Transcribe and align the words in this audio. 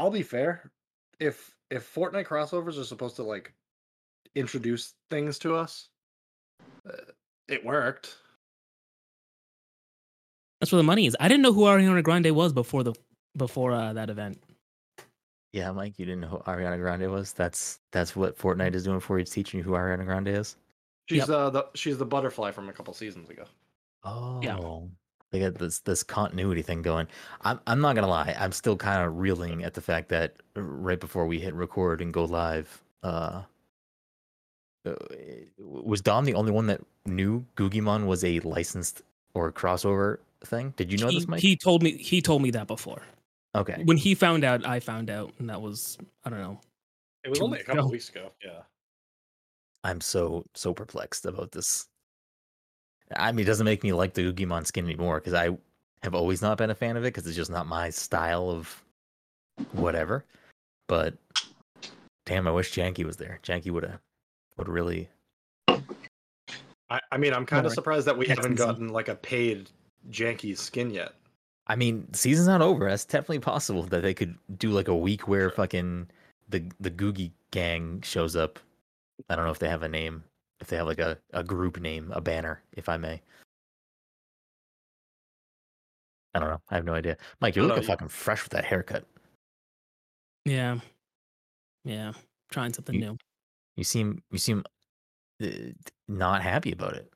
I'll 0.00 0.10
be 0.10 0.22
fair. 0.22 0.72
If 1.20 1.54
if 1.70 1.94
Fortnite 1.94 2.26
crossovers 2.26 2.80
are 2.80 2.84
supposed 2.84 3.16
to 3.16 3.22
like 3.22 3.52
introduce 4.34 4.94
things 5.10 5.38
to 5.40 5.54
us, 5.54 5.90
uh, 6.88 6.92
it 7.48 7.62
worked. 7.62 8.16
That's 10.58 10.72
where 10.72 10.78
the 10.78 10.84
money 10.84 11.06
is. 11.06 11.14
I 11.20 11.28
didn't 11.28 11.42
know 11.42 11.52
who 11.52 11.64
Ariana 11.64 12.02
Grande 12.02 12.34
was 12.34 12.54
before 12.54 12.82
the 12.82 12.94
before 13.36 13.72
uh, 13.72 13.92
that 13.92 14.08
event. 14.08 14.42
Yeah, 15.52 15.70
Mike, 15.72 15.98
you 15.98 16.06
didn't 16.06 16.20
know 16.20 16.28
who 16.28 16.38
Ariana 16.38 16.78
Grande 16.78 17.10
was. 17.10 17.34
That's 17.34 17.78
that's 17.92 18.16
what 18.16 18.38
Fortnite 18.38 18.74
is 18.74 18.84
doing 18.84 19.00
for 19.00 19.18
you. 19.18 19.22
It's 19.22 19.30
teaching 19.30 19.58
you 19.58 19.64
who 19.64 19.72
Ariana 19.72 20.06
Grande 20.06 20.28
is. 20.28 20.56
She's 21.10 21.18
Yep. 21.18 21.28
uh 21.28 21.50
the 21.50 21.66
she's 21.74 21.98
the 21.98 22.06
butterfly 22.06 22.52
from 22.52 22.70
a 22.70 22.72
couple 22.72 22.94
seasons 22.94 23.28
ago. 23.28 23.44
Oh, 24.02 24.88
they 25.30 25.40
got 25.40 25.54
this 25.54 25.80
this 25.80 26.02
continuity 26.02 26.62
thing 26.62 26.82
going. 26.82 27.06
I'm 27.42 27.60
I'm 27.66 27.80
not 27.80 27.94
gonna 27.94 28.08
lie. 28.08 28.36
I'm 28.38 28.52
still 28.52 28.76
kind 28.76 29.02
of 29.04 29.18
reeling 29.18 29.64
at 29.64 29.74
the 29.74 29.80
fact 29.80 30.08
that 30.08 30.34
uh, 30.56 30.62
right 30.62 30.98
before 30.98 31.26
we 31.26 31.38
hit 31.38 31.54
record 31.54 32.00
and 32.00 32.12
go 32.12 32.24
live, 32.24 32.82
uh, 33.02 33.42
uh, 34.84 34.94
was 35.58 36.00
Dom 36.00 36.24
the 36.24 36.34
only 36.34 36.52
one 36.52 36.66
that 36.66 36.80
knew 37.06 37.44
Guggimon 37.56 38.06
was 38.06 38.24
a 38.24 38.40
licensed 38.40 39.02
or 39.34 39.52
crossover 39.52 40.18
thing? 40.44 40.74
Did 40.76 40.90
you 40.90 40.98
know 40.98 41.08
he, 41.08 41.18
this, 41.18 41.28
Mike? 41.28 41.40
he 41.40 41.56
told 41.56 41.82
me 41.82 41.96
he 41.96 42.20
told 42.20 42.42
me 42.42 42.50
that 42.50 42.66
before. 42.66 43.02
okay. 43.54 43.82
When 43.84 43.96
he 43.96 44.14
found 44.14 44.44
out, 44.44 44.66
I 44.66 44.80
found 44.80 45.10
out, 45.10 45.32
and 45.38 45.48
that 45.48 45.60
was 45.60 45.98
I 46.24 46.30
don't 46.30 46.40
know. 46.40 46.60
It 47.24 47.30
was 47.30 47.40
only 47.40 47.60
a 47.60 47.64
couple 47.64 47.84
ago. 47.84 47.90
weeks 47.90 48.08
ago. 48.08 48.32
Yeah. 48.44 48.62
I'm 49.84 50.00
so 50.00 50.44
so 50.54 50.74
perplexed 50.74 51.24
about 51.26 51.52
this. 51.52 51.86
I 53.16 53.32
mean, 53.32 53.44
it 53.44 53.46
doesn't 53.46 53.64
make 53.64 53.82
me 53.82 53.92
like 53.92 54.14
the 54.14 54.32
Guggimon 54.32 54.66
skin 54.66 54.84
anymore 54.84 55.18
because 55.18 55.34
I 55.34 55.56
have 56.02 56.14
always 56.14 56.42
not 56.42 56.58
been 56.58 56.70
a 56.70 56.74
fan 56.74 56.96
of 56.96 57.04
it 57.04 57.08
because 57.08 57.26
it's 57.26 57.36
just 57.36 57.50
not 57.50 57.66
my 57.66 57.90
style 57.90 58.50
of 58.50 58.82
whatever. 59.72 60.24
But 60.88 61.14
damn, 62.26 62.46
I 62.46 62.50
wish 62.50 62.72
Janky 62.72 63.04
was 63.04 63.16
there. 63.16 63.38
Janky 63.42 63.70
would 63.70 63.84
have 63.84 64.00
would 64.56 64.68
really. 64.68 65.08
I, 65.68 67.00
I 67.12 67.16
mean, 67.18 67.32
I'm 67.32 67.46
kind 67.46 67.66
of 67.66 67.72
surprised 67.72 68.06
that 68.06 68.18
we 68.18 68.26
Next 68.26 68.38
haven't 68.38 68.56
gotten 68.56 68.88
like 68.88 69.08
a 69.08 69.14
paid 69.14 69.70
Janky 70.10 70.56
skin 70.56 70.90
yet. 70.90 71.12
I 71.66 71.76
mean, 71.76 72.12
season's 72.12 72.48
not 72.48 72.62
over. 72.62 72.88
That's 72.88 73.04
definitely 73.04 73.38
possible 73.38 73.84
that 73.84 74.02
they 74.02 74.14
could 74.14 74.36
do 74.58 74.70
like 74.70 74.88
a 74.88 74.96
week 74.96 75.28
where 75.28 75.50
Sure. 75.50 75.56
fucking 75.56 76.08
the 76.48 76.64
the 76.80 76.90
Googie 76.90 77.30
gang 77.52 78.00
shows 78.02 78.34
up. 78.34 78.58
I 79.28 79.36
don't 79.36 79.44
know 79.44 79.52
if 79.52 79.58
they 79.58 79.68
have 79.68 79.82
a 79.82 79.88
name, 79.88 80.24
if 80.60 80.68
they 80.68 80.76
have 80.76 80.86
like 80.86 80.98
a, 80.98 81.18
a 81.32 81.42
group 81.42 81.80
name, 81.80 82.12
a 82.14 82.20
banner, 82.20 82.62
if 82.72 82.88
I 82.88 82.96
may. 82.96 83.20
I 86.34 86.38
don't 86.38 86.48
know. 86.50 86.60
I 86.70 86.76
have 86.76 86.84
no 86.84 86.94
idea. 86.94 87.16
Mike, 87.40 87.56
you're 87.56 87.64
looking 87.64 87.82
you- 87.82 87.88
fucking 87.88 88.08
fresh 88.08 88.42
with 88.44 88.52
that 88.52 88.64
haircut. 88.64 89.04
Yeah, 90.44 90.78
yeah, 91.84 92.12
trying 92.50 92.72
something 92.72 92.94
You- 92.94 93.00
new. 93.00 93.18
You 93.76 93.84
seem 93.84 94.22
you 94.30 94.38
seem 94.38 94.64
uh, 95.42 95.46
not 96.08 96.42
happy 96.42 96.72
about 96.72 96.94
it. 96.94 97.10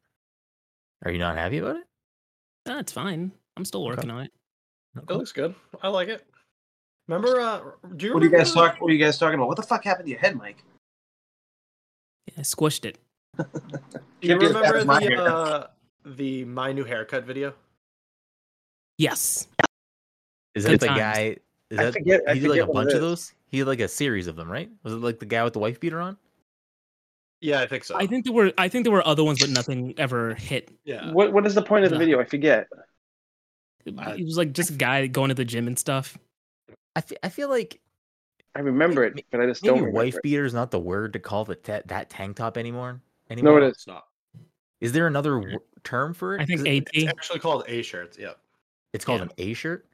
Are 1.04 1.10
you 1.12 1.18
not 1.18 1.36
happy 1.36 1.58
about 1.58 1.76
it? 1.76 1.84
That's 2.64 2.92
fine. 2.92 3.30
I'm 3.56 3.64
still 3.64 3.82
Okay. 3.82 3.96
working 3.96 4.10
on 4.10 4.22
it. 4.22 4.32
It 4.96 5.10
looks 5.10 5.32
good. 5.32 5.54
I 5.82 5.88
like 5.88 6.08
it. 6.08 6.26
Remember? 7.08 7.38
Uh, 7.40 7.60
do 7.96 8.06
you 8.06 8.14
What 8.14 8.22
are 8.22 8.26
you 8.26 8.32
guys 8.32 8.52
talking? 8.52 8.80
What 8.80 8.90
are 8.90 8.94
you 8.94 9.04
guys 9.04 9.18
talking 9.18 9.34
about? 9.34 9.48
What 9.48 9.56
the 9.56 9.62
fuck 9.62 9.84
happened 9.84 10.06
to 10.06 10.10
your 10.10 10.20
head, 10.20 10.36
Mike? 10.36 10.64
Yeah, 12.28 12.34
I 12.38 12.42
squished 12.42 12.84
it. 12.86 12.98
Do 14.20 14.28
you 14.28 14.28
Can't 14.28 14.40
be 14.40 14.46
as 14.46 14.52
bad 14.52 14.60
remember 14.60 14.76
as 14.78 14.86
my 14.86 15.00
the 15.00 15.22
uh, 15.24 15.66
the 16.04 16.44
my 16.44 16.72
new 16.72 16.84
haircut 16.84 17.24
video? 17.24 17.54
Yes. 18.98 19.48
Is 20.54 20.64
Good 20.64 20.74
that 20.74 20.80
the 20.80 20.86
times. 20.86 20.98
guy? 21.00 21.36
Is 21.70 21.78
I 21.78 21.84
that 21.84 21.92
forget- 21.94 22.20
I 22.28 22.34
he 22.34 22.40
did 22.40 22.48
like 22.50 22.58
a 22.58 22.62
forget 22.62 22.68
what 22.68 22.80
it 22.82 22.84
bunch 22.86 22.94
of 22.94 23.00
those? 23.00 23.32
He 23.48 23.58
had 23.58 23.66
like 23.66 23.80
a 23.80 23.88
series 23.88 24.26
of 24.26 24.36
them, 24.36 24.50
right? 24.50 24.70
Was 24.82 24.92
it 24.92 24.96
like 24.96 25.18
the 25.18 25.26
guy 25.26 25.42
with 25.44 25.52
the 25.52 25.58
wife 25.58 25.80
beater 25.80 26.00
on? 26.00 26.16
Yeah, 27.40 27.60
I 27.60 27.66
think 27.66 27.84
so. 27.84 27.96
I 27.96 28.06
think 28.06 28.24
there 28.24 28.32
were 28.32 28.52
I 28.56 28.68
think 28.68 28.84
there 28.84 28.92
were 28.92 29.06
other 29.06 29.24
ones, 29.24 29.40
but 29.40 29.50
nothing 29.50 29.94
ever 29.98 30.34
hit. 30.34 30.70
yeah. 30.84 31.12
What 31.12 31.32
What 31.32 31.46
is 31.46 31.54
the 31.54 31.62
point 31.62 31.84
of 31.84 31.90
the 31.90 31.96
No. 31.96 32.00
video? 32.00 32.20
I 32.20 32.24
forget. 32.24 32.68
It, 33.84 33.94
it 34.18 34.24
was 34.24 34.38
like 34.38 34.52
just 34.52 34.70
a 34.70 34.74
guy 34.74 35.06
going 35.08 35.28
to 35.28 35.34
the 35.34 35.44
gym 35.44 35.66
and 35.66 35.78
stuff. 35.78 36.16
I 36.96 37.00
fe- 37.02 37.18
I 37.22 37.28
feel 37.28 37.50
like 37.50 37.80
I 38.54 38.60
remember 38.60 39.04
it, 39.04 39.22
but 39.30 39.40
I 39.40 39.46
just 39.46 39.62
don't 39.62 39.74
maybe 39.74 39.86
remember. 39.86 40.04
wife 40.04 40.16
beater 40.22 40.44
is 40.44 40.54
not 40.54 40.70
the 40.70 40.78
word 40.78 41.12
to 41.14 41.18
call 41.18 41.44
the 41.44 41.56
ta- 41.56 41.82
that 41.86 42.08
tank 42.08 42.36
top 42.36 42.56
anymore. 42.56 43.02
No, 43.30 43.34
Anymore? 43.34 43.58
it 43.62 43.64
is. 43.66 43.72
It's 43.72 43.86
not. 43.86 44.04
Is 44.80 44.92
there 44.92 45.06
another 45.06 45.36
w- 45.40 45.58
term 45.82 46.12
for 46.14 46.36
it? 46.36 46.42
I 46.42 46.46
think 46.46 46.66
it- 46.66 46.76
AT. 46.82 46.88
It's 46.92 47.08
actually 47.08 47.40
called 47.40 47.64
A 47.68 47.82
shirts. 47.82 48.18
Yep. 48.18 48.38
It's 48.92 49.04
called 49.04 49.20
Yeah. 49.20 49.24
an 49.26 49.30
A 49.38 49.54
shirt. 49.54 49.86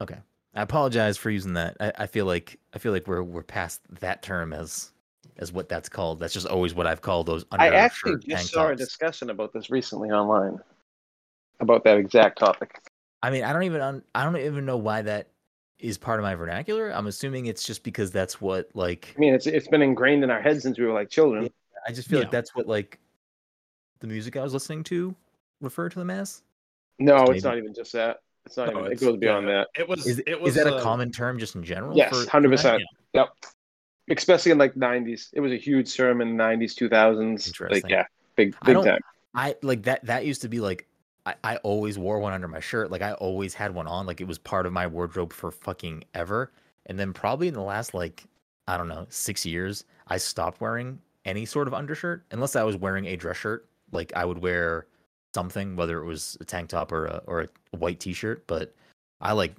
Okay, 0.00 0.18
I 0.54 0.62
apologize 0.62 1.16
for 1.16 1.30
using 1.30 1.54
that. 1.54 1.76
I, 1.80 1.92
I 2.00 2.06
feel 2.06 2.26
like 2.26 2.58
I 2.74 2.78
feel 2.78 2.92
like 2.92 3.06
we're 3.06 3.22
we're 3.22 3.42
past 3.44 3.80
that 4.00 4.22
term 4.22 4.52
as 4.52 4.90
as 5.38 5.52
what 5.52 5.68
that's 5.68 5.88
called. 5.88 6.18
That's 6.20 6.34
just 6.34 6.46
always 6.46 6.74
what 6.74 6.86
I've 6.86 7.00
called 7.00 7.26
those. 7.26 7.44
I 7.52 7.66
Under 7.66 7.76
actually 7.78 8.18
just 8.26 8.52
saw 8.52 8.68
a 8.68 8.76
discussion 8.76 9.30
about 9.30 9.52
this 9.52 9.70
recently 9.70 10.10
online, 10.10 10.58
about 11.60 11.84
that 11.84 11.96
exact 11.98 12.38
topic. 12.40 12.80
I 13.22 13.30
mean, 13.30 13.44
I 13.44 13.52
don't 13.52 13.62
even 13.62 13.80
un- 13.80 14.02
I 14.14 14.24
don't 14.24 14.36
even 14.36 14.66
know 14.66 14.76
why 14.76 15.02
that 15.02 15.28
is 15.78 15.96
part 15.96 16.18
of 16.18 16.24
my 16.24 16.34
vernacular. 16.34 16.90
I'm 16.90 17.06
assuming 17.06 17.46
it's 17.46 17.64
just 17.64 17.84
because 17.84 18.10
that's 18.10 18.40
what 18.40 18.68
like 18.74 19.14
I 19.16 19.20
mean, 19.20 19.34
it's 19.34 19.46
it's 19.46 19.68
been 19.68 19.82
ingrained 19.82 20.24
in 20.24 20.30
our 20.30 20.42
heads 20.42 20.64
since 20.64 20.78
we 20.78 20.84
were 20.84 20.92
like 20.92 21.08
children. 21.08 21.48
I 21.86 21.92
just 21.92 22.08
feel 22.08 22.18
Yeah. 22.18 22.24
like 22.24 22.32
that's 22.32 22.54
what 22.54 22.66
like 22.66 22.98
the 24.00 24.06
music 24.06 24.36
I 24.36 24.42
was 24.42 24.52
listening 24.52 24.84
to 24.84 25.14
refer 25.60 25.88
to 25.88 25.98
them 25.98 26.10
as. 26.10 26.42
No, 26.98 27.24
Maybe. 27.24 27.36
it's 27.36 27.44
not 27.44 27.58
even 27.58 27.74
just 27.74 27.92
that. 27.92 28.18
It's 28.46 28.56
not 28.56 28.72
No, 28.72 28.80
even. 28.80 28.92
It 28.92 29.00
goes 29.00 29.16
beyond 29.16 29.46
yeah, 29.48 29.52
that. 29.54 29.68
It 29.80 29.88
was. 29.88 30.06
Is, 30.06 30.22
it 30.26 30.40
was 30.40 30.56
is 30.56 30.62
that 30.62 30.72
a 30.72 30.76
uh, 30.76 30.82
common 30.82 31.10
term 31.10 31.38
just 31.38 31.54
in 31.56 31.64
general? 31.64 31.96
Yes, 31.96 32.10
for- 32.10 32.24
for 32.24 32.30
hundred 32.30 32.50
that? 32.50 32.56
percent. 32.56 32.82
Yep. 33.14 33.28
Especially 34.10 34.52
in 34.52 34.58
like 34.58 34.74
'90s, 34.74 35.30
it 35.32 35.40
was 35.40 35.50
a 35.52 35.56
huge 35.56 35.94
term 35.96 36.20
in 36.20 36.36
'90s, 36.36 36.74
2000s. 36.74 36.90
Like 36.90 37.46
Interesting. 37.46 37.90
yeah, 37.90 38.04
big 38.36 38.54
I 38.62 38.66
big 38.66 38.74
don't- 38.74 38.84
time. 38.84 39.00
I 39.34 39.56
like 39.62 39.82
that. 39.84 40.04
That 40.04 40.26
used 40.26 40.42
to 40.42 40.48
be 40.48 40.60
like 40.60 40.86
I, 41.26 41.34
I 41.42 41.56
always 41.58 41.98
wore 41.98 42.18
one 42.20 42.32
under 42.34 42.46
my 42.48 42.60
shirt. 42.60 42.90
Like 42.90 43.02
I 43.02 43.12
always 43.14 43.54
had 43.54 43.74
one 43.74 43.86
on. 43.86 44.06
Like 44.06 44.20
it 44.20 44.28
was 44.28 44.38
part 44.38 44.66
of 44.66 44.72
my 44.72 44.86
wardrobe 44.86 45.32
for 45.32 45.50
fucking 45.50 46.04
ever. 46.14 46.52
And 46.86 46.98
then 46.98 47.12
probably 47.14 47.48
in 47.48 47.54
the 47.54 47.62
last 47.62 47.94
like 47.94 48.24
I 48.68 48.76
don't 48.76 48.88
know 48.88 49.06
six 49.08 49.44
years, 49.46 49.84
I 50.06 50.18
stopped 50.18 50.60
wearing 50.60 51.00
any 51.24 51.44
sort 51.44 51.68
of 51.68 51.74
undershirt 51.74 52.24
unless 52.30 52.56
I 52.56 52.62
was 52.62 52.76
wearing 52.76 53.06
a 53.06 53.16
dress 53.16 53.36
shirt. 53.36 53.68
Like 53.92 54.12
I 54.14 54.24
would 54.24 54.38
wear 54.38 54.86
something, 55.34 55.76
whether 55.76 56.00
it 56.00 56.04
was 56.04 56.36
a 56.40 56.44
tank 56.44 56.68
top 56.68 56.92
or 56.92 57.06
a 57.06 57.22
or 57.26 57.42
a 57.42 57.76
white 57.76 58.00
t-shirt. 58.00 58.46
But 58.46 58.74
I 59.20 59.32
like 59.32 59.54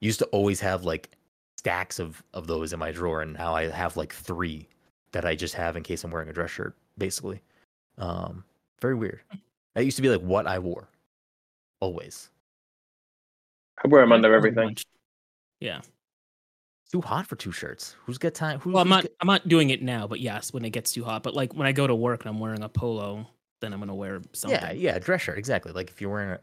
used 0.00 0.18
to 0.20 0.26
always 0.26 0.60
have 0.60 0.84
like 0.84 1.10
stacks 1.58 1.98
of 1.98 2.22
of 2.34 2.46
those 2.46 2.72
in 2.72 2.78
my 2.78 2.92
drawer, 2.92 3.22
and 3.22 3.34
now 3.34 3.54
I 3.54 3.68
have 3.68 3.96
like 3.96 4.12
three 4.12 4.68
that 5.12 5.24
I 5.24 5.34
just 5.34 5.54
have 5.54 5.76
in 5.76 5.82
case 5.82 6.04
I'm 6.04 6.10
wearing 6.10 6.28
a 6.28 6.32
dress 6.32 6.50
shirt, 6.50 6.76
basically. 6.98 7.40
Um, 7.98 8.44
very 8.80 8.94
weird. 8.94 9.20
That 9.74 9.84
used 9.84 9.96
to 9.96 10.02
be 10.02 10.08
like 10.08 10.20
what 10.20 10.46
I 10.46 10.58
wore, 10.58 10.88
always. 11.80 12.30
I 13.84 13.88
wear 13.88 14.02
them 14.02 14.12
under 14.12 14.34
everything. 14.34 14.76
Yeah. 15.60 15.80
It's 16.86 16.92
too 16.92 17.00
hot 17.00 17.26
for 17.26 17.34
two 17.34 17.50
shirts. 17.50 17.96
Who's 18.06 18.16
got 18.16 18.34
time? 18.34 18.60
Who's, 18.60 18.72
Well, 18.72 18.80
I'm 18.82 18.88
not. 18.88 19.02
got- 19.02 19.12
I'm 19.20 19.26
not 19.26 19.48
doing 19.48 19.70
it 19.70 19.82
now, 19.82 20.06
but 20.06 20.20
yes, 20.20 20.52
when 20.52 20.64
it 20.64 20.70
gets 20.70 20.92
too 20.92 21.02
hot. 21.02 21.24
But 21.24 21.34
like 21.34 21.52
when 21.52 21.66
I 21.66 21.72
go 21.72 21.84
to 21.86 21.94
work 21.96 22.24
and 22.24 22.28
I'm 22.32 22.38
wearing 22.38 22.62
a 22.62 22.68
polo, 22.68 23.26
then 23.60 23.72
I'm 23.72 23.80
gonna 23.80 23.94
wear 23.94 24.22
something. 24.32 24.60
yeah, 24.60 24.70
yeah, 24.70 24.98
dress 25.00 25.22
shirt 25.22 25.36
exactly. 25.36 25.72
Like 25.72 25.90
if 25.90 26.00
you're 26.00 26.10
wearing, 26.10 26.30
a, 26.30 26.38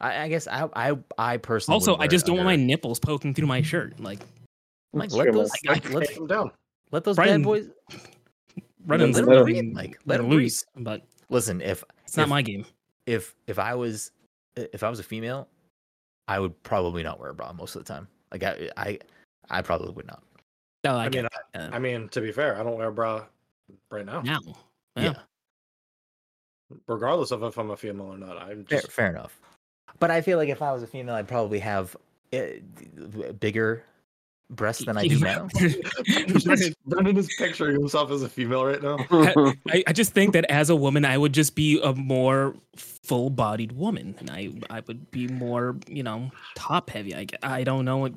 I, 0.00 0.22
I 0.24 0.28
guess 0.28 0.46
I, 0.46 0.68
I, 0.76 0.96
I 1.18 1.36
personally. 1.38 1.74
Also, 1.74 1.96
I 1.96 2.06
just 2.06 2.24
don't 2.24 2.36
want 2.36 2.46
my 2.46 2.54
nipples 2.56 3.00
poking 3.00 3.34
through 3.34 3.48
my 3.48 3.62
shirt. 3.62 3.98
Like 3.98 4.20
Like 4.92 5.10
let 5.12 5.32
those, 5.32 5.50
man. 5.64 5.74
like, 5.74 5.90
I- 5.90 5.92
let, 5.94 6.06
Take 6.06 6.16
them 6.18 6.26
down. 6.28 6.52
let 6.92 7.02
those 7.02 7.16
Brian- 7.16 7.42
bad 7.42 7.44
boys. 7.44 7.68
running 8.86 9.12
let 9.12 9.24
them 9.24 9.34
let 9.34 9.42
breathe, 9.42 9.64
Mike. 9.72 9.98
Let 10.06 10.18
them 10.18 10.30
loose, 10.30 10.64
but 10.76 11.02
Listen, 11.30 11.60
if 11.60 11.82
it's 12.04 12.16
not 12.16 12.28
my 12.28 12.42
game. 12.42 12.64
if 13.06 13.34
if 13.48 13.58
I 13.58 13.74
was 13.74 14.12
if 14.56 14.84
I 14.84 14.88
was 14.90 15.00
a 15.00 15.04
female, 15.04 15.48
I 16.28 16.38
would 16.38 16.62
probably 16.62 17.02
not 17.02 17.18
wear 17.18 17.30
a 17.30 17.34
bra 17.34 17.52
most 17.52 17.74
of 17.74 17.84
the 17.84 17.92
time. 17.92 18.06
Like 18.30 18.44
I 18.44 18.70
I, 18.76 18.98
I 19.50 19.62
probably 19.62 19.92
would 19.92 20.06
not. 20.06 20.22
No, 20.84 20.92
I, 20.96 21.00
I 21.00 21.02
mean, 21.08 21.10
get 21.10 21.32
that. 21.52 21.74
I 21.74 21.78
mean, 21.78 22.08
to 22.10 22.20
be 22.20 22.32
fair, 22.32 22.58
I 22.58 22.62
don't 22.62 22.76
wear 22.78 22.88
a 22.88 22.92
bra 22.92 23.24
right 23.90 24.06
now, 24.06 24.22
now. 24.22 24.40
Yeah, 24.96 25.02
Yeah. 25.02 25.12
regardless 26.86 27.30
of 27.32 27.42
if 27.42 27.58
I'm 27.58 27.70
a 27.70 27.76
female 27.76 28.06
or 28.06 28.18
not. 28.18 28.38
I'm 28.38 28.64
fair, 28.64 28.80
just 28.80 28.92
fair 28.92 29.10
enough. 29.10 29.38
But 29.98 30.10
I 30.10 30.20
feel 30.22 30.38
like 30.38 30.48
if 30.48 30.62
I 30.62 30.72
was 30.72 30.82
a 30.82 30.86
female, 30.86 31.14
I'd 31.14 31.28
probably 31.28 31.58
have 31.58 31.96
uh, 32.32 32.38
bigger 33.38 33.84
breasts 34.48 34.84
than 34.84 34.96
I 34.96 35.06
do 35.06 35.18
now. 35.20 35.48
Brendan, 36.44 36.74
Brendan 36.86 37.16
is 37.18 37.28
picturing 37.38 37.74
himself 37.78 38.10
as 38.10 38.22
a 38.22 38.28
female 38.28 38.64
right 38.64 38.82
now. 38.82 38.96
I, 39.68 39.84
I 39.86 39.92
just 39.92 40.12
think 40.12 40.32
that 40.32 40.44
as 40.50 40.70
a 40.70 40.76
woman, 40.76 41.04
I 41.04 41.18
would 41.18 41.32
just 41.34 41.54
be 41.54 41.80
a 41.82 41.92
more 41.92 42.54
full-bodied 42.76 43.72
woman, 43.72 44.14
and 44.18 44.30
I 44.30 44.50
I 44.70 44.80
would 44.86 45.10
be 45.10 45.28
more, 45.28 45.76
you 45.88 46.02
know, 46.02 46.30
top 46.54 46.88
heavy. 46.90 47.14
I 47.14 47.26
I 47.42 47.64
don't 47.64 47.84
know 47.84 47.98
what 47.98 48.12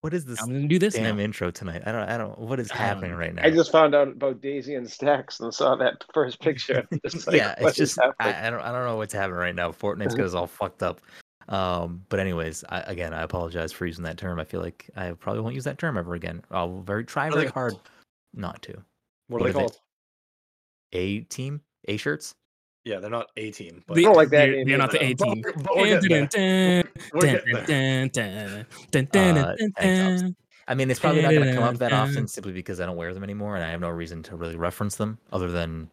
What 0.00 0.14
is 0.14 0.24
this 0.24 0.40
I'm 0.40 0.48
gonna 0.48 0.68
do 0.68 0.78
this 0.78 0.94
damn 0.94 1.16
now. 1.16 1.22
intro 1.24 1.50
tonight? 1.50 1.82
I 1.84 1.90
don't 1.92 2.08
I 2.08 2.16
don't. 2.16 2.38
What 2.38 2.60
is 2.60 2.70
happening 2.70 3.10
don't- 3.10 3.18
right 3.20 3.34
now? 3.34 3.42
I 3.44 3.50
just 3.50 3.72
found 3.72 3.94
out 3.96 4.08
about 4.08 4.40
Daisy 4.40 4.76
and 4.76 4.88
Stacks 4.88 5.40
and 5.40 5.52
saw 5.52 5.74
that 5.76 6.04
first 6.14 6.40
picture. 6.40 6.86
Just 7.04 7.26
like, 7.26 7.36
yeah, 7.36 7.54
it's 7.58 7.76
just? 7.76 7.98
I, 7.98 8.46
I 8.46 8.50
don't 8.50 8.60
I 8.60 8.70
don't 8.70 8.84
know 8.84 8.96
what's 8.96 9.12
happening 9.12 9.38
right 9.38 9.54
now. 9.54 9.72
Fortnite's 9.72 10.14
got 10.14 10.26
us 10.26 10.34
all 10.34 10.46
fucked 10.46 10.82
up. 10.84 11.00
Um, 11.48 12.04
but 12.10 12.20
anyways, 12.20 12.62
I, 12.68 12.80
again, 12.82 13.12
I 13.14 13.22
apologize 13.22 13.72
for 13.72 13.86
using 13.86 14.04
that 14.04 14.18
term. 14.18 14.38
I 14.38 14.44
feel 14.44 14.60
like 14.60 14.88
I 14.96 15.12
probably 15.12 15.40
won't 15.42 15.54
use 15.54 15.64
that 15.64 15.78
term 15.78 15.96
ever 15.96 16.14
again. 16.14 16.42
I'll 16.50 16.80
very 16.82 17.04
try 17.04 17.24
What 17.28 17.34
are 17.34 17.36
they 17.38 17.44
very 17.46 17.52
hard 17.52 17.72
called? 17.72 17.90
not 18.34 18.62
to. 18.62 18.72
What 19.28 19.40
are 19.40 19.40
What 19.40 19.42
they 19.44 19.48
are 19.50 19.52
they- 19.52 19.58
called? 19.60 19.76
A 20.92 21.20
team, 21.22 21.60
A 21.88 21.96
shirts. 21.96 22.34
Yeah, 22.88 23.00
they're 23.00 23.10
not 23.10 23.28
a 23.36 23.50
team. 23.50 23.84
But 23.86 23.94
The- 23.94 24.04
don't 24.04 24.16
like 24.16 24.30
that 24.30 24.46
They're, 24.46 24.64
they're 24.64 24.78
not 24.78 24.90
the 24.90 25.02
A 25.04 25.12
team. 25.14 25.42
we're- 25.42 25.52
but 25.62 25.76
we're 25.76 26.00
getting 26.00 26.28
there. 26.32 26.84
We're 27.12 27.20
getting 27.20 27.54
there. 27.66 28.64
Uh, 28.64 28.90
tank 28.90 29.12
tops. 29.12 30.32
I 30.66 30.74
mean, 30.74 30.90
it's 30.90 30.98
probably 31.00 31.20
not 31.22 31.32
going 31.32 31.46
to 31.48 31.54
come 31.54 31.64
up 31.64 31.76
that 31.76 31.92
often 31.92 32.26
simply 32.26 32.52
because 32.52 32.80
I 32.80 32.86
don't 32.86 32.96
wear 32.96 33.12
them 33.12 33.24
anymore, 33.24 33.56
and 33.56 33.64
I 33.64 33.70
have 33.70 33.80
no 33.80 33.90
reason 33.90 34.22
to 34.24 34.36
really 34.36 34.56
reference 34.56 34.96
them 34.96 35.18
other 35.32 35.50
than 35.50 35.90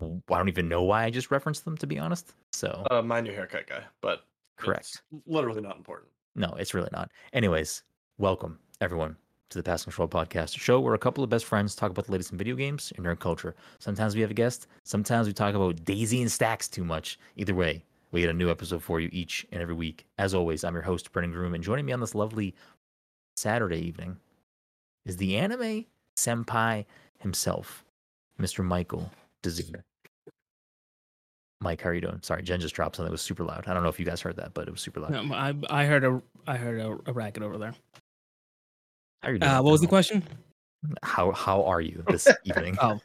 I 0.00 0.06
don't 0.28 0.48
even 0.48 0.68
know 0.68 0.82
why 0.84 1.04
I 1.04 1.10
just 1.10 1.30
referenced 1.32 1.64
them 1.64 1.76
to 1.78 1.86
be 1.88 1.98
honest. 1.98 2.32
So 2.52 2.86
Uh, 2.90 3.02
mind 3.02 3.26
your 3.26 3.34
haircut 3.34 3.66
guy, 3.66 3.82
but 4.00 4.24
correct. 4.58 5.02
it's 5.12 5.22
literally 5.26 5.60
not 5.60 5.76
important. 5.76 6.08
No, 6.36 6.54
it's 6.58 6.72
really 6.72 6.88
not. 6.92 7.10
Anyways, 7.32 7.82
welcome 8.18 8.60
everyone 8.80 9.16
to 9.50 9.58
the 9.58 9.62
Pass 9.64 9.82
Control 9.82 10.08
Podcast, 10.08 10.56
a 10.56 10.60
show 10.60 10.80
where 10.80 10.94
a 10.94 10.98
couple 10.98 11.22
of 11.24 11.30
best 11.30 11.44
friends 11.44 11.74
talk 11.74 11.90
about 11.90 12.06
the 12.06 12.12
latest 12.12 12.32
in 12.32 12.38
video 12.38 12.54
games 12.54 12.92
and 12.96 13.04
nerd 13.04 13.18
culture. 13.18 13.54
Sometimes 13.80 14.14
we 14.14 14.20
have 14.20 14.30
a 14.30 14.34
guest, 14.34 14.68
sometimes 14.84 15.26
we 15.26 15.32
talk 15.32 15.54
about 15.54 15.84
Daisy 15.84 16.22
and 16.22 16.30
Stacks 16.30 16.68
too 16.68 16.84
much. 16.84 17.18
Either 17.36 17.54
way, 17.54 17.84
we 18.12 18.20
get 18.20 18.30
a 18.30 18.34
new 18.34 18.50
episode 18.50 18.82
for 18.82 19.00
you 19.00 19.08
each 19.12 19.46
and 19.52 19.60
every 19.60 19.74
week. 19.74 20.06
As 20.18 20.34
always, 20.34 20.62
I'm 20.62 20.74
your 20.74 20.82
host, 20.82 21.12
Brennan 21.12 21.32
Groom, 21.32 21.54
and 21.54 21.64
joining 21.64 21.84
me 21.84 21.92
on 21.92 22.00
this 22.00 22.14
lovely 22.14 22.54
Saturday 23.36 23.78
evening 23.78 24.18
is 25.04 25.16
the 25.16 25.36
anime 25.36 25.86
senpai 26.16 26.84
himself, 27.18 27.84
Mr. 28.40 28.64
Michael 28.64 29.10
Dezuna. 29.42 29.82
Mike, 31.62 31.82
how 31.82 31.90
are 31.90 31.94
you 31.94 32.00
doing? 32.00 32.20
Sorry, 32.22 32.42
Jen 32.42 32.60
just 32.60 32.74
dropped 32.74 32.96
something 32.96 33.08
that 33.08 33.12
was 33.12 33.20
super 33.20 33.44
loud. 33.44 33.64
I 33.66 33.74
don't 33.74 33.82
know 33.82 33.90
if 33.90 33.98
you 33.98 34.06
guys 34.06 34.20
heard 34.20 34.36
that, 34.36 34.54
but 34.54 34.66
it 34.66 34.70
was 34.70 34.80
super 34.80 35.00
loud. 35.00 35.10
No, 35.10 35.34
I, 35.34 35.54
I 35.68 35.84
heard 35.84 36.04
a 36.04 36.22
I 36.46 36.56
heard 36.56 36.80
a, 36.80 36.96
a 37.04 37.12
racket 37.12 37.42
over 37.42 37.58
there. 37.58 37.74
How 39.22 39.28
are 39.28 39.32
you 39.32 39.38
doing? 39.38 39.50
Uh, 39.52 39.62
what 39.62 39.72
was 39.72 39.80
the 39.80 39.86
question? 39.86 40.22
How 41.02 41.30
how 41.32 41.62
are 41.64 41.80
you 41.80 42.02
this 42.08 42.26
evening? 42.44 42.76
Oh, 42.80 42.98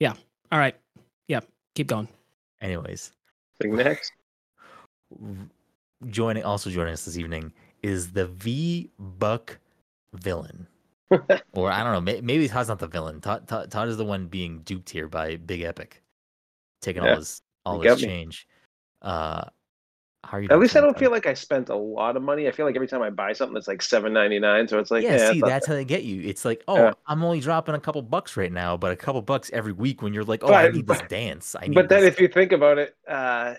yeah. 0.00 0.14
all 0.50 0.58
right. 0.58 0.74
Yeah, 1.28 1.40
keep 1.74 1.86
going. 1.86 2.08
Anyways, 2.60 3.12
Thing 3.60 3.76
next. 3.76 4.12
joining 6.10 6.42
also 6.44 6.70
joining 6.70 6.92
us 6.92 7.04
this 7.04 7.16
evening 7.16 7.52
is 7.82 8.10
the 8.12 8.26
V 8.26 8.90
Buck 8.98 9.58
villain, 10.14 10.66
or 11.52 11.70
I 11.70 11.82
don't 11.84 11.92
know, 11.92 12.00
may, 12.00 12.20
maybe 12.20 12.48
Todd's 12.48 12.68
not 12.68 12.78
the 12.80 12.86
villain. 12.88 13.20
Todd, 13.20 13.46
Todd 13.46 13.70
Todd 13.70 13.88
is 13.88 13.96
the 13.96 14.04
one 14.04 14.26
being 14.26 14.60
duped 14.60 14.90
here 14.90 15.06
by 15.08 15.36
Big 15.36 15.62
Epic, 15.62 16.02
taking 16.82 17.02
all 17.02 17.08
Yeah, 17.10 17.16
his 17.16 17.42
all 17.64 17.76
you 17.84 17.88
his 17.90 17.94
got 17.94 18.02
me. 18.02 18.08
change. 18.08 18.48
Uh, 19.02 19.44
how 20.26 20.38
are 20.38 20.40
you? 20.40 20.48
At 20.50 20.58
least 20.58 20.76
I 20.76 20.80
don't 20.80 20.98
feel 20.98 21.10
like 21.10 21.26
I 21.26 21.34
spent 21.34 21.68
a 21.68 21.76
lot 21.76 22.16
of 22.16 22.22
money. 22.22 22.48
I 22.48 22.50
feel 22.52 22.66
like 22.66 22.74
every 22.76 22.88
time 22.88 23.02
I 23.02 23.10
buy 23.10 23.32
something, 23.32 23.56
it's 23.56 23.68
like 23.68 23.82
seven 23.82 24.12
ninety 24.12 24.38
nine. 24.38 24.66
So 24.68 24.78
it's 24.78 24.90
like, 24.90 25.02
yeah, 25.04 25.16
yeah, 25.16 25.32
see, 25.32 25.40
that's 25.40 25.66
bad. 25.66 25.72
how 25.72 25.74
they 25.74 25.84
get 25.84 26.04
you. 26.04 26.22
It's 26.22 26.44
like, 26.44 26.62
oh, 26.68 26.76
Yeah. 26.76 26.92
I'm 27.06 27.22
only 27.24 27.40
dropping 27.40 27.74
a 27.74 27.80
couple 27.80 28.02
bucks 28.02 28.36
right 28.36 28.52
now, 28.52 28.76
but 28.76 28.90
a 28.92 28.96
couple 28.96 29.22
bucks 29.22 29.50
every 29.52 29.72
week 29.72 30.02
when 30.02 30.12
you're 30.14 30.24
like, 30.24 30.42
oh, 30.44 30.52
I 30.52 30.68
need 30.70 30.86
this 30.86 31.00
but- 31.00 31.08
dance. 31.08 31.54
I 31.60 31.66
need 31.66 31.74
But 31.74 31.88
then, 31.88 32.04
if 32.04 32.20
you 32.20 32.28
think 32.28 32.52
about 32.52 32.78
it, 32.78 32.96
uh, 33.08 33.54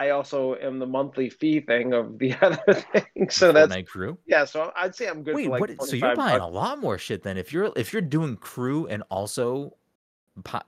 I 0.00 0.10
also 0.10 0.54
am 0.54 0.78
the 0.78 0.86
monthly 0.86 1.28
fee 1.28 1.58
thing 1.60 1.92
of 1.92 2.18
the 2.20 2.32
other 2.42 2.56
thing. 2.74 3.28
So 3.30 3.50
that's 3.50 3.74
Fortnite 3.74 3.86
crew. 3.88 4.16
yeah. 4.26 4.44
So 4.44 4.72
I'd 4.76 4.94
say 4.94 5.08
I'm 5.08 5.24
good 5.24 5.34
Wait, 5.34 5.46
for 5.46 5.50
like 5.50 5.60
what? 5.60 5.82
So 5.88 5.96
you're 5.96 6.14
buying 6.14 6.38
bucks. 6.38 6.50
a 6.50 6.54
lot 6.54 6.78
more 6.80 6.98
shit 6.98 7.22
then. 7.24 7.36
If 7.36 7.52
you're 7.52 7.72
if 7.76 7.92
you're 7.92 8.00
doing 8.02 8.36
crew 8.36 8.86
and 8.86 9.02
also 9.10 9.74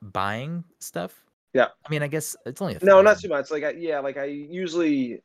buying 0.03 0.65
stuff. 0.81 1.25
Yeah. 1.53 1.67
I 1.85 1.91
mean, 1.91 2.03
I 2.03 2.09
guess 2.09 2.37
it's 2.47 2.61
only 2.63 2.75
a 2.77 2.85
No, 2.85 3.03
not 3.03 3.19
too 3.21 3.29
much. 3.29 3.51
Like 3.51 3.65
I, 3.65 3.71
yeah, 3.71 3.99
like 4.01 4.17
I 4.17 4.25
usually, 4.25 5.23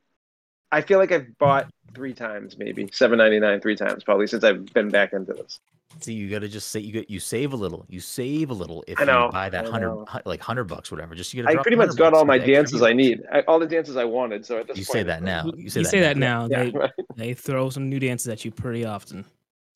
I 0.72 0.82
feel 0.82 1.00
like 1.00 1.12
I've 1.12 1.38
bought 1.38 1.68
three 1.94 2.14
times, 2.14 2.58
maybe 2.58 2.90
seven 2.92 3.18
ninety 3.18 3.40
nine, 3.40 3.62
three 3.62 3.76
times 3.76 4.04
probably 4.04 4.28
since 4.28 4.44
I've 4.44 4.66
been 4.74 4.90
back 4.90 5.14
into 5.14 5.34
this. 5.34 5.60
See, 6.02 6.14
you 6.14 6.30
got 6.30 6.40
to 6.40 6.50
just 6.50 6.70
say 6.72 6.82
you 6.82 6.92
get 6.92 7.10
you 7.10 7.20
save 7.22 7.54
a 7.54 7.56
little. 7.56 7.86
You 7.88 8.02
save 8.02 8.50
a 8.50 8.54
little 8.54 8.84
if 8.88 9.00
I 9.00 9.06
know, 9.06 9.28
you 9.28 9.32
buy 9.32 9.50
that 9.50 9.68
I 9.68 9.70
hundred 9.70 9.88
know. 9.96 10.08
like 10.26 10.42
hundred 10.42 10.66
bucks, 10.66 10.92
whatever. 10.92 11.16
Just 11.16 11.34
you 11.34 11.44
got. 11.44 11.58
I 11.58 11.62
pretty 11.62 11.78
much 11.78 11.96
got 11.96 12.14
all 12.14 12.26
my 12.26 12.38
dances 12.38 12.82
I 12.82 12.92
need, 12.92 13.22
I, 13.32 13.42
all 13.42 13.60
the 13.60 13.68
dances 13.68 13.96
I 13.96 14.04
wanted. 14.04 14.46
So 14.46 14.60
at 14.60 14.68
this 14.68 14.78
You 14.78 14.84
point, 14.86 14.94
say 14.94 15.04
that 15.04 15.24
now. 15.24 15.46
You 15.56 15.70
say 15.70 15.80
You 15.82 15.84
that 15.86 15.90
say 15.92 16.00
now. 16.00 16.08
that 16.08 16.18
now. 16.18 16.48
Yeah, 16.50 16.64
They 16.64 16.70
right. 16.72 16.92
they 17.16 17.34
throw 17.34 17.70
some 17.70 17.88
new 17.90 18.00
dances 18.00 18.28
at 18.28 18.44
you 18.44 18.52
pretty 18.52 18.84
often. 18.84 19.24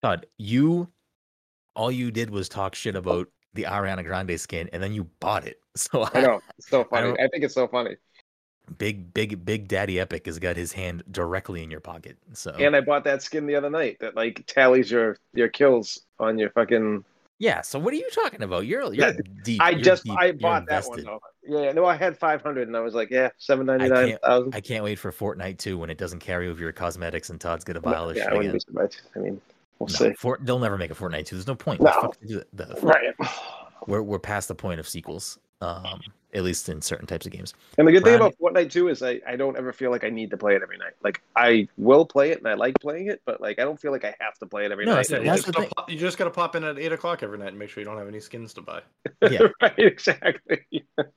Todd, 0.02 0.26
you 0.38 0.90
all 1.76 1.92
you 1.92 2.12
did 2.12 2.30
was 2.30 2.50
talk 2.50 2.76
shit 2.76 2.96
about 2.98 3.30
the 3.54 3.64
Ariana 3.64 4.04
Grande 4.04 4.38
skin, 4.40 4.70
and 4.74 4.84
then 4.84 4.94
you 4.94 5.06
bought 5.20 5.46
it. 5.48 5.58
So 5.78 6.06
I 6.14 6.20
know 6.22 6.42
it's 6.58 6.68
so 6.68 6.84
funny. 6.84 7.08
don't- 7.08 7.22
I, 7.22 7.28
think 7.30 7.46
it's 7.46 7.54
so 7.54 7.66
funny. 7.66 7.96
Big, 8.78 9.14
big, 9.14 9.44
big 9.46 9.68
Daddy 9.68 10.00
Epic 10.00 10.26
has 10.26 10.40
got 10.40 10.56
his 10.56 10.72
hand 10.72 11.04
directly 11.12 11.64
in 11.64 11.72
your 11.72 11.80
pocket. 11.80 12.18
So 12.34 12.52
And 12.52 12.76
I 12.76 12.82
bought 12.82 13.04
that 13.06 13.22
skin 13.22 13.46
the 13.48 13.56
other 13.56 13.70
night 13.70 13.98
that 14.00 14.16
like 14.16 14.44
tallies 14.48 14.92
your 14.92 15.18
your 15.34 15.48
kills 15.48 16.00
on 16.20 16.38
your 16.38 16.50
fucking. 16.52 17.04
yeah. 17.40 17.62
So 17.62 17.80
what 17.80 17.94
are 17.94 17.98
you 17.98 18.10
talking 18.14 18.44
about? 18.44 18.66
You're 18.66 18.94
you're 18.94 19.14
deep. 19.44 19.62
I 19.62 19.72
you're 19.72 19.82
just 19.82 20.04
deep, 20.04 20.18
I 20.18 20.32
bought 20.34 20.68
that 20.68 20.86
one 20.86 21.04
though. 21.04 21.20
Yeah, 21.44 21.72
no, 21.72 21.86
I 21.86 21.96
had 21.96 22.16
five 22.18 22.44
hundred, 22.44 22.68
and 22.68 22.78
I 22.78 22.82
was 22.82 22.94
like, 22.94 23.10
yeah, 23.10 23.30
seven 23.40 23.66
ninety 23.66 23.86
I 23.92 24.18
can't- 24.20 24.56
I 24.56 24.62
can't 24.62 24.84
wait 24.84 25.00
for 25.00 25.12
Fortnite 25.12 25.58
2 25.58 25.80
when 25.80 25.90
it 25.90 25.98
doesn't 25.98 26.20
carry 26.20 26.48
over 26.48 26.62
your 26.62 26.72
cosmetics 26.72 27.32
and 27.32 27.42
Todd's 27.42 27.64
gonna 27.64 27.82
buy 27.82 27.96
all 27.96 28.08
this 28.08 28.18
Yeah, 28.18 28.26
I 28.26 28.28
shit 28.28 28.38
wouldn't 28.38 28.50
again. 28.50 28.54
be 28.54 28.60
surprised. 28.60 29.02
I 29.16 29.20
mean, 29.20 29.42
we'll 29.80 29.88
No, 29.88 29.94
see. 29.96 30.14
Fort, 30.14 30.46
they'll 30.46 30.60
never 30.60 30.78
make 30.78 30.92
a 30.92 30.94
Fortnite 30.94 31.26
2. 31.26 31.36
There's 31.38 31.48
no 31.48 31.56
point. 31.56 31.82
No. 31.82 31.88
The 31.88 31.92
fuck 32.02 32.18
do 32.28 32.44
the- 32.54 32.66
the- 32.66 32.82
Right. 32.82 33.16
We're 33.88 34.04
we're 34.04 34.20
past 34.20 34.48
the 34.50 34.54
point 34.56 34.80
of 34.80 34.88
sequels. 34.88 35.40
Um, 35.62 36.02
at 36.34 36.44
least 36.44 36.70
in 36.70 36.82
certain 36.82 37.08
types 37.08 37.26
of 37.26 37.32
games. 37.32 37.54
And 37.78 37.88
the 37.88 37.92
good 37.92 38.04
thing 38.04 38.16
about 38.16 38.36
Fortnite 38.40 38.72
too 38.72 38.88
is 38.88 39.02
I, 39.02 39.20
I 39.28 39.36
don't 39.36 39.58
ever 39.58 39.74
feel 39.74 39.90
like 39.90 40.04
I 40.04 40.10
need 40.10 40.30
to 40.30 40.38
play 40.38 40.56
it 40.56 40.62
every 40.62 40.78
night. 40.78 40.94
Like 41.04 41.22
I 41.36 41.68
will 41.78 42.06
play 42.06 42.30
it 42.32 42.38
and 42.38 42.48
I 42.48 42.54
like 42.54 42.76
playing 42.80 43.08
it, 43.08 43.22
but 43.26 43.42
like 43.42 43.58
I 43.60 43.64
don't 43.64 43.80
feel 43.80 43.92
like 43.92 44.06
I 44.06 44.16
have 44.20 44.38
to 44.40 44.46
play 44.46 44.66
it 44.66 44.72
every 44.72 44.86
No, 44.86 44.92
night. 44.94 45.10
that's 45.10 45.10
Yeah, 45.10 45.20
you, 45.20 45.26
that's 45.26 45.38
just 45.38 45.48
the 45.48 45.54
gotta 45.54 45.66
thing. 45.66 45.74
pop, 45.76 45.90
you 45.90 45.98
just 45.98 46.18
gotta 46.20 46.30
pop 46.30 46.56
in 46.56 46.64
at 46.64 46.78
eight 46.78 46.92
o'clock 46.92 47.24
every 47.24 47.40
night 47.40 47.48
and 47.50 47.58
make 47.58 47.70
sure 47.70 47.82
you 47.82 47.86
don't 47.86 47.98
have 47.98 48.08
any 48.08 48.20
skins 48.20 48.54
to 48.54 48.62
buy. 48.62 48.82
Yeah. 49.30 49.48
right, 49.62 49.74
exactly. 49.80 50.62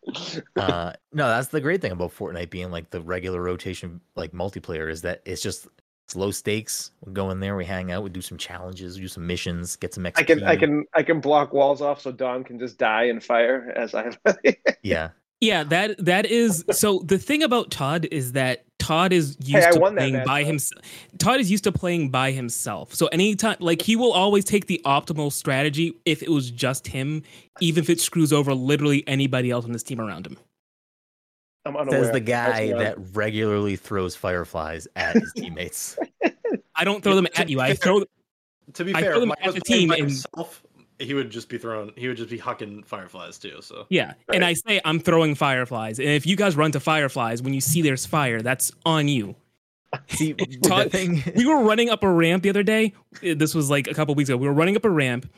Uh, 0.56 0.92
no, 1.12 1.28
that's 1.28 1.48
the 1.48 1.60
great 1.60 1.80
thing 1.80 1.92
about 1.92 2.14
Fortnite 2.14 2.50
being 2.50 2.70
like 2.70 2.90
the 2.90 3.00
regular 3.00 3.40
rotation 3.42 4.00
like 4.16 4.32
multiplayer 4.32 4.90
is 4.90 5.02
that 5.02 5.22
it's 5.24 5.40
just 5.42 5.68
it's 6.12 6.16
low 6.16 6.30
stakes. 6.30 6.90
We 7.04 7.12
go 7.12 7.30
in 7.30 7.40
there, 7.40 7.56
we 7.56 7.64
hang 7.64 7.90
out, 7.90 8.02
we 8.02 8.10
do 8.10 8.20
some 8.20 8.36
challenges, 8.36 8.96
we 8.96 9.02
do 9.02 9.08
some 9.08 9.26
missions, 9.26 9.76
get 9.76 9.94
some 9.94 10.04
XP. 10.04 10.12
I 10.16 10.22
can 10.22 10.44
I 10.44 10.56
can 10.56 10.84
I 10.94 11.02
can 11.02 11.20
block 11.20 11.54
walls 11.54 11.80
off 11.80 12.02
so 12.02 12.12
Dom 12.12 12.44
can 12.44 12.58
just 12.58 12.76
die 12.76 13.04
and 13.04 13.24
fire 13.24 13.72
as 13.74 13.94
I 13.94 14.10
Yeah. 14.82 15.10
Yeah, 15.40 15.64
that 15.64 16.04
that 16.04 16.26
is 16.26 16.64
so 16.70 17.00
the 17.00 17.18
thing 17.18 17.42
about 17.42 17.70
Todd 17.70 18.06
is 18.10 18.32
that 18.32 18.64
Todd 18.78 19.12
is 19.12 19.36
used 19.40 19.64
Hey, 19.64 19.72
to 19.72 19.80
playing 19.80 20.12
match, 20.12 20.26
by 20.26 20.44
himself. 20.44 20.84
Todd 21.18 21.40
is 21.40 21.50
used 21.50 21.64
to 21.64 21.72
playing 21.72 22.10
by 22.10 22.30
himself. 22.30 22.94
So 22.94 23.06
anytime 23.06 23.56
like 23.58 23.80
he 23.80 23.96
will 23.96 24.12
always 24.12 24.44
take 24.44 24.66
the 24.66 24.80
optimal 24.84 25.32
strategy 25.32 25.94
if 26.04 26.22
it 26.22 26.28
was 26.28 26.50
just 26.50 26.88
him, 26.88 27.22
even 27.60 27.82
if 27.82 27.88
it 27.90 28.00
screws 28.00 28.32
over 28.32 28.52
literally 28.54 29.02
anybody 29.08 29.50
else 29.50 29.64
on 29.64 29.72
this 29.72 29.82
team 29.82 30.00
around 30.00 30.26
him. 30.26 30.36
I'm 31.64 31.76
unaware. 31.76 32.04
Says 32.04 32.12
the 32.12 32.20
guy 32.20 32.72
that 32.72 32.96
regularly 33.14 33.76
throws 33.76 34.16
fireflies 34.16 34.88
at 34.96 35.14
his 35.14 35.32
teammates. 35.36 35.96
I 36.74 36.84
don't 36.84 37.02
throw 37.04 37.14
them 37.14 37.26
at 37.36 37.48
you. 37.48 37.60
I 37.60 37.74
throw 37.74 38.04
To 38.74 38.84
be 38.84 38.94
I 38.94 39.00
fair, 39.00 39.12
throw 39.12 39.20
them 39.20 39.28
Mike 39.30 39.38
at 39.40 39.46
was 39.46 39.54
the 39.56 39.60
team 39.60 39.88
by 39.90 39.96
and- 39.96 40.04
himself, 40.04 40.62
he 40.98 41.14
would 41.14 41.30
just 41.30 41.48
be 41.48 41.58
throwing. 41.58 41.92
He 41.96 42.08
would 42.08 42.16
just 42.16 42.30
be 42.30 42.38
hucking 42.38 42.84
fireflies 42.86 43.38
too. 43.38 43.58
So 43.60 43.86
yeah, 43.90 44.14
and 44.32 44.44
I 44.44 44.54
say 44.54 44.80
I'm 44.84 45.00
throwing 45.00 45.34
fireflies. 45.34 45.98
And 45.98 46.08
if 46.08 46.26
you 46.26 46.36
guys 46.36 46.56
run 46.56 46.72
to 46.72 46.80
fireflies 46.80 47.42
when 47.42 47.54
you 47.54 47.60
see 47.60 47.82
there's 47.82 48.06
fire, 48.06 48.40
that's 48.42 48.72
on 48.84 49.08
you. 49.08 49.34
See, 50.08 50.32
the 50.38 50.58
Todd- 50.62 50.90
thing 50.90 51.22
we 51.36 51.44
were 51.46 51.60
running 51.62 51.90
up 51.90 52.02
a 52.02 52.10
ramp 52.10 52.42
the 52.44 52.48
other 52.50 52.62
day. 52.62 52.92
This 53.20 53.54
was 53.54 53.68
like 53.68 53.88
a 53.88 53.94
couple 53.94 54.14
weeks 54.14 54.30
ago. 54.30 54.36
We 54.36 54.46
were 54.46 54.54
running 54.54 54.76
up 54.76 54.84
a 54.84 54.90
ramp, 54.90 55.30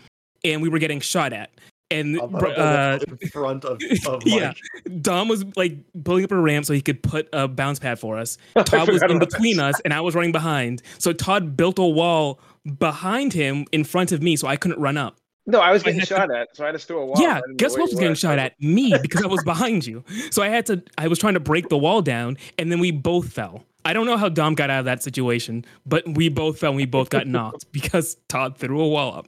and 0.44 0.62
we 0.62 0.68
were 0.68 0.78
getting 0.78 1.00
shot 1.00 1.32
at. 1.32 1.50
And 1.94 2.20
I'm 2.20 2.30
br- 2.30 2.38
gonna 2.40 2.54
go 2.56 2.62
uh, 2.62 2.98
in 3.22 3.28
front 3.32 3.64
of, 3.64 3.80
of 4.06 4.22
yeah. 4.26 4.52
Dom 5.00 5.28
was 5.28 5.44
like 5.56 5.76
pulling 6.04 6.24
up 6.24 6.32
a 6.32 6.36
ramp 6.40 6.66
so 6.66 6.72
he 6.74 6.80
could 6.82 7.02
put 7.02 7.28
a 7.32 7.46
bounce 7.48 7.78
pad 7.78 7.98
for 7.98 8.18
us. 8.18 8.36
Todd 8.64 8.88
was 8.90 9.02
in 9.02 9.18
between 9.18 9.56
this. 9.58 9.76
us, 9.76 9.80
and 9.84 9.94
I 9.94 10.00
was 10.00 10.14
running 10.14 10.32
behind. 10.32 10.82
So 10.98 11.12
Todd 11.12 11.56
built 11.56 11.78
a 11.78 11.84
wall 11.84 12.40
behind 12.78 13.32
him 13.32 13.64
in 13.72 13.84
front 13.84 14.12
of 14.12 14.22
me, 14.22 14.36
so 14.36 14.48
I 14.48 14.56
couldn't 14.56 14.80
run 14.80 14.96
up. 14.96 15.16
No, 15.46 15.60
I 15.60 15.72
was 15.72 15.82
I 15.82 15.86
getting 15.86 16.00
to- 16.00 16.06
shot 16.06 16.34
at, 16.34 16.48
so 16.56 16.64
I 16.64 16.68
had 16.68 16.72
to 16.72 16.78
throw 16.78 17.02
a 17.02 17.06
wall. 17.06 17.16
Yeah, 17.20 17.40
guess 17.56 17.72
what 17.76 17.82
was 17.90 17.94
getting 17.98 18.14
shot 18.14 18.38
at? 18.38 18.58
Me 18.60 18.94
because 19.00 19.22
I 19.22 19.26
was 19.26 19.44
behind 19.44 19.86
you. 19.86 20.02
So 20.30 20.42
I 20.42 20.48
had 20.48 20.66
to. 20.66 20.82
I 20.98 21.06
was 21.08 21.18
trying 21.18 21.34
to 21.34 21.40
break 21.40 21.68
the 21.68 21.76
wall 21.78 22.00
down, 22.02 22.38
and 22.58 22.72
then 22.72 22.80
we 22.80 22.90
both 22.90 23.32
fell. 23.32 23.64
I 23.86 23.92
don't 23.92 24.06
know 24.06 24.16
how 24.16 24.30
Dom 24.30 24.54
got 24.54 24.70
out 24.70 24.78
of 24.78 24.84
that 24.86 25.02
situation, 25.02 25.66
but 25.84 26.02
we 26.08 26.30
both 26.30 26.58
fell. 26.58 26.70
and 26.70 26.76
We 26.78 26.86
both 26.86 27.10
got 27.10 27.26
knocked 27.26 27.70
because 27.70 28.16
Todd 28.28 28.56
threw 28.56 28.80
a 28.80 28.88
wall 28.88 29.14
up. 29.14 29.26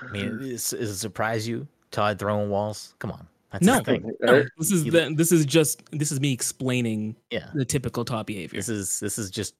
I 0.00 0.06
mean, 0.12 0.38
is, 0.42 0.70
does 0.70 0.90
it 0.90 0.96
surprise 0.96 1.46
you? 1.46 1.66
Todd 1.90 2.18
throwing 2.18 2.50
walls? 2.50 2.94
Come 2.98 3.12
on. 3.12 3.26
That's 3.52 3.64
No. 3.64 3.80
thing. 3.80 4.12
No, 4.20 4.44
this 4.58 4.72
is 4.72 4.84
the, 4.84 5.14
this 5.16 5.30
is 5.30 5.46
just 5.46 5.82
this 5.92 6.10
is 6.10 6.18
me 6.20 6.32
explaining 6.32 7.14
Yeah. 7.30 7.50
the 7.54 7.64
typical 7.64 8.04
Todd 8.04 8.26
behavior. 8.26 8.58
This 8.58 8.68
is 8.68 8.98
this 8.98 9.16
is 9.16 9.30
just 9.30 9.54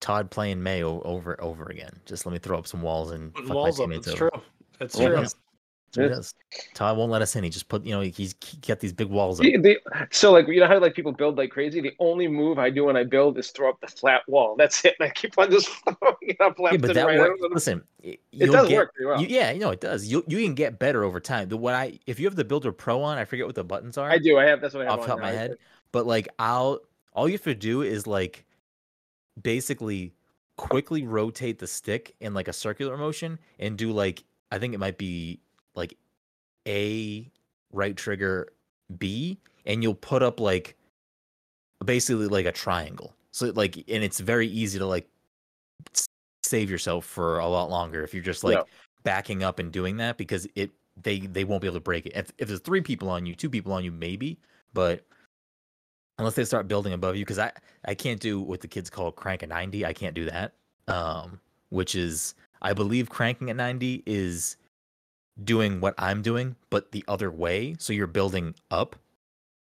Todd 0.00 0.30
playing 0.30 0.60
Mayo 0.62 1.00
over 1.02 1.40
over 1.40 1.66
again. 1.66 1.92
Just 2.06 2.26
let 2.26 2.32
me 2.32 2.38
throw 2.40 2.58
up 2.58 2.66
some 2.66 2.82
walls 2.82 3.12
and 3.12 3.32
fuck 3.34 3.48
walls 3.48 3.78
my 3.78 3.84
up. 3.84 3.90
teammates 3.90 4.08
It's 4.08 4.20
over. 4.20 4.30
true. 4.30 4.42
It's 4.80 4.98
Yeah. 4.98 5.08
true. 5.08 5.24
He 6.04 6.08
does. 6.08 6.34
Todd 6.74 6.96
won't 6.96 7.10
let 7.10 7.22
us 7.22 7.34
in. 7.36 7.44
He 7.44 7.50
just 7.50 7.68
put, 7.68 7.84
you 7.84 7.92
know, 7.92 8.00
he's 8.00 8.34
he 8.44 8.58
got 8.58 8.80
these 8.80 8.92
big 8.92 9.08
walls 9.08 9.40
up. 9.40 9.46
So 10.10 10.32
like 10.32 10.48
you 10.48 10.60
know 10.60 10.66
how 10.66 10.78
like 10.78 10.94
people 10.94 11.12
build 11.12 11.36
like 11.36 11.50
crazy. 11.50 11.80
The 11.80 11.94
only 11.98 12.28
move 12.28 12.58
I 12.58 12.70
do 12.70 12.84
when 12.84 12.96
I 12.96 13.04
build 13.04 13.38
is 13.38 13.50
throw 13.50 13.70
up 13.70 13.80
the 13.80 13.88
flat 13.88 14.22
wall. 14.28 14.56
That's 14.56 14.84
it. 14.84 14.96
And 14.98 15.08
I 15.08 15.12
keep 15.12 15.38
on 15.38 15.50
just 15.50 15.68
throwing 15.84 16.16
it 16.22 16.40
up 16.40 16.58
left 16.58 16.74
Yeah, 16.74 16.78
but 16.78 16.90
and 16.90 16.96
that 16.96 17.06
right. 17.06 17.30
Listen, 17.50 17.82
it 18.02 18.20
does 18.32 18.70
work 18.70 18.94
pretty 18.94 19.06
well. 19.06 19.20
You, 19.20 19.26
yeah, 19.28 19.50
you 19.50 19.60
know 19.60 19.70
it 19.70 19.80
does. 19.80 20.06
You 20.06 20.24
you 20.26 20.42
can 20.42 20.54
get 20.54 20.78
better 20.78 21.04
over 21.04 21.20
time. 21.20 21.48
The 21.48 21.56
what 21.56 21.74
I 21.74 21.98
if 22.06 22.18
you 22.20 22.26
have 22.26 22.36
the 22.36 22.44
Builder 22.44 22.72
Pro 22.72 23.02
on, 23.02 23.18
I 23.18 23.24
forget 23.24 23.46
what 23.46 23.54
the 23.54 23.64
buttons 23.64 23.98
are 23.98 24.10
I 24.10 24.18
do. 24.18 24.38
I 24.38 24.44
have. 24.44 24.60
That's 24.60 24.74
what 24.74 24.82
I 24.82 24.90
have 24.90 25.00
off 25.00 25.00
the 25.00 25.08
top 25.08 25.18
of 25.18 25.22
my 25.22 25.32
head. 25.32 25.56
But 25.92 26.06
like 26.06 26.28
I'll 26.38 26.80
all 27.12 27.28
you 27.28 27.34
have 27.34 27.42
to 27.42 27.54
do 27.54 27.82
is 27.82 28.06
like 28.06 28.44
basically 29.40 30.12
quickly 30.56 31.06
rotate 31.06 31.58
the 31.58 31.66
stick 31.66 32.14
in 32.20 32.34
like 32.34 32.48
a 32.48 32.52
circular 32.52 32.96
motion 32.96 33.38
and 33.58 33.76
do 33.76 33.92
like 33.92 34.24
I 34.50 34.58
think 34.58 34.74
it 34.74 34.78
might 34.78 34.98
be 34.98 35.40
like 35.76 35.96
A 36.66 37.30
right 37.72 37.96
trigger 37.96 38.48
B 38.98 39.38
and 39.64 39.82
you'll 39.82 39.94
put 39.94 40.22
up 40.22 40.40
like 40.40 40.76
basically 41.84 42.28
like 42.28 42.46
a 42.46 42.52
triangle. 42.52 43.14
So 43.32 43.52
like 43.54 43.76
and 43.76 44.02
it's 44.02 44.20
very 44.20 44.48
easy 44.48 44.78
to 44.78 44.86
like 44.86 45.08
save 46.42 46.70
yourself 46.70 47.04
for 47.04 47.38
a 47.38 47.46
lot 47.46 47.70
longer 47.70 48.02
if 48.02 48.14
you're 48.14 48.22
just 48.22 48.44
like 48.44 48.58
Yeah. 48.58 48.64
backing 49.02 49.42
up 49.42 49.58
and 49.58 49.72
doing 49.72 49.96
that 49.98 50.16
because 50.16 50.46
it 50.54 50.70
they 51.02 51.20
they 51.20 51.44
won't 51.44 51.60
be 51.60 51.68
able 51.68 51.76
to 51.76 51.80
break 51.80 52.06
it. 52.06 52.12
If 52.14 52.32
if 52.38 52.48
there's 52.48 52.60
three 52.60 52.80
people 52.80 53.10
on 53.10 53.26
you, 53.26 53.34
two 53.34 53.50
people 53.50 53.72
on 53.72 53.84
you 53.84 53.92
maybe, 53.92 54.38
but 54.72 55.04
unless 56.18 56.34
they 56.34 56.44
start 56.44 56.66
building 56.66 56.92
above 56.94 57.16
you 57.16 57.24
because 57.24 57.38
I 57.38 57.52
I 57.84 57.94
can't 57.94 58.20
do 58.20 58.40
what 58.40 58.60
the 58.60 58.68
kids 58.68 58.88
call 58.88 59.12
crank 59.12 59.42
a 59.42 59.46
90. 59.46 59.84
I 59.84 59.92
can't 59.92 60.14
do 60.14 60.24
that. 60.26 60.54
Um 60.88 61.40
which 61.70 61.94
is 61.94 62.34
I 62.62 62.72
believe 62.72 63.10
cranking 63.10 63.50
at 63.50 63.56
90 63.56 64.02
is 64.06 64.56
doing 65.44 65.80
what 65.80 65.94
I'm 65.98 66.22
doing 66.22 66.56
but 66.70 66.92
the 66.92 67.04
other 67.08 67.30
way. 67.30 67.76
So 67.78 67.92
you're 67.92 68.06
building 68.06 68.54
up 68.70 68.96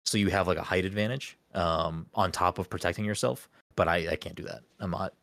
so 0.05 0.17
you 0.17 0.29
have 0.29 0.47
like 0.47 0.57
a 0.57 0.63
height 0.63 0.85
advantage 0.85 1.37
um 1.53 2.07
on 2.13 2.31
top 2.31 2.59
of 2.59 2.69
protecting 2.69 3.05
yourself, 3.05 3.49
but 3.75 3.87
I 3.87 4.09
I 4.11 4.15
can't 4.15 4.35
do 4.35 4.43
that. 4.43 4.61
I'm 4.79 4.91
not 4.91 5.13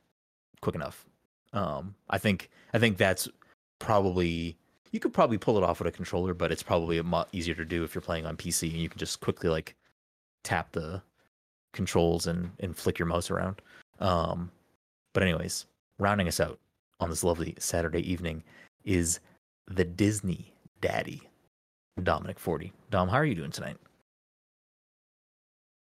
quick 0.60 0.74
enough. 0.74 1.04
Um 1.52 1.94
I 2.08 2.18
think 2.18 2.50
I 2.72 2.78
think 2.78 2.96
that's 2.96 3.28
probably 3.78 4.56
you 4.92 5.00
could 5.00 5.12
probably 5.12 5.38
pull 5.38 5.56
it 5.56 5.62
off 5.62 5.78
with 5.78 5.88
a 5.88 5.96
controller, 5.96 6.34
but 6.34 6.50
it's 6.50 6.62
probably 6.62 6.98
a 6.98 7.02
lot 7.02 7.28
easier 7.32 7.54
to 7.54 7.64
do 7.64 7.84
if 7.84 7.94
you're 7.94 8.02
playing 8.02 8.26
on 8.26 8.36
PC 8.36 8.70
and 8.70 8.80
you 8.80 8.88
can 8.88 8.98
just 8.98 9.20
quickly 9.20 9.48
like 9.48 9.74
tap 10.42 10.72
the 10.72 11.02
controls 11.72 12.26
and 12.26 12.50
and 12.60 12.76
flick 12.76 12.98
your 12.98 13.06
mouse 13.06 13.30
around. 13.30 13.60
Um, 14.00 14.50
but 15.12 15.22
anyways, 15.22 15.66
rounding 15.98 16.28
us 16.28 16.40
out 16.40 16.58
on 17.00 17.10
this 17.10 17.24
lovely 17.24 17.54
Saturday 17.58 18.10
evening 18.10 18.42
is 18.84 19.20
the 19.70 19.84
Disney 19.84 20.52
Daddy, 20.80 21.22
Dominic 22.02 22.38
Forty. 22.38 22.72
Dom, 22.90 23.08
how 23.08 23.16
are 23.16 23.24
you 23.24 23.34
doing 23.34 23.50
tonight? 23.52 23.76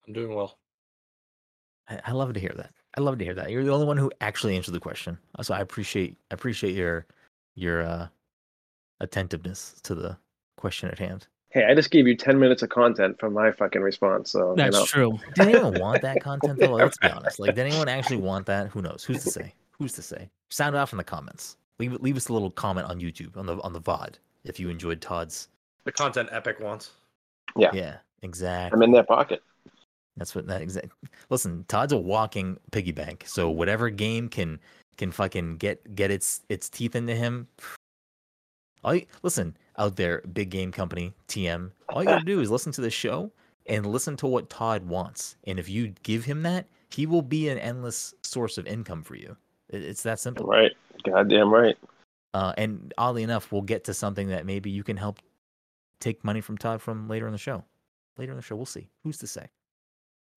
I'm 0.07 0.13
doing 0.13 0.35
well. 0.35 0.59
I, 1.89 2.01
I 2.07 2.13
love 2.13 2.33
to 2.35 2.41
hear 2.41 2.53
that. 2.57 2.71
I 2.97 3.01
love 3.01 3.19
to 3.19 3.25
hear 3.25 3.35
that. 3.35 3.51
You're 3.51 3.65
the 3.65 3.73
only 3.73 3.87
one 3.87 3.97
who 3.97 4.11
actually 4.21 4.57
answered 4.57 4.73
the 4.73 4.81
question, 4.81 5.19
so 5.43 5.55
I 5.55 5.61
appreciate 5.61 6.17
I 6.31 6.35
appreciate 6.35 6.75
your 6.75 7.07
your 7.55 7.83
uh, 7.83 8.09
attentiveness 9.01 9.75
to 9.83 9.95
the 9.95 10.17
question 10.57 10.89
at 10.91 10.99
hand. 10.99 11.27
Hey, 11.51 11.65
I 11.65 11.75
just 11.75 11.91
gave 11.91 12.07
you 12.07 12.15
ten 12.17 12.39
minutes 12.39 12.63
of 12.63 12.69
content 12.69 13.19
from 13.19 13.33
my 13.33 13.51
fucking 13.53 13.81
response. 13.81 14.31
So 14.31 14.55
That's 14.57 14.75
you 14.75 14.81
know. 14.81 14.87
true. 14.87 15.21
Did 15.35 15.49
anyone 15.49 15.79
want 15.79 16.03
that 16.03 16.21
content 16.21 16.59
though? 16.59 16.75
Let's 16.75 16.99
be 16.99 17.09
honest. 17.11 17.39
Like, 17.39 17.55
did 17.55 17.67
anyone 17.67 17.89
actually 17.89 18.19
want 18.19 18.47
that? 18.47 18.69
Who 18.69 18.83
knows? 18.83 19.03
Who's 19.05 19.25
to 19.25 19.31
say? 19.31 19.55
Who's 19.79 19.93
to 19.95 20.03
say? 20.03 20.29
Sound 20.51 20.77
off 20.77 20.93
in 20.93 20.99
the 20.99 21.05
comments. 21.05 21.57
Leave 21.79 21.93
leave 22.01 22.17
us 22.17 22.29
a 22.29 22.33
little 22.33 22.51
comment 22.51 22.89
on 22.89 23.01
YouTube 23.01 23.37
on 23.37 23.47
the 23.47 23.61
on 23.63 23.73
the 23.73 23.81
VOD 23.81 24.15
if 24.45 24.59
you 24.59 24.69
enjoyed 24.69 25.01
Todd's. 25.01 25.49
The 25.85 25.93
content 25.93 26.29
Epic 26.33 26.59
wants. 26.61 26.91
Yeah, 27.57 27.71
Yeah. 27.73 27.97
exactly. 28.23 28.77
I'm 28.77 28.83
in 28.83 28.91
their 28.93 29.05
pocket. 29.05 29.43
That's 30.17 30.35
what 30.35 30.47
that 30.49 30.61
exact. 30.61 30.89
Listen, 31.31 31.65
Todd's 31.69 31.93
a 31.93 31.97
walking 31.97 32.59
piggy 32.73 32.91
bank. 32.93 33.25
So 33.27 33.49
whatever 33.49 33.89
game 33.91 34.29
can 34.29 34.59
can 34.97 35.13
fucking 35.13 35.59
get 35.59 35.95
get 35.95 36.11
its 36.11 36.43
its 36.49 36.69
teeth 36.69 36.97
into 36.97 37.15
him. 37.15 37.47
All 38.85 38.95
you, 38.95 39.07
listen 39.23 39.57
out 39.77 39.97
there, 39.97 40.23
big 40.33 40.51
game 40.51 40.73
company 40.73 41.13
TM. 41.29 41.71
All 41.89 42.03
you 42.03 42.09
gotta 42.09 42.25
do 42.25 42.41
is 42.41 42.51
listen 42.51 42.73
to 42.73 42.81
the 42.81 42.91
show 42.91 43.31
and 43.67 43.87
listen 43.87 44.17
to 44.17 44.27
what 44.27 44.51
Todd 44.51 44.85
wants. 44.89 45.37
And 45.45 45.59
if 45.59 45.69
you 45.69 45.95
give 46.03 46.25
him 46.25 46.43
that, 46.43 46.67
he 46.91 47.07
will 47.07 47.23
be 47.23 47.49
an 47.49 47.59
endless 47.59 48.15
source 48.23 48.59
of 48.59 48.67
income 48.67 49.03
for 49.03 49.15
you. 49.15 49.37
It- 49.69 49.83
It's 49.83 50.03
that 50.03 50.19
simple. 50.19 50.47
Right. 50.47 50.73
Goddamn 51.05 51.53
right. 51.53 51.77
Uh, 52.35 52.53
and 52.57 52.93
oddly 52.99 53.23
enough, 53.23 53.51
we'll 53.51 53.63
get 53.63 53.85
to 53.85 53.95
something 53.95 54.29
that 54.29 54.47
maybe 54.47 54.71
you 54.71 54.85
can 54.85 54.97
help 54.97 55.19
take 56.01 56.25
money 56.25 56.41
from 56.41 56.59
Todd 56.59 56.81
from 56.81 57.09
later 57.09 57.27
in 57.27 57.33
the 57.33 57.39
show. 57.39 57.65
Later 58.17 58.33
in 58.33 58.37
the 58.37 58.43
show, 58.43 58.57
we'll 58.57 58.67
see. 58.67 58.89
Who's 59.05 59.19
to 59.19 59.27
say? 59.27 59.47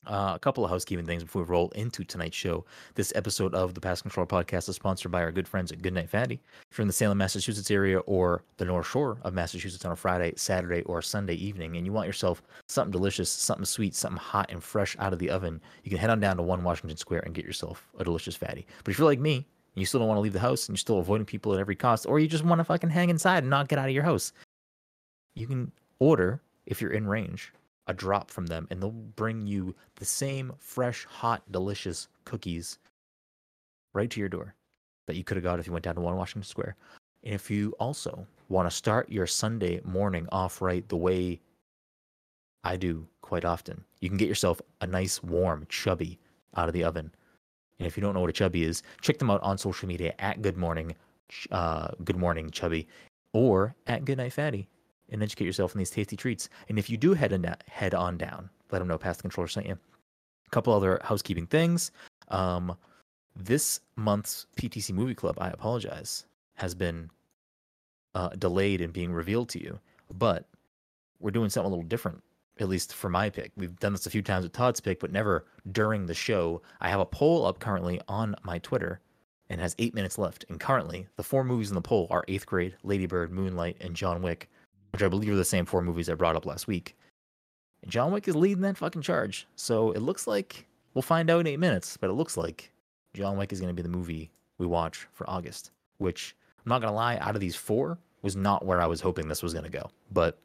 Uh, 0.07 0.31
a 0.33 0.39
couple 0.39 0.65
of 0.65 0.71
housekeeping 0.71 1.05
things 1.05 1.23
before 1.23 1.43
we 1.43 1.47
roll 1.47 1.69
into 1.75 2.03
tonight's 2.03 2.35
show. 2.35 2.65
This 2.95 3.13
episode 3.15 3.53
of 3.53 3.75
the 3.75 3.81
Pass 3.81 4.01
Control 4.01 4.25
Podcast 4.25 4.67
is 4.67 4.75
sponsored 4.75 5.11
by 5.11 5.21
our 5.21 5.31
good 5.31 5.47
friends 5.47 5.71
at 5.71 5.83
Goodnight 5.83 6.09
Fatty. 6.09 6.39
If 6.71 6.77
you're 6.77 6.83
in 6.83 6.87
the 6.87 6.93
Salem, 6.93 7.19
Massachusetts 7.19 7.69
area 7.69 7.99
or 7.99 8.43
the 8.57 8.65
North 8.65 8.87
Shore 8.87 9.19
of 9.21 9.35
Massachusetts 9.35 9.85
on 9.85 9.91
a 9.91 9.95
Friday, 9.95 10.33
Saturday, 10.37 10.81
or 10.83 11.03
Sunday 11.03 11.35
evening, 11.35 11.77
and 11.77 11.85
you 11.85 11.93
want 11.93 12.07
yourself 12.07 12.41
something 12.67 12.91
delicious, 12.91 13.29
something 13.31 13.65
sweet, 13.65 13.93
something 13.93 14.17
hot 14.19 14.49
and 14.49 14.63
fresh 14.63 14.95
out 14.97 15.13
of 15.13 15.19
the 15.19 15.29
oven, 15.29 15.61
you 15.83 15.91
can 15.91 15.99
head 15.99 16.09
on 16.09 16.19
down 16.19 16.37
to 16.37 16.43
1 16.43 16.63
Washington 16.63 16.97
Square 16.97 17.21
and 17.25 17.35
get 17.35 17.45
yourself 17.45 17.87
a 17.99 18.03
delicious 18.03 18.35
fatty. 18.35 18.65
But 18.83 18.93
if 18.93 18.97
you're 18.97 19.07
like 19.07 19.19
me, 19.19 19.45
you 19.75 19.85
still 19.85 19.99
don't 19.99 20.07
want 20.07 20.17
to 20.17 20.21
leave 20.21 20.33
the 20.33 20.39
house 20.39 20.67
and 20.67 20.73
you're 20.73 20.79
still 20.79 20.99
avoiding 20.99 21.25
people 21.25 21.53
at 21.53 21.59
every 21.59 21.75
cost, 21.75 22.05
or 22.05 22.19
you 22.19 22.27
just 22.27 22.43
want 22.43 22.59
to 22.59 22.65
fucking 22.65 22.89
hang 22.89 23.09
inside 23.09 23.43
and 23.43 23.49
not 23.49 23.67
get 23.67 23.79
out 23.79 23.87
of 23.87 23.95
your 23.95 24.03
house, 24.03 24.33
you 25.35 25.47
can 25.47 25.71
order, 25.99 26.41
if 26.65 26.81
you're 26.81 26.91
in 26.91 27.07
range, 27.07 27.53
a 27.87 27.93
drop 27.93 28.29
from 28.29 28.45
them, 28.45 28.67
and 28.69 28.81
they'll 28.81 28.91
bring 28.91 29.45
you 29.47 29.75
the 29.95 30.05
same 30.05 30.51
fresh, 30.59 31.05
hot, 31.05 31.41
delicious 31.51 32.07
cookies 32.25 32.79
right 33.93 34.09
to 34.09 34.19
your 34.19 34.29
door 34.29 34.53
that 35.07 35.15
you 35.15 35.23
could 35.23 35.37
have 35.37 35.43
got 35.43 35.59
if 35.59 35.67
you 35.67 35.73
went 35.73 35.83
down 35.83 35.95
to 35.95 36.01
1 36.01 36.15
Washington 36.15 36.47
Square. 36.47 36.75
And 37.23 37.33
if 37.33 37.49
you 37.49 37.73
also 37.79 38.25
want 38.49 38.69
to 38.69 38.75
start 38.75 39.11
your 39.11 39.27
Sunday 39.27 39.79
morning 39.83 40.27
off 40.31 40.61
right 40.61 40.87
the 40.89 40.97
way 40.97 41.39
I 42.63 42.77
do 42.77 43.07
quite 43.21 43.45
often, 43.45 43.83
you 43.99 44.09
can 44.09 44.17
get 44.17 44.27
yourself 44.27 44.61
a 44.81 44.87
nice, 44.87 45.23
warm, 45.23 45.65
chubby 45.69 46.19
out 46.55 46.67
of 46.67 46.73
the 46.73 46.83
oven. 46.83 47.11
And 47.81 47.87
if 47.87 47.97
you 47.97 48.01
don't 48.01 48.13
know 48.13 48.21
what 48.21 48.29
a 48.29 48.33
chubby 48.33 48.61
is, 48.61 48.83
check 49.01 49.17
them 49.17 49.31
out 49.31 49.41
on 49.41 49.57
social 49.57 49.87
media 49.87 50.13
at 50.19 50.43
Good 50.43 50.55
Morning, 50.55 50.93
uh, 51.49 51.87
Good 52.03 52.15
Morning 52.15 52.51
Chubby, 52.51 52.87
or 53.33 53.73
at 53.87 54.05
Good 54.05 54.19
Night 54.19 54.33
Fatty, 54.33 54.67
and 55.09 55.23
educate 55.23 55.45
yourself 55.45 55.75
on 55.75 55.79
these 55.79 55.89
tasty 55.89 56.15
treats. 56.15 56.47
And 56.69 56.77
if 56.77 56.91
you 56.91 56.97
do 56.97 57.15
head 57.15 57.33
on, 57.33 57.43
head 57.67 57.95
on 57.95 58.19
down, 58.19 58.51
let 58.69 58.77
them 58.77 58.87
know 58.87 58.99
Pass 58.99 59.17
the 59.17 59.23
Controller 59.23 59.47
sent 59.47 59.65
you. 59.65 59.73
A 60.45 60.49
couple 60.51 60.71
other 60.75 61.01
housekeeping 61.03 61.47
things. 61.47 61.91
Um, 62.27 62.77
this 63.35 63.79
month's 63.95 64.45
PTC 64.57 64.93
Movie 64.93 65.15
Club, 65.15 65.39
I 65.41 65.49
apologize, 65.49 66.25
has 66.57 66.75
been 66.75 67.09
uh, 68.13 68.29
delayed 68.29 68.81
in 68.81 68.91
being 68.91 69.11
revealed 69.11 69.49
to 69.49 69.59
you, 69.59 69.79
but 70.19 70.45
we're 71.19 71.31
doing 71.31 71.49
something 71.49 71.65
a 71.65 71.75
little 71.75 71.89
different. 71.89 72.21
At 72.59 72.69
least 72.69 72.93
for 72.93 73.09
my 73.09 73.29
pick, 73.29 73.51
we've 73.55 73.79
done 73.79 73.93
this 73.93 74.05
a 74.05 74.11
few 74.11 74.21
times 74.21 74.43
with 74.43 74.53
Todd's 74.53 74.81
pick, 74.81 74.99
but 74.99 75.11
never 75.11 75.45
during 75.71 76.05
the 76.05 76.13
show. 76.13 76.61
I 76.79 76.89
have 76.89 76.99
a 76.99 77.05
poll 77.05 77.45
up 77.45 77.59
currently 77.59 77.99
on 78.07 78.35
my 78.43 78.59
Twitter, 78.59 78.99
and 79.51 79.59
has 79.59 79.75
eight 79.79 79.93
minutes 79.93 80.17
left. 80.17 80.45
And 80.47 80.61
currently, 80.61 81.07
the 81.17 81.23
four 81.23 81.43
movies 81.43 81.69
in 81.69 81.75
the 81.75 81.81
poll 81.81 82.07
are 82.09 82.23
Eighth 82.29 82.45
Grade, 82.45 82.77
Lady 82.83 83.05
Bird, 83.05 83.31
Moonlight, 83.33 83.75
and 83.81 83.93
John 83.93 84.21
Wick, 84.21 84.49
which 84.93 85.03
I 85.03 85.09
believe 85.09 85.33
are 85.33 85.35
the 85.35 85.43
same 85.43 85.65
four 85.65 85.81
movies 85.81 86.09
I 86.09 86.13
brought 86.13 86.37
up 86.37 86.45
last 86.45 86.67
week. 86.67 86.95
And 87.83 87.91
John 87.91 88.13
Wick 88.13 88.29
is 88.29 88.35
leading 88.35 88.61
that 88.61 88.77
fucking 88.77 89.01
charge. 89.01 89.47
So 89.57 89.91
it 89.91 90.01
looks 90.01 90.25
like 90.25 90.67
we'll 90.93 91.01
find 91.01 91.29
out 91.29 91.41
in 91.41 91.47
eight 91.47 91.59
minutes, 91.59 91.97
but 91.97 92.09
it 92.09 92.13
looks 92.13 92.37
like 92.37 92.71
John 93.13 93.35
Wick 93.35 93.51
is 93.51 93.59
going 93.59 93.75
to 93.75 93.75
be 93.75 93.81
the 93.81 93.89
movie 93.89 94.31
we 94.57 94.65
watch 94.65 95.05
for 95.11 95.29
August, 95.29 95.71
which 95.97 96.33
I'm 96.65 96.69
not 96.69 96.79
going 96.79 96.91
to 96.91 96.95
lie, 96.95 97.17
out 97.17 97.35
of 97.35 97.41
these 97.41 97.55
four, 97.57 97.97
was 98.21 98.37
not 98.37 98.65
where 98.65 98.81
I 98.81 98.87
was 98.87 99.01
hoping 99.01 99.27
this 99.27 99.43
was 99.43 99.53
going 99.53 99.65
to 99.65 99.71
go. 99.71 99.89
But 100.13 100.39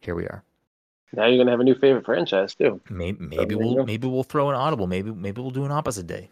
here 0.00 0.14
we 0.14 0.26
are. 0.26 0.44
Now 1.14 1.26
you're 1.26 1.38
gonna 1.38 1.50
have 1.50 1.60
a 1.60 1.64
new 1.64 1.74
favorite 1.74 2.04
franchise 2.04 2.54
too. 2.54 2.80
Maybe, 2.90 3.18
maybe 3.18 3.54
we'll 3.54 3.76
go. 3.76 3.84
maybe 3.84 4.06
we'll 4.06 4.22
throw 4.24 4.50
an 4.50 4.54
audible. 4.56 4.86
Maybe 4.86 5.10
maybe 5.10 5.40
we'll 5.40 5.50
do 5.50 5.64
an 5.64 5.72
opposite 5.72 6.06
day 6.06 6.28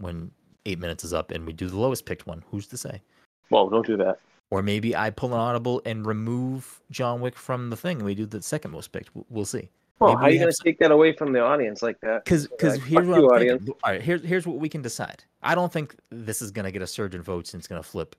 when 0.00 0.30
eight 0.64 0.78
minutes 0.78 1.04
is 1.04 1.12
up 1.12 1.30
and 1.30 1.46
we 1.46 1.52
do 1.52 1.68
the 1.68 1.76
lowest 1.78 2.06
picked 2.06 2.26
one. 2.26 2.42
Who's 2.50 2.66
to 2.68 2.76
say? 2.76 3.02
Well, 3.50 3.68
don't 3.68 3.86
do 3.86 3.96
that. 3.98 4.18
Or 4.50 4.62
maybe 4.62 4.94
I 4.96 5.10
pull 5.10 5.34
an 5.34 5.40
audible 5.40 5.82
and 5.84 6.06
remove 6.06 6.80
John 6.90 7.20
Wick 7.20 7.36
from 7.36 7.68
the 7.70 7.76
thing 7.76 7.98
and 7.98 8.06
we 8.06 8.14
do 8.14 8.26
the 8.26 8.40
second 8.42 8.70
most 8.70 8.92
picked. 8.92 9.14
We'll, 9.14 9.26
we'll 9.28 9.44
see. 9.44 9.68
Well, 9.98 10.10
Maybe 10.10 10.18
how 10.20 10.26
are 10.26 10.30
you 10.30 10.38
gonna 10.40 10.52
some- 10.52 10.64
take 10.64 10.78
that 10.80 10.90
away 10.90 11.12
from 11.14 11.32
the 11.32 11.40
audience 11.40 11.82
like 11.82 12.00
that? 12.00 12.24
Because 12.24 12.46
because 12.48 12.78
Like, 12.78 12.86
here's 12.86 13.06
what 13.08 13.20
you, 13.20 13.26
audience. 13.28 13.58
thinking. 13.64 13.80
All 13.84 13.92
right, 13.92 14.02
here's 14.02 14.22
here's 14.24 14.46
what 14.46 14.56
we 14.58 14.68
can 14.68 14.82
decide. 14.82 15.24
I 15.42 15.54
don't 15.54 15.72
think 15.72 15.96
this 16.10 16.40
is 16.42 16.50
gonna 16.50 16.70
get 16.72 16.82
a 16.82 16.86
surge 16.86 17.14
in 17.14 17.22
votes 17.22 17.52
and 17.54 17.60
it's 17.60 17.68
gonna 17.68 17.82
flip 17.82 18.14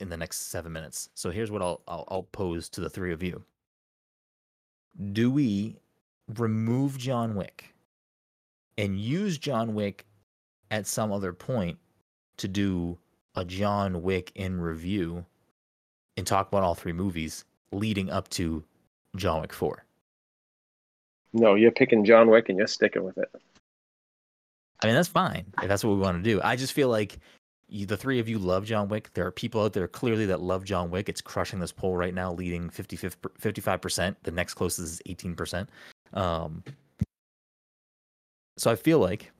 in 0.00 0.08
the 0.08 0.16
next 0.16 0.50
seven 0.50 0.72
minutes. 0.72 1.10
So 1.14 1.30
here's 1.30 1.50
what 1.50 1.62
I'll 1.62 1.80
I'll, 1.88 2.04
I'll 2.08 2.22
pose 2.24 2.68
to 2.70 2.80
the 2.80 2.88
three 2.90 3.12
of 3.12 3.22
you. 3.22 3.42
Do 5.12 5.30
we 5.30 5.76
remove 6.36 6.98
John 6.98 7.34
Wick 7.34 7.74
and 8.76 8.98
use 8.98 9.38
John 9.38 9.74
Wick 9.74 10.06
at 10.70 10.86
some 10.86 11.12
other 11.12 11.32
point 11.32 11.78
to 12.38 12.48
do 12.48 12.98
a 13.34 13.44
John 13.44 14.02
Wick 14.02 14.32
in 14.34 14.60
review 14.60 15.24
and 16.16 16.26
talk 16.26 16.48
about 16.48 16.62
all 16.62 16.74
three 16.74 16.92
movies 16.92 17.44
leading 17.72 18.10
up 18.10 18.28
to 18.30 18.64
John 19.16 19.40
Wick 19.40 19.52
4. 19.52 19.84
No, 21.32 21.54
you're 21.54 21.70
picking 21.70 22.04
John 22.04 22.30
Wick 22.30 22.48
and 22.48 22.58
you're 22.58 22.66
sticking 22.66 23.04
with 23.04 23.18
it. 23.18 23.30
I 24.82 24.86
mean, 24.86 24.94
that's 24.94 25.08
fine 25.08 25.46
if 25.60 25.68
that's 25.68 25.84
what 25.84 25.94
we 25.94 26.00
want 26.00 26.22
to 26.22 26.30
do. 26.30 26.40
I 26.42 26.56
just 26.56 26.72
feel 26.72 26.88
like 26.88 27.18
you, 27.68 27.86
the 27.86 27.96
three 27.96 28.18
of 28.18 28.28
you 28.28 28.38
love 28.38 28.64
John 28.64 28.88
Wick. 28.88 29.10
There 29.14 29.26
are 29.26 29.30
people 29.30 29.62
out 29.62 29.72
there 29.72 29.88
clearly 29.88 30.26
that 30.26 30.40
love 30.40 30.64
John 30.64 30.90
Wick. 30.90 31.08
It's 31.08 31.20
crushing 31.20 31.60
this 31.60 31.72
poll 31.72 31.96
right 31.96 32.14
now, 32.14 32.32
leading 32.32 32.70
55%. 32.70 34.16
The 34.22 34.30
next 34.30 34.54
closest 34.54 35.02
is 35.06 35.16
18%. 35.16 35.66
Um, 36.14 36.62
so 38.56 38.70
I 38.70 38.76
feel 38.76 38.98
like 38.98 39.30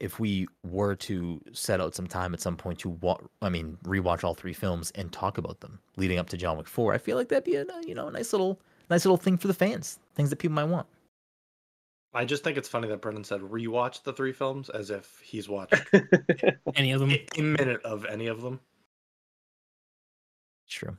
if 0.00 0.18
we 0.18 0.46
were 0.64 0.96
to 0.96 1.40
set 1.52 1.80
out 1.80 1.94
some 1.94 2.06
time 2.06 2.34
at 2.34 2.40
some 2.40 2.56
point 2.56 2.78
to 2.80 2.90
wa- 2.90 3.20
I 3.40 3.48
mean, 3.48 3.78
rewatch 3.84 4.24
all 4.24 4.34
three 4.34 4.52
films 4.52 4.90
and 4.96 5.12
talk 5.12 5.38
about 5.38 5.60
them 5.60 5.78
leading 5.96 6.18
up 6.18 6.28
to 6.30 6.36
John 6.36 6.56
Wick 6.56 6.66
4, 6.66 6.92
I 6.92 6.98
feel 6.98 7.16
like 7.16 7.28
that'd 7.28 7.44
be 7.44 7.56
a 7.56 7.64
you 7.86 7.94
know 7.94 8.08
a 8.08 8.10
nice 8.10 8.32
little 8.32 8.60
nice 8.90 9.04
little 9.04 9.16
thing 9.16 9.36
for 9.36 9.46
the 9.46 9.54
fans, 9.54 9.98
things 10.14 10.30
that 10.30 10.36
people 10.36 10.54
might 10.54 10.64
want. 10.64 10.86
I 12.14 12.24
just 12.24 12.44
think 12.44 12.56
it's 12.56 12.68
funny 12.68 12.88
that 12.88 13.00
Brendan 13.00 13.24
said 13.24 13.40
rewatch 13.40 14.02
the 14.02 14.12
three 14.12 14.32
films 14.32 14.70
as 14.70 14.90
if 14.90 15.20
he's 15.22 15.48
watched 15.48 15.74
Any 16.76 16.92
of 16.92 17.00
them? 17.00 17.10
a 17.36 17.42
minute 17.42 17.82
of 17.82 18.04
any 18.06 18.28
of 18.28 18.40
them. 18.40 18.60
True. 20.68 20.96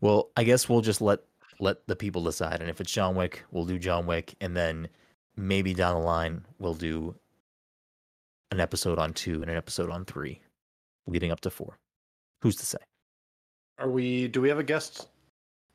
Well, 0.00 0.30
I 0.36 0.44
guess 0.44 0.68
we'll 0.68 0.80
just 0.80 1.00
let 1.00 1.20
let 1.60 1.86
the 1.86 1.96
people 1.96 2.22
decide, 2.24 2.60
and 2.60 2.68
if 2.68 2.80
it's 2.80 2.92
John 2.92 3.14
Wick, 3.14 3.44
we'll 3.52 3.64
do 3.64 3.78
John 3.78 4.06
Wick, 4.06 4.34
and 4.40 4.56
then 4.56 4.88
maybe 5.36 5.72
down 5.72 5.94
the 6.00 6.06
line 6.06 6.44
we'll 6.58 6.74
do 6.74 7.14
an 8.50 8.60
episode 8.60 8.98
on 8.98 9.12
two 9.12 9.40
and 9.40 9.50
an 9.50 9.56
episode 9.56 9.90
on 9.90 10.04
three, 10.04 10.40
leading 11.06 11.30
up 11.30 11.40
to 11.40 11.50
four. 11.50 11.78
Who's 12.42 12.56
to 12.56 12.66
say? 12.66 12.78
Are 13.78 13.88
we? 13.88 14.28
Do 14.28 14.40
we 14.40 14.48
have 14.48 14.58
a 14.58 14.64
guest 14.64 15.08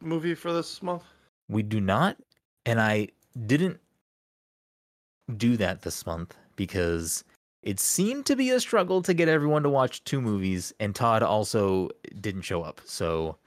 movie 0.01 0.35
for 0.35 0.53
this 0.53 0.83
month? 0.83 1.03
We 1.49 1.63
do 1.63 1.79
not, 1.81 2.17
and 2.65 2.79
I 2.79 3.07
didn't 3.47 3.79
do 5.37 5.57
that 5.57 5.81
this 5.81 6.05
month 6.05 6.35
because 6.55 7.23
it 7.61 7.79
seemed 7.79 8.25
to 8.27 8.35
be 8.35 8.49
a 8.51 8.59
struggle 8.59 9.01
to 9.03 9.13
get 9.13 9.27
everyone 9.27 9.63
to 9.63 9.69
watch 9.69 10.03
two 10.03 10.21
movies, 10.21 10.73
and 10.79 10.95
Todd 10.95 11.23
also 11.23 11.89
didn't 12.19 12.41
show 12.43 12.63
up. 12.63 12.81
So, 12.85 13.37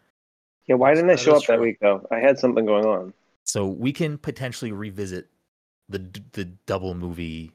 yeah, 0.67 0.75
why 0.77 0.95
didn't 0.95 1.11
I 1.11 1.17
show 1.17 1.35
up 1.37 1.45
that 1.47 1.61
week 1.61 1.79
though? 1.81 2.07
I 2.11 2.19
had 2.19 2.39
something 2.39 2.65
going 2.67 2.85
on. 2.87 3.13
so 3.45 3.67
we 3.67 3.93
can 3.93 4.19
potentially 4.19 4.73
revisit 4.73 5.29
the 5.89 5.99
the 6.33 6.45
double 6.67 6.95
movie 6.95 7.53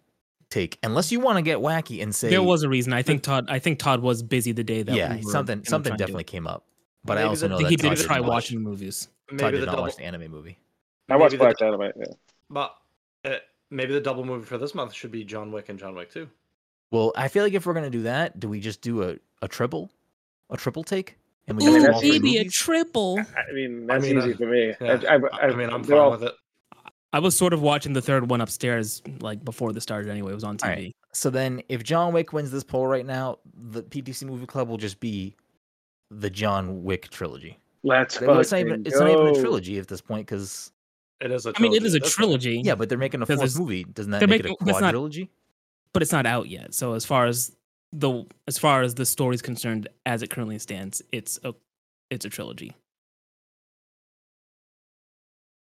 take, 0.49 0.77
unless 0.83 1.11
you 1.11 1.19
want 1.19 1.37
to 1.37 1.41
get 1.41 1.59
wacky 1.59 2.01
and 2.03 2.13
say 2.15 2.29
There 2.29 2.43
was 2.43 2.63
a 2.63 2.69
reason. 2.69 2.93
I 2.93 3.01
think 3.03 3.23
Todd. 3.23 3.45
I 3.49 3.59
think 3.59 3.79
Todd 3.79 4.01
was 4.01 4.21
busy 4.23 4.51
the 4.51 4.63
day 4.63 4.83
that. 4.83 4.95
yeah, 4.95 5.15
we 5.15 5.25
were 5.25 5.31
something 5.31 5.63
something 5.63 5.91
try 5.91 5.93
and 5.93 5.97
do 5.97 6.03
definitely 6.03 6.23
came 6.25 6.47
up. 6.47 6.65
But 7.05 7.17
I 7.17 7.23
also 7.23 7.47
the- 7.47 7.49
know 7.49 7.57
that 7.61 7.69
he 7.69 7.77
Todd 7.77 7.91
did 7.91 7.97
did 7.99 8.05
try 8.07 8.19
watch, 8.19 8.29
watching 8.29 8.63
the 8.63 8.69
movies. 8.69 9.07
Todd 9.29 9.39
Maybe 9.41 9.51
did 9.51 9.61
the 9.61 9.65
not 9.67 9.71
double, 9.73 9.83
watch 9.83 9.95
the 9.97 10.03
anime 10.03 10.31
movie. 10.31 10.57
I 11.09 11.15
watched 11.15 11.33
Maybe 11.33 11.37
the 11.37 11.43
Black 11.45 11.57
dou- 11.57 11.65
Dynamite. 11.65 11.93
Yeah. 11.97 12.05
but 12.49 12.75
uh, 13.25 13.35
maybe 13.69 13.93
the 13.93 14.01
double 14.01 14.25
movie 14.25 14.45
for 14.45 14.57
this 14.57 14.73
month 14.75 14.93
should 14.93 15.11
be 15.11 15.23
John 15.23 15.51
Wick 15.51 15.69
and 15.69 15.77
John 15.79 15.95
Wick 15.95 16.11
Two. 16.11 16.29
Well, 16.91 17.11
I 17.15 17.27
feel 17.27 17.43
like 17.43 17.53
if 17.53 17.65
we're 17.65 17.73
gonna 17.73 17.89
do 17.89 18.03
that, 18.03 18.39
do 18.39 18.47
we 18.49 18.59
just 18.59 18.81
do 18.81 19.03
a, 19.03 19.15
a 19.41 19.47
triple, 19.47 19.89
a 20.49 20.57
triple 20.57 20.83
take? 20.83 21.17
And 21.47 21.57
mean, 21.57 21.69
Ooh, 21.69 21.79
that's 21.81 21.93
all 21.93 21.99
three 22.01 22.11
baby, 22.11 22.35
a 22.35 22.39
movies? 22.39 22.53
triple. 22.55 23.19
I 23.19 23.53
mean, 23.53 23.89
I 23.89 23.93
that's 23.95 24.05
mean, 24.05 24.17
easy 24.17 24.33
uh, 24.33 24.37
for 24.37 24.45
me. 24.47 24.73
Yeah, 24.81 24.99
I, 25.09 25.15
I, 25.15 25.17
I, 25.17 25.51
I 25.51 25.55
mean, 25.55 25.69
I'm 25.69 25.83
fine 25.83 25.97
all- 25.97 26.11
with 26.11 26.23
it. 26.23 26.33
I 27.13 27.19
was 27.19 27.37
sort 27.37 27.53
of 27.53 27.61
watching 27.61 27.93
the 27.93 28.01
third 28.01 28.29
one 28.29 28.41
upstairs, 28.41 29.01
like 29.21 29.43
before 29.43 29.71
this 29.71 29.83
started. 29.83 30.11
Anyway, 30.11 30.31
it 30.31 30.35
was 30.35 30.43
on 30.43 30.57
TV. 30.57 30.63
All 30.63 30.69
right. 30.69 30.95
So 31.13 31.29
then, 31.29 31.61
if 31.69 31.83
John 31.83 32.11
Wick 32.13 32.33
wins 32.33 32.51
this 32.51 32.65
poll 32.65 32.85
right 32.85 33.05
now, 33.05 33.39
the 33.71 33.81
PTC 33.81 34.25
Movie 34.25 34.45
Club 34.45 34.67
will 34.67 34.77
just 34.77 34.99
be 34.99 35.35
the 36.11 36.29
John 36.29 36.83
Wick 36.83 37.09
trilogy. 37.09 37.57
Let's 37.83 38.19
Well, 38.19 38.39
it's 38.39 38.51
not 38.51 38.57
fucking 38.59 38.67
even 38.67 38.85
it's 38.85 38.99
not 38.99 39.09
even 39.09 39.27
a 39.27 39.33
trilogy 39.39 39.79
at 39.79 39.87
this 39.87 40.01
point 40.01 40.27
because 40.27 40.71
It 41.21 41.31
is 41.31 41.45
a. 41.45 41.53
I 41.55 41.61
mean, 41.61 41.73
it 41.73 41.79
trilogy 41.79 41.85
is 41.87 41.93
a 41.95 41.97
at 41.97 42.03
trilogy. 42.11 42.61
yeah, 42.63 42.75
but 42.75 42.89
they're 42.89 42.97
making 42.97 43.21
a 43.21 43.25
fourth 43.25 43.57
movie. 43.59 43.83
Doesn't 43.85 44.11
that 44.11 44.21
make 44.21 44.43
making- 44.43 44.51
it 44.53 44.57
a 44.61 44.65
that's 44.65 44.81
not- 44.81 44.93
quadrilogy? 44.93 45.29
but 45.93 46.03
it's 46.03 46.11
not 46.11 46.25
out 46.27 46.47
yet. 46.47 46.73
So 46.75 46.93
as 46.93 47.05
far 47.05 47.25
as 47.25 47.55
the 47.91 48.25
as 48.47 48.57
far 48.59 48.81
as 48.83 48.93
the 48.95 49.05
story's 49.05 49.41
concerned, 49.41 49.87
as 50.05 50.21
it 50.21 50.29
currently 50.29 50.59
stands, 50.59 51.01
it's 51.11 51.39
a 51.43 51.53
it's 52.11 52.25
a 52.25 52.29
trilogy. 52.29 52.75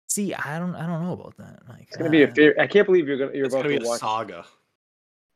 See, 0.08 0.32
I 0.34 0.58
don't 0.58 0.74
I 0.74 0.86
don't 0.86 1.04
know 1.04 1.12
about 1.12 1.36
that. 1.38 1.60
Like, 1.68 1.82
It's 1.88 1.96
gonna 1.96 2.10
be 2.10 2.22
a 2.22 2.28
uh, 2.28 2.32
fear. 2.34 2.54
I 2.58 2.66
can't 2.66 2.86
believe 2.86 3.06
you're 3.06 3.18
gonna 3.18 3.32
you're 3.34 3.44
It's 3.46 3.54
about 3.54 3.64
gonna 3.64 3.74
be 3.74 3.80
to 3.80 3.84
a 3.86 3.88
watch. 3.88 4.00
saga. 4.00 4.44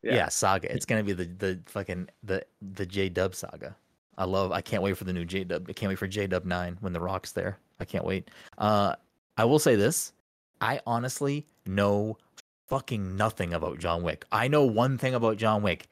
yeah. 0.02 0.14
yeah. 0.14 0.28
saga. 0.28 0.72
It's 0.74 0.86
gonna 0.86 1.02
be 1.04 1.12
the 1.12 1.24
the 1.26 1.60
fucking 1.66 2.08
the 2.22 2.44
the 2.72 2.86
J 2.86 3.08
Dub 3.08 3.34
saga. 3.34 3.76
I 4.16 4.24
love. 4.24 4.52
I 4.52 4.60
can't 4.60 4.82
wait 4.82 4.96
for 4.96 5.04
the 5.04 5.12
new 5.12 5.24
J 5.24 5.44
Dub. 5.44 5.66
I 5.68 5.72
can't 5.72 5.88
wait 5.88 5.98
for 5.98 6.06
J 6.06 6.26
Dub 6.26 6.44
nine 6.44 6.78
when 6.80 6.92
the 6.92 7.00
Rock's 7.00 7.32
there. 7.32 7.58
I 7.78 7.84
can't 7.84 8.04
wait. 8.04 8.30
Uh, 8.58 8.94
I 9.40 9.44
will 9.44 9.58
say 9.58 9.74
this. 9.74 10.12
I 10.60 10.80
honestly 10.86 11.46
know 11.66 12.18
fucking 12.68 13.16
nothing 13.16 13.54
about 13.54 13.78
John 13.78 14.02
Wick. 14.02 14.26
I 14.30 14.48
know 14.48 14.66
one 14.66 14.98
thing 14.98 15.14
about 15.14 15.38
John 15.38 15.62
Wick. 15.62 15.88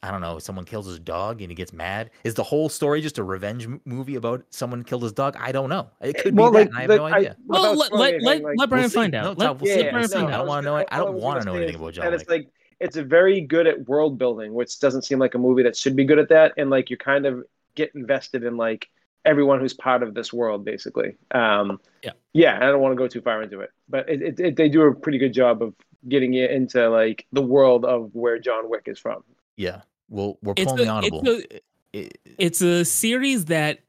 I 0.00 0.12
don't 0.12 0.20
know. 0.20 0.38
Someone 0.38 0.64
kills 0.64 0.86
his 0.86 1.00
dog 1.00 1.40
and 1.42 1.50
he 1.50 1.56
gets 1.56 1.72
mad. 1.72 2.10
Is 2.22 2.34
the 2.34 2.44
whole 2.44 2.68
story 2.68 3.00
just 3.00 3.18
a 3.18 3.24
revenge 3.24 3.64
m- 3.64 3.80
movie 3.84 4.14
about 4.14 4.44
someone 4.50 4.84
killed 4.84 5.02
his 5.02 5.12
dog? 5.12 5.36
I 5.40 5.50
don't 5.50 5.68
know. 5.68 5.90
It 6.02 6.18
could 6.18 6.36
Well, 6.38 6.52
be 6.52 6.58
like, 6.58 6.70
that. 6.70 6.70
and 6.70 6.76
I 6.78 6.80
have 6.82 6.88
the- 6.90 6.96
no 6.98 7.04
idea. 7.06 7.36
Well, 7.46 7.74
let 7.74 7.92
let 7.92 7.92
let, 7.92 8.14
anything, 8.14 8.42
like- 8.44 8.58
let 8.58 8.68
Brandon 8.68 8.90
We'll 8.94 9.02
find 9.02 9.14
out. 9.16 9.24
Todd, 9.24 9.38
Let, 9.38 9.60
we'll 9.60 9.74
see. 9.74 9.82
Yeah, 9.84 9.90
Brandon 9.90 10.10
no, 10.10 10.16
find 10.20 10.28
I 10.28 10.32
out. 10.34 10.38
don't 10.38 10.46
wanna 10.46 10.62
know 10.62 10.76
it. 10.76 10.88
I 10.92 10.98
don't 10.98 11.14
wanna 11.14 11.44
know 11.44 11.54
anything 11.54 11.74
is 11.74 11.80
about 11.80 11.94
John 11.94 12.04
And 12.06 12.12
Wick. 12.12 12.20
It's 12.20 12.30
like 12.30 12.48
it's 12.78 12.96
a 12.96 13.02
very 13.02 13.40
good 13.40 13.66
at 13.66 13.88
world 13.88 14.18
building, 14.18 14.54
which 14.54 14.78
doesn't 14.78 15.02
seem 15.02 15.18
like 15.18 15.34
a 15.34 15.38
movie 15.38 15.64
that 15.64 15.76
should 15.76 15.96
be 15.96 16.04
good 16.04 16.20
at 16.20 16.28
that. 16.28 16.52
And 16.58 16.70
like 16.70 16.90
you 16.90 16.96
kind 16.96 17.26
of 17.26 17.42
get 17.74 17.92
invested 17.96 18.44
in 18.44 18.56
like 18.56 18.88
everyone 19.24 19.60
who's 19.60 19.72
part 19.74 20.02
of 20.02 20.14
this 20.14 20.32
world, 20.32 20.64
basically. 20.64 21.14
Um, 21.32 21.80
Yeah. 22.02 22.12
yeah. 22.32 22.56
I 22.56 22.66
don't 22.66 22.80
want 22.80 22.92
to 22.92 22.96
go 22.96 23.08
too 23.08 23.20
far 23.20 23.42
into 23.42 23.60
it, 23.60 23.70
but 23.88 24.08
it, 24.08 24.22
it, 24.22 24.40
it, 24.40 24.56
they 24.56 24.68
do 24.68 24.82
a 24.82 24.94
pretty 24.94 25.18
good 25.18 25.32
job 25.32 25.62
of 25.62 25.74
getting 26.08 26.34
it 26.34 26.50
into 26.50 26.88
like 26.90 27.26
the 27.32 27.42
world 27.42 27.84
of 27.84 28.10
where 28.14 28.38
John 28.38 28.68
Wick 28.68 28.82
is 28.86 28.98
from. 28.98 29.24
Yeah. 29.56 29.82
Well, 30.10 30.38
we're 30.42 30.54
It's 30.56 30.70
pulling 30.70 30.86
the 30.86 30.92
a- 30.94 30.98
it's 30.98 31.06
audible. 31.12 31.28
a- 31.28 31.56
It- 31.56 31.64
it- 31.92 32.18
It's 32.38 32.60
a 32.60 32.84
series 32.84 33.46
that 33.46 33.80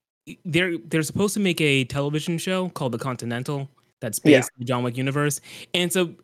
they're 0.45 0.77
they're 0.77 1.03
supposed 1.03 1.33
to 1.35 1.39
make 1.39 1.59
a 1.61 1.83
television 1.85 2.37
show 2.37 2.69
called 2.69 2.91
The 2.93 2.97
Continental 2.97 3.69
that's 3.99 4.19
based 4.19 4.31
Yeah. 4.33 4.39
in 4.57 4.59
the 4.59 4.65
John 4.65 4.83
Wick 4.83 4.97
universe, 4.97 5.39
and 5.73 5.91
so 5.93 6.15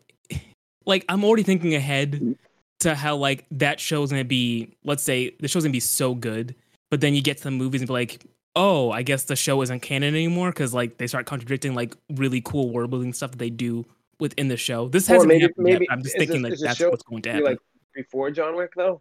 like 0.86 1.04
I'm 1.08 1.24
already 1.24 1.42
thinking 1.44 1.74
ahead 1.74 2.36
to 2.80 2.94
how 2.94 3.16
like 3.16 3.44
that 3.52 3.78
show's 3.78 4.10
gonna 4.10 4.24
be. 4.24 4.74
Let's 4.84 5.02
say 5.02 5.30
the 5.40 5.46
show's 5.48 5.62
gonna 5.64 5.72
be 5.72 5.78
so 5.80 6.14
good, 6.14 6.54
but 6.90 7.00
then 7.00 7.14
you 7.14 7.22
get 7.22 7.36
to 7.38 7.44
the 7.44 7.50
movies 7.52 7.80
and 7.80 7.86
be 7.88 7.92
like, 7.92 8.24
oh, 8.56 8.90
I 8.90 9.02
guess 9.02 9.24
the 9.24 9.36
show 9.36 9.62
isn't 9.62 9.80
canon 9.80 10.14
anymore 10.14 10.50
because 10.50 10.74
like 10.74 10.98
they 10.98 11.06
start 11.06 11.26
contradicting 11.26 11.74
like 11.74 11.96
really 12.10 12.40
cool 12.40 12.70
world 12.70 12.90
building 12.90 13.12
stuff 13.12 13.30
that 13.32 13.38
they 13.38 13.50
do 13.50 13.84
within 14.20 14.48
the 14.48 14.56
show. 14.56 14.88
This 14.88 15.06
hasn't 15.06 15.28
maybe- 15.28 15.42
happened 15.42 15.68
yet, 15.68 15.74
maybe- 15.74 15.90
I'm 15.90 16.02
just 16.02 16.16
thinking 16.16 16.42
this- 16.42 16.60
that 16.60 16.72
is 16.72 16.78
that's 16.78 16.90
what's 16.90 17.02
going 17.02 17.22
to 17.22 17.30
happen. 17.32 17.44
like 17.46 17.58
before 17.94 18.30
John 18.30 18.56
Wick, 18.56 18.72
though. 18.76 19.00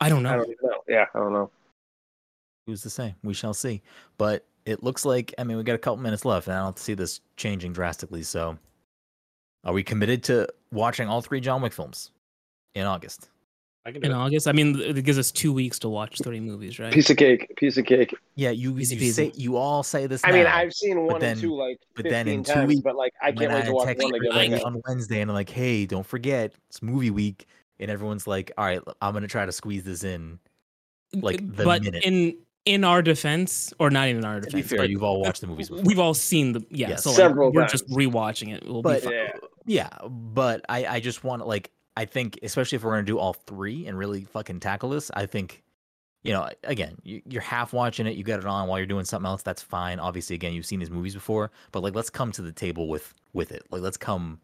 I 0.00 0.08
don't 0.08 0.22
know. 0.22 0.30
I 0.30 0.36
don't 0.36 0.48
know. 0.62 0.82
Yeah, 0.88 1.06
I 1.14 1.18
don't 1.18 1.32
know. 1.32 1.50
Who's 2.66 2.82
to 2.82 2.90
say? 2.90 3.14
We 3.22 3.32
shall 3.32 3.54
see. 3.54 3.80
But 4.18 4.44
it 4.66 4.82
looks 4.82 5.04
like 5.04 5.32
I 5.38 5.44
mean 5.44 5.56
we 5.56 5.62
got 5.62 5.74
a 5.74 5.78
couple 5.78 5.98
minutes 6.02 6.24
left, 6.24 6.48
and 6.48 6.56
I 6.56 6.62
don't 6.64 6.78
see 6.78 6.94
this 6.94 7.20
changing 7.36 7.72
drastically. 7.72 8.22
So, 8.22 8.58
are 9.64 9.72
we 9.72 9.82
committed 9.82 10.22
to 10.24 10.48
watching 10.72 11.08
all 11.08 11.22
three 11.22 11.40
John 11.40 11.62
Wick 11.62 11.72
films 11.72 12.10
in 12.74 12.84
August? 12.84 13.30
I 13.86 13.92
can 13.92 14.00
do 14.02 14.06
in 14.06 14.12
it. 14.12 14.18
August, 14.18 14.48
I 14.48 14.52
mean, 14.52 14.80
it 14.80 15.04
gives 15.04 15.18
us 15.18 15.30
two 15.30 15.52
weeks 15.52 15.78
to 15.80 15.88
watch 15.88 16.18
three 16.22 16.40
movies, 16.40 16.78
right? 16.80 16.92
Piece 16.92 17.08
of 17.08 17.16
cake. 17.16 17.54
Piece 17.56 17.76
of 17.76 17.86
cake. 17.86 18.14
Yeah, 18.34 18.50
you, 18.50 18.76
Easy 18.78 18.96
you 18.96 19.12
say 19.12 19.30
you 19.36 19.56
all 19.56 19.82
say 19.84 20.06
this. 20.08 20.22
I 20.24 20.32
mean, 20.32 20.46
I've 20.46 20.72
seen 20.72 21.06
one 21.06 21.20
then- 21.20 21.32
and 21.32 21.40
two 21.40 21.54
like 21.54 21.78
but 21.94 22.02
15 22.04 22.10
then 22.12 22.28
in 22.28 22.42
two 22.44 22.52
times, 22.52 22.68
weeks, 22.68 22.80
but 22.80 22.96
like 22.96 23.12
I 23.22 23.30
can't 23.30 23.52
wait 23.52 23.64
to 23.66 23.72
watch 23.72 23.86
text 23.86 24.02
one 24.02 24.14
again. 24.14 24.26
everybody 24.32 24.52
Right 24.54 24.62
on 24.64 24.82
Wednesday, 24.88 25.20
and 25.20 25.30
I'm 25.30 25.34
like, 25.36 25.48
hey, 25.50 25.86
don't 25.86 26.04
forget 26.06 26.52
it's 26.68 26.82
movie 26.82 27.10
week, 27.10 27.46
and 27.78 27.90
everyone's 27.90 28.26
like, 28.26 28.50
all 28.58 28.64
right, 28.64 28.80
I'm 29.00 29.12
gonna 29.14 29.28
try 29.28 29.46
to 29.46 29.52
squeeze 29.52 29.84
this 29.84 30.02
in. 30.02 30.40
like, 31.14 31.36
the 31.56 31.64
but 31.64 31.82
minute. 31.84 32.02
in 32.04 32.36
in 32.64 32.82
our 32.82 33.00
defense, 33.00 33.72
or 33.78 33.90
not 33.90 34.08
even 34.08 34.24
our 34.24 34.40
defense, 34.40 34.68
fair, 34.68 34.78
but 34.78 34.90
you've 34.90 35.04
all 35.04 35.20
watched 35.20 35.40
the 35.40 35.46
movies 35.46 35.68
before. 35.68 35.84
we've 35.84 36.00
all 36.00 36.14
seen 36.14 36.52
the 36.52 36.66
yeah. 36.70 36.88
Yes. 36.88 37.04
So 37.04 37.10
like, 37.10 37.16
Several 37.18 37.52
we're 37.52 37.68
just 37.68 37.88
rewatching 37.88 38.52
it. 38.52 38.64
We'll 38.66 38.82
but 38.82 39.02
be 39.02 39.06
fine. 39.06 39.14
Yeah. 39.14 39.30
yeah, 39.66 40.08
but 40.08 40.64
I 40.68 40.86
I 40.86 41.00
just 41.00 41.22
want 41.22 41.46
like 41.46 41.70
I 41.96 42.04
think 42.04 42.38
especially 42.42 42.76
if 42.76 42.84
we're 42.84 42.92
gonna 42.92 43.02
do 43.04 43.18
all 43.18 43.32
three 43.32 43.86
and 43.86 43.96
really 43.98 44.24
fucking 44.24 44.60
tackle 44.60 44.90
this, 44.90 45.10
I 45.14 45.26
think 45.26 45.62
you 46.24 46.32
know 46.32 46.48
again 46.64 46.96
you, 47.04 47.22
you're 47.28 47.42
half 47.42 47.72
watching 47.72 48.06
it, 48.06 48.16
you 48.16 48.24
got 48.24 48.40
it 48.40 48.46
on 48.46 48.68
while 48.68 48.78
you're 48.78 48.86
doing 48.86 49.04
something 49.04 49.26
else. 49.28 49.42
That's 49.42 49.62
fine. 49.62 49.98
Obviously, 49.98 50.34
again, 50.34 50.52
you've 50.52 50.66
seen 50.66 50.80
these 50.80 50.90
movies 50.90 51.14
before, 51.14 51.50
but 51.72 51.82
like 51.82 51.94
let's 51.94 52.10
come 52.10 52.32
to 52.32 52.42
the 52.42 52.52
table 52.52 52.88
with 52.88 53.14
with 53.32 53.52
it. 53.52 53.64
Like 53.70 53.82
let's 53.82 53.96
come 53.96 54.40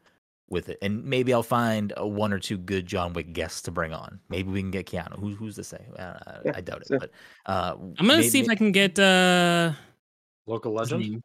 with 0.48 0.68
it, 0.68 0.78
and 0.82 1.02
maybe 1.04 1.32
I'll 1.32 1.42
find 1.42 1.92
a 1.96 2.06
one 2.06 2.32
or 2.32 2.38
two 2.38 2.58
good 2.58 2.86
John 2.86 3.12
Wick 3.14 3.32
guests 3.32 3.62
to 3.62 3.70
bring 3.70 3.92
on. 3.94 4.20
Maybe 4.28 4.50
we 4.50 4.60
can 4.60 4.70
get 4.70 4.86
Keanu. 4.86 5.18
Who, 5.18 5.30
who's 5.34 5.54
to 5.56 5.64
say? 5.64 5.84
Uh, 5.98 6.02
I, 6.26 6.38
Yeah, 6.44 6.52
I 6.56 6.60
doubt 6.60 6.82
it, 6.82 6.88
so- 6.88 6.98
but 6.98 7.10
uh, 7.46 7.74
I'm 7.98 8.06
gonna 8.06 8.22
see 8.22 8.40
if 8.40 8.48
I 8.50 8.54
can 8.54 8.70
get 8.72 8.98
uh. 8.98 9.72
Local 10.46 10.72
what's 10.74 10.90
his 10.90 10.98
legend. 11.00 11.22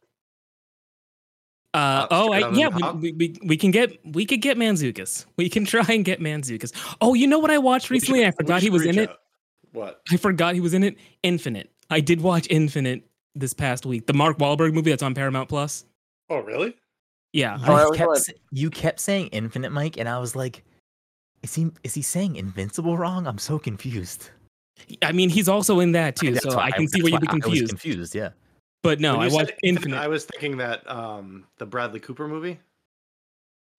Name? 1.74 1.82
Uh, 1.82 2.04
Uh, 2.04 2.06
oh, 2.10 2.32
I, 2.32 2.50
yeah, 2.52 2.92
we, 2.92 3.12
we, 3.12 3.36
we 3.44 3.56
can 3.56 3.70
get 3.70 3.98
we 4.04 4.24
could 4.26 4.40
get 4.40 4.56
Mantzoukas. 4.56 5.26
We 5.36 5.48
can 5.48 5.64
try 5.74 5.84
and 5.88 6.04
get 6.04 6.20
Mantzoukas. 6.20 6.72
Oh, 7.00 7.14
you 7.14 7.26
know 7.26 7.38
what 7.38 7.50
I 7.50 7.58
watched 7.58 7.90
We 7.90 7.98
should- 8.00 8.08
recently? 8.10 8.26
I 8.26 8.30
forgot 8.32 8.62
he 8.62 8.70
was 8.70 8.82
in 8.86 8.96
reach 8.96 9.08
it. 9.10 9.16
What? 9.72 10.00
I 10.10 10.16
forgot 10.16 10.54
he 10.54 10.60
was 10.60 10.72
in 10.74 10.82
it. 10.82 10.96
Infinite. 11.22 11.70
I 11.90 12.00
did 12.00 12.20
watch 12.22 12.46
Infinite 12.50 13.02
this 13.34 13.52
past 13.54 13.84
week. 13.86 14.06
The 14.06 14.12
Mark 14.14 14.38
Wahlberg 14.38 14.72
movie 14.72 14.90
that's 14.90 15.02
on 15.02 15.14
Paramount 15.14 15.48
Plus. 15.48 15.84
Oh, 16.30 16.38
really? 16.38 16.74
Yeah. 17.32 17.58
Oh, 17.66 17.74
I 17.74 17.84
You 17.84 17.92
kept, 17.92 18.32
you 18.50 18.70
kept 18.70 19.00
saying 19.00 19.28
Infinite 19.28 19.70
Mike, 19.70 19.98
and 19.98 20.08
I 20.08 20.18
was 20.18 20.34
like, 20.34 20.64
is 21.42 21.54
he 21.54 21.70
is 21.84 21.94
he 21.94 22.02
saying 22.02 22.36
Invincible 22.36 22.96
wrong? 22.96 23.26
I'm 23.26 23.38
so 23.38 23.58
confused. 23.58 24.30
I 25.02 25.12
mean, 25.12 25.28
he's 25.28 25.48
also 25.48 25.80
in 25.80 25.92
that 25.92 26.16
too, 26.16 26.32
That's 26.32 26.44
so 26.44 26.56
why 26.56 26.64
I 26.66 26.70
can 26.70 26.88
see 26.88 27.00
that's 27.00 27.04
where 27.04 27.12
you'd 27.12 27.20
be 27.20 27.26
why 27.26 27.32
I 27.32 27.34
was 27.36 27.42
confused. 27.44 27.68
confused, 27.70 28.14
yeah. 28.14 28.30
But 28.82 29.00
no, 29.00 29.16
I 29.16 29.26
you 29.26 29.34
watched 29.34 29.52
Infinite. 29.62 29.96
I 29.98 30.08
was 30.08 30.24
thinking 30.24 30.58
that 30.58 30.88
um 30.90 31.44
the 31.58 31.66
Bradley 31.66 32.00
Cooper 32.00 32.28
movie. 32.28 32.58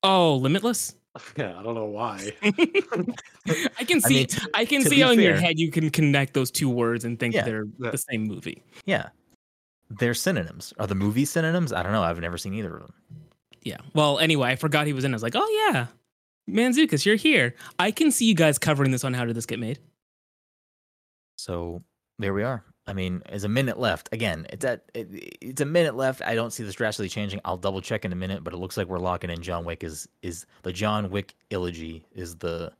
Oh, 0.03 0.35
Limitless. 0.37 0.95
Yeah, 1.35 1.57
I 1.59 1.63
don't 1.63 1.73
know 1.75 1.85
why. 1.85 2.31
I 2.43 3.83
can 3.83 3.97
I 3.97 3.99
see. 4.07 4.13
mean, 4.13 4.27
to- 4.27 4.49
I 4.53 4.63
can 4.63 4.83
see 4.83 4.97
be 4.97 5.01
how 5.01 5.11
in 5.11 5.19
your 5.19 5.35
head 5.35 5.57
you 5.59 5.71
can 5.71 5.89
connect 5.89 6.33
those 6.33 6.51
two 6.51 6.69
words 6.69 7.03
and 7.03 7.19
think 7.19 7.33
Yeah. 7.33 7.43
they're 7.43 7.65
Yeah. 7.79 7.89
the 7.91 7.97
same 7.97 8.23
movie. 8.25 8.63
Yeah. 8.85 9.09
They're 9.89 10.13
synonyms. 10.13 10.71
Are 10.77 10.85
the 10.85 10.95
movies 10.95 11.31
synonyms? 11.31 11.73
I 11.73 11.81
don't 11.81 11.91
know. 11.91 12.03
I've 12.03 12.19
never 12.19 12.37
seen 12.37 12.53
either 12.53 12.73
of 12.75 12.81
them. 12.83 12.93
Yeah. 13.63 13.77
Well, 13.95 14.19
anyway, 14.19 14.49
I 14.51 14.55
forgot 14.55 14.85
he 14.85 14.93
was 14.93 15.03
in. 15.03 15.11
I 15.13 15.15
was 15.15 15.23
like, 15.23 15.33
oh 15.35 15.71
yeah, 15.73 15.87
Mantzoukas, 16.49 17.05
you're 17.05 17.15
here. 17.15 17.55
I 17.79 17.89
can 17.91 18.11
see 18.11 18.25
you 18.25 18.35
guys 18.35 18.59
covering 18.59 18.91
this 18.91 19.03
on 19.03 19.13
How 19.15 19.25
Did 19.25 19.35
This 19.35 19.47
Get 19.47 19.59
Made. 19.59 19.79
So 21.37 21.81
there 22.19 22.33
we 22.35 22.43
are. 22.43 22.63
I 22.89 22.93
mean, 22.93 23.21
there's 23.29 23.43
a 23.43 23.49
minute 23.49 23.77
left. 23.77 24.09
Again, 24.11 24.47
it's 24.49 24.65
at 24.65 24.83
it, 24.95 25.07
it's 25.41 25.61
a 25.61 25.65
minute 25.65 25.95
left. 25.95 26.23
I 26.23 26.33
don't 26.33 26.51
see 26.51 26.63
this 26.63 26.73
drastically 26.73 27.07
changing. 27.07 27.39
I'll 27.45 27.55
double 27.55 27.81
check 27.81 28.03
in 28.03 28.11
a 28.11 28.15
minute, 28.15 28.43
but 28.43 28.51
it 28.51 28.57
looks 28.57 28.77
like 28.77 28.87
we're 28.87 28.97
locking 28.97 29.29
in 29.29 29.43
John 29.43 29.63
Wick 29.63 29.83
is 29.83 30.09
is 30.23 30.47
the 30.63 30.73
John 30.73 31.11
Wick 31.11 31.35
elegy 31.51 32.03
is 32.15 32.35
the 32.37 32.73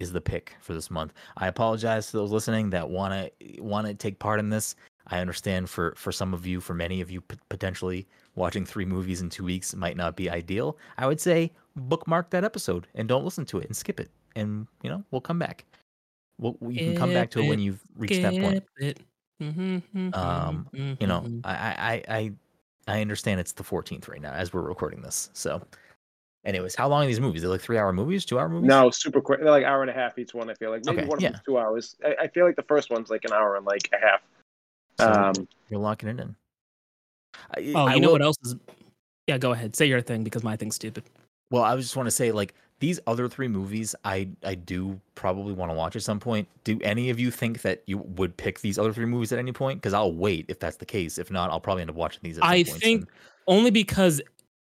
is 0.00 0.12
the 0.12 0.20
pick 0.20 0.54
for 0.60 0.74
this 0.74 0.90
month. 0.90 1.14
I 1.38 1.46
apologize 1.46 2.08
to 2.08 2.18
those 2.18 2.30
listening 2.30 2.68
that 2.70 2.90
want 2.90 3.32
to 3.40 3.62
want 3.62 3.86
to 3.86 3.94
take 3.94 4.18
part 4.18 4.38
in 4.38 4.50
this. 4.50 4.76
I 5.06 5.20
understand 5.20 5.70
for 5.70 5.94
for 5.96 6.12
some 6.12 6.34
of 6.34 6.46
you, 6.46 6.60
for 6.60 6.74
many 6.74 7.00
of 7.00 7.10
you, 7.10 7.22
p- 7.22 7.38
potentially 7.48 8.06
watching 8.34 8.66
three 8.66 8.84
movies 8.84 9.22
in 9.22 9.30
two 9.30 9.44
weeks 9.44 9.74
might 9.74 9.96
not 9.96 10.14
be 10.14 10.28
ideal. 10.28 10.76
I 10.98 11.06
would 11.06 11.22
say 11.22 11.52
bookmark 11.74 12.28
that 12.30 12.44
episode 12.44 12.86
and 12.94 13.08
don't 13.08 13.24
listen 13.24 13.46
to 13.46 13.60
it 13.60 13.66
and 13.66 13.74
skip 13.74 13.98
it, 13.98 14.10
and 14.36 14.66
you 14.82 14.90
know 14.90 15.02
we'll 15.10 15.22
come 15.22 15.38
back. 15.38 15.64
We'll, 16.40 16.56
you 16.72 16.82
can 16.82 16.96
come 16.96 17.12
back 17.12 17.30
to 17.32 17.40
it 17.40 17.48
when 17.48 17.58
you've 17.60 17.80
reached 17.96 18.22
that 18.22 18.32
point. 18.40 18.64
Skip 18.76 18.96
it. 18.96 19.00
Mhm, 19.42 20.14
Um, 20.16 20.66
mhm, 20.74 20.96
You 21.00 21.06
know, 21.06 21.20
mhm. 21.20 21.40
I 21.44 21.52
I 21.52 21.92
I 22.08 22.16
I- 22.18 22.32
I 22.88 23.00
understand 23.02 23.38
it's 23.40 23.52
the 23.52 23.62
14th 23.62 24.08
right 24.08 24.20
now 24.20 24.32
as 24.32 24.52
we're 24.52 24.62
recording 24.62 25.00
this. 25.02 25.30
So, 25.34 25.62
anyways, 26.44 26.74
how 26.74 26.88
long 26.88 27.04
are 27.04 27.06
these 27.06 27.20
movies? 27.20 27.42
They're 27.42 27.50
like 27.50 27.60
three 27.60 27.78
hour 27.78 27.92
movies, 27.92 28.24
two 28.24 28.38
hour 28.38 28.48
movies. 28.48 28.68
No, 28.68 28.90
super 28.90 29.20
quick. 29.20 29.40
They're 29.40 29.50
like 29.50 29.64
hour 29.64 29.82
and 29.82 29.90
a 29.90 29.94
half 29.94 30.18
each 30.18 30.34
one. 30.34 30.50
I 30.50 30.54
feel 30.54 30.70
like 30.70 30.84
maybe 30.86 30.98
Okay, 30.98 31.06
one 31.06 31.18
of 31.18 31.22
yeah. 31.22 31.30
them's 31.32 31.42
two 31.44 31.58
hours. 31.58 31.94
I, 32.04 32.16
I 32.22 32.28
feel 32.28 32.46
like 32.46 32.56
the 32.56 32.64
first 32.64 32.90
one's 32.90 33.10
like 33.10 33.24
an 33.24 33.32
hour 33.32 33.56
and 33.56 33.64
like 33.66 33.88
a 33.92 33.98
half. 33.98 34.22
So 34.98 35.12
Um, 35.12 35.48
you're 35.68 35.78
locking 35.78 36.08
it 36.08 36.18
in. 36.20 36.34
I, 37.54 37.72
Oh, 37.76 37.86
I 37.86 37.94
you 37.94 38.00
know 38.00 38.10
what 38.12 38.22
else 38.22 38.36
is? 38.42 38.56
Yeah, 39.26 39.38
go 39.38 39.52
ahead. 39.52 39.76
Say 39.76 39.86
your 39.86 40.00
thing 40.00 40.24
because 40.24 40.42
my 40.42 40.56
thing's 40.56 40.74
stupid. 40.74 41.04
Well, 41.50 41.62
I 41.62 41.76
just 41.76 41.96
want 41.96 42.06
to 42.06 42.10
say, 42.12 42.32
like 42.32 42.54
these 42.78 42.98
other 43.06 43.28
three 43.28 43.48
movies, 43.48 43.94
I 44.04 44.28
I 44.42 44.54
do 44.54 45.00
probably 45.14 45.52
want 45.52 45.70
to 45.70 45.74
watch 45.74 45.96
at 45.96 46.02
some 46.02 46.20
point. 46.20 46.48
Do 46.64 46.78
any 46.82 47.10
of 47.10 47.20
you 47.20 47.30
think 47.30 47.62
that 47.62 47.82
you 47.86 47.98
would 47.98 48.36
pick 48.36 48.60
these 48.60 48.78
other 48.78 48.92
three 48.92 49.06
movies 49.06 49.32
at 49.32 49.38
any 49.38 49.52
point? 49.52 49.80
Because 49.80 49.94
I'll 49.94 50.12
wait 50.14 50.46
if 50.48 50.58
that's 50.58 50.76
the 50.76 50.86
case. 50.86 51.18
If 51.18 51.30
not, 51.30 51.50
I'll 51.50 51.60
probably 51.60 51.82
end 51.82 51.90
up 51.90 51.96
watching 51.96 52.20
these. 52.22 52.38
At 52.38 52.42
some 52.44 52.50
I 52.50 52.62
point 52.64 52.80
think 52.80 53.00
soon. 53.02 53.08
only 53.46 53.70
because 53.70 54.22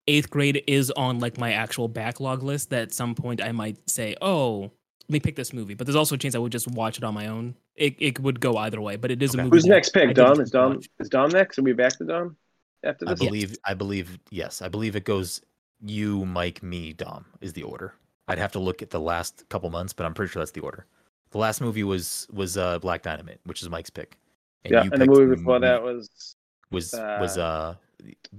eighth 0.08 0.30
grade 0.30 0.63
is 0.67 0.91
on 0.91 1.19
like 1.19 1.38
my 1.38 1.54
actual 1.54 1.88
backlog 1.88 2.43
list 2.43 2.69
that 2.69 2.84
at 2.84 2.93
some 2.93 3.15
point 3.15 3.41
I 3.41 3.52
might 3.52 3.89
say, 3.89 4.15
oh, 4.21 4.62
let 4.62 5.10
me 5.10 5.19
pick 5.19 5.36
this 5.36 5.52
movie. 5.52 5.74
But 5.74 5.88
there's 5.88 5.95
also 5.95 6.15
a 6.15 6.17
chance 6.17 6.36
I 6.36 6.39
would 6.39 6.52
just 6.52 6.67
watch 6.69 6.98
it 6.98 7.04
on 7.04 7.13
my 7.13 7.28
own. 7.28 7.56
It, 7.76 7.95
it 8.00 8.19
would 8.19 8.39
go 8.39 8.58
either 8.58 8.80
way, 8.80 8.95
but 8.95 9.12
it 9.12 9.21
is 9.21 9.34
a 9.34 9.38
Okay. 9.38 9.43
movie. 9.43 9.58
who's 9.58 9.65
next 9.65 9.95
I 9.98 10.00
pick? 10.00 10.08
did 10.10 10.15
Dom? 10.15 10.39
Is 10.39 10.52
Dom? 10.52 10.76
watch. 10.76 10.89
Is 11.00 11.10
Dom 11.10 11.32
next? 11.32 11.60
Are 11.60 11.63
we 11.63 11.74
back 11.74 11.98
to 11.98 12.06
Dom 12.06 12.38
after 12.84 13.06
this? 13.06 13.12
I 13.12 13.15
this? 13.15 13.28
believe 13.28 13.58
I 13.65 13.74
believe 13.74 14.19
yes. 14.30 14.62
I 14.62 14.69
believe 14.69 14.95
it 14.95 15.04
goes 15.04 15.41
you, 15.89 16.26
Mike, 16.26 16.62
me, 16.63 16.93
Dom 16.93 17.26
is 17.41 17.54
the 17.54 17.63
order. 17.63 17.93
I'd 18.28 18.38
have 18.39 18.52
to 18.54 18.60
look 18.60 18.82
at 18.82 18.89
the 18.89 19.00
last 19.00 19.48
couple 19.50 19.69
months, 19.69 19.93
but 19.93 20.06
I'm 20.06 20.13
pretty 20.13 20.32
sure 20.32 20.41
that's 20.41 20.52
the 20.52 20.62
order. 20.62 20.86
The 21.32 21.38
last 21.38 21.62
movie 21.62 21.84
was 21.84 22.28
was 22.32 22.58
uh 22.58 22.80
Black 22.80 23.02
Dynamite, 23.04 23.39
which 23.45 23.62
is 23.62 23.69
Mike's 23.69 23.89
pick. 23.89 24.17
yeah, 24.63 24.84
you 24.84 24.91
and 24.91 25.02
the 25.02 25.06
movie 25.06 25.36
before 25.36 25.60
me- 25.60 25.67
that 25.67 25.84
was 25.84 26.36
was 26.71 26.93
was 26.93 27.38
uh 27.38 27.76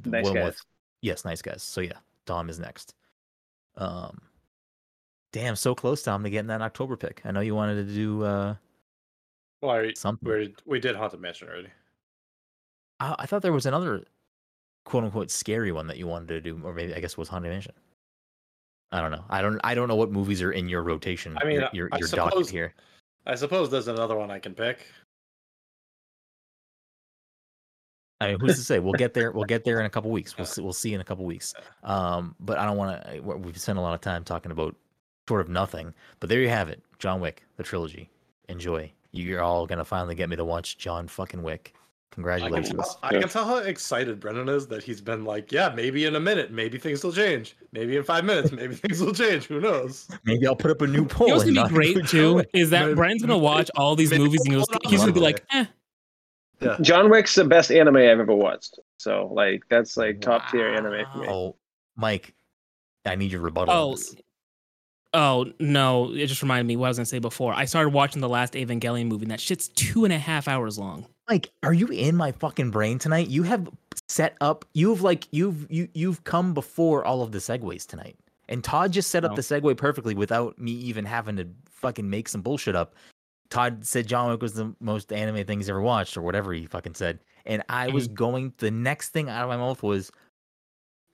Nice 0.04 0.24
one 0.24 0.34
Guys. 0.34 0.44
with 0.44 0.62
yes, 1.02 1.24
nice 1.24 1.42
guys. 1.42 1.62
So 1.62 1.80
yeah, 1.80 1.98
Dom 2.24 2.48
is 2.48 2.58
next. 2.58 2.94
Um, 3.76 4.20
damn, 5.32 5.56
so 5.56 5.74
close, 5.74 6.02
Dom, 6.02 6.22
to 6.24 6.30
getting 6.30 6.48
that 6.48 6.62
October 6.62 6.96
pick. 6.96 7.20
I 7.24 7.30
know 7.30 7.40
you 7.40 7.54
wanted 7.54 7.86
to 7.86 7.94
do 7.94 8.22
uh 8.24 8.54
Well, 9.60 9.70
I, 9.72 9.92
something. 9.94 10.28
we 10.28 10.54
we 10.64 10.80
did 10.80 10.96
Haunted 10.96 11.20
Mansion 11.20 11.48
already. 11.48 11.68
I, 13.00 13.14
I 13.20 13.26
thought 13.26 13.42
there 13.42 13.52
was 13.52 13.66
another 13.66 14.04
quote 14.86 15.04
unquote 15.04 15.30
scary 15.30 15.72
one 15.72 15.88
that 15.88 15.98
you 15.98 16.06
wanted 16.06 16.28
to 16.28 16.40
do, 16.40 16.58
or 16.64 16.72
maybe 16.72 16.94
I 16.94 17.00
guess 17.00 17.18
was 17.18 17.28
Haunted 17.28 17.52
Mansion. 17.52 17.74
I 18.92 19.02
don't 19.02 19.10
know. 19.10 19.24
I 19.28 19.42
don't. 19.42 19.60
I 19.62 19.74
don't 19.74 19.88
know 19.88 19.96
what 19.96 20.10
movies 20.10 20.40
are 20.40 20.52
in 20.52 20.68
your 20.70 20.82
rotation. 20.82 21.36
I 21.38 21.44
mean, 21.44 21.60
your 21.60 21.68
your, 21.72 21.88
I 21.92 21.98
your 21.98 22.08
suppose- 22.08 22.48
here. 22.48 22.72
I 23.26 23.34
suppose 23.34 23.68
there's 23.70 23.88
another 23.88 24.14
one 24.14 24.30
I 24.30 24.38
can 24.38 24.54
pick. 24.54 24.86
I 28.20 28.28
mean, 28.28 28.40
who's 28.40 28.54
to 28.54 28.62
say? 28.62 28.78
We'll 28.78 28.92
get 28.92 29.12
there. 29.12 29.32
We'll 29.32 29.44
get 29.44 29.64
there 29.64 29.80
in 29.80 29.86
a 29.86 29.90
couple 29.90 30.12
weeks. 30.12 30.38
We'll 30.38 30.46
see, 30.54 30.62
we'll 30.62 30.72
see 30.72 30.94
in 30.94 31.00
a 31.00 31.04
couple 31.04 31.24
weeks. 31.24 31.52
Um, 31.82 32.36
but 32.38 32.56
I 32.58 32.64
don't 32.64 32.76
want 32.76 33.04
to. 33.04 33.20
We've 33.20 33.60
spent 33.60 33.78
a 33.78 33.82
lot 33.82 33.94
of 33.94 34.00
time 34.00 34.22
talking 34.22 34.52
about 34.52 34.76
sort 35.28 35.40
of 35.40 35.48
nothing. 35.48 35.92
But 36.20 36.28
there 36.28 36.40
you 36.40 36.48
have 36.48 36.68
it, 36.68 36.80
John 37.00 37.20
Wick, 37.20 37.42
the 37.56 37.64
trilogy. 37.64 38.08
Enjoy. 38.48 38.90
You're 39.10 39.42
all 39.42 39.66
gonna 39.66 39.84
finally 39.84 40.14
get 40.14 40.28
me 40.28 40.36
to 40.36 40.44
watch 40.44 40.78
John 40.78 41.08
fucking 41.08 41.42
Wick. 41.42 41.74
I 42.12 42.14
can, 42.14 42.22
Congratulations. 42.22 42.72
tell, 42.72 42.98
I 43.02 43.10
can 43.20 43.28
tell 43.28 43.44
how 43.44 43.56
excited 43.58 44.20
Brennan 44.20 44.48
is 44.48 44.66
that 44.68 44.82
he's 44.82 45.02
been 45.02 45.24
like, 45.24 45.52
yeah, 45.52 45.68
maybe 45.74 46.06
in 46.06 46.16
a 46.16 46.20
minute, 46.20 46.50
maybe 46.50 46.78
things 46.78 47.04
will 47.04 47.12
change. 47.12 47.56
Maybe 47.72 47.96
in 47.96 48.04
five 48.04 48.24
minutes, 48.24 48.52
maybe 48.52 48.74
things 48.82 49.00
will 49.02 49.12
change. 49.12 49.44
Who 49.46 49.60
knows? 49.60 50.08
Maybe 50.24 50.46
I'll 50.46 50.56
put 50.56 50.70
up 50.70 50.80
a 50.80 50.86
new 50.86 51.04
poll. 51.04 51.26
You 51.28 51.34
what's 51.34 51.44
gonna 51.50 51.68
be 51.68 51.74
great 51.74 52.06
too 52.08 52.42
is 52.54 52.70
that 52.70 52.84
Maybe- 52.86 52.94
Brian's 52.94 53.20
gonna 53.22 53.36
watch 53.36 53.70
all 53.76 53.96
these 53.96 54.10
maybe 54.10 54.24
movies 54.24 54.40
and 54.46 54.52
he'll, 54.52 54.60
we'll 54.60 54.66
put 54.66 54.84
it 54.86 54.90
he's 54.90 55.00
gonna 55.00 55.12
be 55.12 55.20
like, 55.20 55.44
eh. 55.52 55.66
Yeah. 56.60 56.76
John 56.80 57.10
Wick's 57.10 57.34
the 57.34 57.44
best 57.44 57.70
anime 57.70 57.96
I've 57.96 58.18
ever 58.20 58.34
watched. 58.34 58.78
So 58.98 59.28
like 59.32 59.64
that's 59.68 59.98
like 59.98 60.22
top 60.22 60.50
tier 60.50 60.68
anime 60.68 61.04
for 61.12 61.18
me. 61.18 61.26
Oh, 61.28 61.56
Mike, 61.96 62.34
I 63.04 63.14
need 63.16 63.30
your 63.30 63.42
rebuttal. 63.42 63.74
Oh, 63.74 63.90
this. 63.90 64.14
Oh 65.16 65.52
no! 65.58 66.12
It 66.12 66.26
just 66.26 66.42
reminded 66.42 66.66
me 66.66 66.76
what 66.76 66.86
I 66.86 66.90
was 66.90 66.98
gonna 66.98 67.06
say 67.06 67.18
before. 67.18 67.54
I 67.54 67.64
started 67.64 67.90
watching 67.90 68.20
the 68.20 68.28
last 68.28 68.52
Evangelion 68.52 69.06
movie, 69.06 69.24
and 69.24 69.30
that 69.32 69.40
shit's 69.40 69.68
two 69.68 70.04
and 70.04 70.12
a 70.12 70.18
half 70.18 70.46
hours 70.46 70.78
long. 70.78 71.06
Like, 71.28 71.50
are 71.64 71.72
you 71.72 71.88
in 71.88 72.14
my 72.14 72.30
fucking 72.30 72.70
brain 72.70 72.98
tonight? 72.98 73.28
You 73.28 73.42
have 73.42 73.68
set 74.08 74.36
up. 74.40 74.64
You've 74.74 75.02
like 75.02 75.26
you've 75.32 75.66
you 75.70 75.88
you've 75.94 76.22
come 76.22 76.54
before 76.54 77.04
all 77.04 77.22
of 77.22 77.32
the 77.32 77.38
segues 77.38 77.86
tonight, 77.86 78.16
and 78.48 78.62
Todd 78.62 78.92
just 78.92 79.10
set 79.10 79.24
up 79.24 79.32
No. 79.32 79.36
the 79.36 79.42
segue 79.42 79.76
perfectly 79.76 80.14
without 80.14 80.58
me 80.58 80.72
even 80.72 81.04
having 81.04 81.36
to 81.36 81.48
fucking 81.68 82.08
make 82.08 82.28
some 82.28 82.42
bullshit 82.42 82.76
up. 82.76 82.94
Todd 83.48 83.84
said 83.84 84.06
John 84.06 84.30
Wick 84.30 84.42
was 84.42 84.54
the 84.54 84.74
most 84.80 85.12
anime 85.12 85.44
thing 85.44 85.58
he's 85.58 85.70
ever 85.70 85.80
watched, 85.80 86.16
or 86.16 86.22
whatever 86.22 86.52
he 86.52 86.66
fucking 86.66 86.94
said, 86.94 87.20
and 87.46 87.62
I 87.68 87.88
was 87.88 88.06
mm-hmm. 88.06 88.14
going. 88.14 88.52
The 88.58 88.70
next 88.70 89.10
thing 89.10 89.28
out 89.28 89.42
of 89.42 89.48
my 89.48 89.56
mouth 89.56 89.82
was, 89.82 90.12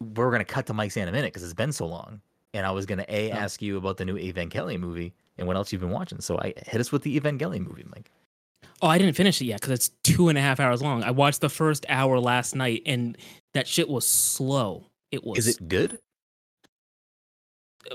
"We're 0.01 0.31
gonna 0.31 0.45
cut 0.45 0.67
to 0.67 0.75
Mike's 0.75 0.97
in 0.97 1.09
a 1.09 1.13
minute 1.13 1.33
because 1.33 1.45
it's 1.45 1.55
been 1.55 1.73
so 1.73 1.87
long." 1.87 2.21
And 2.55 2.67
I 2.67 2.71
was 2.71 2.87
gonna 2.87 3.07
a 3.09 3.31
ask 3.31 3.63
you 3.63 3.77
about 3.77 3.97
the 3.97 4.05
new 4.05 4.17
Evangelion 4.17 4.81
movie 4.81 5.15
and 5.39 5.47
what 5.47 5.57
else 5.57 5.73
you've 5.73 5.81
been 5.81 5.91
watching. 5.91 6.21
So 6.21 6.39
I 6.39 6.53
hit 6.67 6.81
us 6.81 6.93
with 6.93 7.03
the 7.03 7.19
Evangelion 7.19 7.67
movie, 7.67 7.87
Mike. 7.95 8.11
Oh, 8.83 8.89
I 8.89 8.99
didn't 8.99 9.15
finish 9.15 9.41
it 9.41 9.47
yet 9.47 9.61
because 9.61 9.73
it's 9.73 9.89
two 10.03 10.29
and 10.29 10.37
a 10.37 10.41
half 10.41 10.61
hours 10.61 10.83
long. 10.83 11.03
I 11.05 11.13
watched 11.13 11.41
the 11.41 11.49
first 11.49 11.87
hour 11.89 12.19
last 12.19 12.55
night, 12.55 12.83
and 12.85 13.17
that 13.55 13.69
shit 13.69 13.89
was 13.89 14.07
slow. 14.07 14.87
It 15.11 15.25
was. 15.25 15.39
Is 15.39 15.57
it 15.57 15.69
good? 15.69 15.99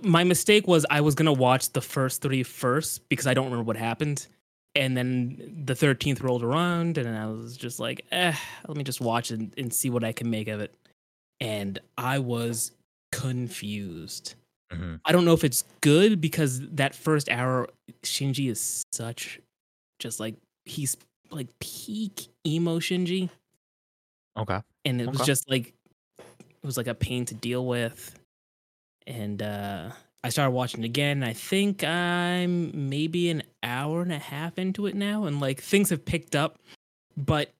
my 0.03 0.23
mistake 0.23 0.67
was 0.67 0.85
I 0.89 1.01
was 1.01 1.15
gonna 1.15 1.33
watch 1.33 1.71
the 1.71 1.81
first 1.81 2.21
three 2.21 2.43
first 2.43 3.07
because 3.09 3.27
I 3.27 3.33
don't 3.33 3.45
remember 3.45 3.63
what 3.63 3.77
happened, 3.77 4.27
and 4.75 4.95
then 4.95 5.63
the 5.65 5.75
thirteenth 5.75 6.21
rolled 6.21 6.43
around, 6.43 6.97
and 6.97 7.17
I 7.17 7.27
was 7.27 7.57
just 7.57 7.79
like, 7.79 8.05
eh, 8.11 8.33
let 8.67 8.77
me 8.77 8.83
just 8.83 9.01
watch 9.01 9.31
it 9.31 9.41
and 9.57 9.73
see 9.73 9.89
what 9.89 10.03
I 10.03 10.11
can 10.11 10.29
make 10.29 10.47
of 10.47 10.59
it. 10.59 10.73
And 11.39 11.79
I 11.97 12.19
was 12.19 12.71
confused. 13.11 14.35
Mhm. 14.71 14.99
I 15.05 15.11
don't 15.11 15.25
know 15.25 15.33
if 15.33 15.43
it's 15.43 15.63
good 15.81 16.19
because 16.19 16.61
that 16.71 16.93
first 16.95 17.29
hour, 17.29 17.67
Shinji 18.03 18.49
is 18.49 18.83
such, 18.91 19.39
just 19.99 20.19
like 20.19 20.35
he's 20.65 20.97
like 21.31 21.47
peak 21.59 22.27
emo 22.45 22.79
Shinji. 22.79 23.29
Okay. 24.37 24.61
and 24.85 25.01
it 25.01 25.09
was 25.09 25.21
just 25.21 25.49
like 25.49 25.73
it 26.39 26.63
was 26.65 26.77
like 26.77 26.87
a 26.87 26.93
pain 26.95 27.25
to 27.25 27.33
deal 27.33 27.65
with. 27.65 28.17
And 29.07 29.41
uh 29.41 29.91
i 30.23 30.29
started 30.29 30.51
watching 30.51 30.83
again. 30.83 31.23
I 31.23 31.33
think 31.33 31.83
i'm 31.83 32.89
maybe 32.89 33.29
an 33.29 33.43
hour 33.63 34.01
and 34.01 34.11
a 34.11 34.19
half 34.19 34.57
into 34.59 34.85
it 34.87 34.95
now 34.95 35.25
and 35.25 35.39
like 35.39 35.61
things 35.61 35.89
have 35.91 36.03
picked 36.05 36.35
up. 36.35 36.59
But 37.17 37.51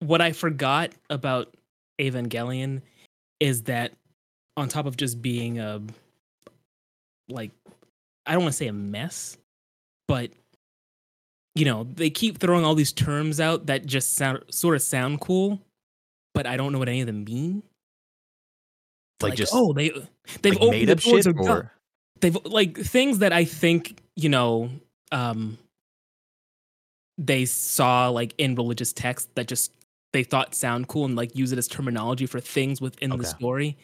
what 0.00 0.20
i 0.20 0.32
forgot 0.32 0.92
about 1.10 1.54
evangelion 2.00 2.82
is 3.40 3.62
that 3.64 3.92
on 4.58 4.68
top 4.68 4.86
of 4.86 4.96
just 4.96 5.22
being 5.22 5.58
a 5.58 5.80
like 7.28 7.50
i 8.26 8.32
don't 8.32 8.42
want 8.42 8.52
to 8.52 8.56
say 8.56 8.66
a 8.66 8.72
mess 8.72 9.36
but 10.06 10.30
you 11.58 11.64
know, 11.64 11.88
they 11.94 12.08
keep 12.08 12.38
throwing 12.38 12.64
all 12.64 12.76
these 12.76 12.92
terms 12.92 13.40
out 13.40 13.66
that 13.66 13.84
just 13.84 14.14
sound 14.14 14.44
sort 14.48 14.76
of 14.76 14.82
sound 14.82 15.20
cool, 15.20 15.60
but 16.32 16.46
I 16.46 16.56
don't 16.56 16.72
know 16.72 16.78
what 16.78 16.88
any 16.88 17.00
of 17.00 17.08
them 17.08 17.24
mean. 17.24 17.64
Like, 19.20 19.34
just 19.34 19.52
oh, 19.52 19.72
they 19.72 19.90
they've 20.42 20.52
like 20.54 20.62
opened 20.62 20.70
made 20.70 20.88
the 20.88 20.94
doors 20.94 21.24
shit 21.24 21.26
of 21.26 21.40
or 21.40 21.72
they've 22.20 22.38
like 22.44 22.78
things 22.78 23.18
that 23.18 23.32
I 23.32 23.44
think 23.44 24.00
you 24.14 24.28
know 24.28 24.70
um 25.10 25.58
they 27.18 27.44
saw 27.44 28.08
like 28.08 28.34
in 28.38 28.54
religious 28.54 28.92
texts 28.92 29.28
that 29.34 29.48
just 29.48 29.72
they 30.12 30.22
thought 30.22 30.54
sound 30.54 30.86
cool 30.86 31.06
and 31.06 31.16
like 31.16 31.34
use 31.34 31.50
it 31.50 31.58
as 31.58 31.66
terminology 31.66 32.26
for 32.26 32.38
things 32.38 32.80
within 32.80 33.10
Okay. 33.10 33.22
the 33.22 33.26
story. 33.26 33.76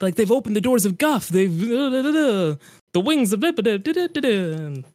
Like 0.00 0.16
they've 0.16 0.30
opened 0.30 0.56
the 0.56 0.60
doors 0.60 0.84
of 0.84 0.98
Guff. 0.98 1.28
They've 1.28 1.56
the 1.58 2.58
wings 2.94 3.32
of 3.32 3.40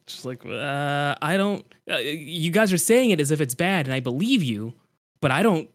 just 0.06 0.24
like 0.24 0.44
uh, 0.46 1.14
I 1.20 1.36
don't. 1.36 1.64
Uh, 1.90 1.98
you 1.98 2.50
guys 2.50 2.72
are 2.72 2.78
saying 2.78 3.10
it 3.10 3.20
as 3.20 3.30
if 3.30 3.40
it's 3.40 3.54
bad, 3.54 3.86
and 3.86 3.94
I 3.94 4.00
believe 4.00 4.42
you, 4.42 4.74
but 5.20 5.30
I 5.30 5.42
don't. 5.42 5.68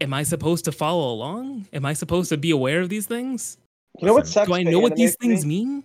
Am 0.00 0.14
I 0.14 0.22
supposed 0.22 0.64
to 0.66 0.72
follow 0.72 1.12
along? 1.12 1.66
Am 1.72 1.84
I 1.84 1.92
supposed 1.92 2.28
to 2.28 2.36
be 2.36 2.50
aware 2.50 2.80
of 2.80 2.88
these 2.88 3.06
things? 3.06 3.58
You 3.98 4.06
know 4.06 4.14
what 4.14 4.28
sucks? 4.28 4.46
Do 4.48 4.54
I 4.54 4.62
know 4.62 4.78
what 4.78 4.94
these 4.94 5.16
me? 5.20 5.28
things 5.28 5.44
mean? 5.44 5.84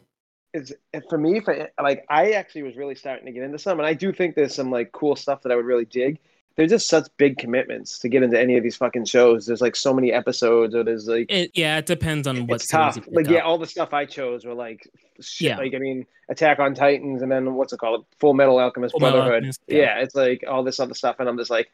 is 0.53 0.73
for 1.09 1.17
me 1.17 1.39
for 1.39 1.69
like 1.81 2.05
I 2.09 2.31
actually 2.31 2.63
was 2.63 2.75
really 2.75 2.95
starting 2.95 3.25
to 3.25 3.31
get 3.31 3.43
into 3.43 3.57
some 3.57 3.79
and 3.79 3.87
I 3.87 3.93
do 3.93 4.13
think 4.13 4.35
there's 4.35 4.53
some 4.53 4.69
like 4.69 4.91
cool 4.91 5.15
stuff 5.15 5.41
that 5.41 5.51
I 5.51 5.55
would 5.55 5.65
really 5.65 5.85
dig. 5.85 6.19
They're 6.55 6.67
just 6.67 6.87
such 6.87 7.07
big 7.17 7.37
commitments 7.37 7.97
to 7.99 8.09
get 8.09 8.21
into 8.23 8.39
any 8.39 8.57
of 8.57 8.63
these 8.63 8.75
fucking 8.75 9.05
shows. 9.05 9.45
There's 9.47 9.61
like 9.61 9.75
so 9.75 9.93
many 9.93 10.11
episodes 10.11 10.75
or 10.75 10.83
there's 10.83 11.07
like 11.07 11.25
It, 11.29 11.51
yeah, 11.55 11.77
it 11.79 11.85
depends 11.87 12.27
on 12.27 12.45
what's 12.47 12.65
it's 12.65 12.71
tough. 12.71 12.95
you 12.95 13.01
pick 13.01 13.13
Like 13.13 13.27
yeah, 13.27 13.39
up. 13.39 13.45
all 13.45 13.57
the 13.57 13.65
stuff 13.67 13.93
I 13.93 14.05
chose 14.05 14.45
were 14.45 14.53
like 14.53 14.87
shit. 15.19 15.49
Yeah. 15.49 15.57
Like 15.57 15.73
I 15.73 15.79
mean 15.79 16.05
Attack 16.29 16.59
on 16.59 16.75
Titans 16.75 17.21
and 17.23 17.31
then 17.31 17.55
what's 17.55 17.73
it 17.73 17.79
called? 17.79 18.05
Full 18.19 18.33
Metal 18.35 18.59
Alchemist 18.59 18.93
Full 18.93 18.99
Metal 18.99 19.21
Brotherhood. 19.21 19.43
Alchemist, 19.45 19.61
yeah. 19.67 19.77
yeah. 19.77 19.99
it's 20.01 20.15
like 20.15 20.43
all 20.47 20.63
this 20.63 20.79
other 20.79 20.93
stuff 20.93 21.15
and 21.19 21.27
I'm 21.27 21.37
just 21.37 21.49
like 21.49 21.69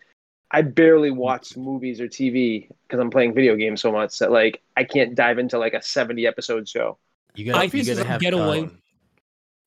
I 0.51 0.61
barely 0.63 1.11
watch 1.11 1.57
movies 1.57 2.01
or 2.01 2.07
TV 2.07 2.69
because 2.87 2.99
I'm 2.99 3.09
playing 3.11 3.33
video 3.35 3.55
games 3.55 3.81
so 3.81 3.91
much 3.91 4.17
that 4.19 4.31
like 4.31 4.61
I 4.77 4.83
can't 4.85 5.13
dive 5.13 5.39
into 5.39 5.59
like 5.59 5.73
a 5.73 5.81
70 5.81 6.25
episode 6.25 6.67
show. 6.67 6.97
you 7.35 7.53
I 7.53 7.67
gotta 7.67 7.77
you 7.77 7.83
think 7.83 7.87
gotta 7.87 7.91
it's 7.91 8.01
a 8.01 8.05
have 8.05 8.21
getaway. 8.21 8.61
Tom. 8.61 8.77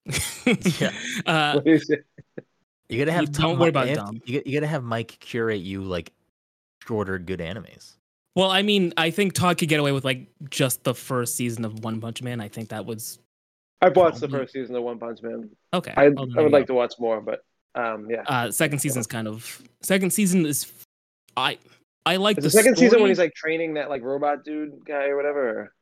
yeah. 0.80 0.90
Uh, 1.26 1.60
What 2.98 2.98
is 2.98 2.98
it? 2.98 2.98
You 2.98 3.04
gotta 3.04 3.12
have 3.12 3.22
You 3.22 3.26
Tom, 3.28 3.50
don't 3.50 3.58
worry 3.58 3.68
about 3.70 3.86
Mike- 3.86 3.96
Dom. 3.96 4.20
You, 4.24 4.38
got- 4.38 4.46
you 4.46 4.52
gotta 4.54 4.66
have 4.66 4.84
Mike 4.84 5.16
curate 5.20 5.60
you 5.60 5.82
like 5.82 6.12
shorter 6.86 7.18
good 7.18 7.40
animes. 7.40 7.96
well, 8.34 8.50
I 8.50 8.62
mean, 8.62 8.92
I 8.96 9.10
think 9.10 9.34
Todd 9.34 9.58
could 9.58 9.68
get 9.68 9.78
away 9.80 9.92
with 9.92 10.04
like 10.04 10.26
just 10.50 10.84
the 10.84 10.94
first 10.94 11.36
season 11.36 11.64
of 11.64 11.84
One 11.84 12.00
Punch 12.00 12.22
Man. 12.22 12.40
I 12.40 12.48
think 12.48 12.70
that 12.70 12.84
was 12.86 13.18
I've 13.80 13.96
watched 13.96 14.20
the 14.20 14.28
first 14.28 14.52
season 14.52 14.76
of 14.76 14.82
One 14.82 14.98
Punch 14.98 15.22
Man. 15.22 15.50
okay. 15.74 15.92
I, 15.96 16.08
well, 16.10 16.22
I 16.36 16.42
would 16.42 16.44
you 16.44 16.48
like 16.50 16.66
to 16.68 16.74
watch 16.74 16.94
more, 17.00 17.20
but 17.20 17.44
um, 17.74 18.06
yeah. 18.10 18.18
go. 18.18 18.22
Uh, 18.28 18.50
second 18.50 18.78
season's 18.80 19.06
kind 19.06 19.26
of 19.28 19.60
second 19.82 20.12
season 20.12 20.44
is 20.46 20.70
I 21.36 21.58
I 22.04 22.16
like 22.16 22.36
the, 22.36 22.42
the 22.42 22.50
second 22.50 22.76
season 22.76 23.00
when 23.00 23.08
he's 23.10 23.18
like 23.18 23.34
training 23.34 23.74
that 23.74 23.88
like 23.88 24.02
robot 24.02 24.44
dude 24.44 24.84
guy 24.84 25.06
or 25.06 25.16
whatever? 25.16 25.48
or- 25.48 25.72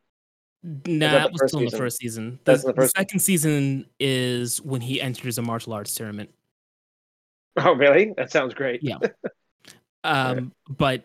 Nah, 0.62 0.72
that 0.82 1.12
that 1.12 1.32
was 1.32 1.40
first 1.40 1.50
still 1.52 1.60
in 1.60 1.70
the 1.70 1.76
first 1.78 1.96
season. 1.98 2.38
That's 2.44 2.62
the, 2.62 2.68
in 2.68 2.74
the 2.76 2.82
first- 2.82 2.96
second 2.96 3.20
season 3.20 3.86
is 3.98 4.60
when 4.60 4.82
he 4.82 5.00
enters 5.00 5.38
a 5.38 5.42
martial 5.42 5.72
arts 5.72 5.94
tournament. 5.94 6.30
Oh, 7.56 7.74
really? 7.74 8.14
That 8.16 8.30
sounds 8.30 8.54
great. 8.54 8.82
Yeah. 8.82 8.98
Um, 10.02 10.52
but 10.66 11.04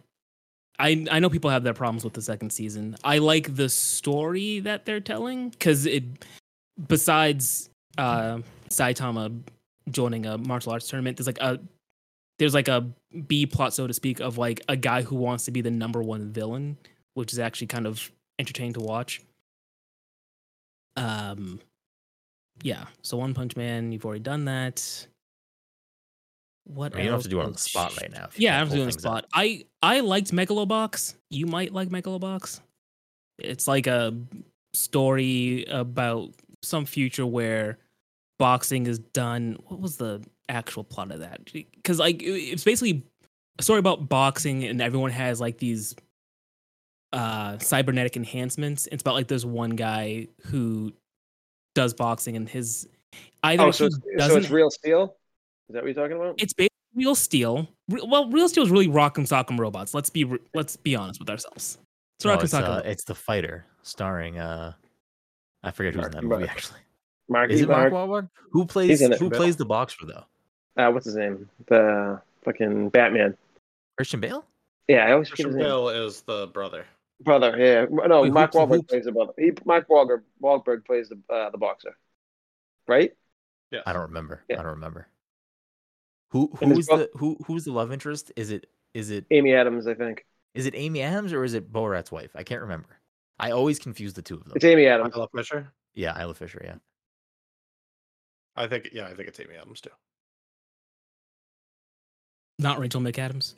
I 0.79 1.05
I 1.12 1.19
know 1.19 1.29
people 1.29 1.49
have 1.49 1.63
their 1.63 1.73
problems 1.73 2.05
with 2.05 2.13
the 2.13 2.21
second 2.21 2.51
season. 2.51 2.95
I 3.03 3.17
like 3.17 3.53
the 3.55 3.67
story 3.67 4.62
that 4.62 4.86
they're 4.86 5.01
telling 5.01 5.49
because 5.49 5.86
it 5.86 6.03
besides 6.88 7.69
uh 7.97 8.39
Saitama 8.69 9.38
joining 9.89 10.25
a 10.25 10.38
martial 10.38 10.71
arts 10.71 10.88
tournament, 10.88 11.17
there's 11.17 11.27
like 11.27 11.41
a 11.41 11.60
there's 12.39 12.53
like 12.53 12.69
a 12.69 12.88
B 13.27 13.45
plot, 13.45 13.73
so 13.73 13.86
to 13.88 13.93
speak, 13.93 14.21
of 14.21 14.38
like 14.38 14.62
a 14.69 14.77
guy 14.77 15.01
who 15.01 15.15
wants 15.15 15.43
to 15.43 15.51
be 15.51 15.60
the 15.60 15.71
number 15.71 16.01
one 16.01 16.31
villain, 16.31 16.77
which 17.15 17.34
is 17.34 17.39
actually 17.39 17.67
kind 17.67 17.88
of 17.88 18.10
entertaining 18.39 18.73
to 18.73 18.81
watch. 18.81 19.21
Um 20.95 21.60
yeah, 22.63 22.86
so 23.01 23.17
One 23.17 23.34
Punch 23.34 23.58
Man, 23.58 23.91
you've 23.91 24.05
already 24.05 24.21
done 24.21 24.45
that. 24.45 25.08
What 26.65 26.93
I 26.93 26.97
mean, 26.97 27.06
you 27.06 27.12
don't 27.12 27.19
have 27.19 27.23
to 27.23 27.30
do 27.30 27.39
it 27.41 27.45
on 27.45 27.54
the 27.54 27.60
spot 27.60 27.95
right 28.01 28.12
now. 28.12 28.25
if 28.25 28.39
you 28.39 28.45
yeah, 28.45 28.54
can't 28.58 28.62
I'm 28.62 28.67
pull 28.69 28.75
doing 28.78 28.88
the 28.88 28.91
things 28.93 29.06
out. 29.06 29.10
spot. 29.10 29.25
I 29.34 29.65
I 29.84 29.99
liked 29.99 30.32
Megalobox. 30.32 31.15
You 31.30 31.45
might 31.45 31.73
like 31.73 31.89
Megalobox. 31.89 32.60
It's 33.38 33.67
like 33.67 33.86
a 33.88 34.15
story 34.73 35.65
about 35.65 36.32
some 36.63 36.86
future 36.86 37.25
where 37.25 37.78
boxing 38.39 38.88
is 38.88 38.97
done. 38.99 39.58
What 39.67 39.80
was 39.80 39.97
the 39.97 40.23
actual 40.49 40.84
plot 40.84 41.12
of 41.12 41.19
that? 41.19 41.41
Because 41.54 41.99
like 41.99 42.21
it's 42.23 42.63
basically 42.63 43.04
a 43.60 43.63
story 43.63 43.80
about 43.80 44.10
boxing, 44.10 44.63
and 44.63 44.82
everyone 44.82 45.12
has 45.12 45.39
like 45.39 45.60
these 45.60 45.95
uh 47.13 47.60
cybernetic 47.60 48.17
enhancements. 48.17 48.88
It's 48.91 49.01
about 49.01 49.13
like 49.13 49.28
this 49.28 49.45
one 49.45 49.71
guy 49.71 50.30
who 50.47 50.93
does 51.75 51.93
boxing, 51.93 52.36
and 52.36 52.49
his 52.49 52.88
either 53.43 53.63
Oh, 53.63 53.67
he 53.67 53.71
so 53.73 53.86
it's, 53.86 53.97
so 54.25 54.36
it's 54.38 54.49
real 54.49 54.71
steel? 54.71 55.15
Is 55.69 55.73
that 55.73 55.84
what 55.84 55.86
you're 55.86 55.93
talking 56.04 56.17
about? 56.17 56.36
it's 56.41 56.54
basically 56.54 56.75
real 56.95 57.15
steel. 57.15 57.67
Well, 57.89 58.30
real 58.30 58.47
steel 58.49 58.63
is 58.63 58.69
really 58.69 58.88
Rock'em 58.88 59.28
Sock'em 59.28 59.58
robots. 59.60 59.93
Let's 59.93 60.10
be 60.10 60.25
let's 60.54 60.75
be 60.78 60.95
honest 60.95 61.19
with 61.19 61.30
ourselves. 61.30 61.78
It's 62.17 62.25
No, 62.25 62.36
Rock'em 62.38 62.43
it's, 62.43 62.54
Sock'em. 62.54 62.78
uh, 62.78 62.82
it's 62.86 63.04
the 63.04 63.15
fighter 63.15 63.65
starring 63.84 64.39
uh, 64.39 64.73
I 65.63 65.71
forget 65.71 65.95
who's 65.95 66.06
in 66.06 66.12
that 66.12 66.23
Mark- 66.23 66.39
movie 66.41 66.49
actually. 66.51 66.80
Mark, 67.28 67.49
Is 67.49 67.62
it 67.62 67.67
Mark 67.67 67.91
Mark, 67.91 68.10
Wahlberg? 68.10 68.30
Who 68.51 68.65
plays 68.65 69.01
it. 69.01 69.17
who 69.17 69.30
plays 69.32 69.56
the 69.56 69.65
boxer 69.65 70.06
though? 70.06 70.25
uh, 70.78 70.91
what's 70.91 71.06
his 71.06 71.15
name? 71.15 71.49
The 71.67 72.21
fucking 72.43 72.89
Batman. 72.89 73.36
Christian 73.97 74.19
Bale? 74.19 74.45
Yeah, 74.88 75.06
I 75.08 75.13
always 75.13 75.30
forget 75.30 75.45
Christian 75.45 75.47
his 75.47 75.56
name. 75.56 75.65
Bale 75.65 75.89
is 75.89 76.21
the 76.21 76.47
brother. 76.47 76.86
Brother, 77.21 77.56
yeah. 77.58 77.86
No, 77.89 78.21
Wait, 78.21 78.28
who- 78.28 78.34
Mark 78.34 78.54
who- 78.54 78.60
Wahlberg 78.60 78.88
plays 78.88 79.06
the 79.06 79.12
brother. 79.12 79.34
He, 79.39 79.51
Mark 79.65 79.88
Wahlberg, 79.88 80.21
Wahlberg 80.43 80.86
plays 80.86 81.10
the 81.10 81.17
uh, 81.34 81.49
the 81.49 81.58
boxer. 81.58 81.97
Right? 82.88 83.15
Yeah, 83.71 83.80
I 83.88 83.93
don't 83.93 84.04
remember. 84.04 84.43
Yeah. 84.47 84.60
I 84.60 84.63
don't 84.63 84.73
remember. 84.73 85.08
Who 86.35 86.51
who's 86.59 86.87
the 86.87 87.09
who 87.15 87.37
who's 87.45 87.63
the 87.63 87.71
love 87.71 87.93
interest? 87.93 88.29
Is 88.35 88.51
it 88.51 88.67
is 88.93 89.09
it 89.09 89.25
Amy 89.31 89.53
Adams, 89.55 89.87
I 89.87 89.93
think. 89.93 90.25
is 90.53 90.65
it 90.65 90.73
Amy 90.75 91.01
Adams 91.01 91.31
or 91.31 91.45
is 91.45 91.53
it 91.53 91.71
Borat's 91.71 92.11
wife? 92.11 92.31
I 92.35 92.43
can't 92.43 92.59
remember. 92.61 92.89
I 93.39 93.51
always 93.51 93.79
confuse 93.79 94.13
the 94.15 94.21
two 94.21 94.35
of 94.35 94.43
them. 94.43 94.51
It's 94.53 94.65
Amy 94.65 94.85
Adams. 94.85 95.15
Isla 95.15 95.29
Fisher. 95.33 95.71
Yeah, 95.93 96.21
Isla 96.21 96.33
Fisher. 96.33 96.61
Yeah. 96.61 96.75
I 98.57 98.67
think 98.67 98.89
yeah, 98.91 99.05
I 99.05 99.13
think 99.13 99.29
it's 99.29 99.39
Amy 99.39 99.55
Adams 99.55 99.79
too. 99.79 99.91
Not 102.59 102.79
Rachel 102.79 102.99
McAdams. 102.99 103.55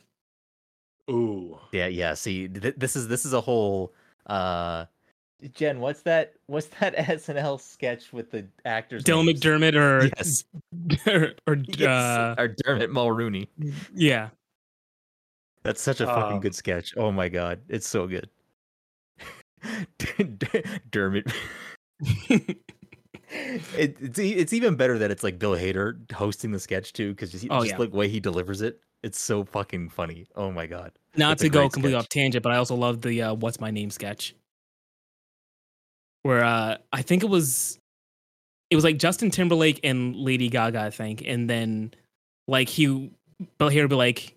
Ooh. 1.10 1.58
Yeah, 1.72 1.88
yeah. 1.88 2.14
See, 2.14 2.46
th- 2.46 2.76
this 2.76 2.94
is 2.94 3.08
this 3.08 3.26
is 3.26 3.32
a 3.32 3.40
whole. 3.40 3.92
uh 4.26 4.84
Jen, 5.54 5.78
what's 5.80 6.02
that? 6.02 6.34
What's 6.46 6.66
that 6.80 6.96
SNL 6.96 7.60
sketch 7.60 8.12
with 8.12 8.30
the 8.30 8.46
actors? 8.64 9.04
Dylan 9.04 9.26
names? 9.26 9.40
McDermott 9.40 9.74
or 9.76 10.10
Yes, 10.16 10.44
or, 11.06 11.32
or, 11.46 11.54
yes. 11.78 11.88
uh, 11.88 12.34
or 12.38 12.48
Dermot 12.48 12.90
Mulrooney. 12.90 13.48
yeah. 13.94 14.28
That's 15.64 15.80
such 15.82 16.00
a 16.00 16.06
fucking 16.06 16.34
Um, 16.36 16.40
good 16.40 16.54
sketch. 16.54 16.94
Oh 16.96 17.12
my 17.12 17.28
god, 17.28 17.60
it's 17.68 17.86
so 17.86 18.06
good. 18.06 18.28
Dermot. 20.90 21.30
it, 22.00 22.56
it's 24.00 24.18
e- 24.18 24.34
it's 24.34 24.52
even 24.52 24.76
better 24.76 24.98
that 24.98 25.10
it's 25.10 25.22
like 25.22 25.38
Bill 25.38 25.52
Hader 25.56 26.10
hosting 26.12 26.52
the 26.52 26.58
sketch 26.60 26.92
too, 26.92 27.10
because 27.10 27.32
just, 27.32 27.46
Oh, 27.50 27.60
just 27.60 27.72
yeah. 27.72 27.78
like 27.78 27.92
way 27.92 28.08
he 28.08 28.20
delivers 28.20 28.62
it, 28.62 28.80
it's 29.02 29.20
so 29.20 29.44
fucking 29.44 29.90
funny. 29.90 30.26
Oh 30.36 30.50
my 30.50 30.66
god. 30.66 30.92
Not 31.16 31.30
That's 31.30 31.42
a 31.42 31.44
to 31.46 31.50
go 31.50 31.68
completely 31.68 31.92
sketch. 31.92 32.04
off 32.04 32.08
tangent, 32.08 32.42
but 32.42 32.52
I 32.52 32.56
also 32.56 32.74
love 32.76 33.02
the 33.02 33.22
uh, 33.22 33.34
"What's 33.34 33.60
My 33.60 33.70
Name" 33.70 33.90
sketch, 33.90 34.34
where 36.28 36.44
uh, 36.44 36.76
I 36.92 37.00
think 37.00 37.22
it 37.22 37.30
was 37.30 37.78
it 38.68 38.74
was 38.74 38.84
like 38.84 38.98
Justin 38.98 39.30
Timberlake 39.30 39.80
and 39.82 40.14
Lady 40.14 40.50
Gaga, 40.50 40.78
I 40.78 40.90
think, 40.90 41.22
and 41.26 41.48
then 41.48 41.94
like 42.46 42.68
he 42.68 43.10
Bill 43.56 43.70
Hader 43.70 43.84
would 43.84 43.88
be 43.88 43.96
like 43.96 44.34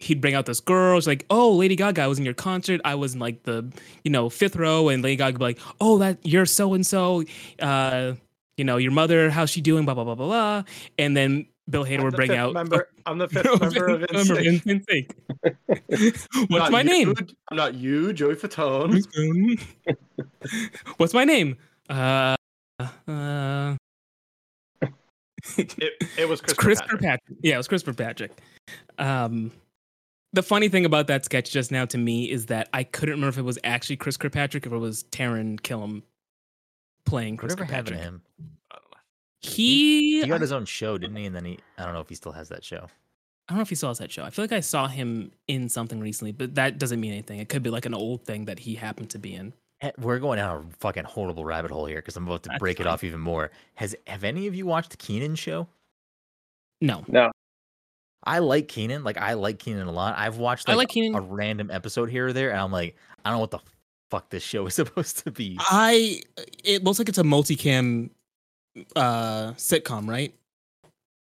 he'd 0.00 0.20
bring 0.20 0.34
out 0.34 0.44
this 0.44 0.60
girl. 0.60 1.00
She's 1.00 1.06
like, 1.06 1.24
"Oh, 1.30 1.52
Lady 1.52 1.76
Gaga, 1.76 2.02
I 2.02 2.08
was 2.08 2.18
in 2.18 2.26
your 2.26 2.34
concert. 2.34 2.82
I 2.84 2.94
was 2.94 3.14
in 3.14 3.20
like 3.20 3.44
the 3.44 3.72
you 4.04 4.10
know 4.10 4.28
fifth 4.28 4.54
row," 4.54 4.90
and 4.90 5.02
Lady 5.02 5.16
Gaga 5.16 5.32
would 5.32 5.38
be 5.38 5.44
like, 5.44 5.58
"Oh, 5.80 5.96
that 5.96 6.18
you're 6.24 6.44
so 6.44 6.74
and 6.74 6.86
so. 6.86 7.24
You 8.58 8.64
know 8.64 8.76
your 8.76 8.92
mother, 8.92 9.30
how's 9.30 9.48
she 9.48 9.62
doing? 9.62 9.86
Blah 9.86 9.94
blah 9.94 10.04
blah 10.04 10.16
blah 10.16 10.26
blah." 10.26 10.62
And 10.98 11.16
then 11.16 11.46
Bill 11.68 11.84
Hader 11.84 11.98
I'm 11.98 12.04
would 12.04 12.14
bring 12.16 12.32
out 12.32 12.52
member. 12.52 12.88
I'm 13.06 13.18
the 13.18 13.28
fifth 13.28 13.44
member 13.60 13.86
of 13.88 14.00
member 14.12 14.34
of 14.34 14.40
NSYNC. 14.40 14.84
NSYNC. 14.86 16.48
What's 16.50 16.50
Not 16.50 16.72
my 16.72 16.80
you, 16.82 16.88
name? 16.88 17.14
I'm 17.50 17.56
not 17.56 17.74
you, 17.74 18.12
Joey 18.12 18.34
Fatone. 18.34 19.02
What's 20.96 21.14
my 21.14 21.24
name? 21.24 21.56
Uh, 21.88 22.34
uh, 23.08 23.76
It, 25.56 25.74
it 26.18 26.28
was 26.28 26.40
it's 26.40 26.52
Chris, 26.52 26.78
Chris 26.78 26.80
Kirkpatrick. 26.80 27.00
Kirkpatrick. 27.00 27.38
Yeah, 27.42 27.54
it 27.54 27.58
was 27.58 27.68
Chris 27.68 27.82
Kirkpatrick. 27.82 28.32
Um, 28.98 29.52
the 30.32 30.42
funny 30.42 30.68
thing 30.68 30.84
about 30.84 31.06
that 31.08 31.24
sketch 31.24 31.50
just 31.50 31.72
now 31.72 31.84
to 31.86 31.98
me 31.98 32.30
is 32.30 32.46
that 32.46 32.68
I 32.72 32.84
couldn't 32.84 33.14
remember 33.14 33.30
if 33.30 33.38
it 33.38 33.42
was 33.42 33.58
actually 33.64 33.96
Chris 33.96 34.16
Kirkpatrick 34.16 34.66
or 34.66 34.68
if 34.68 34.72
it 34.74 34.78
was 34.78 35.04
Taran 35.04 35.60
Killam 35.60 36.02
playing 37.06 37.36
Chris 37.36 37.52
Whatever 37.52 37.72
happened 37.72 37.96
Kirkpatrick. 37.96 37.98
to 37.98 38.04
him? 38.04 38.22
I 39.42 39.46
don't 39.46 39.52
know. 39.52 39.56
He, 39.56 40.20
He 40.22 40.26
got 40.28 40.40
his 40.40 40.52
own 40.52 40.64
show, 40.64 40.98
didn't 40.98 41.16
he? 41.16 41.26
And 41.26 41.34
then 41.34 41.44
he, 41.44 41.58
I 41.78 41.84
don't 41.84 41.94
know 41.94 42.00
if 42.00 42.08
he 42.08 42.14
still 42.14 42.32
has 42.32 42.48
that 42.50 42.64
show. 42.64 42.86
I 43.48 43.52
don't 43.52 43.58
know 43.58 43.62
if 43.62 43.68
he 43.68 43.74
still 43.74 43.88
has 43.90 43.98
that 43.98 44.12
show. 44.12 44.22
I 44.24 44.30
feel 44.30 44.44
like 44.44 44.52
I 44.52 44.60
saw 44.60 44.86
him 44.86 45.32
in 45.48 45.68
something 45.68 45.98
recently, 45.98 46.30
but 46.32 46.54
that 46.54 46.78
doesn't 46.78 47.00
mean 47.00 47.12
anything. 47.12 47.40
It 47.40 47.48
could 47.48 47.62
be 47.62 47.70
like 47.70 47.84
an 47.86 47.94
old 47.94 48.24
thing 48.24 48.44
that 48.44 48.60
he 48.60 48.74
happened 48.76 49.10
to 49.10 49.18
be 49.18 49.34
in. 49.34 49.52
Eh, 49.80 49.90
We're 49.98 50.18
going 50.20 50.36
down 50.36 50.68
a 50.72 50.76
fucking 50.76 51.04
horrible 51.04 51.44
rabbit 51.44 51.70
hole 51.70 51.86
here 51.86 51.96
because 51.98 52.16
I'm 52.16 52.26
about 52.26 52.42
to 52.44 52.50
That's 52.50 52.60
break 52.60 52.78
it 52.80 52.86
off 52.86 53.02
even 53.02 53.18
more. 53.18 53.50
Has 53.74 53.96
have 54.06 54.22
any 54.24 54.46
of 54.46 54.54
you 54.54 54.66
watched 54.66 54.96
Kenan 54.98 55.34
show? 55.34 55.66
No, 56.82 57.04
No, 57.08 57.30
I 58.24 58.38
like 58.38 58.68
Kenan. 58.68 59.02
Like 59.04 59.16
I 59.18 59.32
like 59.32 59.58
Kenan 59.58 59.86
a 59.88 59.92
lot. 59.92 60.16
I've 60.16 60.36
watched 60.36 60.68
I 60.68 60.72
like, 60.72 60.88
like 60.88 60.88
Kenan. 60.90 61.14
a 61.14 61.20
random 61.20 61.70
episode 61.70 62.08
here 62.10 62.28
or 62.28 62.32
there, 62.32 62.50
and 62.50 62.60
I'm 62.60 62.70
like, 62.72 62.96
I 63.24 63.30
don't 63.30 63.36
know 63.38 63.40
what 63.40 63.50
the 63.50 63.58
fuck 64.10 64.30
this 64.30 64.42
show 64.42 64.66
is 64.66 64.74
supposed 64.76 65.24
to 65.24 65.30
be. 65.30 65.56
I. 65.58 66.20
It 66.62 66.84
looks 66.84 66.98
like 66.98 67.08
it's 67.08 67.18
a 67.18 67.22
multicam 67.24 68.10
uh 68.96 69.52
sitcom, 69.52 70.08
right? 70.08 70.34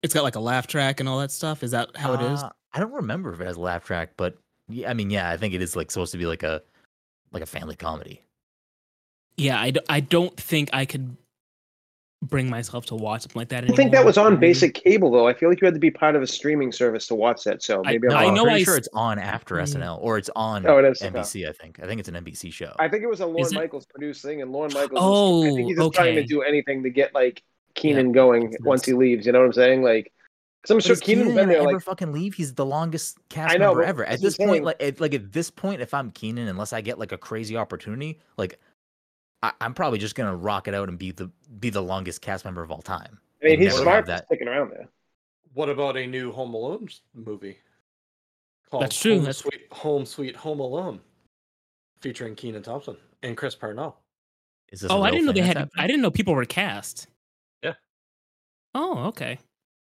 It's 0.02 0.14
got 0.14 0.24
like 0.24 0.36
a 0.36 0.40
laugh 0.40 0.68
track 0.68 1.00
and 1.00 1.10
all 1.10 1.20
that 1.20 1.32
stuff. 1.32 1.64
Is 1.64 1.72
that 1.72 1.96
how 1.96 2.14
it 2.14 2.22
is? 2.22 2.42
Uh, 2.44 2.50
I 2.74 2.80
don't 2.80 2.94
remember 2.94 3.34
if 3.34 3.42
it 3.42 3.46
has 3.48 3.58
a 3.58 3.62
laugh 3.62 3.84
track, 3.84 4.12
but 4.16 4.38
yeah, 4.68 4.90
I 4.90 4.94
mean, 4.94 5.10
yeah, 5.10 5.30
I 5.30 5.38
think 5.38 5.54
it 5.54 5.62
is 5.62 5.76
like 5.76 5.92
supposed 5.92 6.12
to 6.14 6.18
be 6.18 6.26
like 6.26 6.44
a 6.44 6.62
like 7.32 7.44
a 7.44 7.48
family 7.48 7.76
comedy. 7.76 8.24
Yeah, 9.38 9.60
I, 9.60 9.72
d- 9.72 9.80
I 9.88 10.02
don't 10.02 10.36
think 10.38 10.70
I 10.74 10.86
could 10.86 11.16
bring 12.22 12.50
myself 12.50 12.86
to 12.88 12.96
watch 12.96 13.22
something 13.22 13.40
like 13.40 13.48
that. 13.50 13.64
I 13.64 13.68
think 13.68 13.92
that 13.94 14.04
was 14.04 14.18
on 14.18 14.36
Mhm. 14.36 14.40
basic 14.42 14.74
cable 14.74 15.10
though. 15.10 15.26
I 15.28 15.34
feel 15.34 15.48
like 15.48 15.62
you 15.62 15.66
had 15.66 15.74
to 15.74 15.80
be 15.80 15.90
part 15.92 16.16
of 16.18 16.22
a 16.22 16.28
streaming 16.28 16.72
service 16.72 17.08
to 17.08 17.16
watch 17.16 17.46
that 17.46 17.64
So 17.64 17.82
Maybe 17.82 18.08
No, 18.10 18.16
I'm 18.16 18.36
I 18.36 18.40
I'm 18.40 18.44
pretty 18.46 18.62
I 18.62 18.64
sure 18.64 18.76
it's 18.76 18.90
on 18.94 19.20
after 19.20 19.56
Mm. 19.56 19.62
SNL 19.64 20.00
or 20.02 20.18
it's 20.18 20.30
on 20.36 20.66
Oh, 20.68 20.78
it 20.80 20.86
is. 20.86 21.02
NBC. 21.02 21.48
I 21.48 21.54
think. 21.54 21.80
I 21.82 21.88
think 21.88 22.00
it's 22.00 22.10
an 22.10 22.16
NBC 22.16 22.52
show. 22.52 22.74
I 22.78 22.90
think 22.90 23.04
it 23.04 23.08
was 23.08 23.22
a 23.22 23.26
Lorne 23.26 23.46
it? 23.48 23.54
Michaels 23.54 23.86
producing, 23.86 24.42
and 24.42 24.52
Lorne 24.52 24.72
Michaels. 24.74 25.00
Oh, 25.02 25.44
I 25.44 25.50
think 25.56 25.68
he's 25.70 25.78
just 25.78 25.94
trying 25.94 26.16
to 26.16 26.24
do 26.26 26.42
anything 26.42 26.84
to 26.84 26.90
get 26.90 27.14
like 27.16 27.42
Kenan 27.76 28.12
going 28.12 28.54
once 28.64 28.86
he 28.86 28.92
leaves. 28.94 29.26
You 29.26 29.32
know 29.32 29.40
what 29.40 29.46
I'm 29.46 29.54
saying? 29.54 29.84
Like, 29.84 30.12
because 30.62 30.72
I'm 30.72 30.78
But 30.78 30.84
sure 30.84 30.94
is 30.94 31.00
Kenan 31.00 31.28
been 31.36 31.48
there. 31.48 31.60
ever 31.62 31.72
Like, 31.74 31.82
fucking 31.84 32.12
leave? 32.12 32.34
He's 32.34 32.54
the 32.54 32.66
longest 32.66 33.18
cast 33.30 33.54
I 33.54 33.58
know, 33.58 33.68
member 33.68 33.84
ever. 33.84 34.04
At 34.06 34.20
this 34.20 34.36
point, 34.36 34.52
thing. 34.52 34.64
like, 34.64 34.84
at, 34.84 35.00
like 35.00 35.14
at 35.14 35.32
this 35.32 35.50
point, 35.50 35.80
if 35.82 35.94
I'm 35.94 36.12
Kenan, 36.12 36.50
unless 36.50 36.74
I 36.74 36.82
get 36.82 37.00
like 37.00 37.14
a 37.14 37.18
crazy 37.18 37.56
opportunity, 37.56 38.20
like, 38.38 38.60
I, 39.42 39.52
I'm 39.62 39.74
probably 39.74 40.00
just 40.00 40.16
gonna 40.16 40.36
rock 40.36 40.68
it 40.68 40.74
out 40.74 40.90
and 40.90 40.98
be 40.98 41.12
the 41.12 41.30
be 41.60 41.70
the 41.70 41.82
longest 41.82 42.22
cast 42.22 42.46
member 42.46 42.62
of 42.62 42.72
all 42.72 42.82
time. 42.82 43.20
I 43.42 43.46
mean, 43.46 43.54
and 43.56 43.64
he's 43.64 43.74
smart 43.74 43.88
have 43.96 44.06
for 44.06 44.12
that. 44.12 44.26
sticking 44.26 44.48
around 44.48 44.72
there. 44.72 44.88
What 45.54 45.70
about 45.70 45.98
a 45.98 46.06
new 46.06 46.32
Home 46.32 46.54
Alone 46.54 46.90
movie? 47.14 47.58
Called 48.70 48.84
That's 48.84 49.00
true, 49.00 49.14
Home 49.16 49.22
that's- 49.22 49.38
Sweet 49.38 49.62
Home 49.72 50.06
Sweet 50.06 50.36
Home 50.36 50.60
Alone, 50.60 51.00
featuring 52.02 52.36
Kenan 52.36 52.64
Thompson 52.64 52.98
and 53.24 53.36
Chris 53.38 53.56
Parnell. 53.56 53.98
Is 54.72 54.82
this? 54.82 54.92
Oh, 54.92 55.02
I 55.02 55.10
didn't 55.10 55.26
know 55.26 55.32
thing 55.34 55.42
they 55.42 55.48
had. 55.48 55.58
happening? 55.58 55.84
I 55.84 55.88
didn't 55.88 56.02
know 56.02 56.12
people 56.12 56.36
were 56.36 56.46
cast. 56.46 57.08
Yeah. 57.64 57.74
Oh, 58.76 59.06
okay. 59.08 59.40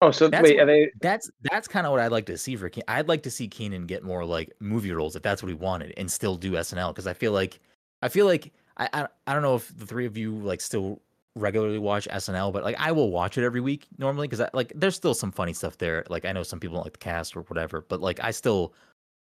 Oh, 0.00 0.12
so 0.12 0.28
That's 0.28 0.44
wait, 0.44 0.56
what- 0.58 0.62
are 0.62 0.66
they? 0.66 0.90
That's 1.00 1.28
that's 1.50 1.66
kind 1.66 1.84
of 1.86 1.90
what 1.90 2.00
I'd 2.00 2.12
like 2.12 2.26
to 2.26 2.38
see 2.38 2.54
for. 2.54 2.68
Kenan. 2.68 2.84
I'd 2.86 3.08
like 3.08 3.24
to 3.24 3.30
see 3.32 3.48
Kenan 3.48 3.86
get 3.86 4.04
more 4.04 4.24
like 4.24 4.52
movie 4.60 4.92
roles 4.92 5.16
if 5.16 5.22
that's 5.22 5.42
what 5.42 5.48
he 5.48 5.54
wanted, 5.54 5.92
and 5.96 6.08
still 6.10 6.36
do 6.36 6.52
SNL 6.52 6.90
because 6.90 7.08
I 7.08 7.14
feel 7.14 7.32
like 7.32 7.58
I 8.02 8.08
feel 8.08 8.26
like 8.26 8.52
I, 8.78 8.88
I 8.92 9.06
I 9.26 9.32
don't 9.32 9.42
know 9.42 9.56
if 9.56 9.76
the 9.76 9.86
three 9.86 10.06
of 10.06 10.16
you 10.16 10.34
like 10.34 10.60
still 10.60 11.00
regularly 11.34 11.78
watch 11.78 12.08
SNL, 12.08 12.52
but 12.52 12.64
like 12.64 12.76
I 12.78 12.92
will 12.92 13.10
watch 13.10 13.38
it 13.38 13.44
every 13.44 13.60
week 13.60 13.86
normally 13.98 14.28
because 14.28 14.48
like 14.52 14.72
there's 14.74 14.96
still 14.96 15.14
some 15.14 15.32
funny 15.32 15.52
stuff 15.52 15.78
there. 15.78 16.04
Like 16.08 16.24
I 16.24 16.32
know 16.32 16.42
some 16.42 16.60
people 16.60 16.76
don't 16.76 16.84
like 16.84 16.94
the 16.94 16.98
cast 16.98 17.36
or 17.36 17.42
whatever, 17.42 17.84
but 17.88 18.00
like 18.00 18.22
I 18.22 18.30
still 18.30 18.74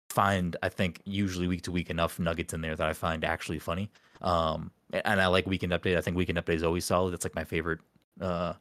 find 0.08 0.56
I 0.62 0.68
think 0.68 1.00
usually 1.04 1.46
week 1.46 1.62
to 1.62 1.72
week 1.72 1.90
enough 1.90 2.18
nuggets 2.18 2.52
in 2.52 2.60
there 2.60 2.76
that 2.76 2.88
I 2.88 2.92
find 2.92 3.24
actually 3.24 3.58
funny. 3.58 3.90
Um, 4.20 4.70
and 4.92 5.20
I 5.20 5.28
like 5.28 5.46
Weekend 5.46 5.72
Update. 5.72 5.96
I 5.96 6.00
think 6.00 6.16
Weekend 6.16 6.38
Update 6.38 6.56
is 6.56 6.62
always 6.62 6.84
solid. 6.84 7.12
That's 7.12 7.24
like 7.24 7.34
my 7.34 7.44
favorite. 7.44 7.80
Uh, 8.20 8.54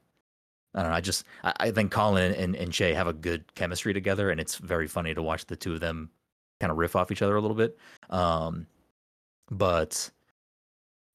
I 0.75 0.81
don't 0.81 0.91
know. 0.91 0.95
I 0.95 1.01
just 1.01 1.25
I, 1.43 1.53
I 1.59 1.71
think 1.71 1.91
Colin 1.91 2.33
and, 2.33 2.55
and 2.55 2.71
Che 2.71 2.93
have 2.93 3.07
a 3.07 3.13
good 3.13 3.53
chemistry 3.55 3.93
together, 3.93 4.29
and 4.29 4.39
it's 4.39 4.57
very 4.57 4.87
funny 4.87 5.13
to 5.13 5.23
watch 5.23 5.45
the 5.45 5.55
two 5.55 5.73
of 5.73 5.79
them 5.79 6.11
kind 6.59 6.71
of 6.71 6.77
riff 6.77 6.95
off 6.95 7.11
each 7.11 7.21
other 7.21 7.35
a 7.35 7.41
little 7.41 7.57
bit. 7.57 7.77
Um, 8.09 8.67
but 9.49 10.11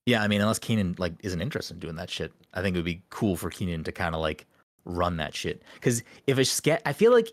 yeah, 0.05 0.21
I 0.21 0.27
mean, 0.27 0.41
unless 0.41 0.59
Kenan 0.59 0.95
like 0.97 1.13
isn't 1.21 1.41
interested 1.41 1.75
in 1.75 1.79
doing 1.79 1.95
that 1.95 2.09
shit, 2.09 2.31
I 2.53 2.61
think 2.61 2.75
it 2.75 2.79
would 2.79 2.85
be 2.85 3.01
cool 3.09 3.35
for 3.35 3.49
Kenan 3.49 3.83
to 3.85 3.91
kind 3.91 4.13
of 4.13 4.21
like 4.21 4.45
run 4.85 5.17
that 5.17 5.33
shit. 5.33 5.63
Because 5.75 6.03
if 6.27 6.37
a 6.37 6.45
sketch, 6.45 6.81
I 6.85 6.93
feel 6.93 7.11
like 7.11 7.31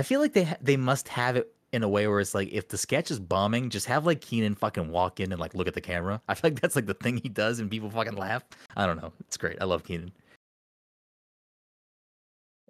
I 0.00 0.02
feel 0.02 0.20
like 0.20 0.32
they 0.32 0.44
ha- 0.44 0.56
they 0.60 0.76
must 0.76 1.08
have 1.08 1.36
it 1.36 1.52
in 1.72 1.82
a 1.82 1.88
way 1.88 2.06
where 2.06 2.20
it's 2.20 2.34
like 2.34 2.50
if 2.50 2.68
the 2.68 2.78
sketch 2.78 3.10
is 3.10 3.20
bombing, 3.20 3.68
just 3.68 3.86
have 3.86 4.06
like 4.06 4.22
Kenan 4.22 4.54
fucking 4.54 4.90
walk 4.90 5.20
in 5.20 5.32
and 5.32 5.40
like 5.40 5.54
look 5.54 5.68
at 5.68 5.74
the 5.74 5.80
camera. 5.82 6.22
I 6.28 6.34
feel 6.34 6.50
like 6.50 6.60
that's 6.60 6.76
like 6.76 6.86
the 6.86 6.94
thing 6.94 7.18
he 7.18 7.28
does, 7.28 7.60
and 7.60 7.70
people 7.70 7.90
fucking 7.90 8.16
laugh. 8.16 8.42
I 8.76 8.86
don't 8.86 9.00
know. 9.00 9.12
It's 9.20 9.36
great. 9.36 9.58
I 9.60 9.64
love 9.64 9.84
Kenan. 9.84 10.12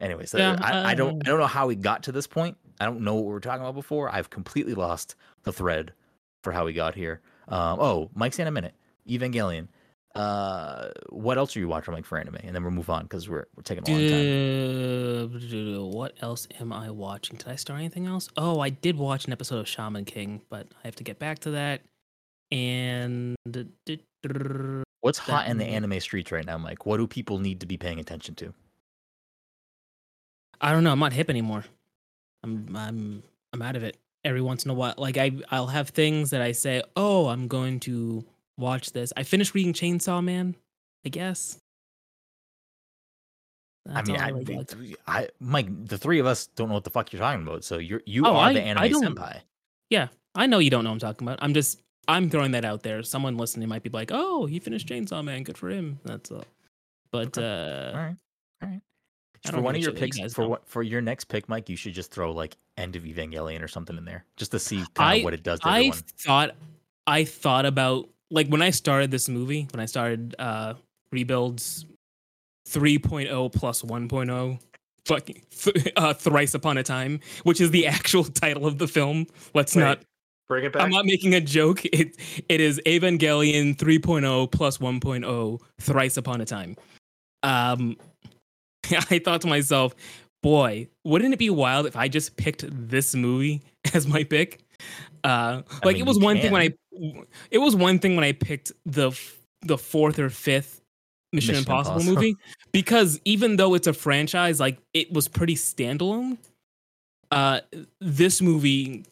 Anyway, 0.00 0.26
so 0.26 0.38
Yeah, 0.38 0.56
I, 0.60 0.90
I 0.90 0.94
don't 0.94 1.14
um, 1.14 1.20
I 1.24 1.28
don't 1.28 1.38
know 1.38 1.46
how 1.46 1.68
we 1.68 1.76
got 1.76 2.02
to 2.04 2.12
this 2.12 2.26
point. 2.26 2.56
I 2.80 2.86
don't 2.86 3.02
know 3.02 3.14
what 3.14 3.24
we 3.24 3.32
were 3.32 3.40
talking 3.40 3.62
about 3.62 3.76
before. 3.76 4.12
I've 4.12 4.30
completely 4.30 4.74
lost 4.74 5.14
the 5.44 5.52
thread 5.52 5.92
for 6.42 6.52
how 6.52 6.64
we 6.64 6.72
got 6.72 6.96
here. 6.96 7.20
Um, 7.46 7.78
oh, 7.78 8.10
Mike's 8.14 8.40
in 8.40 8.48
a 8.48 8.50
minute. 8.50 8.74
Evangelion. 9.08 9.68
Uh, 10.14 10.90
what 11.08 11.38
else 11.38 11.56
are 11.56 11.60
you 11.60 11.66
watching, 11.66 11.92
Mike, 11.92 12.04
for 12.04 12.18
anime? 12.18 12.36
And 12.44 12.54
then 12.54 12.62
we'll 12.62 12.70
move 12.70 12.88
on 12.88 13.02
because 13.02 13.28
we're 13.28 13.46
we're 13.56 13.64
taking 13.64 13.82
a 13.84 13.90
long 13.90 15.30
time. 15.80 15.90
What 15.90 16.14
else 16.20 16.46
am 16.60 16.72
I 16.72 16.90
watching? 16.90 17.36
Did 17.36 17.48
I 17.48 17.56
start 17.56 17.80
anything 17.80 18.06
else? 18.06 18.28
Oh, 18.36 18.60
I 18.60 18.68
did 18.70 18.96
watch 18.96 19.26
an 19.26 19.32
episode 19.32 19.58
of 19.58 19.68
Shaman 19.68 20.04
King, 20.04 20.42
but 20.48 20.68
I 20.82 20.86
have 20.86 20.94
to 20.96 21.04
get 21.04 21.18
back 21.18 21.40
to 21.40 21.50
that. 21.52 21.82
And 22.52 23.34
What's 25.00 25.18
hot 25.18 25.48
in 25.48 25.58
the 25.58 25.66
anime 25.66 25.98
streets 26.00 26.30
right 26.30 26.46
now, 26.46 26.58
Mike? 26.58 26.86
What 26.86 26.98
do 26.98 27.06
people 27.06 27.38
need 27.38 27.60
to 27.60 27.66
be 27.66 27.76
paying 27.76 27.98
attention 27.98 28.36
to? 28.36 28.54
I 30.60 30.72
don't 30.72 30.84
know. 30.84 30.92
I'm 30.92 30.98
not 30.98 31.12
hip 31.12 31.28
anymore. 31.28 31.64
I'm 32.44 32.74
I'm 32.76 33.22
I'm 33.52 33.62
out 33.62 33.74
of 33.76 33.82
it. 33.82 33.96
Every 34.24 34.40
once 34.40 34.64
in 34.64 34.70
a 34.70 34.74
while, 34.74 34.94
like 34.96 35.18
I 35.18 35.32
I'll 35.50 35.66
have 35.66 35.90
things 35.90 36.30
that 36.30 36.40
I 36.40 36.52
say, 36.52 36.82
oh, 36.96 37.26
I'm 37.28 37.48
going 37.48 37.80
to 37.80 38.24
watch 38.58 38.92
this. 38.92 39.12
I 39.16 39.22
finished 39.22 39.54
reading 39.54 39.72
Chainsaw 39.72 40.22
Man. 40.22 40.56
I 41.04 41.08
guess. 41.10 41.58
That's 43.86 44.08
I 44.08 44.12
mean, 44.12 44.20
I, 44.20 44.28
really 44.30 44.56
like. 44.56 44.98
I, 45.06 45.28
Mike, 45.40 45.86
the 45.88 45.98
three 45.98 46.18
of 46.18 46.24
us 46.26 46.46
don't 46.46 46.68
know 46.68 46.74
what 46.74 46.84
the 46.84 46.90
fuck 46.90 47.12
you're 47.12 47.20
talking 47.20 47.42
about. 47.46 47.64
So 47.64 47.76
you're 47.78 48.00
you 48.06 48.24
Oh, 48.26 48.30
are 48.34 48.48
I- 48.48 48.52
the 48.54 48.60
I 48.60 48.64
anime 48.64 48.90
don't- 48.90 49.16
senpai. 49.16 49.40
I 50.36 50.46
know 50.46 50.58
you 50.58 50.68
don't 50.68 50.82
know 50.82 50.90
what 50.90 50.94
I'm 50.94 50.98
talking 51.14 51.28
about. 51.28 51.38
I'm 51.42 51.54
just 51.54 51.80
I'm 52.08 52.28
throwing 52.28 52.50
that 52.52 52.64
out 52.64 52.82
there. 52.82 53.04
Someone 53.04 53.36
listening 53.36 53.68
might 53.68 53.84
be 53.84 53.90
like, 53.90 54.10
"Oh, 54.12 54.46
he 54.46 54.58
finished 54.58 54.88
Chainsaw 54.88 55.22
Man. 55.24 55.44
Good 55.44 55.56
for 55.56 55.70
him." 55.70 56.00
That's 56.04 56.32
all. 56.32 56.44
But 57.12 57.38
All 57.38 57.44
uh, 57.44 57.92
right, 57.94 58.16
all 58.60 58.68
right. 58.68 58.80
I 59.46 59.50
For 59.52 59.60
one 59.60 59.76
of 59.76 59.80
your 59.80 59.92
you 59.92 59.96
picks, 59.98 60.18
guys 60.18 60.34
for 60.34 60.48
what 60.48 60.66
for 60.66 60.82
your 60.82 61.00
next 61.00 61.26
pick, 61.26 61.48
Mike, 61.48 61.68
you 61.68 61.76
should 61.76 61.94
just 61.94 62.10
throw 62.10 62.32
like 62.32 62.56
End 62.76 62.96
of 62.96 63.04
Evangelion 63.04 63.62
or 63.62 63.68
something 63.68 63.96
in 63.96 64.04
there, 64.04 64.24
just 64.36 64.50
to 64.50 64.58
see 64.58 64.78
kind 64.94 65.12
I- 65.12 65.14
of 65.18 65.24
what 65.24 65.34
it 65.34 65.44
does 65.44 65.60
to 65.60 65.68
I 65.68 65.76
everyone. 65.76 65.98
thought 66.18 66.50
I 67.06 67.22
thought 67.24 67.64
about 67.64 68.08
like 68.30 68.48
when 68.48 68.62
I 68.62 68.70
started 68.70 69.10
this 69.10 69.28
movie, 69.28 69.68
when 69.72 69.80
I 69.80 69.86
started 69.86 70.34
uh 70.38 70.74
rebuilds 71.12 71.86
3.0 72.68 73.52
plus 73.52 73.82
1.0 73.82 74.58
fucking 75.06 75.42
th- 75.50 75.92
uh, 75.96 76.14
thrice 76.14 76.54
upon 76.54 76.78
a 76.78 76.82
time, 76.82 77.20
which 77.44 77.60
is 77.60 77.70
the 77.70 77.86
actual 77.98 78.24
title 78.24 78.66
of 78.66 78.78
the 78.78 78.88
film. 78.88 79.26
Let's 79.54 79.76
Wait, 79.76 79.82
not 79.82 80.00
Bring 80.46 80.64
it 80.64 80.72
back. 80.72 80.82
I'm 80.82 80.90
not 80.90 81.06
making 81.06 81.34
a 81.34 81.40
joke. 81.40 81.82
It 81.92 82.16
it 82.48 82.60
is 82.60 82.80
Evangelion 82.86 83.76
3.0 83.76 84.50
plus 84.50 84.78
1.0 84.78 85.60
thrice 85.80 86.16
upon 86.16 86.40
a 86.40 86.44
time. 86.44 86.76
Um 87.42 87.96
I 89.10 89.18
thought 89.18 89.40
to 89.42 89.46
myself, 89.46 89.94
boy, 90.42 90.88
wouldn't 91.04 91.32
it 91.32 91.38
be 91.38 91.50
wild 91.50 91.86
if 91.86 91.96
I 91.96 92.08
just 92.08 92.36
picked 92.36 92.64
this 92.68 93.14
movie 93.14 93.62
as 93.94 94.06
my 94.06 94.24
pick? 94.24 94.60
Uh 95.22 95.62
like 95.84 95.94
mean, 95.94 96.04
it 96.04 96.06
was 96.06 96.18
one 96.18 96.38
thing 96.38 96.52
when 96.52 96.62
I 96.62 96.74
it 97.50 97.58
was 97.58 97.76
one 97.76 97.98
thing 97.98 98.16
when 98.16 98.24
I 98.24 98.32
picked 98.32 98.72
the 98.86 99.12
the 99.62 99.78
fourth 99.78 100.18
or 100.18 100.30
fifth 100.30 100.80
Mission, 101.32 101.52
Mission 101.52 101.62
Impossible, 101.62 102.00
Impossible. 102.00 102.14
movie 102.14 102.36
because 102.72 103.20
even 103.24 103.56
though 103.56 103.74
it's 103.74 103.86
a 103.86 103.92
franchise, 103.92 104.60
like 104.60 104.78
it 104.92 105.12
was 105.12 105.28
pretty 105.28 105.54
standalone. 105.54 106.38
Uh, 107.30 107.60
this 108.00 108.40
movie, 108.40 109.04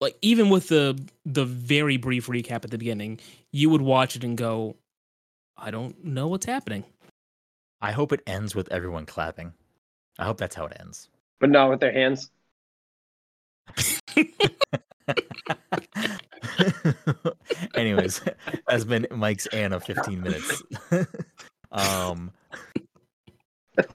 like 0.00 0.16
even 0.22 0.50
with 0.50 0.68
the 0.68 0.98
the 1.24 1.44
very 1.44 1.96
brief 1.96 2.28
recap 2.28 2.64
at 2.64 2.70
the 2.70 2.78
beginning, 2.78 3.18
you 3.52 3.70
would 3.70 3.82
watch 3.82 4.14
it 4.14 4.22
and 4.22 4.36
go, 4.36 4.76
"I 5.56 5.70
don't 5.70 6.04
know 6.04 6.28
what's 6.28 6.46
happening." 6.46 6.84
I 7.80 7.92
hope 7.92 8.12
it 8.12 8.20
ends 8.26 8.54
with 8.54 8.70
everyone 8.70 9.06
clapping. 9.06 9.52
I 10.18 10.24
hope 10.24 10.38
that's 10.38 10.54
how 10.54 10.66
it 10.66 10.76
ends. 10.78 11.08
But 11.40 11.50
not 11.50 11.70
with 11.70 11.80
their 11.80 11.92
hands. 11.92 12.30
Anyways, 17.74 18.20
that's 18.66 18.84
been 18.84 19.06
Mike's 19.10 19.46
Anna 19.48 19.80
15 19.80 20.20
minutes. 20.22 20.62
um 21.72 22.30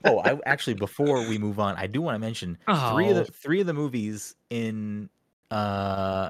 Oh, 0.04 0.20
I 0.20 0.38
actually 0.46 0.74
before 0.74 1.26
we 1.30 1.38
move 1.38 1.58
on, 1.60 1.76
I 1.78 1.88
do 1.88 2.02
want 2.02 2.16
to 2.16 2.20
mention 2.20 2.58
three 2.66 3.10
of 3.10 3.18
Oh. 3.18 3.24
the 3.24 3.26
three 3.26 3.62
of 3.62 3.68
the 3.68 3.74
movies 3.74 4.36
in 4.50 5.10
uh 5.52 6.30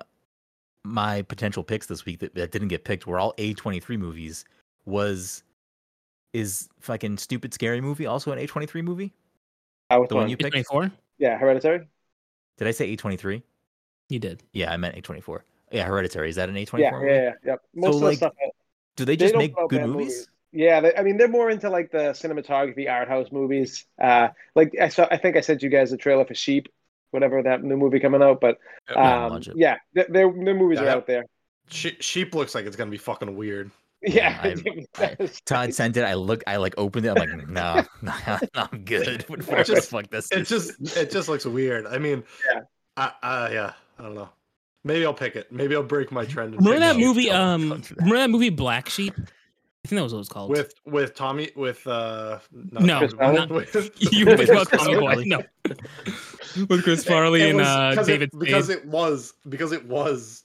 my 0.85 1.23
potential 1.23 1.63
picks 1.63 1.87
this 1.87 2.05
week 2.05 2.19
that, 2.19 2.35
that 2.35 2.51
didn't 2.51 2.67
get 2.69 2.83
picked 2.85 3.05
were 3.07 3.19
all 3.19 3.33
A23 3.37 3.97
movies. 3.97 4.45
Was 4.85 5.43
is 6.33 6.69
fucking 6.79 7.17
stupid 7.17 7.53
scary 7.53 7.81
movie 7.81 8.05
also 8.05 8.31
an 8.31 8.37
A23 8.39 8.83
movie? 8.83 9.13
Uh, 9.89 9.97
with 9.99 10.09
The 10.09 10.15
one 10.15 10.23
one. 10.25 10.29
you 10.29 10.37
picked? 10.37 10.51
24? 10.53 10.91
Yeah, 11.17 11.35
Hereditary. 11.37 11.87
Did 12.59 12.67
I 12.67 12.71
say 12.71 12.95
A23? 12.95 13.41
You 14.09 14.19
did. 14.19 14.43
Yeah, 14.53 14.71
I 14.71 14.77
meant 14.77 14.95
A24. 14.95 15.39
Yeah, 15.71 15.85
Hereditary. 15.85 16.29
Is 16.29 16.35
that 16.35 16.49
an 16.49 16.55
A24? 16.55 16.79
Yeah, 16.79 16.91
movie? 16.91 17.05
yeah, 17.07 17.13
yeah. 17.21 17.31
Yep. 17.45 17.61
Most 17.75 17.95
of 17.95 17.99
the 18.01 18.05
like, 18.07 18.17
stuff. 18.17 18.33
Do 18.95 19.05
they 19.05 19.13
They 19.13 19.17
just 19.17 19.33
don't 19.33 19.39
make 19.39 19.55
good 19.69 19.81
bad 19.81 19.89
movies? 19.89 20.27
Yeah, 20.51 20.81
they, 20.81 20.95
I 20.95 21.03
mean 21.03 21.17
they're 21.17 21.27
more 21.27 21.49
into 21.51 21.69
like 21.69 21.91
the 21.91 22.11
cinematography, 22.13 22.89
art 22.89 23.07
house 23.07 23.27
movies. 23.31 23.85
Uh, 24.01 24.29
like 24.55 24.73
I 24.81 24.89
saw, 24.89 25.07
I 25.11 25.17
think 25.17 25.37
I 25.37 25.41
sent 25.41 25.61
you 25.61 25.69
guys 25.69 25.91
a 25.91 25.97
trailer 25.97 26.25
for 26.25 26.33
Sheep, 26.33 26.69
whatever 27.11 27.43
that 27.43 27.63
new 27.63 27.77
movie 27.77 27.99
coming 27.99 28.23
out. 28.23 28.41
But 28.41 28.57
Yeah, 28.89 29.25
um, 29.25 29.31
watch 29.33 29.49
yeah, 29.55 29.77
their, 29.93 30.07
their 30.09 30.31
their 30.31 30.55
movies 30.55 30.79
Yeah, 30.81 30.85
are 30.87 30.89
out 30.97 31.05
there. 31.07 31.25
Sheep 31.69 32.33
looks 32.33 32.55
like 32.55 32.65
it's 32.65 32.75
gonna 32.75 32.89
be 32.91 32.97
fucking 32.97 33.35
weird. 33.35 33.71
Yeah, 34.01 34.39
I- 34.41 34.55
that's- 34.97 35.41
Todd 35.41 35.73
sent 35.73 35.97
it. 35.97 36.03
I 36.05 36.13
look. 36.13 36.41
I 36.47 36.55
like 36.55 36.73
opened 36.77 37.05
it. 37.05 37.09
I'm 37.09 37.15
like, 37.15 37.49
no, 37.49 37.83
nah, 38.01 38.39
I'm 38.55 38.85
good. 38.85 39.23
What 39.27 39.45
just- 39.65 39.89
fuck 39.89 40.09
this? 40.09 40.31
It 40.31 40.39
is. 40.39 40.49
just 40.49 40.97
it 40.97 41.11
just 41.11 41.27
looks 41.27 41.45
weird. 41.45 41.85
I 41.85 41.97
mean, 41.97 42.23
Yeah. 42.49 42.61
I, 42.95 43.11
uh, 43.21 43.49
yeah, 43.51 43.73
I 43.99 44.03
don't 44.03 44.15
know. 44.15 44.29
Maybe 44.83 45.05
I'll 45.05 45.13
pick 45.13 45.35
it. 45.35 45.51
Maybe 45.51 45.75
I'll 45.75 45.83
break 45.83 46.11
my 46.11 46.25
trend. 46.25 46.53
and 46.55 46.65
Remember 46.65 46.79
that 46.79 46.97
movie? 46.97 47.29
Um, 47.31 47.69
don't 47.69 47.83
that. 47.83 47.97
remember 47.97 48.17
that 48.17 48.29
movie 48.29 48.49
Black 48.49 48.89
Sheep? 48.89 49.13
I 49.17 49.87
think 49.87 49.97
that 49.99 50.03
was 50.03 50.13
what 50.13 50.17
it 50.17 50.19
was 50.19 50.29
called. 50.29 50.49
with 50.51 50.73
with 50.85 51.15
Tommy 51.15 51.49
with 51.55 51.85
uh 51.87 52.39
not 52.51 52.83
No, 52.83 52.99
Chris 52.99 53.13
Farley? 53.13 53.37
Farley, 53.37 53.55
with- 53.73 54.13
you 54.13 54.25
With 54.25 54.47
Chris 54.47 54.67
Tommy 54.69 54.95
Boy. 54.95 54.99
Farley. 55.07 55.25
No, 55.25 55.43
with 56.67 56.83
Chris 56.83 57.03
Farley 57.05 57.41
It 57.41 57.49
and 57.49 57.57
was- 57.59 57.67
uh, 57.67 57.93
'cause 57.95 58.07
David 58.07 58.29
it, 58.33 58.39
because 58.39 58.69
it 58.69 58.85
was 58.85 59.33
because 59.47 59.71
it 59.71 59.85
was 59.85 60.43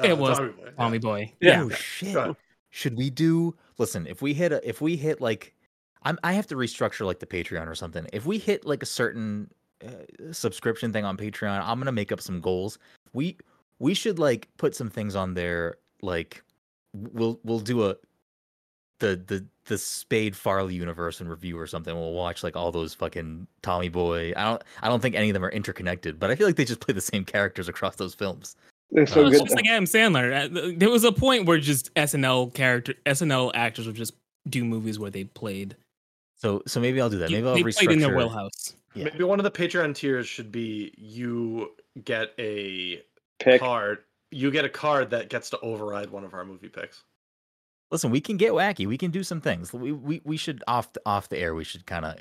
uh, 0.00 0.04
It 0.06 0.16
was 0.18 0.36
Tommy 0.38 0.52
Boy. 0.52 0.70
Tommy 0.76 0.98
Boy. 0.98 1.32
Yeah. 1.40 1.62
Oh 1.64 1.68
shit! 1.70 2.36
Should 2.70 2.96
we 2.96 3.08
do? 3.10 3.54
Listen, 3.78 4.06
if 4.06 4.20
we 4.22 4.34
hit 4.34 4.52
a, 4.52 4.66
if 4.68 4.80
we 4.82 4.96
hit 4.96 5.20
like, 5.20 5.54
I'm 6.02 6.18
I 6.22 6.32
have 6.34 6.46
to 6.48 6.54
restructure 6.56 7.06
like 7.06 7.18
the 7.18 7.26
Patreon 7.26 7.66
or 7.68 7.74
something. 7.74 8.06
If 8.12 8.26
we 8.26 8.36
hit 8.38 8.66
like 8.66 8.82
a 8.82 8.86
certain 8.86 9.50
uh, 9.84 10.32
subscription 10.32 10.92
thing 10.92 11.04
on 11.06 11.16
Patreon, 11.16 11.62
I'm 11.64 11.78
gonna 11.78 11.92
make 11.92 12.12
up 12.12 12.20
some 12.20 12.40
goals. 12.42 12.78
We 13.14 13.38
we 13.78 13.94
should 13.94 14.18
like 14.18 14.48
put 14.56 14.74
some 14.74 14.90
things 14.90 15.14
on 15.16 15.34
there. 15.34 15.76
Like 16.02 16.42
we'll 16.94 17.40
we'll 17.44 17.60
do 17.60 17.84
a 17.88 17.96
the 19.00 19.20
the 19.26 19.44
the 19.66 19.76
Spade 19.78 20.36
Farley 20.36 20.74
universe 20.74 21.20
and 21.20 21.28
review 21.28 21.58
or 21.58 21.66
something. 21.66 21.94
We'll 21.94 22.12
watch 22.12 22.42
like 22.42 22.56
all 22.56 22.70
those 22.72 22.94
fucking 22.94 23.46
Tommy 23.62 23.88
Boy. 23.88 24.32
I 24.36 24.44
don't 24.44 24.62
I 24.82 24.88
don't 24.88 25.00
think 25.00 25.14
any 25.14 25.30
of 25.30 25.34
them 25.34 25.44
are 25.44 25.50
interconnected, 25.50 26.18
but 26.18 26.30
I 26.30 26.36
feel 26.36 26.46
like 26.46 26.56
they 26.56 26.64
just 26.64 26.80
play 26.80 26.94
the 26.94 27.00
same 27.00 27.24
characters 27.24 27.68
across 27.68 27.96
those 27.96 28.14
films. 28.14 28.56
They're 28.92 29.06
so 29.06 29.26
it's 29.26 29.38
good. 29.38 29.44
just 29.46 29.56
like 29.56 29.66
Adam 29.68 29.84
Sandler. 29.84 30.32
Uh, 30.56 30.72
There 30.78 30.88
was 30.90 31.02
a 31.02 31.10
point 31.10 31.46
where 31.46 31.58
just 31.58 31.92
SNL 31.94 32.54
character, 32.54 32.94
SNL 33.04 33.50
actors 33.54 33.86
would 33.86 33.96
just 33.96 34.12
do 34.48 34.64
movies 34.64 34.98
where 34.98 35.10
they 35.10 35.24
played. 35.24 35.74
So 36.36 36.62
so 36.66 36.78
maybe 36.80 37.00
I'll 37.00 37.10
do 37.10 37.18
that. 37.18 37.28
you- 37.30 37.36
Maybe 37.38 37.48
I'll 37.48 37.54
they 37.56 37.62
played 37.72 37.90
in 37.90 37.98
their 37.98 38.16
wheelhouse. 38.16 38.76
Yeah. 38.94 39.04
Maybe 39.06 39.24
one 39.24 39.40
of 39.40 39.44
the 39.44 39.50
Patreon 39.50 39.94
tiers 39.94 40.26
should 40.28 40.52
be 40.52 40.94
you 40.96 41.72
get 42.04 42.32
a 42.38 43.02
pick. 43.38 43.60
card. 43.60 43.98
You 44.30 44.50
get 44.50 44.64
a 44.64 44.68
card 44.68 45.10
that 45.10 45.28
gets 45.28 45.50
to 45.50 45.60
override 45.60 46.10
one 46.10 46.24
of 46.24 46.34
our 46.34 46.44
movie 46.44 46.68
picks. 46.68 47.04
Listen, 47.92 48.10
we 48.10 48.20
can 48.20 48.36
get 48.36 48.52
wacky. 48.52 48.86
We 48.86 48.98
can 48.98 49.12
do 49.12 49.22
some 49.22 49.40
things. 49.40 49.72
We 49.72 49.92
we, 49.92 50.20
we 50.24 50.36
should 50.36 50.64
off 50.66 50.92
the, 50.92 51.00
off 51.06 51.28
the 51.28 51.38
air. 51.38 51.54
We 51.54 51.62
should 51.64 51.86
kind 51.86 52.04
of 52.04 52.16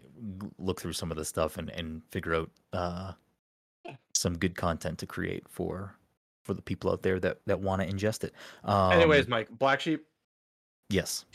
look 0.60 0.80
through 0.80 0.94
some 0.94 1.10
of 1.12 1.18
the 1.18 1.26
stuff 1.26 1.58
and 1.58 1.70
and 1.72 2.04
figure 2.12 2.36
out 2.36 2.52
uh 2.74 3.14
some 4.14 4.38
good 4.38 4.56
content 4.56 5.00
to 5.00 5.06
create 5.08 5.44
for 5.50 5.96
for 6.44 6.54
the 6.54 6.62
people 6.62 6.92
out 6.92 7.02
there 7.02 7.20
that 7.20 7.40
that 7.48 7.60
want 7.60 7.82
to 7.82 7.88
ingest 7.88 8.24
it. 8.24 8.34
Um, 8.64 8.92
Anyways, 8.92 9.28
Mike, 9.28 9.50
Black 9.58 9.82
Sheep. 9.82 10.06
yes, 10.92 11.26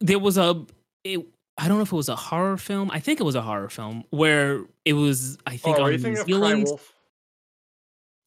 There 0.00 0.20
was 0.20 0.38
a, 0.38 0.64
it, 1.02 1.20
I 1.58 1.66
don't 1.66 1.78
know 1.78 1.82
if 1.82 1.92
it 1.92 1.96
was 1.96 2.08
a 2.08 2.14
horror 2.16 2.56
film. 2.56 2.90
I 2.92 3.00
think 3.00 3.18
it 3.18 3.24
was 3.24 3.34
a 3.34 3.42
horror 3.42 3.68
film 3.68 4.04
where 4.10 4.64
it 4.84 4.92
was. 4.92 5.36
I 5.46 5.56
think 5.56 5.78
Oh, 5.78 5.82
are 5.82 5.84
on 5.86 5.90
you 5.92 5.98
New 5.98 6.02
thinking 6.04 6.20
of 6.20 6.26
Cry 6.26 6.34
Zealand. 6.36 6.80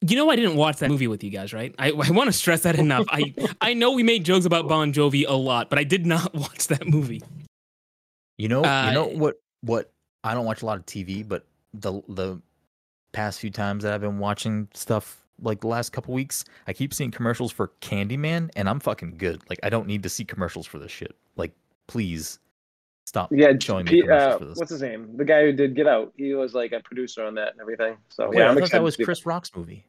Wolf? 0.04 0.12
You 0.12 0.18
know, 0.18 0.30
I 0.30 0.36
didn't 0.36 0.56
watch 0.56 0.78
that 0.78 0.89
movie 0.89 1.08
with 1.08 1.24
you 1.24 1.30
guys, 1.30 1.54
right? 1.54 1.74
I, 1.80 1.89
I 1.91 2.12
want 2.12 2.28
to 2.28 2.34
stress 2.34 2.62
that 2.62 2.78
enough. 2.78 3.06
I 3.10 3.34
I 3.62 3.74
know 3.74 3.91
we 3.91 4.04
made 4.04 4.24
jokes 4.26 4.45
about 4.45 4.68
Bon 4.68 4.93
Jovi 4.93 5.26
a 5.28 5.34
lot, 5.36 5.70
but 5.70 5.80
I 5.80 5.84
did 5.84 6.06
not 6.06 6.34
watch 6.36 6.68
that 6.68 6.88
movie. 6.88 7.22
you 8.38 8.47
know 8.47 8.60
you 8.60 8.91
know 8.93 9.12
Uh, 9.12 9.18
what 9.18 9.36
what 9.62 9.91
I 10.24 10.34
don't 10.34 10.45
watch 10.45 10.62
a 10.62 10.66
lot 10.66 10.78
of 10.78 10.86
TV, 10.86 11.28
but 11.28 11.45
the 11.74 12.01
the 12.10 12.41
past 13.12 13.39
few 13.39 13.49
times 13.51 13.84
that 13.84 13.93
I've 13.93 14.01
been 14.01 14.18
watching 14.20 14.68
stuff 14.74 15.20
like 15.41 15.62
the 15.62 15.68
last 15.68 15.91
couple 15.91 16.14
weeks, 16.14 16.45
I 16.68 16.74
keep 16.74 16.93
seeing 16.93 17.12
commercials 17.12 17.51
for 17.51 17.70
Candyman, 17.82 18.49
and 18.56 18.70
I'm 18.70 18.80
fucking 18.80 19.18
good. 19.18 19.41
Like 19.49 19.60
I 19.64 19.70
don't 19.70 19.88
need 19.88 20.04
to 20.04 20.10
see 20.10 20.24
commercials 20.26 20.66
for 20.66 20.80
this 20.80 20.91
shit. 20.91 21.16
Like 21.36 21.51
please 21.88 22.39
stop 23.06 23.30
Yeah, 23.34 23.51
showing 23.60 23.86
me 23.86 24.01
commercials 24.01 24.34
uh, 24.36 24.38
for 24.39 24.45
this. 24.45 24.58
what's 24.58 24.72
his 24.72 24.82
name? 24.82 25.18
The 25.18 25.26
guy 25.26 25.41
who 25.43 25.51
did 25.51 25.76
Get 25.76 25.88
Out. 25.88 26.14
He 26.16 26.34
was 26.34 26.54
like 26.54 26.72
a 26.72 26.80
producer 26.80 27.24
on 27.26 27.36
that 27.36 27.51
and 27.51 27.60
everything. 27.62 27.97
So 28.10 28.30
Wait, 28.30 28.38
yeah, 28.38 28.45
I 28.45 28.49
I'm 28.51 28.58
thought 28.58 28.72
that 28.72 28.82
was 28.84 28.95
Chris 28.95 29.26
Rock's 29.26 29.54
movie. 29.56 29.86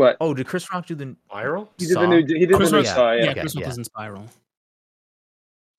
What? 0.00 0.16
Oh, 0.20 0.34
did 0.34 0.46
Chris 0.46 0.66
Rock 0.72 0.86
do 0.86 0.94
the? 0.94 1.14
Viral? 1.32 1.68
He 1.78 1.86
did 1.86 1.94
Saw? 1.94 2.00
the 2.00 2.06
new. 2.08 2.16
He 2.26 2.46
did 2.46 2.52
Chris 2.56 2.70
the 2.70 2.76
new 2.80 2.82
Rock- 2.86 2.94
Saw. 2.94 3.12
Yeah, 3.12 3.24
Yeah. 3.24 3.30
Okay, 3.30 3.40
Chris 3.40 3.54
Rock 3.56 3.60
yeah. 3.62 3.68
was 3.68 3.78
in 3.78 3.84
Spiral. 3.84 4.24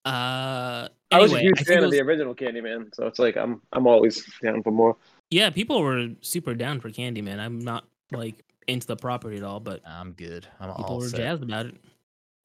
Uh, 0.04 0.88
I 1.12 1.20
was 1.20 1.32
a 1.32 1.38
huge 1.38 1.56
think 1.58 1.68
fan 1.68 1.78
it 1.78 1.84
of 1.84 1.90
the 1.92 1.98
was- 2.00 2.06
original 2.08 2.34
Candyman, 2.34 2.92
so 2.94 3.06
it's 3.06 3.18
like 3.18 3.36
I'm 3.36 3.60
I'm 3.72 3.86
always 3.86 4.24
down 4.42 4.62
for 4.62 4.72
more. 4.72 4.96
Yeah, 5.30 5.50
people 5.50 5.80
were 5.82 6.08
super 6.20 6.54
down 6.54 6.80
for 6.80 6.90
Candyman. 6.90 7.38
I'm 7.38 7.58
not 7.60 7.84
like 8.10 8.44
into 8.66 8.86
the 8.86 8.96
property 8.96 9.36
at 9.36 9.42
all, 9.44 9.60
but 9.60 9.80
I'm 9.86 10.12
good. 10.12 10.46
I'm 10.60 10.70
people 10.70 10.84
all 10.84 10.98
were 10.98 11.08
set. 11.08 11.18
jazzed 11.18 11.42
about 11.42 11.66
it. 11.66 11.76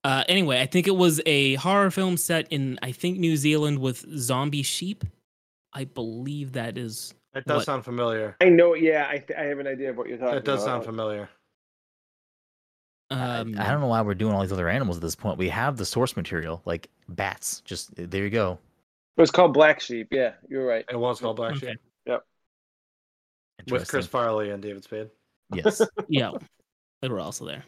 Uh, 0.04 0.24
anyway, 0.30 0.62
I 0.62 0.68
think 0.68 0.88
it 0.88 0.96
was 0.96 1.20
a 1.26 1.56
horror 1.56 1.90
film 1.92 2.16
set 2.18 2.48
in 2.52 2.78
I 2.82 2.92
think 2.92 3.18
New 3.18 3.36
Zealand 3.36 3.80
with 3.80 4.06
zombie 4.18 4.64
sheep. 4.64 5.04
I 5.74 5.84
believe 5.86 6.54
that 6.54 6.78
is. 6.78 7.14
It 7.36 7.46
does 7.46 7.58
What? 7.58 7.66
sound 7.66 7.86
familiar. 7.86 8.36
I 8.42 8.46
know. 8.50 8.74
Yeah, 8.74 9.06
I, 9.10 9.24
I 9.38 9.44
have 9.44 9.60
an 9.60 9.68
idea 9.68 9.90
of 9.92 9.98
what 9.98 10.08
you're 10.08 10.18
talking 10.18 10.38
It 10.38 10.46
does 10.46 10.64
about. 10.64 10.72
sound 10.76 10.86
familiar. 10.86 11.30
I- 13.10 13.38
Um, 13.40 13.56
I, 13.58 13.70
don't 13.72 13.80
know 13.80 13.88
why 13.88 14.02
we're 14.02 14.16
doing 14.16 14.34
all 14.34 14.42
these 14.42 14.52
other 14.52 14.68
animals 14.70 14.98
at 14.98 15.02
this 15.02 15.16
point. 15.16 15.38
We 15.38 15.50
have 15.50 15.78
the 15.78 15.86
source 15.86 16.16
material, 16.18 16.62
like 16.66 16.90
bats. 17.08 17.62
Just 17.62 17.92
there 17.96 18.24
you 18.24 18.30
go. 18.30 18.60
It 19.16 19.22
was 19.22 19.32
called 19.32 19.54
Black 19.54 19.80
Sheep. 19.80 20.10
Yeah, 20.12 20.34
you're 20.50 20.66
right. 20.66 20.86
It 20.92 20.98
was 20.98 21.20
called 21.20 21.38
Black 21.38 21.56
Okay. 21.56 21.72
Sheep 21.72 21.80
Yep. 22.06 22.24
with 23.70 23.88
Chris 23.88 24.06
Farley 24.08 24.52
and 24.52 24.62
David 24.62 24.84
Spade. 24.84 25.10
Yes. 25.54 25.82
Yeah, 26.10 26.32
they 27.02 27.08
were 27.10 27.20
also 27.20 27.46
there. 27.46 27.64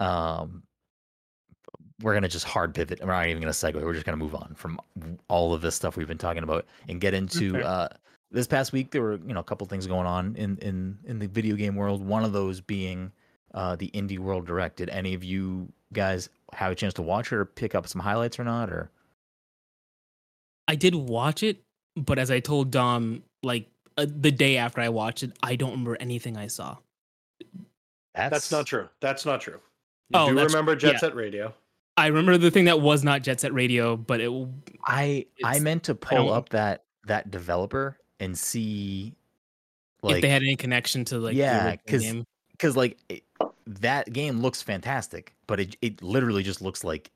um, 0.00 0.62
we're 2.00 2.14
gonna 2.14 2.28
just 2.28 2.44
hard 2.44 2.74
pivot. 2.74 2.98
We're 3.00 3.06
not 3.12 3.28
even 3.28 3.40
gonna 3.40 3.52
segue. 3.52 3.74
We're 3.80 3.92
just 3.92 4.04
gonna 4.04 4.16
move 4.16 4.34
on 4.34 4.54
from 4.56 4.80
all 5.28 5.54
of 5.54 5.60
this 5.62 5.76
stuff 5.76 5.96
we've 5.96 6.08
been 6.08 6.18
talking 6.18 6.42
about 6.42 6.66
and 6.88 7.00
get 7.00 7.14
into 7.14 7.50
Okay. 7.56 7.62
uh, 7.62 7.88
this 8.32 8.48
past 8.48 8.72
week. 8.72 8.90
There 8.90 9.02
were 9.02 9.20
you 9.24 9.32
know 9.34 9.40
a 9.40 9.44
couple 9.44 9.64
things 9.68 9.86
going 9.86 10.06
on 10.06 10.34
in 10.34 10.56
in 10.58 10.98
in 11.04 11.18
the 11.20 11.28
video 11.28 11.54
game 11.54 11.76
world. 11.76 12.04
One 12.04 12.24
of 12.24 12.32
those 12.32 12.60
being 12.60 13.12
uh, 13.54 13.76
the 13.76 13.90
Indie 13.94 14.18
World 14.18 14.46
Direct. 14.46 14.76
Did 14.76 14.88
any 14.90 15.14
of 15.14 15.22
you 15.24 15.68
guys 15.92 16.28
have 16.52 16.72
a 16.72 16.74
chance 16.74 16.94
to 16.94 17.02
watch 17.02 17.32
it 17.32 17.36
or 17.36 17.44
pick 17.44 17.74
up 17.74 17.86
some 17.88 18.00
highlights 18.00 18.38
or 18.38 18.44
not? 18.44 18.70
Or 18.70 18.90
I 20.68 20.74
did 20.76 20.94
watch 20.94 21.42
it, 21.42 21.62
but 21.96 22.18
as 22.18 22.30
I 22.30 22.40
told 22.40 22.70
Dom, 22.70 23.22
like 23.42 23.68
uh, 23.98 24.06
the 24.08 24.30
day 24.30 24.56
after 24.56 24.80
I 24.80 24.88
watched 24.88 25.22
it, 25.22 25.32
I 25.42 25.56
don't 25.56 25.70
remember 25.72 25.96
anything 26.00 26.36
I 26.36 26.46
saw. 26.46 26.76
That's 28.14 28.50
not 28.52 28.66
true. 28.66 28.88
That's 29.00 29.24
not 29.26 29.40
true. 29.40 29.58
You 30.10 30.20
Oh, 30.20 30.28
do 30.28 30.34
that's- 30.34 30.52
remember 30.52 30.76
Jet 30.76 30.94
yeah. 30.94 30.98
Set 30.98 31.14
Radio? 31.14 31.54
I 31.96 32.06
remember 32.06 32.38
the 32.38 32.50
thing 32.50 32.64
that 32.66 32.80
was 32.80 33.04
not 33.04 33.22
Jet 33.22 33.40
Set 33.40 33.52
Radio, 33.52 33.96
but 33.98 34.20
it 34.20 34.30
I 34.86 35.26
I 35.44 35.58
meant 35.60 35.82
to 35.84 35.94
pull 35.94 36.32
up 36.32 36.48
that 36.50 36.84
that 37.04 37.30
developer 37.30 37.98
and 38.18 38.36
see 38.38 39.14
like 40.02 40.16
if 40.16 40.22
they 40.22 40.28
had 40.28 40.40
any 40.42 40.56
connection 40.56 41.04
to 41.06 41.18
like 41.18 41.36
Yeah, 41.36 41.66
original 41.66 41.78
'cause- 41.86 42.00
game. 42.02 42.24
Because 42.62 42.76
like 42.76 42.96
it, 43.08 43.24
that 43.66 44.12
game 44.12 44.40
looks 44.40 44.62
fantastic, 44.62 45.34
but 45.48 45.58
it 45.58 45.76
it 45.82 46.00
literally 46.00 46.44
just 46.44 46.62
looks 46.62 46.84
like 46.84 47.10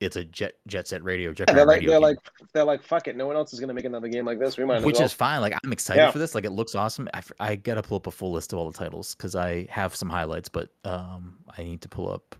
it's 0.00 0.16
a 0.16 0.24
jet 0.24 0.54
jet 0.66 0.88
set 0.88 1.02
radio 1.04 1.32
jet 1.32 1.48
Yeah, 1.48 1.54
they're 1.54 1.64
like 1.66 1.80
they're 1.80 1.90
game, 1.90 2.02
like 2.02 2.18
they're 2.52 2.64
like 2.64 2.82
fuck 2.82 3.06
it. 3.06 3.16
No 3.16 3.28
one 3.28 3.36
else 3.36 3.52
is 3.52 3.60
gonna 3.60 3.72
make 3.74 3.84
another 3.84 4.08
game 4.08 4.26
like 4.26 4.40
this. 4.40 4.58
We 4.58 4.64
might 4.64 4.82
which 4.82 4.96
well. 4.96 5.04
is 5.04 5.12
fine. 5.12 5.40
Like 5.40 5.54
I'm 5.62 5.72
excited 5.72 6.00
Yeah. 6.00 6.10
for 6.10 6.18
this. 6.18 6.34
Like 6.34 6.44
it 6.44 6.50
looks 6.50 6.74
awesome. 6.74 7.08
I, 7.14 7.22
I 7.38 7.56
gotta 7.56 7.82
pull 7.82 7.96
up 7.98 8.08
a 8.08 8.10
full 8.10 8.32
list 8.32 8.52
of 8.52 8.58
all 8.58 8.70
the 8.70 8.76
titles 8.76 9.14
because 9.14 9.36
I 9.36 9.68
have 9.70 9.94
some 9.94 10.08
highlights, 10.10 10.48
but 10.48 10.70
um 10.84 11.38
I 11.56 11.62
need 11.62 11.80
to 11.82 11.88
pull 11.88 12.10
up. 12.10 12.34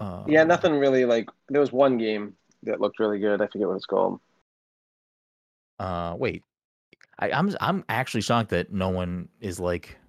Uh, 0.00 0.24
yeah, 0.26 0.42
nothing 0.42 0.72
really 0.72 1.04
like. 1.04 1.28
There 1.50 1.60
was 1.60 1.72
one 1.72 1.98
game 1.98 2.34
that 2.64 2.80
looked 2.80 2.98
really 2.98 3.18
good. 3.20 3.40
I 3.42 3.46
forget 3.46 3.68
what 3.68 3.76
it's 3.76 3.86
called. 3.86 4.18
Uh, 5.78 6.14
wait, 6.18 6.42
I, 7.18 7.30
I'm 7.30 7.54
I'm 7.60 7.84
actually 7.88 8.22
shocked 8.22 8.50
that 8.50 8.72
no 8.72 8.88
one 8.88 9.28
is 9.40 9.60
like 9.60 9.99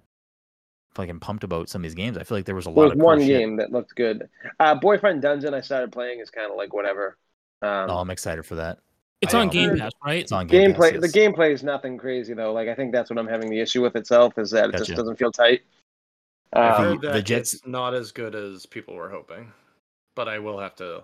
fucking 0.94 1.20
pumped 1.20 1.44
about 1.44 1.68
some 1.68 1.80
of 1.80 1.84
these 1.84 1.94
games. 1.94 2.16
I 2.18 2.24
feel 2.24 2.36
like 2.38 2.44
there 2.44 2.54
was 2.54 2.66
a 2.66 2.70
There 2.70 2.76
lot 2.76 2.82
was 2.84 2.92
of 2.92 2.98
cool 2.98 3.06
one 3.06 3.18
shit. 3.20 3.28
game 3.28 3.56
that 3.56 3.72
looked 3.72 3.94
good. 3.94 4.28
Uh, 4.60 4.74
Boyfriend 4.74 5.22
Dungeon. 5.22 5.54
I 5.54 5.60
started 5.60 5.92
playing 5.92 6.20
is 6.20 6.30
kind 6.30 6.50
of 6.50 6.56
like 6.56 6.72
whatever. 6.72 7.16
Um, 7.62 7.90
Oh, 7.90 7.98
I'm 7.98 8.10
excited 8.10 8.44
for 8.44 8.56
that. 8.56 8.78
It's 9.20 9.34
I 9.34 9.40
on. 9.40 9.48
Game 9.50 9.78
Pass, 9.78 9.92
right? 10.04 10.18
It's 10.20 10.32
on 10.32 10.46
Game 10.48 10.72
gameplay. 10.74 10.92
Pass, 11.00 11.12
The 11.12 11.18
gameplay 11.20 11.52
is 11.52 11.62
nothing 11.62 11.96
crazy 11.96 12.34
though. 12.34 12.52
Like 12.52 12.68
I 12.68 12.74
think 12.74 12.92
that's 12.92 13.08
what 13.08 13.18
I'm 13.18 13.28
having 13.28 13.50
the 13.50 13.60
issue 13.60 13.80
with 13.82 13.94
itself 13.96 14.36
is 14.38 14.50
that 14.50 14.70
it 14.70 14.78
just 14.78 14.94
doesn't 14.94 15.16
feel 15.16 15.30
tight. 15.32 15.62
I 16.52 16.68
Um, 16.68 16.84
heard 16.84 17.00
the 17.14 17.22
Jets- 17.22 17.54
it's 17.54 17.66
not 17.66 17.94
as 17.94 18.12
good 18.12 18.34
as 18.34 18.66
people 18.66 18.94
were 18.94 19.08
hoping, 19.08 19.52
but 20.16 20.28
I 20.28 20.38
will 20.40 20.58
have 20.58 20.74
to 20.76 21.02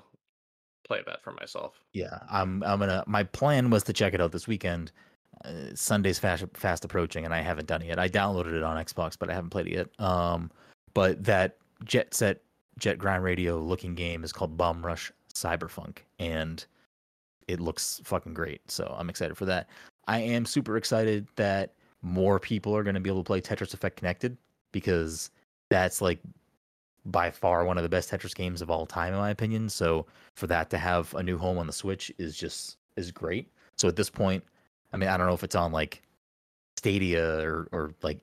play 0.84 1.00
that 1.06 1.22
for 1.22 1.32
myself. 1.32 1.80
Yeah, 1.92 2.18
I'm 2.30 2.62
I'm 2.64 2.80
gonna. 2.80 3.04
My 3.06 3.22
plan 3.22 3.70
was 3.70 3.84
to 3.84 3.92
check 3.92 4.14
it 4.14 4.20
out 4.20 4.32
this 4.32 4.46
weekend. 4.48 4.90
Sunday's 5.74 6.18
fast 6.18 6.44
fast 6.54 6.84
approaching, 6.84 7.24
and 7.24 7.34
I 7.34 7.40
haven't 7.40 7.66
done 7.66 7.82
it 7.82 7.88
yet. 7.88 7.98
I 7.98 8.08
downloaded 8.08 8.54
it 8.54 8.62
on 8.62 8.82
Xbox, 8.82 9.16
but 9.18 9.30
I 9.30 9.34
haven't 9.34 9.50
played 9.50 9.66
it 9.66 9.72
yet. 9.72 10.00
Um, 10.00 10.50
but 10.94 11.22
that 11.24 11.56
Jet 11.84 12.14
Set 12.14 12.40
Jet 12.78 12.98
Grind 12.98 13.22
Radio 13.22 13.58
looking 13.58 13.94
game 13.94 14.24
is 14.24 14.32
called 14.32 14.56
Bomb 14.56 14.84
Rush 14.84 15.12
Cyberfunk, 15.34 15.98
and 16.18 16.64
it 17.46 17.60
looks 17.60 18.00
fucking 18.04 18.34
great. 18.34 18.60
So 18.70 18.94
I'm 18.98 19.10
excited 19.10 19.36
for 19.36 19.46
that. 19.46 19.68
I 20.06 20.20
am 20.20 20.44
super 20.44 20.76
excited 20.76 21.26
that 21.36 21.74
more 22.02 22.38
people 22.38 22.76
are 22.76 22.82
going 22.82 22.94
to 22.94 23.00
be 23.00 23.10
able 23.10 23.22
to 23.22 23.26
play 23.26 23.40
Tetris 23.40 23.74
Effect 23.74 23.96
Connected 23.96 24.36
because 24.72 25.30
that's 25.70 26.00
like 26.00 26.20
by 27.06 27.30
far 27.30 27.64
one 27.64 27.76
of 27.76 27.82
the 27.82 27.88
best 27.88 28.10
Tetris 28.10 28.34
games 28.34 28.62
of 28.62 28.70
all 28.70 28.86
time, 28.86 29.12
in 29.12 29.18
my 29.18 29.30
opinion. 29.30 29.68
So 29.68 30.06
for 30.36 30.46
that 30.46 30.70
to 30.70 30.78
have 30.78 31.14
a 31.14 31.22
new 31.22 31.38
home 31.38 31.58
on 31.58 31.66
the 31.66 31.72
Switch 31.72 32.12
is 32.18 32.36
just 32.36 32.76
is 32.96 33.10
great. 33.10 33.50
So 33.76 33.88
at 33.88 33.96
this 33.96 34.10
point, 34.10 34.44
I 34.92 34.96
mean, 34.96 35.08
I 35.08 35.16
don't 35.16 35.26
know 35.26 35.34
if 35.34 35.44
it's 35.44 35.54
on 35.54 35.72
like 35.72 36.02
Stadia 36.76 37.40
or 37.40 37.68
or 37.72 37.94
like 38.02 38.20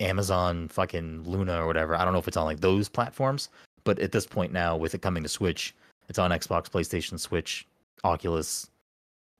Amazon 0.00 0.68
fucking 0.68 1.24
Luna 1.24 1.62
or 1.62 1.66
whatever. 1.66 1.94
I 1.94 2.04
don't 2.04 2.12
know 2.12 2.18
if 2.18 2.28
it's 2.28 2.36
on 2.36 2.44
like 2.44 2.60
those 2.60 2.88
platforms, 2.88 3.48
but 3.84 3.98
at 3.98 4.12
this 4.12 4.26
point 4.26 4.52
now, 4.52 4.76
with 4.76 4.94
it 4.94 5.02
coming 5.02 5.22
to 5.22 5.28
Switch, 5.28 5.74
it's 6.08 6.18
on 6.18 6.30
Xbox, 6.30 6.68
PlayStation, 6.70 7.18
Switch, 7.18 7.66
Oculus. 8.04 8.70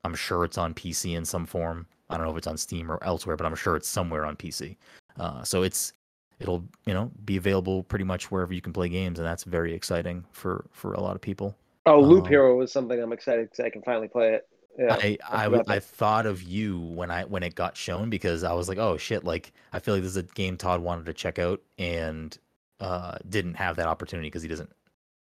I'm 0.05 0.15
sure 0.15 0.45
it's 0.45 0.59
on 0.59 0.73
PC 0.73 1.17
in 1.17 1.25
some 1.25 1.47
form. 1.47 1.87
I 2.09 2.17
don't 2.17 2.27
know 2.27 2.33
if 2.33 2.39
it's 2.39 2.47
on 2.47 2.57
Steam 2.57 2.91
or 2.91 3.03
elsewhere, 3.03 3.37
but 3.37 3.47
I'm 3.47 3.57
sure 3.57 3.77
it's 3.77 3.89
somewhere 3.89 4.25
on 4.25 4.37
PC. 4.37 4.77
Uh, 5.19 5.43
so 5.43 5.63
it's 5.63 5.93
it'll 6.39 6.63
you 6.85 6.95
know 6.95 7.11
be 7.25 7.37
available 7.37 7.83
pretty 7.85 8.05
much 8.05 8.31
wherever 8.31 8.55
you 8.55 8.61
can 8.61 8.73
play 8.73 8.89
games, 8.89 9.19
and 9.19 9.27
that's 9.27 9.45
very 9.45 9.75
exciting 9.75 10.25
for 10.31 10.67
for 10.71 10.95
a 10.95 11.01
lot 11.01 11.17
of 11.17 11.21
people. 11.23 11.57
Oh, 11.87 12.01
Loop 12.01 12.25
Um, 12.25 12.31
Hero 12.31 12.57
was 12.57 12.73
something 12.73 13.01
I'm 13.01 13.13
excited 13.13 13.51
because 13.51 13.65
I 13.65 13.71
can 13.71 13.83
finally 13.83 14.09
play 14.09 14.35
it. 14.35 14.49
Yeah, 14.79 14.97
I 15.01 15.19
I. 15.29 15.63
I 15.69 15.81
thought 15.81 16.27
of 16.27 16.43
you 16.43 16.79
when 16.79 17.11
I 17.11 17.25
when 17.25 17.43
it 17.43 17.55
got 17.55 17.77
shown 17.77 18.11
because 18.11 18.45
I 18.45 18.53
was 18.53 18.69
like, 18.69 18.79
oh 18.79 18.97
shit, 18.97 19.25
like 19.25 19.53
I 19.73 19.79
feel 19.79 19.95
like 19.95 20.03
this 20.03 20.13
is 20.13 20.17
a 20.17 20.23
game 20.23 20.57
Todd 20.57 20.81
wanted 20.81 21.07
to 21.07 21.15
check 21.15 21.39
out 21.39 21.61
and 21.79 22.37
uh 22.81 23.17
didn't 23.29 23.55
have 23.55 23.77
that 23.77 23.87
opportunity 23.87 24.29
because 24.29 24.43
he 24.43 24.49
doesn't 24.49 24.71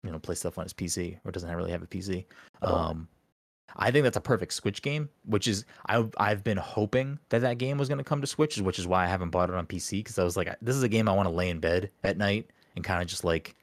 you 0.04 0.10
know 0.10 0.18
play 0.18 0.34
stuff 0.34 0.58
on 0.58 0.64
his 0.64 0.72
PC 0.72 1.18
or 1.24 1.30
doesn't 1.30 1.54
really 1.54 1.70
have 1.70 1.82
a 1.82 1.86
PC. 1.86 2.24
Oh. 2.62 2.74
Um, 2.74 3.08
I 3.78 3.90
think 3.90 4.04
that's 4.04 4.16
a 4.16 4.22
perfect 4.22 4.52
Switch 4.52 4.80
game, 4.80 5.08
which 5.24 5.48
is 5.48 5.64
I 5.88 6.06
I've 6.18 6.44
been 6.44 6.56
hoping 6.56 7.18
that 7.30 7.40
that 7.40 7.58
game 7.58 7.78
was 7.78 7.88
going 7.88 7.98
to 7.98 8.04
come 8.04 8.20
to 8.20 8.26
Switch, 8.26 8.58
which 8.58 8.78
is 8.78 8.86
why 8.86 9.04
I 9.04 9.08
haven't 9.08 9.30
bought 9.30 9.50
it 9.50 9.56
on 9.56 9.66
PC 9.66 9.98
because 9.98 10.18
I 10.18 10.24
was 10.24 10.36
like, 10.36 10.54
this 10.62 10.76
is 10.76 10.82
a 10.82 10.88
game 10.88 11.08
I 11.08 11.12
want 11.12 11.28
to 11.28 11.34
lay 11.34 11.50
in 11.50 11.60
bed 11.60 11.90
at 12.04 12.16
night 12.16 12.50
and 12.74 12.84
kind 12.84 13.02
of 13.02 13.08
just 13.08 13.24
like 13.24 13.56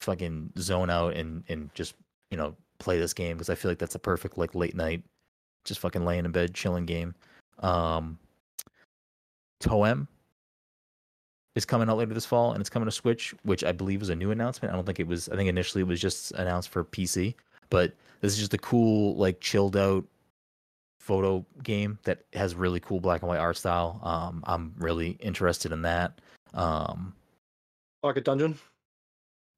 fucking 0.00 0.52
zone 0.58 0.90
out 0.90 1.14
and 1.14 1.44
and 1.48 1.74
just 1.74 1.94
you 2.30 2.36
know 2.36 2.54
play 2.84 2.98
this 2.98 3.14
game 3.14 3.36
because 3.36 3.50
I 3.50 3.54
feel 3.54 3.70
like 3.70 3.78
that's 3.78 3.94
a 3.94 4.00
perfect 4.00 4.38
like 4.38 4.54
late 4.54 4.76
night, 4.76 5.02
just 5.64 5.80
fucking 5.80 6.04
laying 6.04 6.24
in 6.24 6.32
bed 6.32 6.54
chilling 6.54 6.86
game. 6.86 7.14
Um, 7.60 8.18
Toem 9.60 10.06
is 11.54 11.64
coming 11.64 11.88
out 11.88 11.96
later 11.96 12.14
this 12.14 12.26
fall 12.26 12.52
and 12.52 12.60
it's 12.60 12.70
coming 12.70 12.86
to 12.86 12.92
Switch, 12.92 13.34
which 13.44 13.64
I 13.64 13.72
believe 13.72 14.00
was 14.00 14.10
a 14.10 14.16
new 14.16 14.30
announcement. 14.30 14.72
I 14.72 14.76
don't 14.76 14.84
think 14.84 15.00
it 15.00 15.06
was. 15.06 15.28
I 15.28 15.36
think 15.36 15.48
initially 15.48 15.82
it 15.82 15.86
was 15.86 16.00
just 16.00 16.32
announced 16.32 16.68
for 16.68 16.84
PC, 16.84 17.34
but 17.70 17.94
this 18.20 18.32
is 18.32 18.38
just 18.38 18.54
a 18.54 18.58
cool 18.58 19.16
like 19.16 19.40
chilled 19.40 19.76
out 19.76 20.04
photo 21.00 21.44
game 21.62 21.98
that 22.04 22.24
has 22.32 22.54
really 22.54 22.80
cool 22.80 23.00
black 23.00 23.22
and 23.22 23.28
white 23.28 23.38
art 23.38 23.56
style. 23.56 24.00
Um, 24.02 24.42
I'm 24.46 24.74
really 24.78 25.10
interested 25.20 25.72
in 25.72 25.82
that. 25.82 26.20
Um, 26.54 27.14
Pocket 28.02 28.24
Dungeon. 28.24 28.58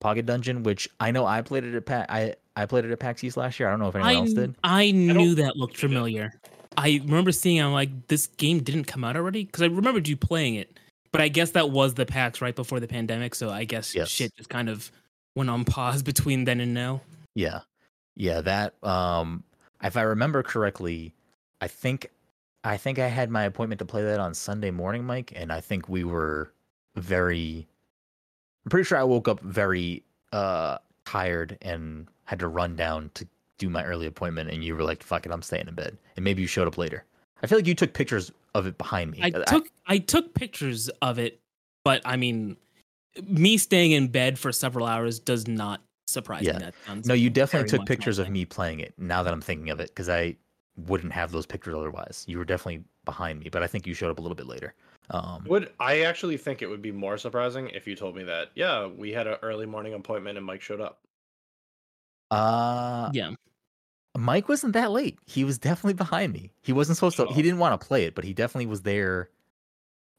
Pocket 0.00 0.26
Dungeon, 0.26 0.62
which 0.62 0.88
I 1.00 1.10
know 1.10 1.24
I 1.24 1.42
played 1.42 1.64
it 1.64 1.74
at 1.74 1.86
pa- 1.86 2.06
I 2.08 2.34
I 2.57 2.66
played 2.66 2.84
it 2.84 2.90
at 2.90 2.98
PAX 2.98 3.22
East 3.22 3.36
last 3.36 3.61
year. 3.61 3.68
I 3.68 3.72
don't 3.72 3.80
know 3.80 3.88
if 3.88 3.94
anyone 3.94 4.11
I, 4.16 4.18
else 4.18 4.32
did. 4.32 4.54
I 4.64 4.90
knew 4.90 5.34
don't 5.34 5.44
that 5.44 5.57
looked 5.57 5.76
think 5.76 5.84
I 5.84 5.86
did. 5.88 5.94
familiar. 5.94 6.40
I 6.78 7.00
remember 7.04 7.32
seeing. 7.32 7.61
I'm 7.62 7.72
like, 7.72 8.09
this 8.09 8.26
game 8.26 8.61
didn't 8.62 8.84
come 8.84 9.04
out 9.04 9.16
already 9.16 9.44
because 9.44 9.62
I 9.62 9.66
remembered 9.66 10.09
you 10.09 10.16
playing 10.16 10.57
it. 10.57 10.78
But 11.12 11.20
I 11.20 11.28
guess 11.28 11.52
that 11.52 11.70
was 11.70 11.94
the 11.94 12.04
PAX 12.04 12.40
right 12.42 12.54
before 12.54 12.80
the 12.80 12.88
pandemic, 12.88 13.34
so 13.34 13.48
I 13.50 13.64
guess 13.64 13.94
Yes. 13.94 14.09
shit 14.09 14.34
just 14.36 14.48
kind 14.50 14.68
of 14.68 14.90
went 15.34 15.48
on 15.48 15.64
pause 15.64 16.02
between 16.02 16.44
then 16.44 16.61
and 16.61 16.74
now. 16.74 17.00
Yeah. 17.34 17.61
Yeah, 18.16 18.40
that 18.42 18.82
um 18.82 19.44
if 19.82 19.96
I 19.96 20.02
remember 20.02 20.42
correctly, 20.42 21.14
I 21.61 21.68
think 21.68 22.11
I 22.64 22.76
think 22.78 22.98
I 22.98 23.09
had 23.09 23.30
my 23.30 23.44
appointment 23.44 23.78
to 23.78 23.84
play 23.84 24.02
that 24.02 24.18
on 24.20 24.34
Sunday 24.34 24.70
morning, 24.70 25.04
Mike, 25.04 25.32
and 25.36 25.52
I 25.52 25.61
think 25.61 25.88
we 25.88 26.02
were 26.04 26.52
very 26.96 27.66
I'm 28.64 28.70
pretty 28.70 28.84
sure 28.84 28.98
I 28.98 29.04
woke 29.04 29.28
up 29.28 29.40
very 29.40 30.02
uh 30.32 30.78
tired 31.07 31.57
and 31.62 32.09
had 32.24 32.38
to 32.40 32.48
run 32.48 32.76
down 32.76 33.11
to 33.14 33.26
do 33.59 33.70
my 33.70 33.82
early 33.84 34.07
appointment 34.07 34.50
and 34.50 34.62
you 34.62 34.76
were 34.76 34.82
like, 34.82 35.02
fuck 35.02 35.24
it, 35.24 35.32
I'm 35.32 35.40
staying 35.40 35.68
in 35.68 35.74
bed. 35.74 35.96
And 36.16 36.24
maybe 36.24 36.42
you 36.42 36.48
showed 36.48 36.68
up 36.68 36.76
later. 36.76 37.04
I 37.42 37.46
feel 37.46 37.59
like 37.59 37.66
you 37.66 37.74
took 37.74 37.94
pictures 37.94 38.30
of 38.54 38.66
it 38.66 38.76
behind 38.76 39.12
me. 39.12 39.20
I 39.22 39.30
took 39.30 39.68
I 39.86 39.98
took 39.98 40.34
pictures 40.34 40.88
of 41.00 41.18
it, 41.18 41.40
but 41.84 42.02
I 42.04 42.16
mean, 42.16 42.57
me 43.22 43.57
staying 43.57 43.92
in 43.92 44.09
bed 44.09 44.38
for 44.38 44.52
several 44.52 44.86
hours 44.86 45.18
does 45.18 45.46
not 45.46 45.80
surprise 46.07 46.44
Yeah. 46.44 46.54
me. 46.54 46.59
That 46.61 46.74
sounds 46.86 47.07
No, 47.07 47.14
you 47.14 47.30
definitely 47.30 47.68
took 47.70 47.86
pictures 47.86 48.18
of 48.18 48.28
me 48.28 48.44
playing 48.44 48.80
it. 48.80 48.94
Now 48.98 49.22
that 49.22 49.32
I'm 49.32 49.40
thinking 49.40 49.70
of 49.70 49.80
it, 49.80 49.88
because 49.88 50.09
I 50.09 50.36
wouldn't 50.76 51.12
have 51.12 51.32
those 51.32 51.46
pictures 51.46 51.74
otherwise. 51.74 52.24
You 52.28 52.38
were 52.38 52.44
definitely 52.44 52.84
behind 53.04 53.40
me, 53.40 53.48
but 53.48 53.62
I 53.62 53.66
think 53.66 53.86
you 53.86 53.94
showed 53.94 54.11
up 54.11 54.18
a 54.18 54.20
little 54.22 54.34
bit 54.34 54.46
later. 54.46 54.74
Um, 55.11 55.44
Would 55.48 55.72
I 55.78 56.00
actually 56.02 56.36
think 56.36 56.62
it 56.62 56.66
would 56.66 56.82
be 56.82 56.90
more 56.92 57.16
surprising 57.18 57.68
if 57.70 57.86
you 57.86 57.94
told 57.94 58.16
me 58.16 58.24
that? 58.24 58.50
Yeah, 58.54 58.86
we 58.86 59.12
had 59.12 59.26
an 59.26 59.36
early 59.42 59.66
morning 59.66 59.94
appointment 59.94 60.36
and 60.36 60.44
Mike 60.46 60.61
showed 60.62 60.80
up. 60.80 60.98
uh, 62.30 63.11
Yeah, 63.12 63.32
Mike 64.18 64.48
wasn't 64.48 64.72
that 64.72 64.90
late. 64.90 65.18
He 65.26 65.44
was 65.44 65.59
definitely 65.59 65.94
behind 65.94 66.32
me. 66.32 66.50
He 66.62 66.72
wasn't 66.72 66.96
supposed 66.96 67.16
to. 67.18 67.26
He 67.26 67.40
Oh. 67.40 67.42
didn't 67.42 67.59
want 67.59 67.80
to 67.80 67.86
play 67.86 68.04
it, 68.04 68.14
but 68.14 68.24
he 68.24 68.32
definitely 68.32 68.66
was 68.66 68.82
there 68.82 69.30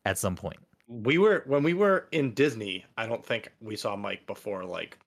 at 0.05 0.17
some 0.17 0.35
point. 0.35 0.57
We 0.87 1.17
were 1.17 1.43
when 1.47 1.63
we 1.63 1.73
were 1.73 2.07
in 2.13 2.33
Disney. 2.33 2.85
I 2.97 3.07
don't 3.07 3.25
think 3.25 3.51
we 3.59 3.75
saw 3.75 3.97
Mike 3.97 4.25
before 4.25 4.63
like 4.63 4.97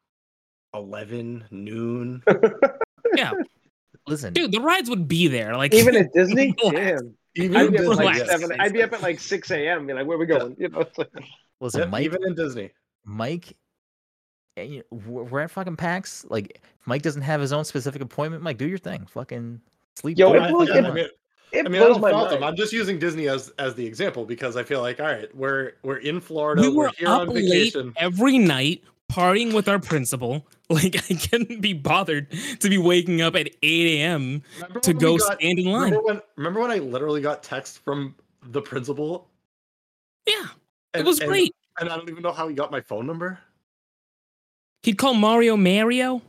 eleven 0.74 1.44
noon. 1.50 2.22
yeah, 3.14 3.32
Listen, 4.06 4.34
dude, 4.34 4.52
the 4.52 4.60
rides 4.60 4.90
would 4.90 5.08
be 5.08 5.26
there. 5.28 5.56
Like 5.56 5.72
Even 5.72 5.96
at 5.96 6.12
Disney, 6.14 6.54
Relax. 6.62 7.00
damn. 7.00 7.14
Even 7.36 7.56
I'd 7.56 7.70
be 7.72 7.78
up 7.78 7.84
at 7.84 7.96
like 8.04 8.14
Disney, 8.16 8.28
seven. 8.38 8.60
I'd 8.60 8.72
be 8.72 8.82
up 8.82 8.92
at 8.92 9.02
like 9.02 9.20
six 9.20 9.50
a.m. 9.50 9.86
Be 9.86 9.92
like, 9.92 10.06
where 10.06 10.18
we 10.18 10.26
going? 10.26 10.56
You 10.58 10.68
know, 10.68 10.80
it's 10.80 10.98
like, 10.98 11.10
listen, 11.60 11.80
Yep, 11.82 11.90
Mike. 11.90 12.04
even 12.04 12.24
in 12.26 12.34
Disney. 12.34 12.70
Mike, 13.04 13.56
eh, 14.56 14.62
you 14.62 14.78
know, 14.90 14.98
we're 15.06 15.22
we're 15.24 15.40
at 15.40 15.50
fucking 15.50 15.76
PAX. 15.76 16.24
Like, 16.28 16.60
if 16.64 16.86
Mike 16.86 17.02
doesn't 17.02 17.22
have 17.22 17.40
his 17.40 17.52
own 17.52 17.64
specific 17.64 18.02
appointment, 18.02 18.42
Mike, 18.42 18.58
do 18.58 18.68
your 18.68 18.78
thing. 18.78 19.06
Fucking 19.06 19.60
sleep. 19.96 20.18
Yo, 20.18 20.32
it 20.34 20.48
blows- 20.50 20.68
fuck 20.68 20.76
I 20.76 20.78
it- 20.80 20.82
want. 20.82 20.94
mean, 20.96 21.08
it 21.52 21.66
I 21.66 21.68
mean, 21.68 21.82
I 21.82 21.84
blows 21.86 21.94
don't 21.96 22.00
my 22.02 22.10
fault 22.12 22.30
them. 22.30 22.40
mind. 22.40 22.50
I'm 22.52 22.56
just 22.56 22.72
using 22.72 22.98
Disney 22.98 23.28
as 23.28 23.48
as 23.58 23.74
the 23.74 23.84
example 23.86 24.24
because 24.24 24.56
I 24.56 24.62
feel 24.62 24.80
like, 24.80 25.00
all 25.00 25.06
right, 25.06 25.32
we're 25.34 25.72
we're 25.82 25.96
in 25.98 26.20
Florida. 26.20 26.62
we 26.62 26.68
We 26.68 26.74
were 26.76 26.86
are 26.88 26.92
here 26.98 27.08
up 27.08 27.20
on 27.22 27.28
late 27.30 27.48
vacation. 27.48 27.92
every 27.96 28.38
night 28.38 28.82
partying 29.10 29.52
with 29.52 29.68
our 29.68 29.78
principal. 29.78 30.46
Like 30.74 30.94
I 31.10 31.14
couldn't 31.14 31.60
be 31.60 31.72
bothered 31.72 32.28
to 32.60 32.68
be 32.68 32.78
waking 32.78 33.20
up 33.22 33.34
at 33.34 33.48
8 33.60 34.00
a.m. 34.00 34.42
To 34.82 34.94
go 34.94 35.18
got- 35.18 35.38
stand 35.40 35.58
in 35.58 35.64
line. 35.64 35.90
Remember 35.90 36.00
when? 36.06 36.22
Remember 36.36 36.60
when 36.60 36.70
I 36.70 36.76
literally 36.76 37.20
got 37.20 37.42
text 37.42 37.80
from 37.84 38.14
the 38.46 38.62
principal? 38.62 39.28
Yeah, 40.28 40.46
it 40.94 41.04
was 41.04 41.18
and- 41.18 41.28
great. 41.28 41.54
And 41.80 41.88
I 41.88 41.96
don't 41.96 42.08
even 42.08 42.22
know 42.22 42.30
how 42.30 42.46
he 42.46 42.54
got 42.54 42.70
my 42.70 42.80
phone 42.80 43.04
number. 43.06 43.40
He'd 44.84 44.96
call 44.96 45.14
Mario 45.14 45.56
Mario. 45.56 46.22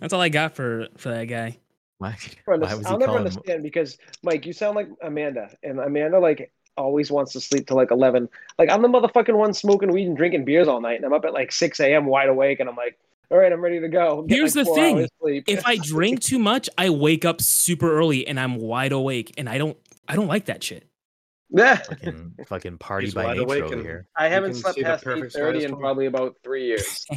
That's 0.00 0.12
all 0.12 0.20
I 0.20 0.28
got 0.28 0.54
for 0.54 0.88
for 0.98 1.08
that 1.08 1.24
guy. 1.24 1.56
Why, 1.98 2.16
I'll 2.48 2.58
why 2.58 2.74
was 2.74 2.86
he 2.86 2.92
never 2.92 3.06
calling? 3.06 3.20
him- 3.22 3.26
understand 3.28 3.62
because 3.62 3.96
Mike, 4.22 4.44
you 4.44 4.52
sound 4.52 4.76
like 4.76 4.88
Amanda, 5.02 5.56
and 5.62 5.80
Amanda 5.80 6.18
like 6.18 6.52
always 6.76 7.10
wants 7.10 7.32
to 7.32 7.40
sleep 7.40 7.66
till 7.66 7.76
like 7.76 7.90
eleven. 7.90 8.28
Like 8.58 8.70
I'm 8.70 8.82
the 8.82 8.88
motherfucking 8.88 9.36
one 9.36 9.54
smoking 9.54 9.92
weed 9.92 10.06
and 10.06 10.16
drinking 10.16 10.44
beers 10.44 10.68
all 10.68 10.80
night, 10.80 10.96
and 10.96 11.04
I'm 11.04 11.12
up 11.12 11.24
at 11.24 11.32
like 11.32 11.52
six 11.52 11.80
a.m. 11.80 12.06
wide 12.06 12.28
awake, 12.28 12.60
and 12.60 12.68
I'm 12.68 12.76
like, 12.76 12.98
all 13.30 13.38
right, 13.38 13.52
I'm 13.52 13.60
ready 13.60 13.80
to 13.80 13.88
go. 13.88 14.22
Get, 14.22 14.36
Here's 14.36 14.56
like, 14.56 14.66
the 14.66 14.74
thing. 14.74 15.44
If 15.46 15.66
I 15.66 15.76
drink 15.82 16.20
too 16.20 16.38
much, 16.38 16.68
I 16.78 16.90
wake 16.90 17.24
up 17.24 17.40
super 17.40 17.92
early 17.92 18.26
and 18.26 18.38
I'm 18.38 18.56
wide 18.56 18.92
awake, 18.92 19.34
and 19.38 19.48
I 19.48 19.58
don't 19.58 19.76
I 20.08 20.16
don't 20.16 20.28
like 20.28 20.46
that 20.46 20.62
shit. 20.62 20.86
yeah, 21.50 21.76
fucking 21.76 22.34
fucking 22.48 22.78
party 22.78 23.06
He's 23.06 23.14
by 23.14 23.24
wide 23.24 23.38
nature 23.38 23.64
over 23.64 23.76
here. 23.76 24.06
I 24.16 24.28
haven't 24.28 24.54
slept 24.54 24.80
past 24.80 25.02
eight 25.02 25.04
perfect 25.04 25.32
thirty 25.32 25.64
in 25.64 25.76
probably 25.76 26.06
about 26.06 26.36
three 26.42 26.66
years. 26.66 27.06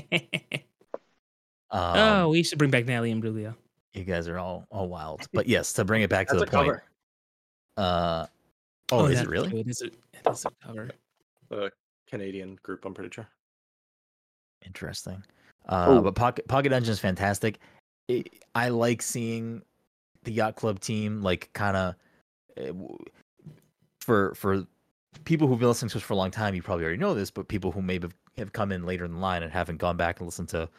Um, 1.72 1.97
oh, 1.97 2.30
we 2.30 2.41
should 2.41 2.57
bring 2.57 2.72
back 2.72 2.86
Natalie 2.88 3.12
and 3.12 3.22
Brulio. 3.24 3.55
you 3.93 4.03
guys 4.03 4.28
are 4.28 4.39
all 4.39 4.66
all 4.72 4.88
wild. 4.88 5.28
But 5.32 5.47
yes, 5.47 5.74
to 5.74 5.86
bring 5.86 6.01
it 6.01 6.10
back 6.10 6.28
to 6.30 6.36
That's 6.36 6.49
the 6.49 6.57
point. 6.57 6.68
cover. 6.68 6.84
Uh, 7.78 8.26
oh, 8.92 9.06
is 9.06 9.22
it 9.22 9.28
really 9.28 9.50
true. 9.50 9.60
It 9.60 9.68
is 9.68 9.82
a, 9.82 9.88
it 9.88 10.32
is 10.32 10.46
a 10.46 10.52
cover. 10.66 10.90
The 11.50 11.72
Canadian 12.08 12.58
group, 12.64 12.86
I'm 12.86 12.94
pretty 12.94 13.14
sure. 13.14 13.28
interesting? 14.66 15.24
Uh, 15.68 15.98
Ooh. 15.98 16.02
but 16.02 16.16
Pocket 16.16 16.48
Pocket 16.48 16.70
Dungeon 16.70 16.92
is 16.92 17.00
fantastic. 17.00 17.60
It, 18.08 18.44
I 18.56 18.70
like 18.70 19.02
seeing 19.02 19.62
the 20.24 20.32
yacht 20.32 20.56
club 20.56 20.80
team 20.80 21.22
like 21.22 21.50
kind 21.54 21.78
of 21.78 21.96
for 24.00 24.34
for 24.36 24.66
people 25.26 25.48
who've 25.48 25.60
been 25.60 25.68
listening 25.68 25.90
to 25.90 25.98
us 25.98 26.04
for 26.04 26.14
a 26.14 26.18
long 26.18 26.32
time. 26.32 26.56
You 26.56 26.62
probably 26.62 26.86
already 26.86 27.00
know 27.00 27.14
this, 27.14 27.32
but 27.32 27.48
people 27.48 27.72
who 27.72 27.82
maybe 27.82 28.10
have 28.38 28.54
come 28.54 28.72
in 28.72 28.86
later 28.86 29.06
in 29.06 29.14
the 29.14 29.20
line 29.20 29.44
and 29.44 29.52
haven't 29.52 29.78
gone 29.78 29.98
back 29.98 30.20
and 30.20 30.28
listened 30.28 30.50
to 30.50 30.70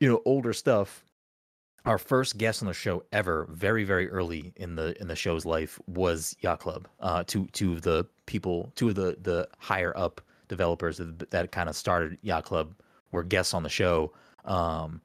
you 0.00 0.08
know 0.08 0.22
older 0.24 0.52
stuff. 0.52 1.04
Our 1.84 1.98
first 1.98 2.38
guest 2.38 2.62
on 2.62 2.68
the 2.68 2.74
show 2.74 3.04
ever, 3.12 3.46
very 3.50 3.84
very 3.84 4.10
early 4.10 4.52
in 4.56 4.74
the 4.74 5.00
in 5.00 5.08
the 5.08 5.16
show's 5.16 5.44
life, 5.44 5.80
was 5.86 6.36
Yacht 6.40 6.60
Club. 6.60 6.88
Uh, 7.00 7.24
two 7.26 7.46
two 7.52 7.72
of 7.72 7.82
the 7.82 8.06
people, 8.26 8.72
two 8.74 8.88
of 8.88 8.94
the 8.94 9.16
the 9.22 9.48
higher 9.58 9.96
up 9.96 10.20
developers 10.48 10.98
that, 10.98 11.30
that 11.30 11.52
kind 11.52 11.68
of 11.68 11.76
started 11.76 12.18
Yacht 12.22 12.44
Club 12.44 12.74
were 13.12 13.22
guests 13.22 13.54
on 13.54 13.62
the 13.62 13.68
show. 13.68 14.12
Um, 14.44 15.00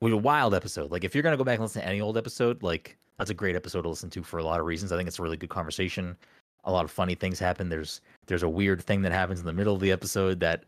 was 0.00 0.12
a 0.12 0.16
wild 0.16 0.54
episode. 0.54 0.90
Like 0.90 1.04
if 1.04 1.14
you're 1.14 1.22
gonna 1.22 1.36
go 1.36 1.44
back 1.44 1.54
and 1.54 1.62
listen 1.62 1.82
to 1.82 1.88
any 1.88 2.00
old 2.00 2.18
episode, 2.18 2.62
like 2.62 2.96
that's 3.18 3.30
a 3.30 3.34
great 3.34 3.56
episode 3.56 3.82
to 3.82 3.88
listen 3.88 4.10
to 4.10 4.22
for 4.22 4.38
a 4.38 4.44
lot 4.44 4.60
of 4.60 4.66
reasons. 4.66 4.92
I 4.92 4.96
think 4.96 5.08
it's 5.08 5.18
a 5.18 5.22
really 5.22 5.36
good 5.36 5.50
conversation. 5.50 6.16
A 6.64 6.72
lot 6.72 6.84
of 6.84 6.90
funny 6.90 7.14
things 7.14 7.38
happen. 7.38 7.68
There's 7.68 8.00
there's 8.26 8.42
a 8.42 8.48
weird 8.48 8.82
thing 8.82 9.02
that 9.02 9.12
happens 9.12 9.40
in 9.40 9.46
the 9.46 9.52
middle 9.52 9.74
of 9.74 9.80
the 9.80 9.92
episode 9.92 10.40
that 10.40 10.64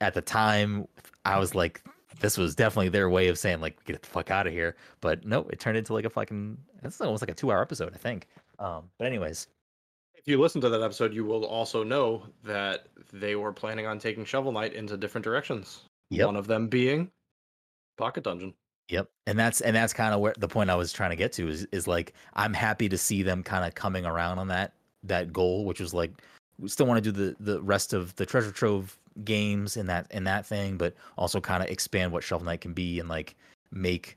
at 0.00 0.14
the 0.14 0.22
time 0.22 0.86
I 1.24 1.38
was 1.38 1.54
like, 1.54 1.82
this 2.18 2.36
was 2.36 2.54
definitely 2.54 2.88
their 2.88 3.08
way 3.08 3.28
of 3.28 3.38
saying 3.38 3.60
like 3.60 3.82
get 3.84 4.02
the 4.02 4.08
fuck 4.08 4.30
out 4.30 4.46
of 4.46 4.52
here. 4.52 4.76
But 5.00 5.24
no, 5.24 5.46
it 5.50 5.60
turned 5.60 5.76
into 5.76 5.92
like 5.92 6.04
a 6.04 6.10
fucking 6.10 6.58
it's 6.82 7.00
almost 7.00 7.22
like 7.22 7.30
a 7.30 7.34
two 7.34 7.52
hour 7.52 7.62
episode, 7.62 7.94
I 7.94 7.98
think. 7.98 8.26
Um, 8.58 8.90
but 8.98 9.06
anyways, 9.06 9.46
If 10.14 10.28
you 10.28 10.38
listen 10.40 10.60
to 10.62 10.68
that 10.68 10.82
episode, 10.82 11.14
you 11.14 11.24
will 11.24 11.44
also 11.44 11.82
know 11.82 12.24
that 12.44 12.88
they 13.12 13.36
were 13.36 13.52
planning 13.52 13.86
on 13.86 13.98
taking 13.98 14.24
Shovel 14.24 14.52
Knight 14.52 14.74
into 14.74 14.96
different 14.96 15.24
directions. 15.24 15.82
Yep. 16.10 16.26
One 16.26 16.36
of 16.36 16.46
them 16.46 16.68
being 16.68 17.10
Pocket 17.96 18.24
Dungeon. 18.24 18.52
Yep. 18.88 19.08
And 19.26 19.38
that's 19.38 19.60
and 19.60 19.74
that's 19.76 19.92
kind 19.92 20.12
of 20.12 20.20
where 20.20 20.34
the 20.38 20.48
point 20.48 20.68
I 20.68 20.74
was 20.74 20.92
trying 20.92 21.10
to 21.10 21.16
get 21.16 21.32
to 21.34 21.48
is 21.48 21.66
is 21.72 21.86
like 21.86 22.12
I'm 22.34 22.52
happy 22.52 22.88
to 22.88 22.98
see 22.98 23.22
them 23.22 23.42
kind 23.42 23.64
of 23.64 23.74
coming 23.74 24.04
around 24.04 24.38
on 24.38 24.48
that 24.48 24.72
that 25.04 25.32
goal, 25.32 25.64
which 25.64 25.80
was 25.80 25.94
like 25.94 26.10
we 26.58 26.68
still 26.68 26.86
want 26.86 27.02
to 27.02 27.12
do 27.12 27.16
the 27.16 27.36
the 27.38 27.62
rest 27.62 27.92
of 27.92 28.14
the 28.16 28.26
treasure 28.26 28.50
trove 28.50 28.98
games 29.24 29.76
and 29.76 29.88
that 29.88 30.06
and 30.10 30.26
that 30.26 30.46
thing, 30.46 30.76
but 30.76 30.94
also 31.16 31.40
kind 31.40 31.62
of 31.62 31.68
expand 31.68 32.12
what 32.12 32.24
Shovel 32.24 32.46
Knight 32.46 32.60
can 32.60 32.72
be 32.72 33.00
and 33.00 33.08
like 33.08 33.36
make 33.70 34.16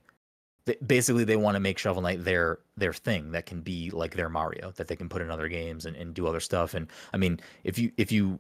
basically 0.85 1.23
they 1.25 1.35
want 1.35 1.55
to 1.55 1.59
make 1.59 1.77
Shovel 1.77 2.01
Knight 2.01 2.23
their 2.23 2.59
their 2.77 2.93
thing 2.93 3.31
that 3.31 3.45
can 3.45 3.61
be 3.61 3.89
like 3.91 4.15
their 4.15 4.29
Mario 4.29 4.71
that 4.77 4.87
they 4.87 4.95
can 4.95 5.09
put 5.09 5.21
in 5.21 5.29
other 5.29 5.49
games 5.49 5.85
and, 5.85 5.95
and 5.95 6.13
do 6.13 6.27
other 6.27 6.39
stuff. 6.39 6.73
And 6.73 6.87
I 7.13 7.17
mean, 7.17 7.39
if 7.63 7.77
you 7.77 7.91
if 7.97 8.11
you 8.11 8.39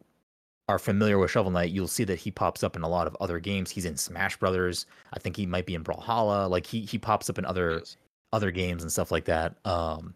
are 0.69 0.79
familiar 0.79 1.17
with 1.19 1.31
Shovel 1.31 1.51
Knight, 1.51 1.71
you'll 1.71 1.87
see 1.87 2.05
that 2.05 2.19
he 2.19 2.31
pops 2.31 2.63
up 2.63 2.75
in 2.75 2.83
a 2.83 2.87
lot 2.87 3.07
of 3.07 3.17
other 3.19 3.39
games. 3.39 3.69
He's 3.69 3.85
in 3.85 3.97
Smash 3.97 4.37
Brothers. 4.37 4.85
I 5.13 5.19
think 5.19 5.35
he 5.35 5.45
might 5.45 5.65
be 5.65 5.75
in 5.75 5.83
Brawlhalla. 5.83 6.49
Like 6.49 6.65
he 6.65 6.81
he 6.81 6.97
pops 6.97 7.29
up 7.29 7.37
in 7.37 7.45
other 7.45 7.79
Yes. 7.79 7.97
other 8.31 8.51
games 8.51 8.81
and 8.83 8.91
stuff 8.91 9.11
like 9.11 9.25
that. 9.25 9.55
Um, 9.65 10.13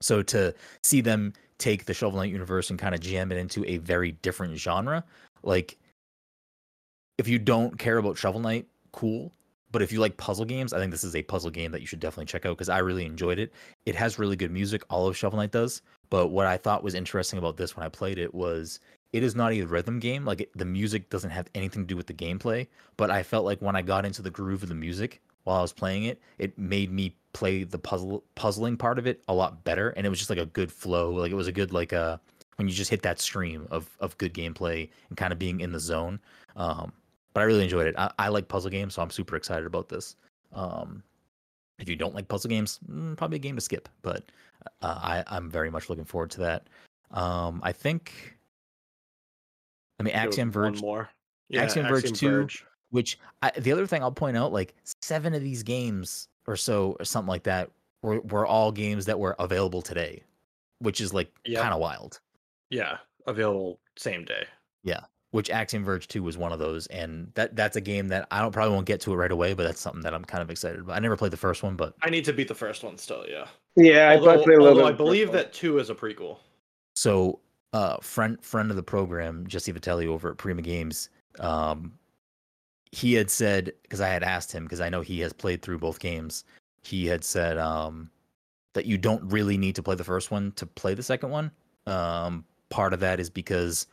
so 0.00 0.22
to 0.22 0.54
see 0.82 1.00
them 1.00 1.32
take 1.58 1.84
the 1.84 1.94
Shovel 1.94 2.18
Knight 2.18 2.32
universe 2.32 2.70
and 2.70 2.78
kind 2.78 2.94
of 2.94 3.00
jam 3.00 3.30
it 3.30 3.38
into 3.38 3.64
a 3.66 3.76
very 3.78 4.12
different 4.12 4.56
genre, 4.56 5.04
like 5.42 5.78
if 7.18 7.28
you 7.28 7.38
don't 7.38 7.78
care 7.78 7.98
about 7.98 8.16
Shovel 8.16 8.40
Knight, 8.40 8.66
cool. 8.92 9.32
But 9.70 9.80
if 9.80 9.90
you 9.90 10.00
like 10.00 10.16
puzzle 10.18 10.44
games, 10.44 10.72
I 10.72 10.78
think 10.78 10.90
this 10.90 11.04
is 11.04 11.16
a 11.16 11.22
puzzle 11.22 11.50
game 11.50 11.72
that 11.72 11.80
you 11.80 11.86
should 11.86 12.00
definitely 12.00 12.26
check 12.26 12.44
out 12.44 12.50
because 12.50 12.68
I 12.68 12.78
really 12.78 13.06
enjoyed 13.06 13.38
it. 13.38 13.52
It 13.86 13.94
has 13.94 14.18
really 14.18 14.36
good 14.36 14.50
music. 14.50 14.82
All 14.90 15.06
of 15.06 15.16
Shovel 15.16 15.38
Knight 15.38 15.50
does. 15.50 15.80
But 16.10 16.28
what 16.28 16.46
I 16.46 16.58
thought 16.58 16.82
was 16.82 16.94
interesting 16.94 17.38
about 17.38 17.56
this 17.56 17.74
when 17.74 17.86
I 17.86 17.88
played 17.88 18.18
it 18.18 18.34
was 18.34 18.80
it 19.12 19.22
is 19.22 19.34
not 19.34 19.52
a 19.52 19.62
rhythm 19.62 19.98
game. 19.98 20.26
Like 20.26 20.42
it, 20.42 20.50
the 20.56 20.66
music 20.66 21.08
doesn't 21.08 21.30
have 21.30 21.48
anything 21.54 21.84
to 21.84 21.86
do 21.86 21.96
with 21.96 22.06
the 22.06 22.14
gameplay. 22.14 22.66
But 22.98 23.10
I 23.10 23.22
felt 23.22 23.46
like 23.46 23.62
when 23.62 23.76
I 23.76 23.82
got 23.82 24.04
into 24.04 24.20
the 24.20 24.30
groove 24.30 24.62
of 24.62 24.68
the 24.68 24.74
music 24.74 25.22
while 25.44 25.56
I 25.58 25.62
was 25.62 25.72
playing 25.72 26.04
it, 26.04 26.20
it 26.38 26.58
made 26.58 26.92
me 26.92 27.16
play 27.32 27.64
the 27.64 27.78
puzzle 27.78 28.24
puzzling 28.34 28.76
part 28.76 28.98
of 28.98 29.06
it 29.06 29.22
a 29.28 29.32
lot 29.32 29.64
better. 29.64 29.90
And 29.90 30.06
it 30.06 30.10
was 30.10 30.18
just 30.18 30.30
like 30.30 30.38
a 30.38 30.46
good 30.46 30.70
flow. 30.70 31.12
Like 31.12 31.32
it 31.32 31.36
was 31.36 31.48
a 31.48 31.52
good 31.52 31.72
like 31.72 31.94
uh 31.94 32.18
when 32.56 32.68
you 32.68 32.74
just 32.74 32.90
hit 32.90 33.02
that 33.02 33.20
stream 33.20 33.66
of 33.70 33.88
of 34.00 34.16
good 34.18 34.34
gameplay 34.34 34.88
and 35.08 35.16
kind 35.16 35.32
of 35.32 35.38
being 35.38 35.60
in 35.60 35.72
the 35.72 35.80
zone. 35.80 36.20
Um, 36.56 36.92
but 37.34 37.40
I 37.40 37.44
really 37.44 37.62
enjoyed 37.64 37.86
it. 37.86 37.94
I, 37.96 38.10
I 38.18 38.28
like 38.28 38.48
puzzle 38.48 38.70
games, 38.70 38.94
so 38.94 39.02
I'm 39.02 39.10
super 39.10 39.36
excited 39.36 39.66
about 39.66 39.88
this. 39.88 40.16
Um, 40.52 41.02
if 41.78 41.88
you 41.88 41.96
don't 41.96 42.14
like 42.14 42.28
puzzle 42.28 42.50
games, 42.50 42.78
mm, 42.90 43.16
probably 43.16 43.36
a 43.36 43.40
game 43.40 43.54
to 43.54 43.60
skip. 43.62 43.88
But 44.02 44.24
uh, 44.82 44.98
I 45.02 45.24
I'm 45.28 45.50
very 45.50 45.70
much 45.70 45.88
looking 45.88 46.04
forward 46.04 46.30
to 46.32 46.40
that. 46.40 46.66
Um, 47.10 47.60
I 47.64 47.72
think. 47.72 48.36
I 49.98 50.02
mean, 50.02 50.14
Axiom 50.14 50.48
one 50.48 50.52
Verge, 50.52 50.80
more. 50.80 51.08
Axiom 51.54 51.86
Verge 51.86 52.12
2. 52.12 52.48
which 52.90 53.18
I, 53.42 53.50
the 53.58 53.70
other 53.72 53.86
thing 53.86 54.02
I'll 54.02 54.10
point 54.10 54.36
out, 54.36 54.52
like 54.52 54.74
seven 55.00 55.32
of 55.34 55.42
these 55.42 55.62
games 55.62 56.28
or 56.46 56.56
so, 56.56 56.96
or 56.98 57.04
something 57.04 57.28
like 57.28 57.44
that, 57.44 57.70
were 58.02 58.20
were 58.20 58.44
all 58.46 58.72
games 58.72 59.06
that 59.06 59.18
were 59.18 59.36
available 59.38 59.80
today, 59.80 60.22
which 60.80 61.00
is 61.00 61.14
like 61.14 61.30
Yep. 61.44 61.62
kind 61.62 61.72
of 61.74 61.80
wild. 61.80 62.20
Yeah, 62.72 62.96
available 63.26 63.78
same 63.96 64.24
day. 64.24 64.46
Yeah, 64.82 65.00
which 65.30 65.50
Axiom 65.50 65.84
Verge 65.84 66.08
2 66.08 66.22
was 66.22 66.38
one 66.38 66.52
of 66.52 66.58
those, 66.58 66.86
and 66.86 67.30
that 67.34 67.54
that's 67.54 67.76
a 67.76 67.80
game 67.82 68.08
that 68.08 68.26
I 68.30 68.40
don't 68.40 68.50
probably 68.50 68.74
won't 68.74 68.86
get 68.86 69.00
to 69.02 69.12
it 69.12 69.16
right 69.16 69.30
away, 69.30 69.52
but 69.52 69.64
that's 69.64 69.80
something 69.80 70.00
that 70.02 70.14
I'm 70.14 70.24
kind 70.24 70.42
of 70.42 70.50
excited 70.50 70.80
about. 70.80 70.96
I 70.96 70.98
never 70.98 71.16
played 71.16 71.32
the 71.32 71.36
first 71.36 71.62
one, 71.62 71.76
but 71.76 71.94
I 72.00 72.08
need 72.08 72.24
to 72.24 72.32
beat 72.32 72.48
the 72.48 72.54
first 72.54 72.82
one 72.82 72.96
still. 72.96 73.26
Yeah. 73.28 73.46
Yeah, 73.76 74.08
I 74.08 74.16
although, 74.16 74.34
a 74.34 74.36
little 74.44 74.68
although 74.68 74.86
I 74.86 74.92
believe 74.92 75.32
that 75.32 75.52
two 75.52 75.78
is 75.78 75.90
a 75.90 75.94
prequel. 75.94 76.38
So, 76.96 77.40
uh, 77.74 77.98
friend 77.98 78.42
friend 78.42 78.70
of 78.70 78.76
the 78.76 78.82
program, 78.82 79.46
Jesse 79.46 79.72
Vitelli 79.72 80.06
over 80.06 80.30
at 80.30 80.38
Prima 80.38 80.62
Games, 80.62 81.10
um, 81.40 81.92
he 82.90 83.12
had 83.12 83.30
said 83.30 83.72
because 83.82 84.00
I 84.00 84.08
had 84.08 84.22
asked 84.22 84.50
him 84.50 84.64
because 84.64 84.80
I 84.80 84.88
know 84.88 85.02
he 85.02 85.20
has 85.20 85.34
played 85.34 85.60
through 85.60 85.78
both 85.78 86.00
games. 86.00 86.44
He 86.82 87.06
had 87.06 87.22
said 87.22 87.58
um, 87.58 88.10
that 88.72 88.86
you 88.86 88.96
don't 88.96 89.22
really 89.30 89.58
need 89.58 89.74
to 89.76 89.82
play 89.82 89.94
the 89.94 90.04
first 90.04 90.30
one 90.30 90.52
to 90.52 90.66
play 90.66 90.94
the 90.94 91.02
second 91.02 91.30
one. 91.30 91.50
Um, 91.86 92.44
part 92.72 92.92
of 92.92 93.00
that 93.00 93.20
is 93.20 93.30
because 93.30 93.86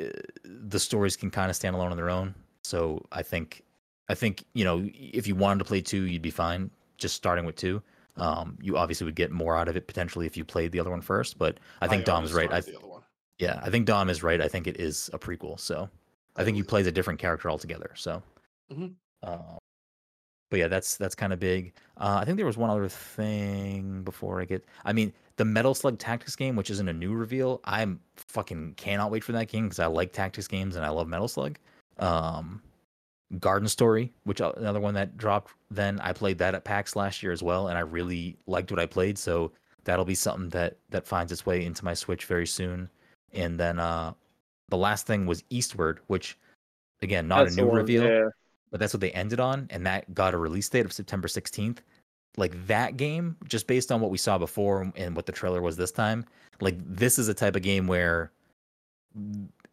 uh, 0.00 0.04
the 0.44 0.78
stories 0.78 1.16
can 1.16 1.30
kind 1.30 1.50
of 1.50 1.56
stand 1.56 1.74
alone 1.74 1.90
on 1.90 1.96
their 1.96 2.10
own. 2.10 2.34
So 2.64 3.04
I 3.12 3.22
think 3.22 3.62
I 4.08 4.14
think 4.14 4.44
you 4.54 4.64
know 4.64 4.88
if 4.94 5.26
you 5.26 5.34
wanted 5.34 5.58
to 5.60 5.64
play 5.64 5.80
two, 5.80 6.02
you'd 6.02 6.22
be 6.22 6.30
fine 6.30 6.70
just 6.98 7.16
starting 7.16 7.44
with 7.44 7.56
two. 7.56 7.82
Um, 8.16 8.58
you 8.60 8.76
obviously 8.76 9.06
would 9.06 9.14
get 9.16 9.30
more 9.32 9.56
out 9.56 9.68
of 9.68 9.76
it 9.76 9.86
potentially 9.86 10.26
if 10.26 10.36
you 10.36 10.44
played 10.44 10.70
the 10.72 10.80
other 10.80 10.90
one 10.90 11.00
first, 11.00 11.38
but 11.38 11.58
I 11.80 11.88
think 11.88 12.04
Dom's 12.04 12.32
right. 12.34 12.52
I 12.52 12.60
the 12.60 12.76
other 12.76 12.86
one. 12.86 13.02
yeah, 13.38 13.58
I 13.62 13.70
think 13.70 13.86
Dom 13.86 14.10
is 14.10 14.22
right. 14.22 14.40
I 14.40 14.48
think 14.48 14.66
it 14.66 14.78
is 14.78 15.08
a 15.14 15.18
prequel. 15.18 15.58
So 15.58 15.88
I 16.36 16.44
think 16.44 16.56
you 16.58 16.64
play 16.64 16.82
as 16.82 16.86
a 16.86 16.92
different 16.92 17.18
character 17.20 17.48
altogether. 17.50 17.90
So, 17.94 18.22
Mhm. 18.70 18.94
um, 19.22 19.58
but 20.50 20.58
yeah, 20.60 20.68
that's 20.68 20.96
that's 20.98 21.14
kind 21.14 21.32
of 21.32 21.40
big. 21.40 21.72
Uh, 21.96 22.18
I 22.20 22.24
think 22.26 22.36
there 22.36 22.44
was 22.46 22.58
one 22.58 22.68
other 22.68 22.88
thing 22.88 24.02
before 24.02 24.40
I 24.42 24.44
get. 24.44 24.62
I 24.84 24.92
mean, 24.92 25.12
the 25.36 25.44
Metal 25.44 25.74
Slug 25.74 25.98
Tactics 25.98 26.36
game, 26.36 26.56
which 26.56 26.70
isn't 26.70 26.88
a 26.88 26.92
new 26.92 27.12
reveal. 27.12 27.60
I'm 27.64 28.00
fucking 28.16 28.74
cannot 28.76 29.10
wait 29.10 29.24
for 29.24 29.32
that 29.32 29.48
game 29.48 29.64
because 29.64 29.78
I 29.78 29.86
like 29.86 30.12
tactics 30.12 30.46
games 30.46 30.76
and 30.76 30.84
I 30.84 30.90
love 30.90 31.08
Metal 31.08 31.28
Slug. 31.28 31.58
Um, 31.98 32.62
Garden 33.40 33.68
Story, 33.68 34.12
which 34.24 34.40
uh, 34.40 34.52
another 34.56 34.80
one 34.80 34.94
that 34.94 35.16
dropped. 35.16 35.52
Then 35.70 35.98
I 36.00 36.12
played 36.12 36.38
that 36.38 36.54
at 36.54 36.64
PAX 36.64 36.96
last 36.96 37.22
year 37.22 37.32
as 37.32 37.42
well, 37.42 37.68
and 37.68 37.78
I 37.78 37.80
really 37.80 38.36
liked 38.46 38.70
what 38.70 38.80
I 38.80 38.86
played. 38.86 39.16
So 39.16 39.52
that'll 39.84 40.04
be 40.04 40.14
something 40.14 40.50
that 40.50 40.76
that 40.90 41.06
finds 41.06 41.32
its 41.32 41.46
way 41.46 41.64
into 41.64 41.84
my 41.84 41.94
Switch 41.94 42.26
very 42.26 42.46
soon. 42.46 42.90
And 43.32 43.58
then 43.58 43.78
uh, 43.78 44.12
the 44.68 44.76
last 44.76 45.06
thing 45.06 45.24
was 45.26 45.44
Eastward, 45.48 46.00
which 46.08 46.36
again 47.00 47.26
not 47.26 47.44
That's 47.44 47.56
a 47.56 47.60
new 47.62 47.68
one, 47.68 47.76
reveal, 47.76 48.04
Yeah. 48.04 48.28
but 48.70 48.80
that's 48.80 48.92
what 48.92 49.00
they 49.00 49.12
ended 49.12 49.40
on, 49.40 49.66
and 49.70 49.86
that 49.86 50.12
got 50.14 50.34
a 50.34 50.38
release 50.38 50.68
date 50.68 50.84
of 50.84 50.92
September 50.92 51.28
16th. 51.28 51.78
Like 52.36 52.66
that 52.66 52.96
game, 52.96 53.36
just 53.46 53.66
based 53.66 53.92
on 53.92 54.00
what 54.00 54.10
we 54.10 54.18
saw 54.18 54.38
before 54.38 54.90
and 54.96 55.14
what 55.14 55.26
the 55.26 55.32
trailer 55.32 55.60
was 55.60 55.76
this 55.76 55.92
time, 55.92 56.24
like 56.60 56.76
this 56.78 57.18
is 57.18 57.28
a 57.28 57.34
type 57.34 57.56
of 57.56 57.62
game 57.62 57.86
where 57.86 58.32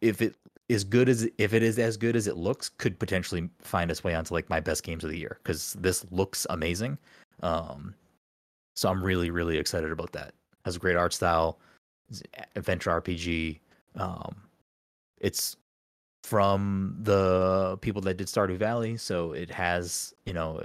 if 0.00 0.20
it 0.20 0.34
is 0.68 0.84
good 0.84 1.08
as 1.08 1.28
if 1.38 1.52
it 1.52 1.62
is 1.62 1.78
as 1.78 1.96
good 1.96 2.16
as 2.16 2.26
it 2.26 2.36
looks, 2.36 2.68
could 2.68 2.98
potentially 2.98 3.48
find 3.60 3.90
its 3.90 4.04
way 4.04 4.14
onto 4.14 4.34
like 4.34 4.48
my 4.50 4.60
best 4.60 4.82
games 4.82 5.04
of 5.04 5.10
the 5.10 5.18
year 5.18 5.38
because 5.42 5.72
this 5.74 6.04
looks 6.10 6.46
amazing. 6.50 6.98
Um, 7.42 7.94
so 8.76 8.88
I'm 8.88 9.02
really 9.02 9.30
really 9.30 9.58
excited 9.58 9.90
about 9.90 10.12
that. 10.12 10.34
Has 10.64 10.76
a 10.76 10.78
great 10.78 10.96
art 10.96 11.12
style, 11.12 11.58
adventure 12.56 12.90
RPG. 12.90 13.58
Um, 13.96 14.36
it's 15.20 15.56
from 16.22 16.96
the 17.02 17.78
people 17.80 18.02
that 18.02 18.16
did 18.16 18.26
Stardew 18.26 18.56
Valley, 18.56 18.96
so 18.96 19.32
it 19.32 19.50
has 19.50 20.14
you 20.26 20.32
know 20.32 20.62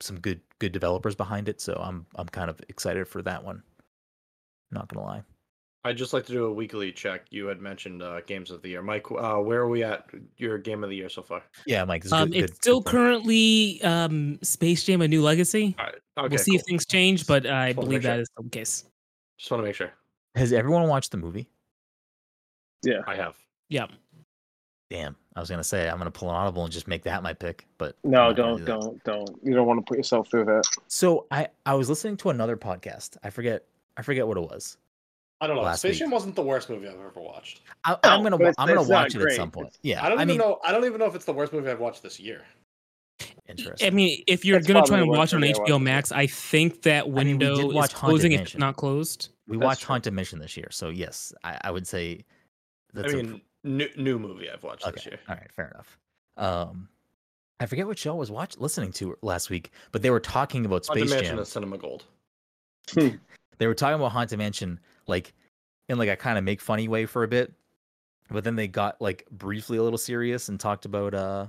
some 0.00 0.18
good 0.20 0.40
good 0.58 0.72
developers 0.72 1.14
behind 1.14 1.48
it. 1.48 1.60
So 1.60 1.74
I'm 1.74 2.06
I'm 2.16 2.28
kind 2.28 2.50
of 2.50 2.60
excited 2.68 3.06
for 3.08 3.22
that 3.22 3.42
one. 3.44 3.62
Not 4.70 4.88
gonna 4.88 5.06
lie. 5.06 5.22
I'd 5.84 5.96
just 5.96 6.12
like 6.12 6.26
to 6.26 6.32
do 6.32 6.44
a 6.46 6.52
weekly 6.52 6.90
check. 6.92 7.22
You 7.30 7.46
had 7.46 7.60
mentioned 7.60 8.02
uh, 8.02 8.20
games 8.22 8.50
of 8.50 8.60
the 8.62 8.68
year, 8.68 8.82
Mike. 8.82 9.06
Uh, 9.10 9.36
where 9.36 9.60
are 9.60 9.68
we 9.68 9.84
at? 9.84 10.04
Your 10.36 10.58
game 10.58 10.82
of 10.82 10.90
the 10.90 10.96
year 10.96 11.08
so 11.08 11.22
far? 11.22 11.42
Yeah, 11.66 11.84
Mike. 11.84 12.04
Is 12.04 12.12
Um, 12.12 12.30
good, 12.30 12.42
it's 12.42 12.50
good- 12.52 12.56
still 12.62 12.80
good 12.80 12.90
currently 12.90 13.80
um, 13.82 14.38
Space 14.42 14.84
Jam: 14.84 15.00
A 15.02 15.08
New 15.08 15.22
Legacy. 15.22 15.74
All 15.78 15.84
right. 15.86 15.94
Okay. 16.18 16.28
we'll 16.28 16.38
see 16.38 16.56
if 16.56 16.62
things 16.62 16.84
change, 16.84 17.26
but 17.28 17.46
uh, 17.46 17.52
I 17.54 17.72
believe 17.72 17.90
make 17.90 18.02
sure. 18.02 18.10
that 18.10 18.20
is 18.20 18.28
the 18.36 18.48
case. 18.50 18.84
Just 19.38 19.50
want 19.52 19.62
to 19.62 19.66
make 19.66 19.76
sure. 19.76 19.92
Has 20.34 20.52
everyone 20.52 20.88
watched 20.88 21.12
the 21.12 21.16
movie? 21.16 21.48
Yeah. 22.82 23.00
I 23.06 23.14
have. 23.14 23.36
Yeah. 23.68 23.86
Damn, 24.90 25.16
I 25.38 25.40
was 25.40 25.48
gonna 25.48 25.62
say 25.62 25.88
I'm 25.88 25.98
gonna 25.98 26.10
pull 26.10 26.28
an 26.30 26.34
audible 26.34 26.64
and 26.64 26.72
just 26.72 26.88
make 26.88 27.04
that 27.04 27.22
my 27.22 27.32
pick, 27.32 27.64
but 27.78 27.94
No, 28.02 28.32
don't, 28.32 28.58
do 28.58 28.64
don't, 28.64 29.04
don't. 29.04 29.38
You 29.44 29.54
don't 29.54 29.68
want 29.68 29.78
to 29.78 29.88
put 29.88 29.96
yourself 29.96 30.28
through 30.28 30.46
that. 30.46 30.64
So 30.88 31.26
I 31.30 31.46
I 31.64 31.74
was 31.74 31.88
listening 31.88 32.16
to 32.18 32.30
another 32.30 32.56
podcast. 32.56 33.16
I 33.22 33.30
forget 33.30 33.64
I 33.96 34.02
forget 34.02 34.26
what 34.26 34.36
it 34.36 34.40
was. 34.40 34.78
I 35.40 35.46
don't 35.46 35.54
know. 35.54 35.62
Last 35.62 35.82
Space. 35.82 35.96
Jam 36.00 36.10
wasn't 36.10 36.34
the 36.34 36.42
worst 36.42 36.68
movie 36.68 36.88
I've 36.88 36.94
ever 36.98 37.12
watched. 37.20 37.60
I, 37.84 37.92
No, 37.92 37.98
I'm 38.02 38.24
gonna 38.24 38.36
but 38.36 38.48
it's- 38.48 38.54
I'm 38.58 38.66
gonna 38.66 38.80
it's 38.80 38.90
not 38.90 39.02
watch 39.04 39.14
it 39.14 39.22
at 39.22 39.32
some 39.34 39.52
point. 39.52 39.68
It's- 39.68 39.78
Yeah, 39.82 40.04
I 40.04 40.08
don't 40.08 40.18
even 40.18 40.26
mean, 40.26 40.38
know. 40.38 40.58
I 40.64 40.72
don't 40.72 40.84
even 40.84 40.98
know 40.98 41.06
if 41.06 41.14
it's 41.14 41.24
the 41.24 41.32
worst 41.32 41.52
movie 41.52 41.70
I've 41.70 41.78
watched 41.78 42.02
this 42.02 42.18
year. 42.18 42.42
interesting. 43.48 43.86
I 43.86 43.90
mean, 43.90 44.24
if 44.26 44.44
you're 44.44 44.58
That's 44.58 44.66
gonna 44.66 44.84
try 44.86 44.98
and 44.98 45.08
what 45.08 45.18
watch 45.18 45.34
on 45.34 45.42
HBO. 45.42 45.80
Max, 45.80 46.10
I 46.10 46.26
think 46.26 46.82
that 46.82 47.04
I 47.04 47.08
mean, 47.08 47.38
window 47.38 47.70
is 47.80 47.92
closing 47.92 48.32
if 48.32 48.40
it's 48.40 48.56
not 48.58 48.74
closed. 48.76 49.28
we 49.46 49.56
That's 49.56 49.64
watched 49.64 49.82
true. 49.82 49.86
Haunted 49.94 50.12
Mission 50.14 50.40
this 50.40 50.56
year, 50.56 50.68
so 50.72 50.88
yes, 50.88 51.32
I, 51.44 51.58
I 51.62 51.70
would 51.70 51.86
say 51.86 52.24
I 52.94 53.02
that's 53.02 53.12
a 53.12 53.16
mean, 53.16 53.40
new 53.68 53.88
new 53.96 54.18
movie 54.18 54.50
I've 54.50 54.62
watched 54.62 54.90
this 54.92 55.06
year. 55.06 55.18
All 55.28 55.34
right, 55.34 55.52
fair 55.52 55.68
enough. 55.68 55.98
Um, 56.36 56.88
I 57.60 57.66
forget 57.66 57.86
what 57.86 57.98
show 57.98 58.12
I 58.12 58.16
was 58.16 58.30
watching, 58.30 58.60
listening 58.60 58.92
to 58.92 59.16
last 59.22 59.50
week, 59.50 59.72
but 59.92 60.02
they 60.02 60.10
were 60.10 60.20
talking 60.20 60.64
about 60.64 60.84
space. 60.84 60.94
Haunted 60.94 61.08
Space 61.08 61.20
Mansion 61.20 61.36
Jam. 61.36 61.42
is 61.42 61.48
Cinema 61.48 61.78
Gold. 61.78 62.04
They 63.58 63.66
were 63.66 63.74
talking 63.74 63.96
about 63.96 64.12
Haunted 64.12 64.38
Mansion, 64.38 64.78
like 65.08 65.34
in 65.88 65.98
like 65.98 66.08
a 66.08 66.16
kind 66.16 66.38
of 66.38 66.44
make 66.44 66.60
funny 66.60 66.86
way 66.86 67.06
for 67.06 67.24
a 67.24 67.28
bit, 67.28 67.52
but 68.30 68.44
then 68.44 68.54
they 68.56 68.68
got 68.68 69.00
like 69.00 69.24
briefly 69.32 69.78
a 69.78 69.82
little 69.82 69.98
serious 69.98 70.48
and 70.48 70.60
talked 70.60 70.84
about 70.84 71.12
uh, 71.12 71.46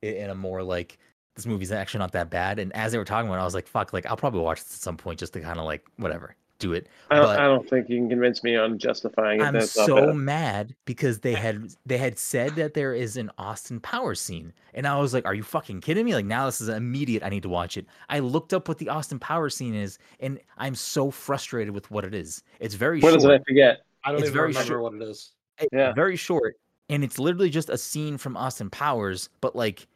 it 0.00 0.16
in 0.16 0.30
a 0.30 0.34
more 0.34 0.62
like 0.62 0.98
this 1.36 1.46
movie's 1.46 1.72
actually 1.72 1.98
not 1.98 2.12
that 2.12 2.30
bad. 2.30 2.58
And 2.58 2.74
as 2.74 2.92
they 2.92 2.98
were 2.98 3.04
talking 3.04 3.28
about, 3.28 3.38
it, 3.38 3.42
I 3.42 3.44
was 3.44 3.54
like, 3.54 3.66
fuck, 3.66 3.92
like 3.92 4.06
I'll 4.06 4.16
probably 4.16 4.40
watch 4.40 4.62
this 4.62 4.74
at 4.74 4.80
some 4.80 4.96
point 4.96 5.18
just 5.18 5.34
to 5.34 5.40
kind 5.40 5.58
of 5.58 5.66
like 5.66 5.84
whatever 5.96 6.34
do 6.62 6.72
it. 6.72 6.86
I 7.10 7.16
don't, 7.16 7.24
But- 7.26 7.38
I 7.40 7.44
don't 7.44 7.68
think 7.68 7.88
you 7.90 7.98
can 7.98 8.08
convince 8.08 8.42
me 8.42 8.56
on 8.56 8.78
justifying 8.78 9.40
it. 9.40 9.44
I'm 9.44 9.52
That's 9.54 9.70
so 9.72 10.06
bad. 10.06 10.14
mad 10.16 10.74
because 10.86 11.18
they 11.20 11.34
had 11.34 11.68
they 11.84 11.98
had 11.98 12.18
said 12.18 12.54
that 12.56 12.72
there 12.74 12.94
is 12.94 13.16
an 13.16 13.30
Austin 13.36 13.80
Powers 13.80 14.20
scene, 14.20 14.52
and 14.72 14.86
I 14.86 14.98
was 14.98 15.12
like, 15.12 15.26
"Are 15.26 15.34
you 15.34 15.42
fucking 15.42 15.80
kidding 15.82 16.04
me?" 16.06 16.14
Like 16.14 16.24
now 16.24 16.46
this 16.46 16.60
is 16.60 16.68
immediate. 16.68 17.22
I 17.22 17.28
need 17.28 17.42
to 17.42 17.48
watch 17.48 17.76
it. 17.76 17.86
I 18.08 18.20
looked 18.20 18.54
up 18.54 18.68
what 18.68 18.78
the 18.78 18.88
Austin 18.88 19.18
Powers 19.18 19.54
scene 19.56 19.74
is, 19.74 19.98
and 20.20 20.40
I'm 20.56 20.74
so 20.74 21.10
frustrated 21.10 21.74
with 21.74 21.90
what 21.90 22.04
it 22.04 22.14
is. 22.14 22.42
It's 22.60 22.74
very 22.74 23.00
What 23.00 23.14
is 23.16 23.24
it? 23.24 23.28
I 23.28 23.30
short. 23.36 23.42
forget. 23.46 23.80
I 24.04 24.10
don't 24.12 24.20
It's 24.20 24.28
even 24.28 24.34
very 24.34 24.48
remember 24.48 24.68
short. 24.68 24.82
what 24.82 24.94
it 24.94 25.02
is. 25.02 25.32
It's 25.58 25.68
Yeah. 25.72 25.92
very 25.92 26.16
short, 26.16 26.56
and 26.88 27.04
it's 27.04 27.18
literally 27.18 27.50
just 27.50 27.68
a 27.68 27.76
scene 27.78 28.16
from 28.18 28.36
Austin 28.36 28.70
Powers, 28.70 29.28
but 29.40 29.54
like, 29.54 29.86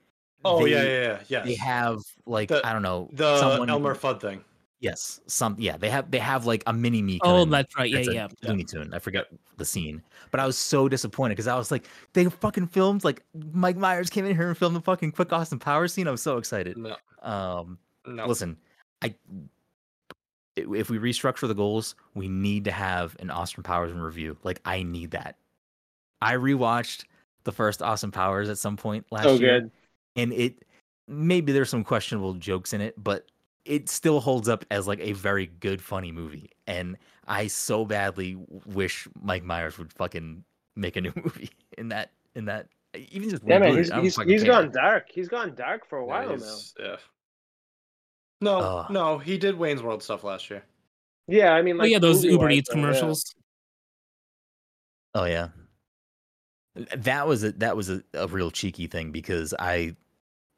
Oh 0.44 0.62
they, 0.64 0.70
yeah, 0.70 0.82
yeah, 0.82 1.00
yeah. 1.02 1.18
Yes. 1.28 1.46
They 1.46 1.54
have 1.54 1.98
like 2.26 2.48
The- 2.48 2.64
I 2.64 2.72
don't 2.72 2.82
know 2.82 3.08
the 3.12 3.38
someone. 3.40 3.70
Elmer 3.70 3.94
Fudd 3.96 4.20
thing. 4.20 4.44
Yes, 4.80 5.20
some 5.26 5.56
yeah. 5.58 5.76
They 5.78 5.88
have 5.88 6.10
they 6.10 6.18
have 6.18 6.44
like 6.44 6.62
a 6.66 6.72
mini 6.72 7.00
me. 7.00 7.18
Oh, 7.22 7.42
in. 7.42 7.50
that's 7.50 7.74
right. 7.76 7.90
Yeah, 7.90 7.98
It's 7.98 8.08
a 8.08 8.14
yeah. 8.14 8.28
Looney 8.42 8.64
Tune. 8.64 8.92
I 8.92 8.98
forget 8.98 9.26
the 9.56 9.64
scene, 9.64 10.02
but 10.30 10.38
I 10.38 10.46
was 10.46 10.56
so 10.58 10.86
disappointed 10.88 11.34
because 11.34 11.46
I 11.48 11.56
was 11.56 11.70
like, 11.70 11.88
they 12.12 12.26
fucking 12.26 12.66
filmed 12.68 13.02
like 13.02 13.24
Mike 13.52 13.76
Myers 13.78 14.10
came 14.10 14.26
in 14.26 14.36
here 14.36 14.48
and 14.48 14.56
filmed 14.58 14.76
the 14.76 14.82
fucking 14.82 15.12
quick 15.12 15.32
Austin 15.32 15.58
Powers 15.58 15.94
scene. 15.94 16.06
I 16.06 16.10
was 16.10 16.20
so 16.22 16.36
excited. 16.36 16.76
No, 16.76 16.94
Um, 17.22 17.78
no. 18.06 18.26
listen, 18.26 18.58
I 19.00 19.14
i- 20.58 20.66
if 20.74 20.90
we 20.90 20.98
restructure 20.98 21.48
the 21.48 21.54
goals, 21.54 21.94
we 22.14 22.28
need 22.28 22.64
to 22.64 22.70
have 22.72 23.16
an 23.20 23.30
Austin 23.30 23.62
Powers 23.62 23.92
in 23.92 24.00
review. 24.00 24.36
Like 24.42 24.60
I 24.64 24.82
need 24.82 25.12
that. 25.12 25.36
I 26.20 26.34
rewatched 26.34 27.04
the 27.44 27.52
first 27.52 27.80
Austin 27.82 28.10
Powers 28.10 28.48
at 28.50 28.58
some 28.58 28.76
point 28.76 29.06
last 29.10 29.24
So 29.24 29.34
year, 29.34 29.60
good. 29.60 29.70
and 30.16 30.32
it 30.34 30.64
maybe 31.08 31.52
there's 31.52 31.70
some 31.70 31.84
questionable 31.84 32.34
jokes 32.34 32.72
in 32.72 32.80
it, 32.82 32.94
but 33.02 33.26
it 33.66 33.88
still 33.88 34.20
holds 34.20 34.48
up 34.48 34.64
as 34.70 34.86
like 34.86 35.00
a 35.00 35.12
very 35.12 35.46
good, 35.46 35.82
funny 35.82 36.12
movie. 36.12 36.50
And 36.66 36.96
I 37.26 37.46
so 37.48 37.84
badly 37.84 38.36
wish 38.66 39.08
Mike 39.20 39.44
Myers 39.44 39.78
would 39.78 39.92
fucking 39.92 40.44
make 40.76 40.96
a 40.96 41.00
new 41.00 41.12
movie 41.24 41.50
in 41.78 41.88
that 41.88 42.12
in 42.34 42.44
that 42.46 42.68
even 43.10 43.28
just 43.30 43.42
Yeah, 43.44 43.58
man. 43.58 43.72
reboot 43.72 43.76
it. 43.76 43.78
He's 43.78 43.90
I 43.90 43.94
don't 43.96 44.04
he's, 44.04 44.14
fucking 44.16 44.30
he's 44.32 44.42
care. 44.44 44.52
gone 44.52 44.70
dark. 44.72 45.06
He's 45.10 45.28
gone 45.28 45.54
dark 45.54 45.86
for 45.88 45.98
a 45.98 46.02
Yeah, 46.06 46.26
while 46.26 46.36
now. 46.36 46.56
Yeah. 46.78 46.96
No, 48.40 48.58
Ugh. 48.60 48.90
no, 48.90 49.18
he 49.18 49.38
did 49.38 49.56
Wayne's 49.56 49.82
World 49.82 50.02
stuff 50.02 50.22
last 50.24 50.50
year. 50.50 50.62
Yeah, 51.28 51.52
I 51.52 51.62
mean, 51.62 51.76
Oh 51.76 51.80
like 51.80 51.90
yeah, 51.90 51.98
those 51.98 52.24
Uber 52.24 52.50
Eats 52.50 52.68
though, 52.68 52.76
yeah. 52.76 52.82
commercials. 52.82 53.34
Oh 55.14 55.24
yeah. 55.24 55.48
That 56.96 57.26
was 57.26 57.42
a 57.42 57.52
that 57.52 57.74
was 57.76 57.88
a, 57.88 58.02
a 58.12 58.28
real 58.28 58.50
cheeky 58.50 58.86
thing 58.86 59.10
because 59.10 59.54
I 59.58 59.96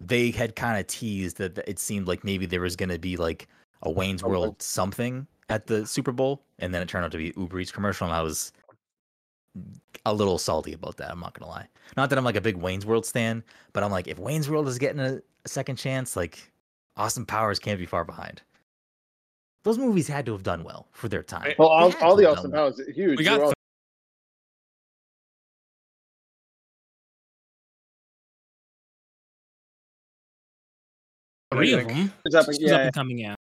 they 0.01 0.30
had 0.30 0.57
kind 0.57 0.78
of 0.78 0.86
teased 0.86 1.38
that 1.38 1.59
it 1.66 1.78
seemed 1.78 2.07
like 2.07 2.24
maybe 2.24 2.46
there 2.46 2.61
was 2.61 2.76
going 2.76 2.88
to 2.88 2.99
be 2.99 3.16
like 3.16 3.49
a 3.82 3.90
Wayne's 3.90 4.22
oh, 4.22 4.26
Something. 4.26 4.40
World 4.40 4.62
something 4.62 5.26
at 5.49 5.66
the 5.66 5.86
Super 5.86 6.12
Bowl, 6.12 6.42
and 6.59 6.74
then 6.74 6.82
it 6.82 6.88
turned 6.88 7.05
out 7.05 7.12
to 7.12 7.18
be 7.18 7.32
Uber 7.36 7.61
Eats 7.61 7.72
commercial, 7.72 8.07
and 8.07 8.14
I 8.14 8.22
was 8.22 8.53
a 10.05 10.14
little 10.14 10.38
salty 10.38 10.72
about 10.72 10.96
that. 10.99 11.11
I'm 11.11 11.20
not 11.20 11.38
gonna 11.38 11.51
lie. 11.51 11.68
Not 11.96 12.11
that 12.11 12.18
I'm 12.18 12.24
like 12.24 12.36
a 12.36 12.40
big 12.40 12.57
Wayne's 12.57 12.86
World 12.86 13.07
stan, 13.07 13.42
but 13.72 13.82
I'm 13.82 13.90
like, 13.90 14.09
if 14.09 14.18
Wayne's 14.18 14.49
World 14.49 14.68
is 14.68 14.78
getting 14.78 15.01
a, 15.01 15.20
a 15.44 15.49
second 15.49 15.76
chance, 15.76 16.16
like 16.16 16.53
Austin 16.96 17.26
Powers 17.26 17.59
can't 17.59 17.78
be 17.78 17.86
far 17.86 18.05
behind. 18.05 18.42
Those 19.64 19.78
movies 19.78 20.07
had 20.07 20.24
to 20.26 20.32
have 20.32 20.44
done 20.44 20.64
well 20.64 20.86
for 20.92 21.09
their 21.09 21.22
time. 21.22 21.53
Well, 21.59 21.68
all, 21.68 21.92
all 22.01 22.16
the 22.16 22.24
have 22.24 22.38
Austin 22.38 22.53
well. 22.53 22.72
Powers 22.72 22.80
huge. 22.94 23.18
We 23.18 23.24
got 23.24 23.55
three 31.59 31.72
of 31.72 31.88
them. 31.88 32.12
It's 32.24 32.34
up, 32.34 32.46
yeah, 32.59 32.74
up 32.74 32.80
and 32.82 32.92
coming 32.94 33.24
out. 33.24 33.36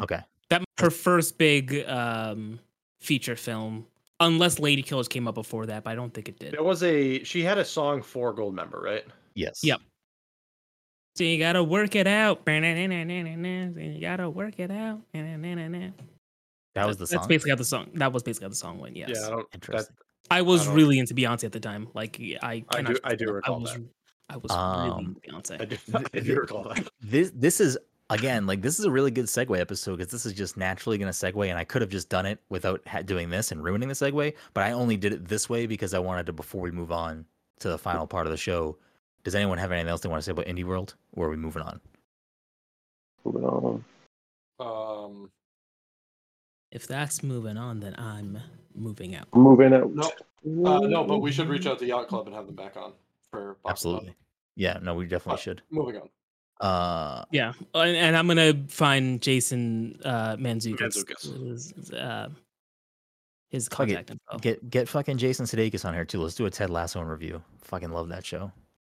Okay. 0.00 0.20
That 0.50 0.64
her 0.78 0.90
first 0.90 1.38
big 1.38 1.84
um, 1.88 2.58
feature 3.00 3.36
film, 3.36 3.86
unless 4.20 4.58
Lady 4.58 4.82
Killers 4.82 5.08
came 5.08 5.28
up 5.28 5.34
before 5.34 5.66
that, 5.66 5.84
but 5.84 5.90
I 5.90 5.94
don't 5.94 6.12
think 6.12 6.28
it 6.28 6.38
did. 6.38 6.52
There 6.52 6.62
was 6.62 6.82
a 6.82 7.22
she 7.24 7.42
had 7.42 7.58
a 7.58 7.64
song 7.64 8.02
for 8.02 8.34
Goldmember, 8.34 8.80
right? 8.80 9.04
Yes. 9.34 9.60
Yep. 9.62 9.80
So 11.16 11.24
you 11.24 11.38
gotta 11.38 11.62
work 11.64 11.96
it 11.96 12.06
out. 12.06 12.42
You 12.46 12.60
gotta 14.00 14.30
work 14.30 14.54
it 14.58 14.70
out. 14.70 15.00
That 16.74 16.86
was 16.86 16.96
the 16.96 17.06
song. 17.06 17.16
That's 17.16 17.26
basically 17.26 17.50
how 17.50 17.56
the 17.56 17.64
song. 17.64 17.90
That 17.94 18.12
was 18.12 18.22
basically 18.22 18.44
how 18.44 18.50
the 18.50 18.54
song 18.54 18.78
went. 18.78 18.96
Yes. 18.96 19.10
Yeah, 19.12 19.26
I 19.26 19.30
don't. 19.30 19.50
That, 19.50 19.54
Interesting. 19.54 19.96
I 20.30 20.42
was 20.42 20.62
I 20.62 20.64
don't- 20.66 20.76
really 20.76 20.98
into 20.98 21.14
Beyonce 21.14 21.44
at 21.44 21.52
the 21.52 21.60
time. 21.60 21.88
Like 21.94 22.20
I, 22.42 22.64
I 22.70 22.82
do- 22.82 22.96
I 23.02 23.14
do 23.14 23.24
stress 23.26 23.34
recall 23.34 23.60
was, 23.60 23.72
that. 23.72 23.82
I 24.28 24.36
was 24.36 24.50
really 24.50 24.90
Um, 24.90 25.16
into 25.16 25.20
Beyonce. 25.54 25.60
I 25.60 25.64
do. 25.64 25.76
Th- 25.76 26.06
I 26.14 26.20
do 26.20 26.40
recall 26.40 26.64
that. 26.64 26.88
this 27.00 27.30
this 27.34 27.60
is 27.60 27.78
again 28.10 28.46
like 28.46 28.62
this 28.62 28.78
is 28.78 28.84
a 28.86 28.90
really 28.90 29.10
good 29.10 29.26
segue 29.26 29.58
episode 29.60 29.96
because 29.98 30.10
this 30.10 30.24
is 30.26 30.32
just 30.32 30.56
naturally 30.56 30.96
going 30.96 31.12
to 31.12 31.16
segue 31.16 31.46
and 31.46 31.58
i 31.58 31.62
could 31.64 31.82
have 31.82 31.90
just 31.90 32.08
done 32.08 32.24
it 32.24 32.38
without 32.48 32.80
ha- 32.88 33.02
doing 33.02 33.28
this 33.28 33.52
and 33.52 33.62
ruining 33.62 33.86
the 33.86 33.94
segue 33.94 34.32
but 34.54 34.64
i 34.64 34.72
only 34.72 34.96
did 34.96 35.12
it 35.12 35.28
this 35.28 35.50
way 35.50 35.66
because 35.66 35.92
i 35.92 35.98
wanted 35.98 36.24
to 36.24 36.32
before 36.32 36.62
we 36.62 36.70
move 36.70 36.90
on 36.90 37.26
to 37.60 37.68
the 37.68 37.76
final 37.76 38.06
part 38.06 38.26
of 38.26 38.30
the 38.30 38.36
show 38.38 38.74
does 39.24 39.34
anyone 39.34 39.58
have 39.58 39.70
anything 39.72 39.90
else 39.90 40.00
they 40.00 40.08
want 40.08 40.22
to 40.22 40.24
say 40.24 40.32
about 40.32 40.46
indie 40.46 40.64
world 40.64 40.94
or 41.12 41.26
are 41.26 41.30
we 41.30 41.36
moving 41.36 41.62
on 41.62 41.78
Moving 43.26 43.44
on. 43.44 43.84
Um, 44.58 45.30
If 46.70 46.86
that's 46.86 47.22
moving 47.22 47.58
on, 47.58 47.80
then 47.80 47.94
I'm 47.98 48.38
moving 48.74 49.14
out. 49.16 49.28
Moving 49.34 49.74
out. 49.74 49.90
No, 49.94 50.10
uh, 50.76 50.78
no, 50.80 51.04
but 51.04 51.18
we 51.18 51.30
should 51.30 51.48
reach 51.48 51.66
out 51.66 51.78
to 51.80 51.86
Yacht 51.86 52.08
Club 52.08 52.26
and 52.26 52.34
have 52.34 52.46
them 52.46 52.54
back 52.54 52.76
on 52.78 52.92
for 53.30 53.56
Box 53.62 53.62
Club. 53.62 53.70
absolutely 53.94 54.14
yeah 54.56 54.78
no 54.82 54.94
we 54.94 55.06
definitely 55.06 55.34
Uh, 55.34 55.42
should 55.42 55.62
Moving 55.70 55.96
on. 55.96 56.08
uh 56.60 57.24
Yeah, 57.30 57.52
and, 57.74 57.96
and 57.96 58.16
I'm 58.16 58.26
gonna 58.26 58.54
find 58.68 59.20
Jason 59.20 59.98
uh, 60.04 60.36
Mantzoukas. 60.36 60.94
His, 61.48 61.92
uh, 61.92 62.28
his 63.50 63.68
Fuck 63.68 63.88
it. 63.88 63.94
contact 63.94 64.10
info. 64.10 64.38
get 64.40 64.68
get 64.70 64.88
fucking 64.88 65.16
jason 65.16 65.46
sudeikis 65.46 65.84
on 65.84 65.94
here 65.94 66.04
too 66.04 66.20
let's 66.20 66.34
do 66.34 66.44
a 66.46 66.50
ted 66.50 66.68
lasso 66.70 67.00
review 67.00 67.42
fucking 67.62 67.90
love 67.90 68.08
that 68.10 68.24
show 68.26 68.52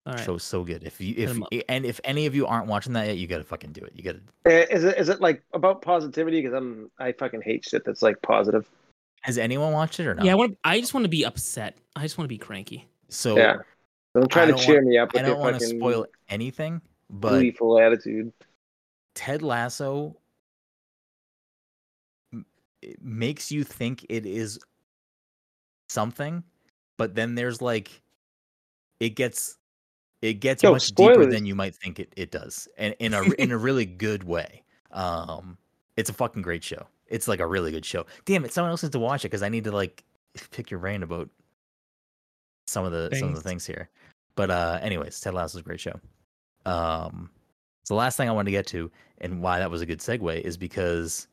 All 0.08 0.14
right. 0.14 0.20
show's 0.26 0.44
so 0.44 0.64
good 0.64 0.84
if 0.84 1.00
you 1.00 1.14
if 1.18 1.38
and 1.70 1.86
if 1.86 2.00
any 2.04 2.26
of 2.26 2.34
you 2.34 2.48
aren't 2.48 2.66
watching 2.68 2.94
that 2.94 3.06
yet 3.08 3.18
you 3.18 3.28
gotta 3.28 3.44
fucking 3.44 3.74
do 3.74 3.82
it 3.82 3.94
you 3.96 4.02
gotta 4.04 4.22
Is 4.74 4.84
it 4.86 4.98
is 4.98 5.10
it 5.10 5.22
like 5.22 5.44
about 5.54 5.82
positivity? 5.84 6.42
Because 6.42 6.54
I'm 6.56 6.90
I 7.00 7.12
fucking 7.12 7.42
hate 7.44 7.64
shit 7.68 7.84
that's 7.86 8.02
like 8.02 8.20
positive. 8.24 8.68
has 9.22 9.38
anyone 9.38 9.72
watched 9.74 10.00
it 10.00 10.08
or 10.08 10.16
not 10.16 10.26
Yeah, 10.26 10.32
I 10.32 10.36
want. 10.36 10.58
I 10.64 10.80
just 10.80 10.94
want 10.96 11.04
to 11.04 11.10
be 11.10 11.26
upset. 11.26 11.78
I 11.96 12.02
just 12.04 12.18
want 12.18 12.26
to 12.26 12.30
be 12.34 12.38
cranky. 12.40 12.88
so 13.10 13.36
Yeah. 13.38 13.58
Don't 14.16 14.30
try 14.30 14.46
to 14.46 14.54
cheer 14.54 14.76
want- 14.76 14.88
me 14.88 14.98
up 14.98 15.12
I 15.16 15.22
don't 15.22 15.40
want 15.40 15.60
to 15.60 15.66
spoil 15.66 16.06
anything, 16.30 16.82
but 17.10 17.40
gleeful 17.40 17.80
attitude. 17.80 18.34
Ted 19.16 19.42
Lasso 19.42 20.16
m- 22.34 22.46
makes 23.02 23.52
you 23.52 23.64
think 23.64 24.06
it 24.10 24.26
is 24.26 24.60
something, 25.90 26.44
but 26.98 27.16
then 27.16 27.36
there's 27.36 27.62
like 27.62 28.02
it 29.00 29.10
gets 29.12 29.58
it 30.22 30.36
gets 30.36 30.64
Yo, 30.64 30.72
much 30.72 30.92
deeper 30.94 31.26
than 31.26 31.46
you 31.46 31.56
might 31.56 31.76
think 31.76 32.00
it, 32.00 32.12
it 32.18 32.32
does, 32.32 32.68
and 32.78 32.96
in 33.00 33.14
a 33.14 33.22
in 33.40 33.52
a 33.52 33.58
really 33.58 33.86
good 33.86 34.24
way. 34.24 34.64
Um, 34.92 35.58
it's 35.98 36.10
a 36.10 36.14
fucking 36.14 36.42
great 36.42 36.64
show. 36.64 36.88
It's 37.08 37.28
like 37.28 37.40
a 37.40 37.46
really 37.46 37.72
good 37.72 37.86
show. 37.86 38.06
Damn 38.26 38.44
it, 38.46 38.54
someone 38.54 38.72
else 38.72 38.84
needs 38.84 38.94
to 38.94 39.00
watch 39.00 39.24
it 39.24 39.30
because 39.30 39.44
I 39.44 39.50
need 39.50 39.66
to 39.66 39.72
like 39.72 40.04
pick 40.52 40.72
your 40.72 40.80
brain 40.80 41.04
about 41.04 41.30
some 42.70 42.86
of 42.86 42.92
the 42.92 43.16
some 43.16 43.30
of 43.30 43.36
the 43.36 43.42
things 43.42 43.66
here. 43.66 43.90
But 44.36 44.52
uh, 44.52 44.80
anyways, 44.82 45.20
Ted 45.20 45.34
Lasso 45.34 45.58
is 45.58 45.62
a 45.62 45.64
great 45.64 45.80
show. 45.80 46.00
Um, 46.66 47.30
so 47.84 47.94
the 47.94 47.98
last 47.98 48.18
thing 48.18 48.30
I 48.30 48.32
wanted 48.32 48.46
to 48.46 48.58
get 48.58 48.68
to 48.68 48.92
and 49.20 49.42
why 49.42 49.60
that 49.60 49.72
was 49.72 49.82
a 49.82 49.86
good 49.86 50.00
segue 50.00 50.42
is 50.42 50.58
because 50.58 51.28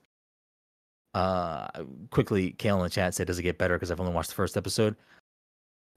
uh 1.14 1.68
quickly 2.10 2.50
Kale 2.52 2.76
in 2.76 2.82
the 2.82 2.90
chat 2.90 3.14
said 3.14 3.26
does 3.26 3.38
it 3.38 3.42
get 3.42 3.58
better 3.58 3.76
because 3.76 3.90
I've 3.90 4.00
only 4.00 4.12
watched 4.12 4.30
the 4.30 4.34
first 4.36 4.56
episode. 4.56 4.96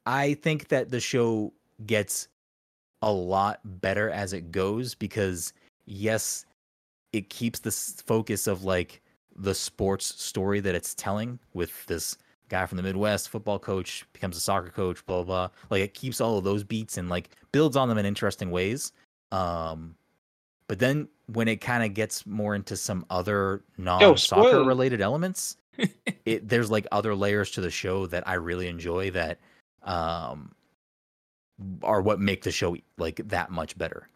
I 0.06 0.34
think 0.36 0.70
that 0.70 0.90
the 0.90 1.00
show 1.00 1.54
gets 1.86 2.28
a 3.02 3.12
lot 3.12 3.60
better 3.82 4.10
as 4.10 4.34
it 4.34 4.52
goes 4.52 4.96
because 4.96 5.54
yes, 5.86 6.46
it 7.14 7.30
keeps 7.30 7.60
the 7.60 7.72
focus 7.72 8.48
of 8.48 8.64
like 8.64 9.02
the 9.36 9.56
sports 9.56 10.22
story 10.22 10.60
that 10.60 10.76
it's 10.76 10.94
telling 10.96 11.40
with 11.54 11.86
this 11.86 12.18
guy 12.50 12.66
from 12.66 12.78
the 12.78 12.84
Midwest, 12.84 13.30
football 13.30 13.60
coach, 13.60 14.06
becomes 14.14 14.36
a 14.36 14.39
soccer 14.39 14.70
coach, 14.70 15.06
blah 15.06 15.24
blah. 15.24 15.47
blah. 15.47 15.50
Like 15.70 15.84
it 15.84 15.93
keeps 15.93 16.20
all 16.20 16.38
of 16.38 16.43
those 16.43 16.64
beats 16.64 16.97
and 16.97 17.10
like 17.10 17.30
builds 17.52 17.78
on 17.78 17.88
them 17.89 17.97
in 17.97 18.06
interesting 18.06 18.52
ways. 18.52 18.91
Um, 19.32 19.95
but 20.68 20.80
then 20.80 21.08
when 21.28 21.47
it 21.47 21.62
kind 21.62 21.84
of 21.84 21.93
gets 21.93 22.26
more 22.26 22.56
into 22.56 22.76
some 22.76 23.06
other 23.10 23.64
non-soccer 23.78 24.64
related 24.64 25.02
elements, 25.02 25.58
it 26.26 26.47
there's 26.47 26.70
like 26.70 26.86
other 26.91 27.16
layers 27.16 27.52
to 27.52 27.62
the 27.62 27.72
show 27.72 28.06
that 28.08 28.28
I 28.28 28.34
really 28.36 28.68
enjoy 28.68 29.12
that 29.12 29.39
um 29.84 30.54
are 31.84 32.02
what 32.02 32.20
make 32.20 32.43
the 32.43 32.52
show 32.52 32.76
like 32.97 33.22
that 33.30 33.52
much 33.52 33.78
better. 33.78 34.08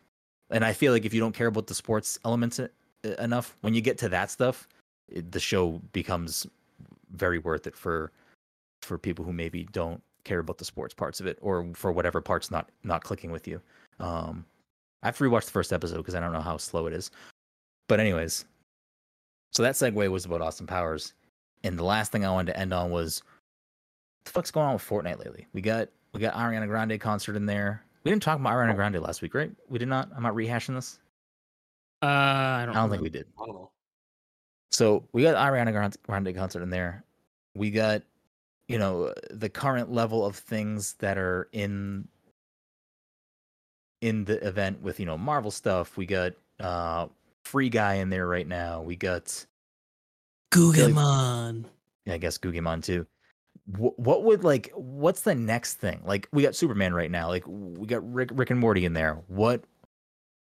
And 0.49 0.63
I 0.63 0.73
feel 0.73 0.93
like 0.93 1.05
if 1.05 1.13
you 1.13 1.19
don't 1.19 1.35
care 1.35 1.47
about 1.47 1.67
the 1.67 1.73
sports 1.73 2.19
elements 2.25 2.59
e- 2.59 2.67
enough, 3.19 3.57
when 3.61 3.73
you 3.73 3.81
get 3.81 3.97
to 3.99 4.09
that 4.09 4.29
stuff, 4.29 4.67
it, 5.09 5.31
the 5.31 5.39
show 5.39 5.81
becomes 5.91 6.47
very 7.11 7.39
worth 7.39 7.67
it 7.67 7.75
for 7.75 8.11
for 8.83 8.97
people 8.97 9.25
who 9.25 9.33
maybe 9.33 9.65
don't 9.71 10.01
care 10.23 10.39
about 10.39 10.57
the 10.57 10.65
sports 10.65 10.93
parts 10.93 11.19
of 11.19 11.25
it 11.27 11.37
or 11.41 11.67
for 11.73 11.91
whatever 11.91 12.21
parts 12.21 12.49
not 12.49 12.69
not 12.83 13.03
clicking 13.03 13.31
with 13.31 13.47
you. 13.47 13.61
Um 13.99 14.45
I 15.01 15.07
have 15.07 15.17
to 15.17 15.23
rewatch 15.25 15.45
the 15.45 15.51
first 15.51 15.73
episode 15.73 15.97
because 15.97 16.15
I 16.15 16.19
don't 16.19 16.31
know 16.31 16.41
how 16.41 16.57
slow 16.57 16.87
it 16.87 16.93
is. 16.93 17.11
But 17.89 17.99
anyways, 17.99 18.45
so 19.51 19.61
that 19.63 19.75
segue 19.75 20.09
was 20.09 20.25
about 20.25 20.41
Austin 20.41 20.65
Powers, 20.65 21.13
and 21.63 21.77
the 21.77 21.83
last 21.83 22.11
thing 22.11 22.25
I 22.25 22.31
wanted 22.31 22.53
to 22.53 22.59
end 22.59 22.73
on 22.73 22.89
was 22.89 23.21
what 24.21 24.25
the 24.25 24.31
fuck's 24.31 24.51
going 24.51 24.67
on 24.67 24.73
with 24.73 24.87
Fortnite 24.87 25.19
lately? 25.19 25.45
We 25.53 25.61
got 25.61 25.89
we 26.13 26.21
got 26.21 26.33
Ariana 26.35 26.67
Grande 26.67 26.99
concert 26.99 27.35
in 27.35 27.45
there. 27.45 27.83
We 28.03 28.11
didn't 28.11 28.23
talk 28.23 28.39
about 28.39 28.53
Ariana 28.53 28.75
Grande 28.75 29.01
last 29.01 29.21
week, 29.21 29.33
right? 29.33 29.51
We 29.69 29.79
did 29.79 29.89
not. 29.89 30.09
I'm 30.15 30.23
not 30.23 30.33
rehashing 30.35 30.75
this. 30.75 30.99
Uh, 32.01 32.05
I 32.05 32.63
don't. 32.65 32.75
I 32.75 32.79
don't 32.79 32.89
think 32.89 33.01
we 33.01 33.09
did. 33.09 33.27
I 33.41 33.45
don't 33.45 33.55
know. 33.55 33.71
So 34.71 35.03
we 35.11 35.21
got 35.21 35.35
Ariana 35.35 35.71
Grande- 35.71 35.97
Grande 36.03 36.35
concert 36.35 36.63
in 36.63 36.69
there. 36.69 37.03
We 37.55 37.69
got, 37.69 38.01
you 38.67 38.77
know, 38.77 39.13
the 39.29 39.49
current 39.49 39.91
level 39.91 40.25
of 40.25 40.35
things 40.35 40.93
that 40.99 41.17
are 41.17 41.49
in 41.51 42.07
in 44.01 44.25
the 44.25 44.45
event 44.45 44.81
with 44.81 44.99
you 44.99 45.05
know 45.05 45.17
Marvel 45.17 45.51
stuff. 45.51 45.97
We 45.97 46.05
got 46.05 46.33
uh 46.59 47.07
Free 47.45 47.69
Guy 47.69 47.95
in 47.95 48.09
there 48.09 48.27
right 48.27 48.47
now. 48.47 48.81
We 48.81 48.95
got 48.95 49.45
Guggimon. 50.53 51.65
Yeah, 52.05 52.13
I 52.15 52.17
guess 52.17 52.37
Guggimon 52.37 52.83
too. 52.83 53.05
Wh- 53.71 53.97
What 53.97 54.23
would 54.23 54.43
like? 54.43 54.71
What's 54.75 55.21
the 55.21 55.35
next 55.35 55.75
thing? 55.75 56.01
Like 56.05 56.27
we 56.31 56.43
got 56.43 56.55
Superman 56.55 56.93
right 56.93 57.11
now. 57.11 57.27
Like 57.27 57.43
we 57.47 57.87
got 57.87 58.09
Rick, 58.13 58.29
Rick 58.33 58.49
and 58.51 58.59
Morty 58.59 58.85
in 58.85 58.93
there. 58.93 59.21
What? 59.27 59.63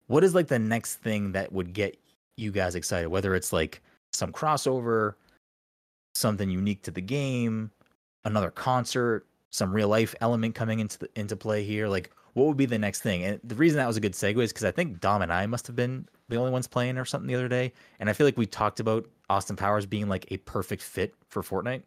What 0.07 0.23
is 0.23 0.35
like 0.35 0.47
the 0.47 0.59
next 0.59 0.95
thing 0.97 1.31
that 1.33 1.51
would 1.51 1.73
get 1.73 1.97
you 2.37 2.51
guys 2.51 2.75
excited? 2.75 3.07
Whether 3.07 3.35
it's 3.35 3.53
like 3.53 3.81
some 4.11 4.31
crossover, 4.31 5.15
something 6.15 6.49
unique 6.49 6.81
to 6.83 6.91
the 6.91 7.01
game, 7.01 7.71
another 8.25 8.51
concert, 8.51 9.25
some 9.49 9.73
real 9.73 9.87
life 9.87 10.15
element 10.21 10.55
coming 10.55 10.79
into 10.79 10.99
the, 10.99 11.09
into 11.15 11.35
play 11.35 11.63
here. 11.63 11.87
Like 11.87 12.11
what 12.33 12.47
would 12.47 12.57
be 12.57 12.65
the 12.65 12.79
next 12.79 13.01
thing? 13.01 13.23
And 13.23 13.39
the 13.43 13.55
reason 13.55 13.77
that 13.77 13.87
was 13.87 13.97
a 13.97 14.01
good 14.01 14.13
segue 14.13 14.41
is 14.41 14.51
because 14.51 14.65
I 14.65 14.71
think 14.71 14.99
Dom 14.99 15.21
and 15.21 15.31
I 15.31 15.45
must 15.45 15.67
have 15.67 15.75
been 15.75 16.07
the 16.29 16.35
only 16.35 16.51
ones 16.51 16.67
playing 16.67 16.97
or 16.97 17.05
something 17.05 17.27
the 17.27 17.35
other 17.35 17.47
day, 17.47 17.73
and 17.99 18.09
I 18.09 18.13
feel 18.13 18.25
like 18.25 18.37
we 18.37 18.45
talked 18.45 18.79
about 18.79 19.05
Austin 19.29 19.55
Powers 19.55 19.85
being 19.85 20.09
like 20.09 20.31
a 20.31 20.37
perfect 20.37 20.81
fit 20.81 21.13
for 21.29 21.43
Fortnite. 21.43 21.83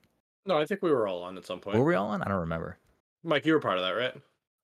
No, 0.47 0.59
I 0.59 0.64
think 0.64 0.82
we 0.82 0.91
were 0.91 1.09
all 1.09 1.22
on 1.24 1.37
at 1.37 1.45
some 1.45 1.59
point. 1.59 1.76
Were 1.76 1.84
we 1.84 1.95
all 1.95 2.09
on? 2.09 2.22
I 2.22 2.28
don't 2.28 2.41
remember. 2.41 2.78
Mike, 3.24 3.45
you 3.45 3.53
were 3.53 3.61
part 3.61 3.78
of 3.78 3.84
that, 3.84 3.91
right? 3.91 4.14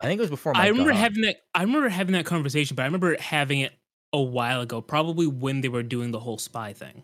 I 0.00 0.06
think 0.06 0.18
it 0.18 0.22
was 0.22 0.30
before. 0.30 0.56
I 0.56 0.68
remember 0.68 0.90
got 0.90 0.96
on. 0.96 1.02
having 1.02 1.22
that. 1.22 1.36
I 1.54 1.62
remember 1.62 1.88
having 1.88 2.12
that 2.12 2.26
conversation, 2.26 2.76
but 2.76 2.82
I 2.82 2.86
remember 2.86 3.16
having 3.18 3.60
it 3.60 3.72
a 4.12 4.20
while 4.20 4.60
ago, 4.60 4.80
probably 4.80 5.26
when 5.26 5.62
they 5.62 5.68
were 5.68 5.82
doing 5.82 6.12
the 6.12 6.20
whole 6.20 6.38
spy 6.38 6.72
thing, 6.72 7.02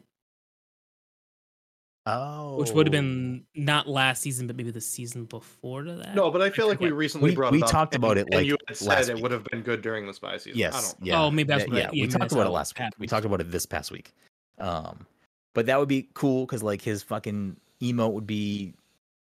oh, 2.09 2.57
which 2.57 2.71
would 2.71 2.87
have 2.87 2.93
been 2.93 3.45
not 3.55 3.89
last 3.89 4.23
season, 4.23 4.47
but 4.47 4.57
maybe 4.57 4.71
the 4.71 4.81
season 4.81 5.25
before 5.27 5.83
to 5.83 5.93
that. 5.95 6.15
No, 6.15 6.31
but 6.31 6.41
I 6.43 6.51
feel 6.51 6.67
like 6.67 6.81
we 6.81 6.91
recently 6.91 7.31
We- 7.31 7.35
brought 7.37 7.53
we 7.53 7.59
it 7.59 7.65
up. 7.65 7.71
talked 7.71 7.95
and- 7.95 8.03
about 8.03 8.17
it, 8.19 8.23
and 8.31 8.35
like, 8.35 8.47
you 8.47 8.57
had 8.67 8.77
said 8.77 8.89
last 8.89 9.09
it 9.09 9.21
would 9.21 9.31
have 9.31 9.45
been 9.45 9.63
good 9.63 9.83
during 9.83 10.07
the 10.07 10.15
spy 10.15 10.37
season. 10.39 10.53
I 10.53 10.59
Yes. 10.59 10.95
don't. 10.95 11.07
Yeah. 11.07 11.23
Oh, 11.23 11.31
maybe 11.31 11.47
that's 11.49 11.65
that- 11.65 11.71
what 11.71 11.77
I- 11.79 11.81
yeah. 11.83 11.91
yeah, 11.93 12.03
We 12.05 12.09
talked 12.09 12.33
about 12.33 12.47
it 12.47 12.51
last 12.51 12.79
week. 12.79 12.89
We 12.99 13.07
talked 13.07 13.27
about 13.27 13.41
it 13.41 13.51
this 13.51 13.67
past 13.67 13.91
week. 13.91 14.13
Um, 14.59 15.07
but 15.55 15.67
that 15.67 15.79
would 15.79 15.89
be 15.89 16.09
cool 16.15 16.47
because 16.47 16.63
like 16.63 16.83
his 16.83 17.03
fucking 17.03 17.57
emote 17.83 18.13
would 18.13 18.27
be 18.27 18.75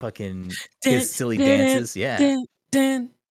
fucking 0.01 0.51
Dun, 0.81 0.93
his 0.93 1.09
silly 1.11 1.37
dun, 1.37 1.47
dun, 1.47 1.57
dances. 1.59 1.95
Yeah. 1.95 2.17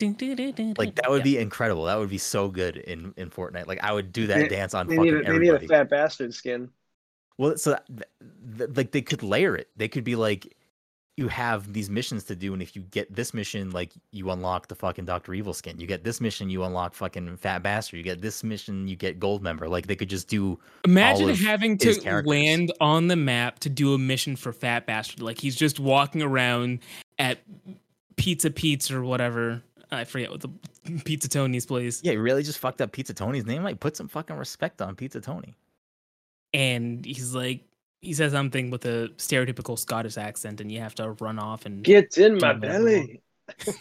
Like 0.00 0.94
that 0.96 1.08
would 1.10 1.18
Yeah. 1.18 1.22
be 1.24 1.38
incredible. 1.38 1.84
That 1.84 1.98
would 1.98 2.10
be 2.10 2.18
so 2.18 2.48
good 2.48 2.76
in 2.76 3.14
in 3.16 3.30
Fortnite. 3.30 3.66
Like 3.68 3.82
I 3.84 3.92
would 3.92 4.12
do 4.12 4.26
that 4.26 4.36
They- 4.38 4.48
dance 4.48 4.74
on 4.74 4.86
They 4.88 4.96
fucking 4.96 5.12
need, 5.14 5.20
a, 5.20 5.22
they 5.24 5.38
need 5.38 5.48
everybody. 5.48 5.66
a 5.66 5.68
fat 5.68 5.90
bastard 5.90 6.34
skin. 6.34 6.68
Well, 7.42 7.56
so 7.56 7.76
th- 7.88 8.08
th- 8.56 8.70
like 8.76 8.92
they 8.92 9.02
could 9.02 9.24
layer 9.24 9.56
it. 9.56 9.68
They 9.76 9.88
could 9.88 10.04
be 10.04 10.14
like, 10.14 10.56
you 11.16 11.26
have 11.26 11.72
these 11.72 11.90
missions 11.90 12.22
to 12.24 12.36
do, 12.36 12.52
and 12.52 12.62
if 12.62 12.76
you 12.76 12.82
get 12.82 13.12
this 13.12 13.34
mission, 13.34 13.72
like 13.72 13.90
you 14.12 14.30
unlock 14.30 14.68
the 14.68 14.76
fucking 14.76 15.06
Doctor 15.06 15.34
Evil 15.34 15.52
skin. 15.52 15.80
You 15.80 15.88
get 15.88 16.04
this 16.04 16.20
mission, 16.20 16.50
you 16.50 16.62
unlock 16.62 16.94
fucking 16.94 17.36
Fat 17.38 17.64
Bastard. 17.64 17.96
You 17.98 18.04
get 18.04 18.22
this 18.22 18.44
mission, 18.44 18.86
you 18.86 18.94
get 18.94 19.18
Goldmember. 19.18 19.68
Like 19.68 19.88
they 19.88 19.96
could 19.96 20.08
just 20.08 20.28
do. 20.28 20.56
Imagine 20.84 21.34
having 21.34 21.78
to 21.78 21.98
characters. 21.98 22.30
land 22.30 22.72
on 22.80 23.08
the 23.08 23.16
map 23.16 23.58
to 23.58 23.68
do 23.68 23.92
a 23.92 23.98
mission 23.98 24.36
for 24.36 24.52
Fat 24.52 24.86
Bastard. 24.86 25.20
Like 25.20 25.40
he's 25.40 25.56
just 25.56 25.80
walking 25.80 26.22
around 26.22 26.78
at 27.18 27.40
Pizza 28.14 28.52
Pizza 28.52 28.98
or 28.98 29.02
whatever. 29.02 29.64
I 29.90 30.04
forget 30.04 30.30
what 30.30 30.42
the 30.42 30.50
Pizza 31.04 31.28
Tony's 31.28 31.66
place. 31.66 32.02
Yeah, 32.04 32.12
you 32.12 32.22
really 32.22 32.44
just 32.44 32.60
fucked 32.60 32.80
up 32.80 32.92
Pizza 32.92 33.14
Tony's 33.14 33.46
name. 33.46 33.64
Like 33.64 33.80
put 33.80 33.96
some 33.96 34.06
fucking 34.06 34.36
respect 34.36 34.80
on 34.80 34.94
Pizza 34.94 35.20
Tony. 35.20 35.56
And 36.54 37.04
he's 37.04 37.34
like, 37.34 37.64
he 38.00 38.12
says 38.14 38.32
something 38.32 38.70
with 38.70 38.84
a 38.84 39.10
stereotypical 39.16 39.78
Scottish 39.78 40.16
accent, 40.16 40.60
and 40.60 40.70
you 40.70 40.80
have 40.80 40.94
to 40.96 41.12
run 41.12 41.38
off 41.38 41.66
and. 41.66 41.82
Get 41.82 42.18
in 42.18 42.38
my 42.38 42.52
belly. 42.52 43.22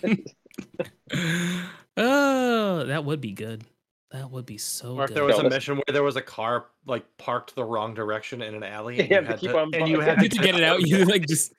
oh, 1.98 2.84
that 2.86 3.04
would 3.06 3.22
be 3.22 3.32
good. 3.34 3.64
That 4.12 4.30
would 4.30 4.46
be 4.46 4.58
so 4.58 4.98
Or 4.98 5.04
if 5.06 5.10
good. 5.10 5.18
there 5.18 5.24
was 5.24 5.40
a 5.40 5.50
mission 5.50 5.76
where 5.78 5.94
there 5.94 6.04
was 6.04 6.18
a 6.18 6.22
car 6.22 6.66
like 6.86 7.06
parked 7.18 7.56
the 7.56 7.64
wrong 7.64 7.94
direction 7.94 8.42
in 8.42 8.54
an 8.56 8.64
alley, 8.64 8.96
You 8.98 9.04
and 9.04 9.10
you 9.10 9.16
have 9.16 9.26
to 9.26 9.32
had 9.32 9.40
keep 9.40 9.52
to, 9.52 9.58
on 9.60 9.74
and 9.74 9.88
you 9.88 10.00
had 10.02 10.20
to 10.20 10.30
to 10.30 10.38
get 10.38 10.56
it 10.56 10.64
out, 10.64 10.82
you 10.82 11.06
like 11.06 11.26
just. 11.28 11.54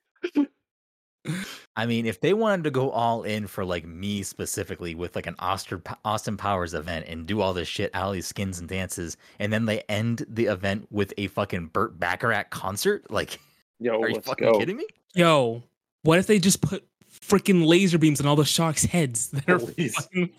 I 1.74 1.86
mean, 1.86 2.04
if 2.04 2.20
they 2.20 2.34
wanted 2.34 2.64
to 2.64 2.70
go 2.70 2.90
all 2.90 3.22
in 3.22 3.46
for 3.46 3.64
like 3.64 3.86
me 3.86 4.22
specifically 4.22 4.94
with 4.94 5.16
like 5.16 5.26
an 5.26 5.36
Austin 5.38 5.82
Austin 6.04 6.36
Powers 6.36 6.74
event 6.74 7.06
and 7.08 7.26
do 7.26 7.40
all 7.40 7.54
this 7.54 7.68
shit, 7.68 7.94
all 7.94 8.12
these 8.12 8.26
skins 8.26 8.58
and 8.58 8.68
dances, 8.68 9.16
and 9.38 9.52
then 9.52 9.64
they 9.64 9.80
end 9.88 10.26
the 10.28 10.46
event 10.46 10.86
with 10.90 11.14
a 11.16 11.28
fucking 11.28 11.66
Burt 11.66 11.98
Bacharach 11.98 12.50
concert, 12.50 13.10
like, 13.10 13.38
Yo, 13.80 14.00
are 14.00 14.08
you 14.10 14.20
fucking 14.20 14.52
go. 14.52 14.58
kidding 14.58 14.76
me? 14.76 14.86
Yo, 15.14 15.62
what 16.02 16.18
if 16.18 16.26
they 16.26 16.38
just 16.38 16.60
put 16.60 16.84
freaking 17.10 17.66
laser 17.66 17.98
beams 17.98 18.20
on 18.20 18.26
all 18.26 18.36
the 18.36 18.44
sharks' 18.44 18.84
heads 18.84 19.30
that 19.30 19.48
are 19.48 19.58
Please. 19.58 19.94
fucking 19.94 20.30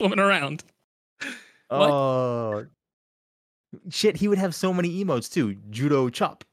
swimming 0.00 0.20
around? 0.20 0.62
What? 1.68 1.90
Oh, 1.90 2.66
shit! 3.90 4.16
He 4.16 4.28
would 4.28 4.38
have 4.38 4.54
so 4.54 4.72
many 4.72 5.02
emotes 5.02 5.32
too. 5.32 5.56
Judo 5.70 6.08
chop, 6.08 6.44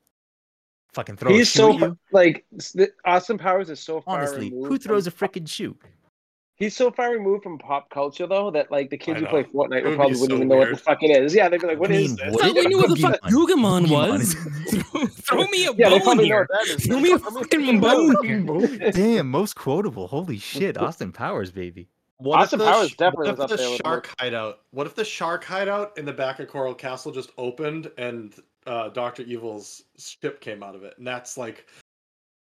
fucking 0.93 1.17
throw. 1.17 1.31
He's 1.31 1.41
a 1.41 1.51
shoe 1.51 1.59
so 1.59 1.73
at 1.73 1.79
you. 1.81 1.97
like 2.11 2.45
Austin 3.05 3.37
Powers 3.37 3.69
is 3.69 3.79
so 3.79 4.01
far 4.01 4.19
Honestly, 4.19 4.49
removed 4.49 4.67
who 4.71 4.77
throws 4.77 5.07
a 5.07 5.11
freaking 5.11 5.47
shoe? 5.47 5.75
He's 6.55 6.75
so 6.75 6.91
far 6.91 7.11
removed 7.11 7.43
from 7.43 7.57
pop 7.57 7.89
culture 7.89 8.27
though 8.27 8.51
that 8.51 8.69
like 8.69 8.89
the 8.89 8.97
kids 8.97 9.21
who 9.21 9.27
play. 9.27 9.43
Fortnite 9.43 9.83
would 9.83 9.83
would 9.85 9.95
probably 9.95 10.15
be 10.15 10.19
wouldn't 10.19 10.29
so 10.31 10.35
even 10.35 10.47
know 10.49 10.55
what 10.57 10.65
the 10.65 10.71
weird. 10.71 10.81
fuck 10.81 11.03
it 11.03 11.11
is. 11.23 11.33
Yeah, 11.33 11.47
they'd 11.47 11.61
be 11.61 11.67
like, 11.67 11.79
"What 11.79 11.89
I 11.89 11.93
is 11.93 12.07
mean, 12.09 12.17
this?" 12.17 12.33
what 12.35 12.43
I 12.43 12.47
is- 12.47 12.53
thought 12.53 12.59
we 12.63 12.67
knew 12.67 12.77
what 12.79 12.89
the 12.89 12.95
fuck 12.97 13.21
Guggimon. 13.21 13.85
Guggimon 13.85 13.89
was. 13.89 14.21
is- 14.35 14.83
throw, 14.83 15.05
throw 15.05 15.47
me 15.47 15.65
a 15.67 15.71
Yeah, 15.77 15.97
bone 15.99 16.19
here. 16.19 16.47
what 16.49 16.67
that 16.67 16.75
is. 16.77 16.85
Throw 16.85 16.99
me 16.99 17.11
a 17.13 17.19
fucking 17.19 17.79
bone 17.79 18.15
here. 18.25 18.91
Damn, 18.91 19.31
most 19.31 19.55
quotable. 19.55 20.07
Holy 20.07 20.37
shit, 20.37 20.77
Austin 20.77 21.13
Powers, 21.13 21.49
baby. 21.51 21.87
What 22.17 22.41
Austin 22.41 22.59
if 22.59 22.65
the, 22.65 22.71
Powers 22.73 22.91
definitely 22.95 23.27
what 23.27 23.33
if 23.35 23.39
up 23.39 23.49
the 23.51 23.55
there 23.55 23.77
shark 23.77 24.13
hideout? 24.19 24.59
What 24.71 24.85
if 24.85 24.95
the 24.95 25.05
shark 25.05 25.45
hideout 25.45 25.97
in 25.97 26.03
the 26.03 26.11
back 26.11 26.41
of 26.41 26.49
Coral 26.49 26.75
Castle 26.75 27.13
just 27.13 27.31
opened 27.37 27.89
and 27.97 28.33
uh, 28.67 28.89
Doctor 28.89 29.23
Evil's 29.23 29.83
ship 29.97 30.41
came 30.41 30.63
out 30.63 30.75
of 30.75 30.83
it? 30.83 30.93
And 30.97 31.05
that's 31.07 31.37
like, 31.37 31.67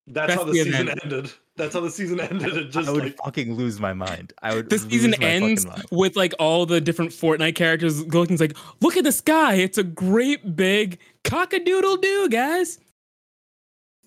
that's, 0.07 0.29
That's 0.33 0.39
how 0.41 0.43
the 0.45 0.51
the 0.53 0.63
season 0.63 0.81
event. 0.87 0.99
ended. 1.03 1.31
That's 1.55 1.73
how 1.75 1.81
the 1.81 1.91
season 1.91 2.19
ended. 2.19 2.57
It 2.57 2.71
just 2.71 2.89
I 2.89 2.91
would 2.91 3.03
like 3.03 3.17
fucking 3.23 3.53
lose 3.53 3.79
my 3.79 3.93
mind. 3.93 4.33
I 4.41 4.55
would. 4.55 4.69
The 4.69 4.77
lose 4.77 4.87
season 4.89 5.11
my 5.19 5.25
ends 5.27 5.65
mind. 5.67 5.85
with 5.91 6.15
like 6.15 6.33
all 6.39 6.65
the 6.65 6.81
different 6.81 7.11
Fortnite 7.11 7.53
characters 7.55 8.03
looking 8.07 8.37
like, 8.37 8.57
look 8.81 8.97
at 8.97 9.03
the 9.03 9.11
sky. 9.11 9.55
It's 9.55 9.77
a 9.77 9.83
great 9.83 10.55
big 10.55 10.97
cockadoodle 11.25 12.01
doo, 12.01 12.27
guys. 12.29 12.79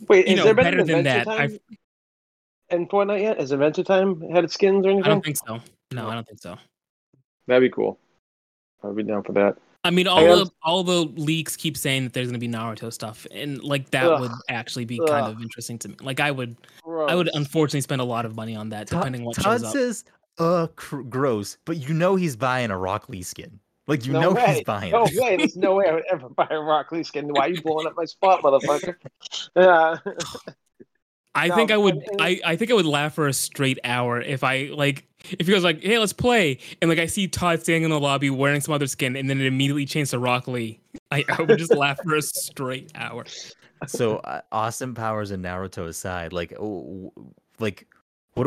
Wait, 0.09 0.27
You 0.27 0.31
has 0.31 0.39
know, 0.39 0.45
there 0.47 0.55
been 0.55 0.65
better 0.65 0.81
an 0.81 0.87
than 0.89 1.05
that, 1.05 1.25
Time 1.25 1.41
I've- 1.41 1.59
in 2.71 2.89
Fortnite 2.89 3.21
yet? 3.21 3.39
Has 3.39 3.53
Adventure 3.53 3.85
Time 3.85 4.21
had 4.31 4.43
its 4.43 4.55
skins 4.55 4.85
or 4.85 4.89
anything? 4.91 5.05
I 5.05 5.09
don't 5.09 5.25
think 5.25 5.37
so. 5.37 5.61
No, 5.93 6.09
I 6.09 6.15
don't 6.15 6.27
think 6.27 6.41
so. 6.41 6.57
That'd 7.47 7.63
be 7.63 7.73
cool. 7.73 7.99
I'd 8.83 8.97
be 8.97 9.03
down 9.05 9.23
for 9.23 9.33
that. 9.35 9.57
I 9.85 9.91
mean, 9.91 10.07
all 10.07 10.21
guess- 10.25 10.49
the 10.49 10.51
all 10.63 10.85
the 10.85 11.05
leaks 11.21 11.57
keep 11.57 11.77
saying 11.77 12.05
that 12.05 12.13
there's 12.13 12.29
going 12.29 12.39
to 12.41 12.47
be 12.47 12.53
Naruto 12.53 12.93
stuff, 12.93 13.27
and 13.33 13.63
like 13.65 13.91
that 13.91 14.21
would 14.21 14.31
actually 14.49 14.85
be 14.85 14.99
kind 14.99 15.27
of 15.27 15.43
interesting 15.43 15.79
to 15.81 15.89
me. 15.89 15.97
Like, 16.01 16.21
I 16.21 16.31
would, 16.31 16.57
I 16.87 17.15
would 17.17 17.29
unfortunately 17.35 17.81
spend 17.81 18.01
a 18.01 18.05
lot 18.05 18.25
of 18.25 18.37
money 18.37 18.55
on 18.55 18.69
that, 18.69 18.87
Todd, 18.87 19.01
depending 19.01 19.25
what 19.25 19.35
Todd 19.37 19.61
shows 19.61 19.65
up. 19.65 19.73
says, 19.73 20.05
"Uh, 20.39 20.67
cr- 20.77 21.03
gross," 21.03 21.59
but 21.65 21.77
you 21.79 21.95
know 21.95 22.15
he's 22.15 22.37
buying 22.37 22.71
a 22.71 22.79
Rock 22.79 23.09
Lee 23.09 23.23
skin. 23.23 23.59
Like 23.89 24.07
you 24.07 24.13
no 24.13 24.21
know 24.21 24.31
way. 24.33 24.55
he's 24.55 24.63
buying 24.65 24.93
No 24.93 25.05
it. 25.05 25.21
way. 25.21 25.37
There's 25.37 25.57
no 25.57 25.75
way 25.75 25.89
I 25.89 25.93
would 25.95 26.05
ever 26.09 26.29
buy 26.29 26.47
a 26.51 26.61
Rock 26.61 26.93
Lee 26.93 27.03
skin. 27.03 27.27
Why 27.27 27.47
are 27.47 27.49
you 27.51 27.61
blowing 27.63 27.89
up 27.89 27.95
my 27.97 28.05
spot, 28.05 28.41
motherfucker? 28.45 28.95
Yeah. 29.57 29.97
I 31.35 31.49
No, 31.49 31.55
think 31.57 31.71
I 31.71 31.77
would. 31.77 31.95
and- 31.95 32.03
and- 32.13 32.21
I, 32.23 32.41
I 32.45 32.57
think 32.57 32.71
I 32.71 32.75
would 32.75 32.87
laugh 32.87 33.15
for 33.15 33.27
a 33.27 33.33
straight 33.33 33.79
hour 33.85 34.21
if 34.21 34.45
I 34.45 34.65
like 34.73 35.07
if 35.39 35.47
he 35.47 35.55
was 35.55 35.65
like, 35.65 35.83
"Hey, 35.83 35.99
let's 35.99 36.13
play," 36.13 36.59
and 36.81 36.89
like 36.91 36.99
I 36.99 37.07
see 37.07 37.29
Todd 37.29 37.61
standing 37.63 37.85
in 37.85 37.91
the 37.91 38.01
lobby 38.01 38.29
wearing 38.29 38.61
some 38.61 38.75
other 38.75 38.87
skin, 38.89 39.17
and 39.17 39.31
then 39.31 39.41
it 39.41 39.47
immediately 39.47 39.87
changed 39.87 40.11
to 40.11 40.19
Rock 40.19 40.47
Lee. 40.49 40.81
I, 41.11 41.25
I 41.29 41.43
would 41.43 41.59
just 41.59 41.75
laugh 41.75 41.99
for 42.03 42.17
a 42.17 42.23
straight 42.23 42.91
hour. 42.95 43.25
so 43.87 44.17
uh, 44.19 44.41
Austin 44.51 44.95
Powers 44.95 45.31
and 45.31 45.45
Naruto 45.45 45.87
aside, 45.87 46.33
like, 46.33 46.53
oh, 46.61 47.13
like, 47.61 47.87
what? 48.35 48.47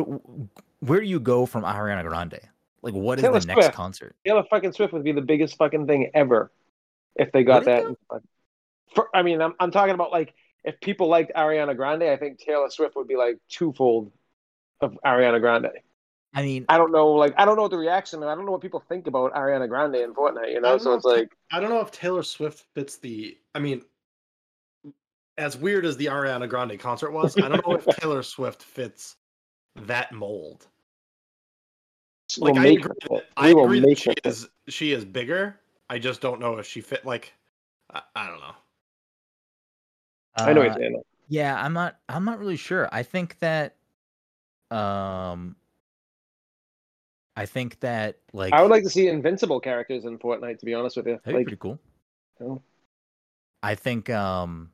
Where 0.82 1.00
do 1.00 1.08
you 1.08 1.20
go 1.20 1.46
from 1.46 1.64
Ariana 1.64 2.04
Grande? 2.04 2.40
Like, 2.82 2.94
what 2.94 3.18
is 3.18 3.24
Taylor 3.24 3.40
the 3.40 3.48
next 3.48 3.62
Swift. 3.64 3.74
concert? 3.76 4.16
Taylor 4.26 4.44
fucking 4.50 4.74
Swift 4.74 4.94
would 4.94 5.04
be 5.04 5.12
the 5.14 5.22
biggest 5.22 5.56
fucking 5.58 5.88
thing 5.88 6.12
ever 6.14 6.52
if 7.16 7.32
they 7.32 7.44
got 7.44 7.66
Would 7.66 7.96
that. 8.12 8.22
For, 8.94 9.08
I 9.16 9.24
mean, 9.24 9.42
I'm 9.42 9.56
I'm 9.60 9.72
talking 9.72 9.96
about 9.96 10.12
like 10.12 10.34
if 10.66 10.80
people 10.82 11.07
liked 11.07 11.32
Ariana 11.36 11.78
Grande, 11.78 12.03
I 12.03 12.18
think 12.18 12.39
Taylor 12.39 12.70
Swift 12.70 12.95
would 12.95 13.07
be 13.07 13.16
like 13.16 13.38
twofold 13.49 14.11
of 14.82 14.97
Ariana 15.05 15.39
Grande. 15.39 15.70
I 16.34 16.41
mean, 16.41 16.66
I 16.68 16.78
don't 16.78 16.91
know, 16.91 17.11
like 17.11 17.34
I 17.38 17.45
don't 17.45 17.55
know 17.55 17.61
what 17.61 17.72
the 17.72 17.78
reaction. 17.78 18.22
and 18.22 18.30
I 18.30 18.36
don't 18.36 18.45
know 18.45 18.51
what 18.51 18.61
people 18.61 18.84
think 18.89 19.07
about 19.07 19.34
Ariana 19.34 19.70
Grande 19.70 19.95
in 19.95 20.13
Fortnite. 20.13 20.51
You 20.51 20.59
know, 20.59 20.78
so 20.78 20.89
know 20.89 20.95
it's 20.97 21.05
like 21.05 21.32
I 21.51 21.59
don't 21.61 21.70
know 21.70 21.80
if 21.80 21.91
Taylor 21.91 22.24
Swift 22.24 22.66
fits 22.74 22.97
the. 22.97 23.38
I 23.53 23.59
mean, 23.59 23.84
as 25.38 25.55
weird 25.55 25.86
as 25.86 25.95
the 25.95 26.07
Ariana 26.07 26.49
Grande 26.49 26.78
concert 26.80 27.11
was, 27.11 27.38
I 27.38 27.47
don't 27.47 27.66
know 27.66 27.76
if 27.76 27.86
Taylor 28.01 28.24
Swift 28.24 28.63
fits 28.63 29.16
that 29.84 30.11
mold. 30.11 30.68
we'll 32.39 32.53
Like 32.53 32.61
I 32.61 32.68
agree, 32.72 32.91
it. 33.03 33.09
that, 33.09 33.24
I 33.38 33.47
We 33.49 33.53
will 33.53 33.66
agree 33.66 33.80
that 33.82 33.88
make 33.88 33.97
she 33.99 34.09
it. 34.09 34.22
is 34.26 34.49
she 34.68 34.91
is 34.91 35.05
bigger. 35.05 35.57
I 35.89 35.99
just 35.99 36.20
don't 36.20 36.41
know 36.41 36.57
if 36.57 36.66
she 36.66 36.82
fit 36.82 37.05
like. 37.05 37.32
I, 37.93 38.01
I 38.16 38.28
don't 38.28 38.39
know. 38.39 38.55
I 40.38 40.54
know 40.54 40.62
what 40.62 40.72
uh, 40.72 40.74
you're 40.74 40.74
saying. 40.80 40.94
though. 40.94 41.06
Yeah, 41.28 41.60
I'm 41.60 41.74
not. 41.74 41.98
I'm 42.08 42.26
not 42.26 42.40
really 42.40 42.58
sure. 42.58 42.88
I 42.92 43.04
think 43.04 43.40
that, 43.40 43.76
um, 44.70 45.56
I 47.36 47.46
think 47.46 47.80
that 47.80 48.18
like 48.34 48.54
I 48.54 48.62
would 48.62 48.72
like 48.72 48.84
to 48.84 48.90
see 48.90 49.08
invincible 49.08 49.60
characters 49.60 50.06
in 50.06 50.20
Fortnite. 50.20 50.60
To 50.60 50.66
be 50.66 50.74
honest 50.74 50.98
with 50.98 51.08
you, 51.08 51.20
that'd 51.24 51.40
be 51.40 51.44
pretty 51.44 51.58
cool. 51.58 51.80
Oh. 52.42 52.62
I 53.64 53.74
think 53.76 54.10
um, 54.12 54.70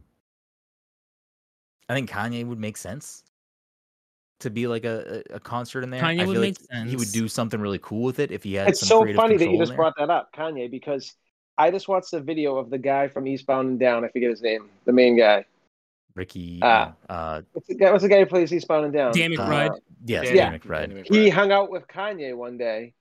I 1.87 1.93
think 1.93 2.09
Kanye 2.09 2.45
would 2.45 2.59
make 2.59 2.75
sense 2.75 3.23
to 4.39 4.49
be 4.49 4.67
like 4.67 4.83
a, 4.83 5.23
a 5.31 5.35
a 5.35 5.39
concert 5.39 5.83
in 5.83 5.89
there. 5.89 6.01
Kanye 6.01 6.21
I 6.21 6.25
would 6.25 6.33
feel 6.33 6.41
make 6.41 6.57
like 6.73 6.87
He 6.87 6.95
would 6.97 7.11
do 7.11 7.27
something 7.27 7.61
really 7.61 7.79
cool 7.79 8.03
with 8.03 8.19
it 8.19 8.31
if 8.31 8.43
he 8.43 8.55
had. 8.55 8.67
it's 8.67 8.81
some 8.81 8.87
so 8.87 9.01
creative 9.01 9.21
funny 9.21 9.37
that 9.37 9.49
you 9.49 9.57
just 9.57 9.69
there. 9.69 9.77
brought 9.77 9.93
that 9.97 10.09
up, 10.09 10.33
Kanye, 10.35 10.69
because 10.69 11.15
I 11.57 11.71
just 11.71 11.87
watched 11.87 12.11
a 12.13 12.19
video 12.19 12.57
of 12.57 12.69
the 12.69 12.77
guy 12.77 13.07
from 13.07 13.27
Eastbound 13.27 13.69
and 13.69 13.79
Down. 13.79 14.03
I 14.03 14.09
forget 14.09 14.29
his 14.29 14.41
name, 14.41 14.69
the 14.85 14.91
main 14.91 15.17
guy. 15.17 15.45
Ricky. 16.15 16.59
No, 16.61 16.93
uh, 17.09 17.41
What's 17.53 17.67
the 17.67 17.75
guy, 17.75 17.91
what's 17.91 18.03
the 18.03 18.09
guy 18.09 18.19
who 18.19 18.25
plays 18.25 18.51
Eastbound 18.53 18.85
and 18.85 18.93
Down? 18.93 19.11
Dan 19.13 19.31
Uh, 19.37 19.45
McBride. 19.45 19.79
yes, 20.05 20.25
Dan- 20.25 20.35
Yeah. 20.35 20.49
Dan 20.49 20.59
McBride. 20.59 21.07
He 21.07 21.29
hung 21.29 21.51
out 21.51 21.69
with 21.71 21.87
Kanye 21.87 22.35
one 22.35 22.57
day 22.57 22.93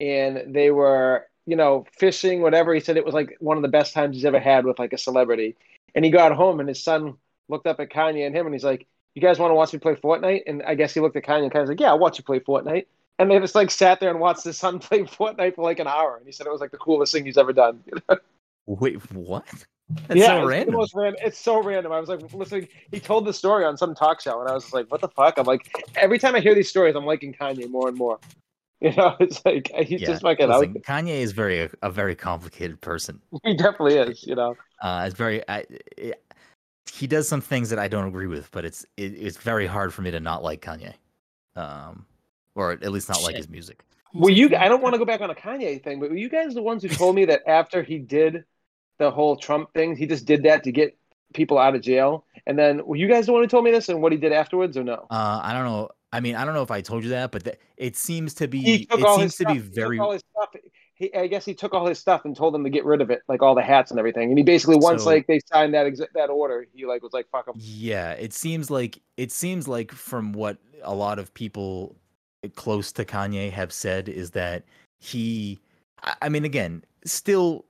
and 0.00 0.54
they 0.54 0.70
were, 0.70 1.26
you 1.46 1.56
know, 1.56 1.86
fishing, 1.98 2.42
whatever. 2.42 2.74
He 2.74 2.80
said 2.80 2.96
it 2.96 3.04
was 3.04 3.14
like 3.14 3.36
one 3.40 3.56
of 3.56 3.62
the 3.62 3.68
best 3.68 3.94
times 3.94 4.16
he's 4.16 4.24
ever 4.24 4.40
had 4.40 4.64
with 4.64 4.78
like 4.78 4.92
a 4.92 4.98
celebrity. 4.98 5.56
And 5.94 6.04
he 6.04 6.10
got 6.10 6.32
home 6.32 6.60
and 6.60 6.68
his 6.68 6.82
son 6.82 7.14
looked 7.48 7.66
up 7.66 7.80
at 7.80 7.90
Kanye 7.90 8.26
and 8.26 8.34
him 8.36 8.46
and 8.46 8.54
he's 8.54 8.64
like, 8.64 8.86
You 9.14 9.22
guys 9.22 9.38
want 9.38 9.50
to 9.50 9.54
watch 9.54 9.72
me 9.72 9.78
play 9.78 9.94
Fortnite? 9.94 10.42
And 10.46 10.62
I 10.64 10.74
guess 10.74 10.92
he 10.92 11.00
looked 11.00 11.16
at 11.16 11.24
Kanye 11.24 11.44
and 11.44 11.52
Kanye's 11.52 11.68
like, 11.68 11.80
Yeah, 11.80 11.88
I'll 11.90 11.98
watch 11.98 12.18
you 12.18 12.24
play 12.24 12.40
Fortnite. 12.40 12.86
And 13.18 13.30
they 13.30 13.38
just 13.38 13.54
like 13.54 13.70
sat 13.70 13.98
there 14.00 14.10
and 14.10 14.20
watched 14.20 14.44
his 14.44 14.58
son 14.58 14.78
play 14.80 15.04
Fortnite 15.04 15.54
for 15.54 15.62
like 15.62 15.78
an 15.78 15.86
hour. 15.86 16.16
And 16.16 16.26
he 16.26 16.32
said 16.32 16.46
it 16.46 16.50
was 16.52 16.60
like 16.60 16.72
the 16.72 16.76
coolest 16.78 17.12
thing 17.12 17.24
he's 17.24 17.38
ever 17.38 17.52
done. 17.52 17.82
Wait, 18.66 18.96
what? 19.12 19.46
That's 19.88 20.18
yeah, 20.20 20.26
so 20.26 20.38
it's 20.38 20.48
random. 20.48 20.74
most 20.74 20.94
random. 20.94 21.20
It's 21.24 21.38
so 21.38 21.62
random. 21.62 21.92
I 21.92 22.00
was 22.00 22.08
like 22.08 22.20
listening. 22.32 22.68
He 22.90 22.98
told 22.98 23.24
the 23.24 23.32
story 23.32 23.64
on 23.64 23.76
some 23.76 23.94
talk 23.94 24.20
show, 24.20 24.40
and 24.40 24.48
I 24.48 24.54
was 24.54 24.64
just 24.64 24.74
like, 24.74 24.90
"What 24.90 25.00
the 25.00 25.08
fuck?" 25.08 25.38
I'm 25.38 25.46
like, 25.46 25.70
every 25.94 26.18
time 26.18 26.34
I 26.34 26.40
hear 26.40 26.54
these 26.54 26.68
stories, 26.68 26.96
I'm 26.96 27.04
liking 27.06 27.32
Kanye 27.32 27.70
more 27.70 27.88
and 27.88 27.96
more. 27.96 28.18
You 28.78 28.94
know, 28.94 29.16
it's 29.20 29.42
like 29.46 29.72
he's 29.86 30.02
Yeah, 30.02 30.08
just 30.08 30.20
fucking 30.20 30.50
out. 30.50 30.60
listen, 30.60 30.82
Kanye 30.82 31.20
is 31.20 31.32
very 31.32 31.70
a 31.82 31.90
very 31.90 32.14
complicated 32.14 32.78
person. 32.82 33.22
He 33.42 33.56
definitely 33.56 33.94
is. 33.94 34.22
You 34.26 34.34
know, 34.34 34.54
Uh, 34.82 35.04
it's 35.06 35.16
very. 35.16 35.48
I, 35.48 35.64
it, 35.96 36.22
he 36.92 37.06
does 37.06 37.26
some 37.26 37.40
things 37.40 37.70
that 37.70 37.78
I 37.78 37.88
don't 37.88 38.06
agree 38.06 38.26
with, 38.26 38.50
but 38.50 38.66
it's 38.66 38.84
it, 38.98 39.14
it's 39.14 39.38
very 39.38 39.66
hard 39.66 39.94
for 39.94 40.02
me 40.02 40.10
to 40.10 40.20
not 40.20 40.42
like 40.42 40.60
Kanye, 40.60 40.92
um, 41.56 42.04
or 42.54 42.72
at 42.72 42.92
least 42.92 43.08
not 43.08 43.22
like 43.22 43.36
his 43.36 43.48
music. 43.48 43.82
were 44.12 44.28
you? 44.30 44.54
I 44.54 44.68
don't 44.68 44.82
want 44.82 44.92
to 44.94 44.98
go 44.98 45.06
back 45.06 45.22
on 45.22 45.30
a 45.30 45.34
Kanye 45.34 45.82
thing, 45.82 45.98
but 45.98 46.10
were 46.10 46.16
you 46.16 46.28
guys 46.28 46.52
the 46.52 46.62
ones 46.62 46.82
who 46.82 46.90
told 46.90 47.16
me 47.16 47.24
that 47.24 47.48
after 47.48 47.82
he 47.82 47.98
did 47.98 48.44
the 48.98 49.10
whole 49.10 49.36
Trump 49.36 49.72
thing, 49.74 49.96
he 49.96 50.06
just 50.06 50.24
did 50.26 50.42
that 50.44 50.64
to 50.64 50.72
get 50.72 50.96
people 51.34 51.58
out 51.58 51.74
of 51.74 51.82
jail? 51.82 52.24
And 52.46 52.58
then 52.58 52.84
were 52.86 52.96
you 52.96 53.08
guys 53.08 53.26
the 53.26 53.32
one 53.32 53.42
who 53.42 53.48
told 53.48 53.64
me 53.64 53.70
this 53.70 53.88
and 53.88 54.00
what 54.00 54.12
he 54.12 54.18
did 54.18 54.32
afterwards, 54.32 54.76
or 54.76 54.84
no? 54.84 55.06
Uh, 55.10 55.40
I 55.42 55.52
don't 55.52 55.64
know. 55.64 55.88
I 56.12 56.20
mean, 56.20 56.36
I 56.36 56.44
don't 56.44 56.54
know 56.54 56.62
if 56.62 56.70
I 56.70 56.80
told 56.80 57.02
you 57.04 57.10
that, 57.10 57.32
but 57.32 57.58
it 57.76 57.96
seems 57.96 58.32
to 58.34 58.46
be. 58.48 58.86
It 58.90 59.00
seems 59.16 59.36
to 59.36 59.42
stuff. 59.44 59.52
be 59.52 59.58
very. 59.58 60.00
He, 60.94 61.12
I 61.14 61.26
guess 61.26 61.44
he 61.44 61.52
took 61.52 61.74
all 61.74 61.86
his 61.86 61.98
stuff 61.98 62.24
and 62.24 62.34
told 62.34 62.54
them 62.54 62.64
to 62.64 62.70
get 62.70 62.86
rid 62.86 63.02
of 63.02 63.10
it, 63.10 63.20
like 63.28 63.42
all 63.42 63.54
the 63.54 63.60
hats 63.62 63.90
and 63.90 63.98
everything. 64.00 64.30
And 64.30 64.38
he 64.38 64.42
basically, 64.42 64.76
once 64.76 65.02
So- 65.02 65.10
like 65.10 65.26
they 65.26 65.40
signed 65.52 65.74
that 65.74 65.84
exa- 65.84 66.06
that 66.14 66.30
order, 66.30 66.66
he 66.72 66.86
like 66.86 67.02
was 67.02 67.12
like, 67.12 67.26
"Fuck 67.30 67.48
him." 67.48 67.54
Yeah, 67.58 68.12
it 68.12 68.32
seems 68.32 68.70
like 68.70 68.98
it 69.18 69.30
seems 69.30 69.68
like 69.68 69.92
from 69.92 70.32
what 70.32 70.56
a 70.82 70.94
lot 70.94 71.18
of 71.18 71.34
people 71.34 71.96
close 72.54 72.92
to 72.92 73.04
Kanye 73.04 73.50
have 73.50 73.72
said 73.72 74.08
is 74.08 74.30
that 74.30 74.62
he 75.00 75.60
I- 76.22 76.30
mean 76.30 76.46
again, 76.46 76.82
still 77.04 77.66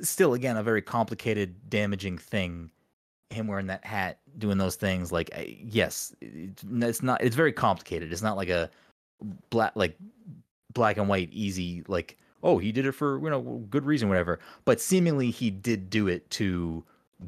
still 0.00 0.34
again 0.34 0.56
a 0.56 0.62
very 0.62 0.82
complicated 0.82 1.54
damaging 1.68 2.18
thing 2.18 2.70
him 3.30 3.46
wearing 3.46 3.66
that 3.66 3.84
hat 3.84 4.18
doing 4.38 4.58
those 4.58 4.76
things 4.76 5.10
like 5.10 5.30
yes, 5.62 6.14
it's 6.20 7.02
not 7.02 7.22
it's 7.22 7.36
very 7.36 7.52
complicated. 7.52 8.12
It's 8.12 8.22
not 8.22 8.36
like 8.36 8.48
a 8.48 8.70
black 9.50 9.72
like 9.74 9.96
black 10.72 10.96
and 10.96 11.08
white 11.08 11.30
easy 11.32 11.84
like 11.88 12.18
oh, 12.44 12.58
he 12.58 12.72
did 12.72 12.84
it 12.86 12.92
for, 12.92 13.20
you 13.22 13.30
know, 13.30 13.64
good 13.70 13.86
reason 13.86 14.08
whatever. 14.08 14.40
But 14.64 14.80
seemingly 14.80 15.30
he 15.30 15.48
did 15.48 15.90
do 15.90 16.08
it 16.08 16.28
to 16.30 16.82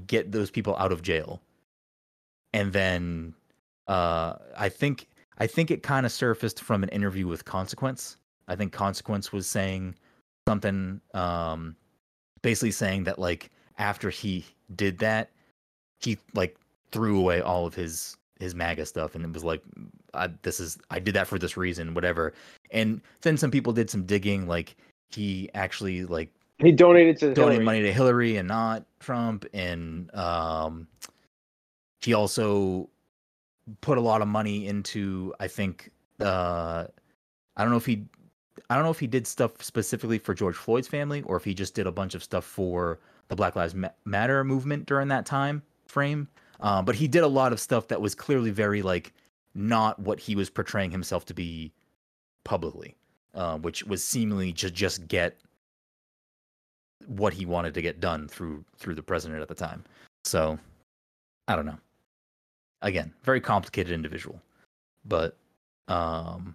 get 0.09 0.33
those 0.33 0.51
people 0.51 0.77
out 0.77 0.91
of 0.91 1.03
jail 1.03 1.41
and 2.55 2.73
then 2.73 3.35
uh 3.89 4.35
i 4.57 4.69
think 4.69 5.09
i 5.39 5.47
think 5.47 5.71
it 5.71 5.83
kind 5.83 6.07
of 6.07 6.13
surfaced 6.13 6.63
from 6.63 6.83
an 6.83 6.89
interview 6.91 7.27
with 7.27 7.45
consequence 7.45 8.17
i 8.49 8.57
think 8.57 8.73
consequence 8.73 9.33
was 9.33 9.47
saying 9.47 9.95
something 10.49 11.01
um 11.13 11.77
basically 12.45 12.71
saying 12.71 13.05
that 13.05 13.19
like 13.19 13.51
after 13.79 14.11
he 14.11 14.45
did 14.77 14.99
that 14.99 15.31
he 16.01 16.19
like 16.35 16.57
threw 16.93 17.19
away 17.19 17.41
all 17.41 17.67
of 17.67 17.75
his 17.75 18.17
his 18.39 18.55
maga 18.55 18.85
stuff 18.85 19.15
and 19.17 19.25
it 19.25 19.33
was 19.33 19.43
like 19.43 19.63
I, 20.13 20.29
this 20.43 20.61
is 20.61 20.77
i 20.91 20.99
did 21.01 21.15
that 21.15 21.27
for 21.27 21.39
this 21.39 21.57
reason 21.57 21.95
whatever 21.95 22.35
and 22.71 23.01
then 23.23 23.37
some 23.37 23.51
people 23.51 23.73
did 23.73 23.89
some 23.89 24.05
digging 24.05 24.47
like 24.47 24.77
he 25.09 25.49
actually 25.55 26.05
like 26.05 26.31
He 26.59 26.73
donated 26.73 27.17
to 27.19 27.35
donated 27.35 27.63
Hillary. 27.63 27.65
money 27.65 27.83
to 27.83 27.93
Hillary 27.93 28.37
and 28.37 28.47
not 28.49 28.85
Trump, 29.01 29.45
and 29.53 30.13
um, 30.15 30.87
he 32.01 32.15
also 32.15 32.89
put 33.81 33.99
a 33.99 34.01
lot 34.01 34.23
of 34.23 34.29
money 34.29 34.67
into. 34.67 35.35
I 35.41 35.49
think 35.49 35.91
uh, 36.21 36.87
I 37.57 37.63
don't 37.63 37.71
know 37.71 37.77
if 37.77 37.87
he, 37.87 38.05
I 38.71 38.75
don't 38.75 38.85
know 38.85 38.91
if 38.91 39.01
he 39.01 39.07
did 39.07 39.27
stuff 39.27 39.63
specifically 39.63 40.19
for 40.19 40.35
George 40.35 40.57
Floyd's 40.57 40.89
family, 40.89 41.23
or 41.23 41.37
if 41.37 41.45
he 41.45 41.55
just 41.55 41.75
did 41.75 41.87
a 41.87 41.93
bunch 41.93 42.15
of 42.15 42.23
stuff 42.23 42.45
for 42.45 42.99
the 43.29 43.37
Black 43.37 43.57
Lives 43.57 43.75
Matter 44.05 44.45
movement 44.45 44.87
during 44.87 45.09
that 45.09 45.27
time 45.27 45.63
frame. 45.87 46.29
Um, 46.61 46.85
but 46.85 46.95
he 46.95 47.09
did 47.09 47.23
a 47.23 47.29
lot 47.29 47.53
of 47.53 47.61
stuff 47.61 47.89
that 47.89 48.01
was 48.01 48.15
clearly 48.15 48.51
very 48.51 48.83
like 48.83 49.13
not 49.55 49.99
what 49.99 50.21
he 50.21 50.35
was 50.37 50.51
portraying 50.51 50.91
himself 50.91 51.25
to 51.27 51.35
be 51.35 51.73
publicly, 52.45 52.95
uh, 53.35 53.59
which 53.59 53.85
was 53.85 54.03
seemingly 54.03 54.53
to 54.53 54.71
just 54.71 55.07
get 55.09 55.39
what 57.07 57.33
he 57.35 57.45
wanted 57.45 57.75
to 57.75 57.83
get 57.83 58.01
done 58.01 58.29
through 58.29 58.65
through 58.77 58.95
the 58.95 59.03
president 59.03 59.43
at 59.43 59.49
the 59.49 59.55
time. 59.55 59.85
So 60.25 60.59
I 61.49 61.57
don't 61.57 61.67
know. 61.67 61.79
Again, 62.83 63.13
very 63.23 63.41
complicated 63.41 63.93
individual, 63.93 64.41
but 65.05 65.37
um, 65.89 66.55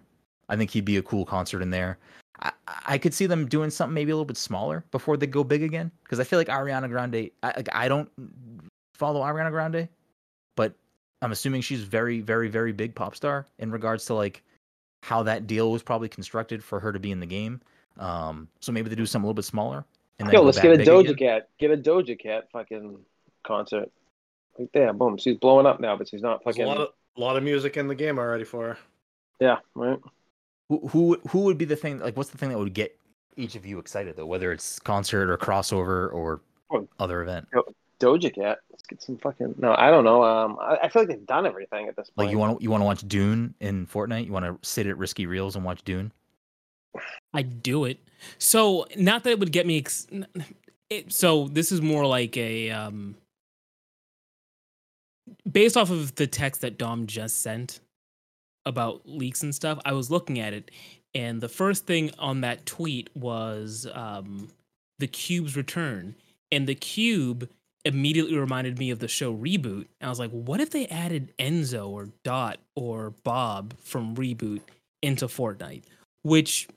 I 0.50 0.56
think 0.56 0.70
he'd 0.70 0.84
be 0.84 0.96
a 0.98 1.02
cool 1.02 1.24
concert 1.24 1.62
in 1.62 1.70
there. 1.70 1.98
I, 2.42 2.52
I 2.86 2.98
could 2.98 3.14
see 3.14 3.26
them 3.26 3.46
doing 3.46 3.70
something 3.70 3.94
maybe 3.94 4.10
a 4.10 4.14
little 4.14 4.26
bit 4.26 4.36
smaller 4.36 4.84
before 4.90 5.16
they 5.16 5.26
go 5.26 5.44
big 5.44 5.62
again 5.62 5.90
because 6.02 6.20
I 6.20 6.24
feel 6.24 6.38
like 6.38 6.48
Ariana 6.48 6.88
Grande. 6.88 7.30
I, 7.42 7.52
like, 7.56 7.68
I 7.72 7.88
don't 7.88 8.10
follow 8.94 9.20
Ariana 9.22 9.50
Grande, 9.50 9.88
but 10.56 10.74
I'm 11.22 11.32
assuming 11.32 11.62
she's 11.62 11.84
very, 11.84 12.20
very, 12.20 12.48
very 12.48 12.72
big 12.72 12.94
pop 12.94 13.14
star 13.14 13.46
in 13.58 13.70
regards 13.70 14.06
to 14.06 14.14
like 14.14 14.42
how 15.02 15.22
that 15.22 15.46
deal 15.46 15.70
was 15.70 15.82
probably 15.82 16.08
constructed 16.08 16.62
for 16.62 16.80
her 16.80 16.92
to 16.92 16.98
be 16.98 17.10
in 17.10 17.20
the 17.20 17.26
game. 17.26 17.60
Um, 17.98 18.48
so 18.60 18.72
maybe 18.72 18.88
they 18.88 18.96
do 18.96 19.06
something 19.06 19.24
a 19.24 19.28
little 19.28 19.34
bit 19.34 19.44
smaller. 19.44 19.84
And 20.18 20.28
then 20.28 20.34
Yo, 20.34 20.42
let's 20.42 20.60
get 20.60 20.78
a 20.78 20.82
Doja 20.82 21.10
again. 21.10 21.16
Cat. 21.16 21.48
Get 21.58 21.70
a 21.70 21.76
Doja 21.76 22.18
Cat 22.18 22.48
fucking 22.52 22.98
concert. 23.44 23.90
Right 24.58 24.68
there, 24.74 24.92
boom. 24.92 25.16
She's 25.16 25.36
blowing 25.36 25.66
up 25.66 25.80
now, 25.80 25.96
but 25.96 26.08
she's 26.08 26.20
not 26.20 26.42
There's 26.44 26.58
a 26.58 26.64
lot 26.64 26.76
of 26.78 26.88
lot 27.16 27.36
of 27.36 27.42
music 27.42 27.76
in 27.76 27.88
the 27.88 27.94
game 27.94 28.18
already 28.18 28.44
for 28.44 28.68
her. 28.68 28.78
Yeah, 29.40 29.58
right. 29.74 29.98
Who, 30.70 30.86
who 30.88 31.20
who 31.28 31.40
would 31.40 31.58
be 31.58 31.64
the 31.64 31.74
thing? 31.76 31.98
Like, 31.98 32.16
what's 32.16 32.30
the 32.30 32.38
thing 32.38 32.48
that 32.50 32.58
would 32.58 32.72
get 32.72 32.96
each 33.36 33.56
of 33.56 33.66
you 33.66 33.78
excited 33.80 34.14
though? 34.16 34.24
Whether 34.24 34.52
it's 34.52 34.78
concert 34.78 35.28
or 35.28 35.36
crossover 35.36 36.12
or 36.14 36.40
Oh. 36.72 36.86
other 37.00 37.20
event. 37.22 37.48
Doja 37.98 38.32
Cat. 38.32 38.58
Let's 38.70 38.84
get 38.88 39.02
some 39.02 39.18
fucking. 39.18 39.56
No, 39.58 39.74
I 39.76 39.90
don't 39.90 40.04
know. 40.04 40.22
Um, 40.22 40.56
I, 40.60 40.78
I 40.84 40.88
feel 40.88 41.02
like 41.02 41.08
they've 41.08 41.26
done 41.26 41.44
everything 41.44 41.88
at 41.88 41.96
this 41.96 42.08
point. 42.10 42.28
Like 42.28 42.30
you 42.32 42.38
want 42.38 42.56
to 42.58 42.62
you 42.62 42.70
want 42.70 42.80
to 42.82 42.84
watch 42.84 43.00
Dune 43.08 43.52
in 43.58 43.88
Fortnite? 43.88 44.26
You 44.26 44.32
want 44.32 44.44
to 44.44 44.56
sit 44.66 44.86
at 44.86 44.96
Risky 44.96 45.26
Reels 45.26 45.56
and 45.56 45.64
watch 45.64 45.82
Dune? 45.82 46.12
I 47.34 47.42
do 47.42 47.84
it. 47.84 47.98
So 48.38 48.86
not 48.96 49.24
that 49.24 49.30
it 49.30 49.40
would 49.40 49.50
get 49.50 49.66
me. 49.66 49.78
Ex- 49.78 50.06
it, 50.88 51.12
so 51.12 51.48
this 51.48 51.72
is 51.72 51.82
more 51.82 52.06
like 52.06 52.36
a 52.36 52.70
um, 52.70 53.16
based 55.50 55.76
off 55.76 55.90
of 55.90 56.14
the 56.14 56.28
text 56.28 56.60
that 56.60 56.78
Dom 56.78 57.06
just 57.08 57.42
sent 57.42 57.80
about 58.66 59.02
leaks 59.06 59.42
and 59.42 59.54
stuff. 59.54 59.78
I 59.84 59.92
was 59.92 60.10
looking 60.10 60.38
at 60.38 60.52
it, 60.52 60.70
and 61.14 61.40
the 61.40 61.48
first 61.48 61.86
thing 61.86 62.10
on 62.18 62.40
that 62.42 62.66
tweet 62.66 63.10
was 63.16 63.86
um, 63.92 64.48
the 64.98 65.06
cube's 65.08 65.56
return, 65.56 66.14
and 66.52 66.66
the 66.66 66.74
cube 66.74 67.48
immediately 67.84 68.36
reminded 68.36 68.78
me 68.78 68.90
of 68.90 68.98
the 68.98 69.08
show 69.08 69.34
reboot. 69.34 69.86
And 70.00 70.06
I 70.06 70.08
was 70.08 70.18
like, 70.18 70.30
what 70.30 70.60
if 70.60 70.70
they 70.70 70.86
added 70.88 71.32
Enzo 71.38 71.88
or 71.88 72.10
Dot 72.24 72.58
or 72.76 73.10
Bob 73.24 73.74
from 73.78 74.14
reboot 74.16 74.60
into 75.02 75.26
Fortnite, 75.26 75.84
which 76.22 76.68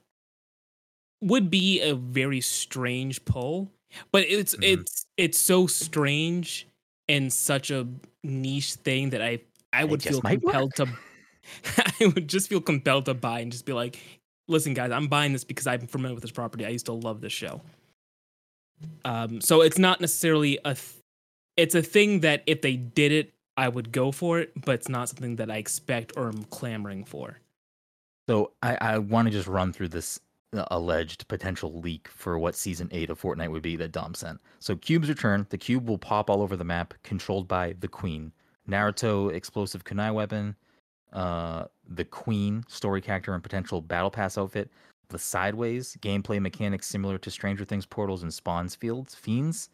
would 1.22 1.50
be 1.50 1.82
a 1.82 1.96
very 1.96 2.42
strange 2.42 3.24
pull. 3.26 3.72
But 4.12 4.24
it's 4.28 4.56
Mhm. 4.56 4.64
it's 4.64 5.06
it's 5.18 5.38
so 5.40 5.68
strange 5.68 6.68
and 7.08 7.32
such 7.32 7.70
a 7.72 7.88
niche 8.24 8.74
thing 8.76 9.12
that 9.12 9.22
I 9.22 9.40
I 9.72 9.84
would 9.86 10.02
feel 10.04 10.22
work. 10.44 10.44
compelled 10.44 10.76
to 10.76 10.88
I 11.78 12.08
would 12.08 12.28
just 12.28 12.50
feel 12.50 12.62
compelled 12.62 13.06
to 13.06 13.14
buy 13.14 13.40
and 13.40 13.52
just 13.52 13.66
be 13.66 13.74
like, 13.74 14.00
listen, 14.48 14.74
guys, 14.74 14.92
I'm 14.92 15.08
buying 15.08 15.34
this 15.34 15.44
because 15.44 15.68
I'm 15.68 15.88
familiar 15.88 16.16
with 16.16 16.24
this 16.24 16.32
property. 16.32 16.66
I 16.66 16.70
used 16.70 16.86
to 16.88 16.94
love 16.94 17.22
this 17.22 17.34
show. 17.34 17.62
Um, 19.06 19.42
so 19.42 19.62
it's 19.62 19.78
not 19.78 20.02
necessarily 20.02 20.60
a, 20.66 20.74
th- 20.74 21.02
it's 21.56 21.76
a 21.76 21.82
thing 21.82 22.22
that 22.22 22.44
if 22.46 22.62
they 22.62 22.76
did 22.76 23.12
it, 23.12 23.34
I 23.56 23.70
would 23.70 23.92
go 23.92 24.12
for 24.12 24.40
it, 24.40 24.52
but 24.66 24.76
it's 24.76 24.90
not 24.90 25.10
something 25.10 25.36
that 25.38 25.52
I 25.52 25.58
expect 25.58 26.14
or 26.18 26.28
am 26.28 26.44
clamoring 26.46 27.06
for. 27.06 27.40
So 28.28 28.52
I, 28.64 28.78
I 28.82 28.98
want 28.98 29.28
to 29.28 29.32
just 29.32 29.48
run 29.48 29.74
through 29.74 29.90
this 29.90 30.20
uh, 30.54 30.66
alleged 30.72 31.28
potential 31.28 31.80
leak 31.80 32.08
for 32.08 32.40
what 32.40 32.56
season 32.56 32.90
eight 32.92 33.10
of 33.10 33.22
Fortnite 33.22 33.52
would 33.52 33.62
be 33.62 33.76
that 33.76 33.92
Dom 33.92 34.14
sent. 34.16 34.40
So 34.60 34.76
Cube's 34.76 35.10
return. 35.10 35.46
The 35.50 35.58
cube 35.58 35.88
will 35.88 35.98
pop 35.98 36.30
all 36.30 36.42
over 36.42 36.56
the 36.56 36.64
map, 36.64 36.94
controlled 37.04 37.48
by 37.48 37.76
the 37.80 37.88
Queen. 37.88 38.32
Naruto 38.68 39.32
explosive 39.32 39.84
kunai 39.84 40.14
weapon. 40.14 40.56
Uh, 41.14 41.66
the 41.88 42.06
Queen 42.06 42.64
story 42.68 43.02
character 43.02 43.34
and 43.34 43.44
potential 43.44 43.82
battle 43.82 44.10
pass 44.12 44.38
outfit. 44.38 44.70
The 45.10 45.20
sideways 45.20 45.98
gameplay 46.02 46.42
mechanics 46.42 46.88
similar 46.88 47.18
to 47.20 47.30
Stranger 47.30 47.66
Things 47.66 47.86
portals 47.86 48.24
and 48.24 48.34
spawns 48.34 48.76
fields 48.76 49.14
fiends. 49.14 49.70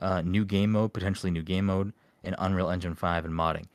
Uh, 0.00 0.22
new 0.22 0.44
game 0.44 0.72
mode, 0.72 0.92
potentially 0.92 1.32
new 1.32 1.42
game 1.42 1.66
mode, 1.66 1.92
and 2.22 2.36
Unreal 2.38 2.70
Engine 2.70 2.94
five 2.94 3.24
and 3.24 3.34
modding. 3.34 3.66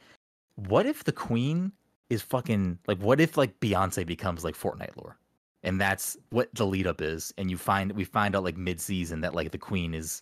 What 0.55 0.85
if 0.85 1.03
the 1.03 1.11
Queen 1.11 1.71
is 2.09 2.21
fucking 2.21 2.77
like 2.87 2.99
what 2.99 3.19
if 3.21 3.37
like 3.37 3.59
Beyonce 3.61 4.05
becomes 4.05 4.43
like 4.43 4.55
Fortnite 4.55 4.95
lore? 4.97 5.17
And 5.63 5.79
that's 5.79 6.17
what 6.29 6.49
the 6.53 6.65
lead 6.65 6.87
up 6.87 7.01
is. 7.01 7.33
And 7.37 7.49
you 7.49 7.57
find 7.57 7.91
we 7.93 8.03
find 8.03 8.35
out 8.35 8.43
like 8.43 8.57
mid 8.57 8.79
season 8.81 9.21
that 9.21 9.33
like 9.33 9.51
the 9.51 9.57
queen 9.57 9.93
is 9.93 10.21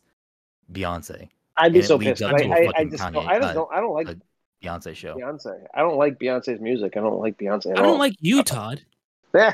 Beyonce. 0.72 1.30
I'd 1.58 1.74
be 1.74 1.82
so 1.82 1.98
pissed. 1.98 2.22
I, 2.22 2.30
I, 2.30 2.72
I 2.76 2.86
just 2.86 3.04
don't, 3.12 3.28
I 3.28 3.40
don't. 3.40 3.70
I 3.72 3.80
don't 3.80 3.94
like 3.94 4.08
a 4.08 4.18
Beyonce 4.64 4.95
show. 4.95 5.16
Beyonce. 5.16 5.66
I 5.74 5.80
don't 5.82 5.97
like 5.97 6.20
Beyonce's 6.20 6.60
music. 6.60 6.97
I 6.97 6.99
don't 7.01 7.20
like 7.20 7.38
Beyonce. 7.38 7.72
At 7.72 7.80
I 7.80 7.82
don't 7.82 7.99
like 7.99 8.16
you, 8.20 8.43
Todd. 8.43 8.82
I 9.34 9.53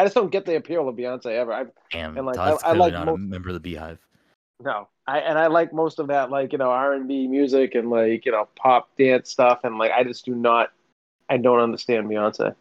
just 0.00 0.14
don't 0.14 0.30
get 0.30 0.44
the 0.44 0.56
appeal 0.56 0.88
of 0.88 0.94
Beyonce 0.96 1.26
ever. 1.26 1.52
I 1.52 1.64
Damn, 1.90 2.16
And, 2.16 2.26
like, 2.26 2.36
Todd's 2.36 2.62
I- 2.62 2.70
I 2.70 2.72
like 2.74 2.92
not 2.92 3.06
mo- 3.06 3.14
a 3.14 3.18
member 3.18 3.48
of 3.50 3.62
the 3.62 3.74
BeyHive. 3.74 3.98
no. 4.62 4.88
I 5.06 5.18
and 5.18 5.38
I 5.38 5.48
like 5.48 5.70
most 5.74 5.98
of 5.98 6.06
that, 6.08 6.30
like 6.30 6.52
you 6.52 6.58
know, 6.58 6.70
R 6.70 6.94
and 6.94 7.06
B 7.06 7.26
music 7.28 7.74
and 7.74 7.90
like 7.90 8.24
you 8.24 8.32
know, 8.32 8.48
pop 8.56 8.88
dance 8.96 9.28
stuff, 9.30 9.60
and 9.64 9.76
like 9.76 9.92
I 9.92 10.02
just 10.02 10.24
do 10.24 10.34
not. 10.34 10.72
I 11.28 11.36
don't 11.36 11.60
understand 11.60 12.08
Beyonce. 12.08 12.54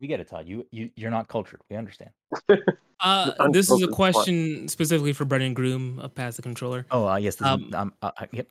We 0.00 0.08
get 0.08 0.18
it, 0.18 0.28
Todd. 0.28 0.48
You 0.48 0.66
you 0.72 0.90
you're 0.96 1.12
not 1.12 1.28
cultured. 1.28 1.60
We 1.70 1.76
understand. 1.76 2.10
Uh, 3.00 3.48
this 3.50 3.66
is 3.70 3.82
a 3.82 3.86
focused 3.86 3.88
on- 3.88 3.92
question 3.92 4.68
specifically 4.68 5.12
for 5.12 5.24
Brendan 5.26 5.52
Groom 5.52 5.98
of 5.98 6.14
Pass 6.14 6.36
the 6.36 6.42
Controller. 6.42 6.86
Oh 6.90 7.06
uh, 7.06 7.16
yes, 7.16 7.36
this 7.36 7.46
Um, 7.46 7.64
is, 7.68 7.74
um, 7.74 7.92
uh, 8.00 8.10
uh, 8.16 8.26
yep. 8.32 8.48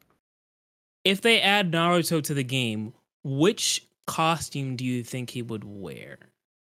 If 1.04 1.22
they 1.22 1.42
add 1.42 1.72
Naruto 1.72 2.24
to 2.24 2.34
the 2.34 2.44
game, 2.44 2.94
which 3.24 3.86
costume 4.08 4.76
do 4.76 4.86
you 4.86 5.04
think 5.04 5.30
he 5.32 5.42
would 5.42 5.64
wear? 5.64 6.18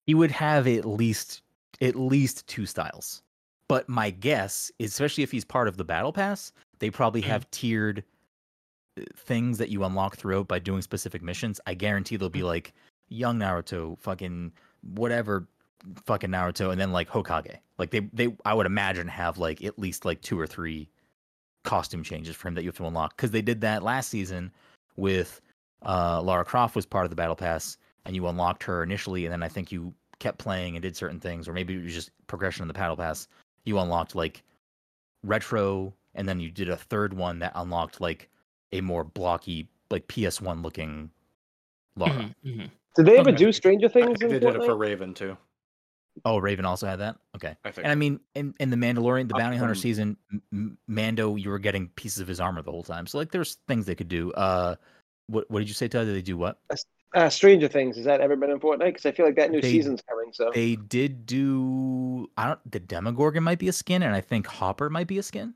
He 0.05 0.13
would 0.13 0.31
have 0.31 0.67
at 0.67 0.85
least 0.85 1.41
at 1.81 1.95
least 1.95 2.45
two 2.47 2.65
styles. 2.65 3.21
But 3.67 3.87
my 3.87 4.09
guess, 4.09 4.71
especially 4.79 5.23
if 5.23 5.31
he's 5.31 5.45
part 5.45 5.67
of 5.67 5.77
the 5.77 5.83
battle 5.85 6.11
pass, 6.11 6.51
they 6.79 6.89
probably 6.89 7.21
Mm. 7.21 7.25
have 7.27 7.49
tiered 7.51 8.03
uh, 8.99 9.03
things 9.15 9.57
that 9.59 9.69
you 9.69 9.83
unlock 9.83 10.17
throughout 10.17 10.47
by 10.47 10.59
doing 10.59 10.81
specific 10.81 11.21
missions. 11.21 11.61
I 11.67 11.75
guarantee 11.75 12.17
they'll 12.17 12.29
be 12.29 12.43
like 12.43 12.73
young 13.07 13.37
Naruto, 13.37 13.97
fucking 13.99 14.51
whatever, 14.81 15.47
fucking 16.05 16.31
Naruto, 16.31 16.71
and 16.71 16.81
then 16.81 16.91
like 16.91 17.07
Hokage. 17.09 17.57
Like 17.77 17.91
they 17.91 18.01
they 18.11 18.35
I 18.45 18.53
would 18.53 18.65
imagine 18.65 19.07
have 19.07 19.37
like 19.37 19.63
at 19.63 19.79
least 19.79 20.03
like 20.05 20.21
two 20.21 20.39
or 20.39 20.47
three 20.47 20.89
costume 21.63 22.03
changes 22.03 22.35
for 22.35 22.47
him 22.47 22.55
that 22.55 22.63
you 22.63 22.69
have 22.69 22.77
to 22.77 22.85
unlock 22.85 23.15
because 23.15 23.31
they 23.31 23.41
did 23.41 23.61
that 23.61 23.83
last 23.83 24.09
season 24.09 24.51
with 24.95 25.41
uh 25.85 26.21
Lara 26.21 26.45
Croft 26.45 26.75
was 26.75 26.85
part 26.85 27.05
of 27.05 27.09
the 27.09 27.15
battle 27.15 27.35
pass 27.35 27.77
and 28.05 28.15
you 28.15 28.27
unlocked 28.27 28.63
her 28.63 28.81
initially 28.83 29.25
and 29.25 29.31
then 29.31 29.43
I 29.43 29.47
think 29.49 29.71
you 29.71 29.93
kept 30.19 30.37
playing 30.37 30.75
and 30.75 30.81
did 30.83 30.95
certain 30.95 31.19
things 31.19 31.47
or 31.47 31.53
maybe 31.53 31.75
it 31.75 31.83
was 31.83 31.93
just 31.93 32.11
progression 32.27 32.63
in 32.63 32.67
the 32.67 32.73
battle 32.73 32.95
pass 32.97 33.27
you 33.65 33.77
unlocked 33.79 34.15
like 34.15 34.43
retro 35.23 35.93
and 36.15 36.27
then 36.27 36.39
you 36.39 36.49
did 36.49 36.69
a 36.69 36.77
third 36.77 37.13
one 37.13 37.39
that 37.39 37.51
unlocked 37.55 38.01
like 38.01 38.29
a 38.71 38.81
more 38.81 39.03
blocky 39.03 39.67
like 39.89 40.07
PS1 40.07 40.63
looking 40.63 41.09
Lara. 41.95 42.13
Mhm, 42.13 42.35
mhm. 42.45 42.71
Did 42.95 43.05
they 43.05 43.17
ever 43.17 43.29
Okay. 43.31 43.37
do 43.37 43.51
Stranger 43.51 43.87
I 43.87 43.89
Things? 43.89 44.19
think 44.19 44.23
in 44.23 44.29
they 44.29 44.39
did 44.39 44.55
it 44.55 44.63
for 44.63 44.75
Raven 44.77 45.13
too. 45.13 45.37
Oh, 46.25 46.37
Raven 46.37 46.65
also 46.65 46.87
had 46.87 46.99
that. 46.99 47.17
Okay. 47.35 47.55
I 47.63 47.71
think. 47.71 47.85
And 47.85 47.91
I 47.91 47.95
mean, 47.95 48.19
in, 48.35 48.53
in 48.59 48.69
the 48.69 48.75
Mandalorian, 48.77 49.27
the 49.27 49.35
Up 49.35 49.39
Bounty 49.41 49.57
Hunter 49.57 49.75
season, 49.75 50.17
M- 50.31 50.41
M- 50.53 50.77
Mando, 50.87 51.35
you 51.35 51.49
were 51.49 51.59
getting 51.59 51.87
pieces 51.89 52.19
of 52.19 52.27
his 52.27 52.39
armor 52.39 52.61
the 52.61 52.71
whole 52.71 52.83
time. 52.83 53.07
So 53.07 53.17
like, 53.17 53.31
there's 53.31 53.57
things 53.67 53.85
they 53.85 53.95
could 53.95 54.07
do. 54.09 54.31
Uh, 54.33 54.75
what 55.27 55.49
what 55.51 55.59
did 55.59 55.67
you 55.67 55.73
say, 55.73 55.87
Todd? 55.87 56.05
Did 56.05 56.15
they 56.15 56.21
do 56.21 56.37
what? 56.37 56.59
Uh, 57.15 57.29
Stranger 57.29 57.67
Things. 57.67 57.95
Has 57.95 58.05
that 58.05 58.21
ever 58.21 58.35
been 58.35 58.49
in 58.51 58.59
Fortnite? 58.59 58.79
Because 58.85 59.05
I 59.05 59.11
feel 59.11 59.25
like 59.25 59.35
that 59.35 59.49
new 59.51 59.61
They- 59.61 59.71
season's 59.71 60.01
coming. 60.07 60.31
So 60.33 60.51
They 60.53 60.75
did 60.75 61.25
do. 61.25 62.29
I 62.37 62.47
don't. 62.47 62.71
The 62.71 62.79
Demogorgon 62.79 63.43
might 63.43 63.59
be 63.59 63.67
a 63.67 63.73
skin, 63.73 64.03
and 64.03 64.13
I 64.13 64.21
think 64.21 64.45
Hopper 64.47 64.89
might 64.89 65.07
be 65.07 65.17
a 65.17 65.23
skin. 65.23 65.53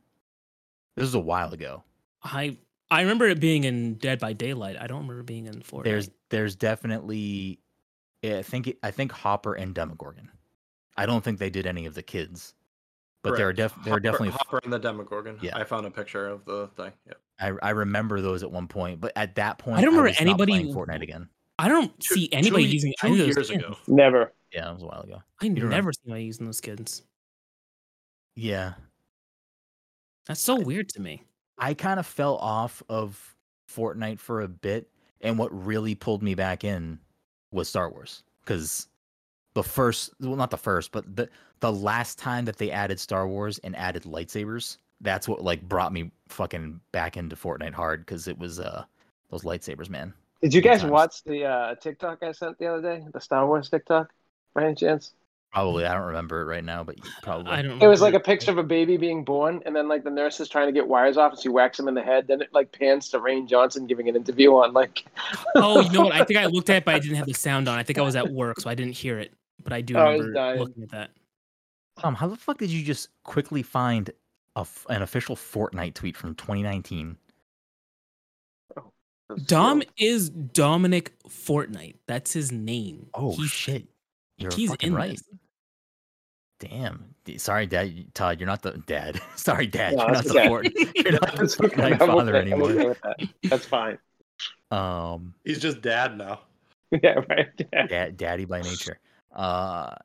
This 0.96 1.04
was 1.04 1.16
a 1.16 1.20
while 1.20 1.54
ago. 1.54 1.84
I 2.24 2.58
I 2.92 3.02
remember 3.02 3.28
it 3.28 3.40
being 3.40 3.64
in 3.64 3.96
Dead 3.96 4.20
by 4.20 4.34
Daylight. 4.34 4.78
I 4.80 4.88
don't 4.88 5.02
remember 5.02 5.24
being 5.24 5.48
in 5.48 5.62
Fortnite. 5.62 5.84
There's 5.86 6.10
there's 6.30 6.56
definitely. 6.56 7.60
yeah, 8.22 8.38
I 8.38 8.44
think 8.44 8.76
I 8.84 8.92
think 8.92 9.12
Hopper 9.12 9.54
and 9.56 9.74
Demogorgon. 9.76 10.30
I 10.98 11.06
don't 11.06 11.24
think 11.24 11.40
they 11.40 11.50
did 11.50 11.66
any 11.66 11.86
of 11.86 11.94
the 11.96 12.04
kids, 12.04 12.54
but 13.24 13.36
there 13.36 13.48
are 13.50 13.54
Correct. 13.54 13.76
def 13.76 13.84
there 13.86 13.94
are 13.94 13.96
Hopper- 13.96 14.00
definitely 14.02 14.30
Hopper 14.30 14.60
and 14.64 14.72
the 14.74 14.80
Demogorgon. 14.80 15.40
Yeah. 15.42 15.58
I 15.58 15.64
found 15.64 15.86
a 15.86 15.92
picture 15.92 16.28
of 16.28 16.46
the 16.46 16.68
thing. 16.78 16.92
Yep. 17.08 17.18
I 17.40 17.48
I 17.62 17.70
remember 17.72 18.22
those 18.22 18.44
at 18.44 18.52
one 18.52 18.68
point, 18.68 19.02
but 19.02 19.12
at 19.16 19.36
that 19.36 19.58
point, 19.58 19.78
I 19.78 19.82
don't 19.82 19.92
remember 19.92 20.10
was 20.10 20.20
anybody- 20.22 20.52
playing 20.54 20.74
Fortnite 20.76 21.02
again. 21.02 21.30
I 21.60 21.68
don't 21.68 21.98
Two- 22.00 22.16
see 22.16 22.30
anybody 22.32 22.66
two- 22.66 22.72
using 22.74 22.94
two 23.00 23.08
any 23.08 23.20
of 23.22 23.28
those 23.28 23.36
years 23.38 23.48
skins. 23.48 23.64
ago. 23.64 23.78
never. 23.88 24.34
Yeah, 24.52 24.70
it 24.70 24.74
was 24.74 24.84
a 24.84 24.86
while 24.86 25.02
ago. 25.02 25.22
I 25.42 25.46
don't 25.46 25.54
never 25.56 25.68
remember? 25.68 25.94
see 25.94 26.00
anybody 26.06 26.26
using 26.26 26.46
those 26.46 26.62
kids. 26.62 27.04
Yeah, 28.36 28.74
That's 30.26 30.42
so 30.42 30.60
weird 30.60 30.90
to 30.90 31.02
me. 31.02 31.24
I 31.58 31.74
kind 31.74 32.00
of 32.00 32.06
fell 32.08 32.38
off 32.38 32.82
of 32.90 33.36
Fortnite 33.70 34.20
for 34.20 34.42
a 34.42 34.48
bit, 34.48 34.90
and 35.22 35.38
what 35.38 35.50
really 35.66 35.96
pulled 35.96 36.24
me 36.24 36.34
back 36.34 36.64
in 36.64 37.00
was 37.52 37.68
Star 37.70 37.90
Wars 37.92 38.24
because 38.44 38.88
the 39.54 39.64
first, 39.64 40.14
well, 40.20 40.36
not 40.36 40.52
the 40.52 40.58
first, 40.58 40.92
but 40.92 41.16
the 41.16 41.30
the 41.60 41.72
last 41.72 42.18
time 42.18 42.46
that 42.46 42.58
they 42.58 42.72
added 42.72 43.00
Star 43.00 43.28
Wars 43.28 43.60
and 43.60 43.76
added 43.76 44.04
lightsabers, 44.04 44.78
that's 45.02 45.28
what 45.28 45.44
like 45.44 45.62
brought 45.62 45.94
me 45.94 46.12
fucking 46.30 46.80
back 46.92 47.18
into 47.18 47.36
Fortnite 47.36 47.74
hard 47.74 48.02
because 48.02 48.28
it 48.28 48.38
was 48.38 48.60
uh 48.60 48.84
those 49.30 49.44
lightsabers, 49.44 49.90
man. 49.90 50.14
Did 50.42 50.54
you 50.54 50.62
guys 50.62 50.82
times. 50.82 50.92
watch 50.92 51.24
the 51.24 51.46
uh, 51.46 51.76
TikTok 51.76 52.22
I 52.22 52.34
sent 52.34 52.60
the 52.60 52.68
other 52.68 52.82
day? 52.82 53.06
The 53.14 53.22
Star 53.22 53.48
Wars 53.48 53.70
TikTok, 53.70 54.12
by 54.54 54.66
any 54.66 54.76
chance? 54.76 55.14
Probably 55.54 55.86
I 55.86 55.94
don't 55.94 56.08
remember 56.08 56.42
it 56.42 56.46
right 56.46 56.64
now, 56.64 56.84
but 56.84 56.98
probably 57.22 57.52
I 57.52 57.62
don't. 57.62 57.82
It 57.82 57.88
was 57.88 58.02
like 58.02 58.10
remember 58.10 58.24
a 58.24 58.26
picture 58.26 58.52
of 58.52 58.58
a 58.58 58.64
baby 58.64 58.98
being 58.98 59.24
born, 59.24 59.62
and 59.68 59.76
then 59.76 59.88
like 59.88 60.04
the 60.04 60.10
nurse 60.10 60.40
is 60.40 60.50
trying 60.50 60.68
to 60.68 60.72
get 60.72 60.88
wires 60.88 61.16
off, 61.16 61.34
and 61.34 61.42
she 61.42 61.48
whacks 61.48 61.80
him 61.80 61.88
in 61.88 61.94
the 61.94 62.02
head. 62.02 62.28
Then 62.28 62.42
it 62.42 62.50
like 62.54 62.72
pans 62.72 63.08
to 63.10 63.20
Rian 63.20 63.48
Johnson 63.48 63.86
giving 63.86 64.10
an 64.10 64.16
interview 64.16 64.50
on 64.56 64.74
like. 64.74 65.06
Oh, 65.56 65.80
you 65.82 65.92
know 65.92 66.02
what? 66.02 66.14
I 66.14 66.24
think 66.24 66.40
I 66.40 66.48
looked 66.48 66.72
at 66.72 66.78
it, 66.78 66.86
but 66.86 66.96
I 66.96 67.00
didn't 67.00 67.18
have 67.18 67.28
the 67.28 67.34
sound 67.34 67.70
on. 67.70 67.78
I 67.78 67.84
think 67.84 68.00
I 68.00 68.02
was 68.02 68.16
at 68.16 68.30
work, 68.32 68.60
so 68.60 68.70
I 68.70 68.74
didn't 68.74 68.94
hear 68.94 69.20
it. 69.20 69.32
But 69.62 69.74
I 69.74 69.82
do 69.82 69.96
Oh, 69.96 70.12
remember 70.12 70.34
dying. 70.34 70.60
looking 70.60 70.84
at 70.84 70.90
that. 70.92 71.12
Tom, 72.00 72.16
how 72.16 72.28
the 72.28 72.36
fuck 72.36 72.58
did 72.58 72.70
you 72.72 72.84
just 72.84 73.10
quickly 73.24 73.62
find 73.64 74.10
a 74.56 74.62
f- 74.62 74.86
an 74.90 75.02
official 75.02 75.36
Fortnite 75.36 75.94
tweet 75.94 76.18
from 76.18 76.36
2019? 76.36 77.18
Dom 79.46 79.82
is 79.98 80.30
Dominic 80.30 81.14
Fortnite. 81.28 81.96
That's 82.08 82.34
his 82.34 82.52
name. 82.52 83.08
Oh 83.14 83.32
he's, 83.36 83.50
shit, 83.50 83.88
you're 84.38 84.52
he's 84.54 84.70
fucking 84.70 84.90
in 84.90 84.96
right. 84.96 85.12
this. 85.12 85.24
Damn. 86.60 87.16
Sorry, 87.38 87.66
Dad. 87.66 88.14
Todd, 88.14 88.40
you're 88.40 88.48
not 88.48 88.62
the 88.62 88.72
dad. 88.86 89.20
Sorry, 89.36 89.66
Dad. 89.68 89.96
No, 89.96 90.04
you're 90.04 90.12
not 90.12 90.24
that's 90.24 90.34
the. 90.34 90.44
Fort- 90.46 90.68
You're 90.96 91.12
not 91.14 91.32
the 91.32 91.38
That's 91.38 91.60
okay. 91.60 91.76
Fortnite 91.92 91.98
father 92.00 92.36
okay. 92.38 92.52
I'm 92.52 92.62
okay 92.62 92.72
anymore. 92.72 92.96
that. 93.04 93.30
That's 93.44 93.66
fine. 93.66 93.98
Um, 94.72 95.34
He's 95.44 95.60
just 95.60 95.82
dad 95.82 96.18
now. 96.18 96.42
Yeah, 97.02 97.22
right. 97.28 97.48
Yeah. 97.74 97.88
dad, 97.88 98.18
daddy 98.18 98.46
by 98.46 98.62
nature. 98.62 99.00
Uh, 99.34 99.96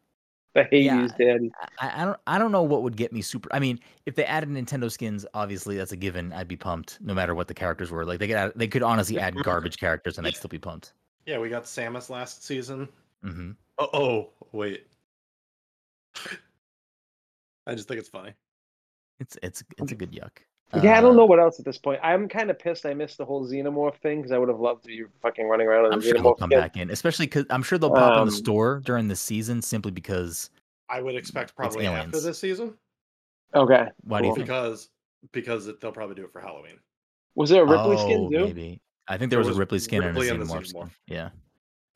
The 0.55 0.65
Hades 0.65 0.85
Yeah. 0.85 1.09
daddy. 1.19 1.53
I, 1.79 2.03
I 2.03 2.05
don't 2.05 2.19
I 2.27 2.39
don't 2.39 2.53
know 2.53 2.63
what 2.63 2.83
would 2.83 2.97
get 2.97 3.13
me 3.13 3.23
super. 3.23 3.49
I 3.53 3.59
mean, 3.59 3.79
if 4.07 4.15
they 4.15 4.25
added 4.25 4.49
Nintendo 4.49 4.91
skins, 4.91 5.25
obviously 5.35 5.77
that's 5.77 5.93
a 5.93 5.97
given. 5.97 6.33
I'd 6.33 6.49
be 6.49 6.57
pumped 6.57 6.99
no 7.01 7.15
matter 7.15 7.35
what 7.35 7.49
the 7.49 7.55
characters 7.55 7.91
were. 7.91 8.05
Like 8.05 8.19
they 8.19 8.27
could 8.27 8.37
add, 8.37 8.53
they 8.57 8.69
could 8.69 8.83
honestly 8.83 9.19
add 9.19 9.35
garbage 9.43 9.79
characters 9.79 10.19
and 10.19 10.27
I'd 10.27 10.37
still 10.37 10.49
be 10.49 10.59
pumped. 10.59 10.95
Yeah, 11.27 11.39
we 11.39 11.49
got 11.49 11.65
Samus 11.65 12.11
last 12.11 12.45
season. 12.45 12.89
hmm 13.23 13.53
Oh, 13.79 13.89
oh 13.93 14.31
wait. 14.53 14.87
I 17.67 17.75
just 17.75 17.87
think 17.87 18.01
it's 18.01 18.09
funny. 18.09 18.33
It's 19.21 19.37
it's 19.43 19.63
it's 19.77 19.93
a 19.93 19.95
good 19.95 20.13
yuck. 20.13 20.39
Yeah, 20.83 20.99
I 20.99 21.01
don't 21.01 21.13
Uh, 21.15 21.17
know 21.19 21.25
what 21.27 21.39
else 21.41 21.59
at 21.59 21.65
this 21.65 21.79
point. 21.79 21.99
I'm 22.03 22.29
kind 22.29 22.51
of 22.51 22.59
pissed 22.59 22.85
I 22.85 22.93
missed 22.93 23.17
the 23.19 23.25
whole 23.25 23.47
xenomorph 23.49 23.97
thing 24.03 24.19
because 24.19 24.33
I 24.33 24.39
would 24.39 24.49
have 24.51 24.61
loved 24.61 24.83
to 24.83 24.89
be 24.89 25.05
fucking 25.23 25.47
running 25.49 25.67
around 25.67 25.87
in 25.87 25.93
I'm 25.95 25.99
a 26.01 26.03
sure 26.03 26.15
they'll 26.15 26.35
come 26.35 26.51
skin. 26.51 26.61
back 26.61 26.77
in, 26.77 26.91
especially 26.91 27.27
because 27.27 27.47
I'm 27.51 27.63
sure 27.63 27.79
they'll 27.79 27.91
pop 27.91 28.17
on 28.19 28.27
the 28.27 28.33
Um, 28.33 28.39
store 28.39 28.81
during 28.85 29.09
the 29.09 29.17
season 29.17 29.63
simply 29.63 29.91
because. 29.93 30.51
I 30.91 31.01
would 31.03 31.15
expect 31.17 31.55
probably 31.57 31.87
after 31.87 32.21
this 32.21 32.39
season 32.39 32.75
Okay. 33.55 33.89
Why 34.05 34.21
do 34.21 34.29
you 34.29 34.35
think? 34.35 34.47
because 34.47 34.91
because 35.33 35.67
it, 35.69 35.81
they'll 35.81 35.91
probably 35.93 36.15
do 36.17 36.25
it 36.25 36.33
for 36.33 36.41
Halloween. 36.41 36.79
Was 37.35 37.49
there 37.51 37.63
a 37.63 37.67
Ripley 37.67 37.97
oh, 37.97 38.05
skin 38.05 38.31
too? 38.31 38.45
maybe. 38.47 38.81
I 39.09 39.17
think 39.17 39.31
there 39.31 39.39
There 39.39 39.39
was, 39.39 39.49
was 39.49 39.57
a 39.57 39.61
Ripley 39.61 39.79
skin 39.79 40.05
Ripley 40.05 40.29
and 40.29 40.43
and 40.43 40.51
a 40.51 40.53
the 40.53 40.61
Xenomorph 40.61 40.67
skin. 40.67 40.91
Yeah. 41.07 41.31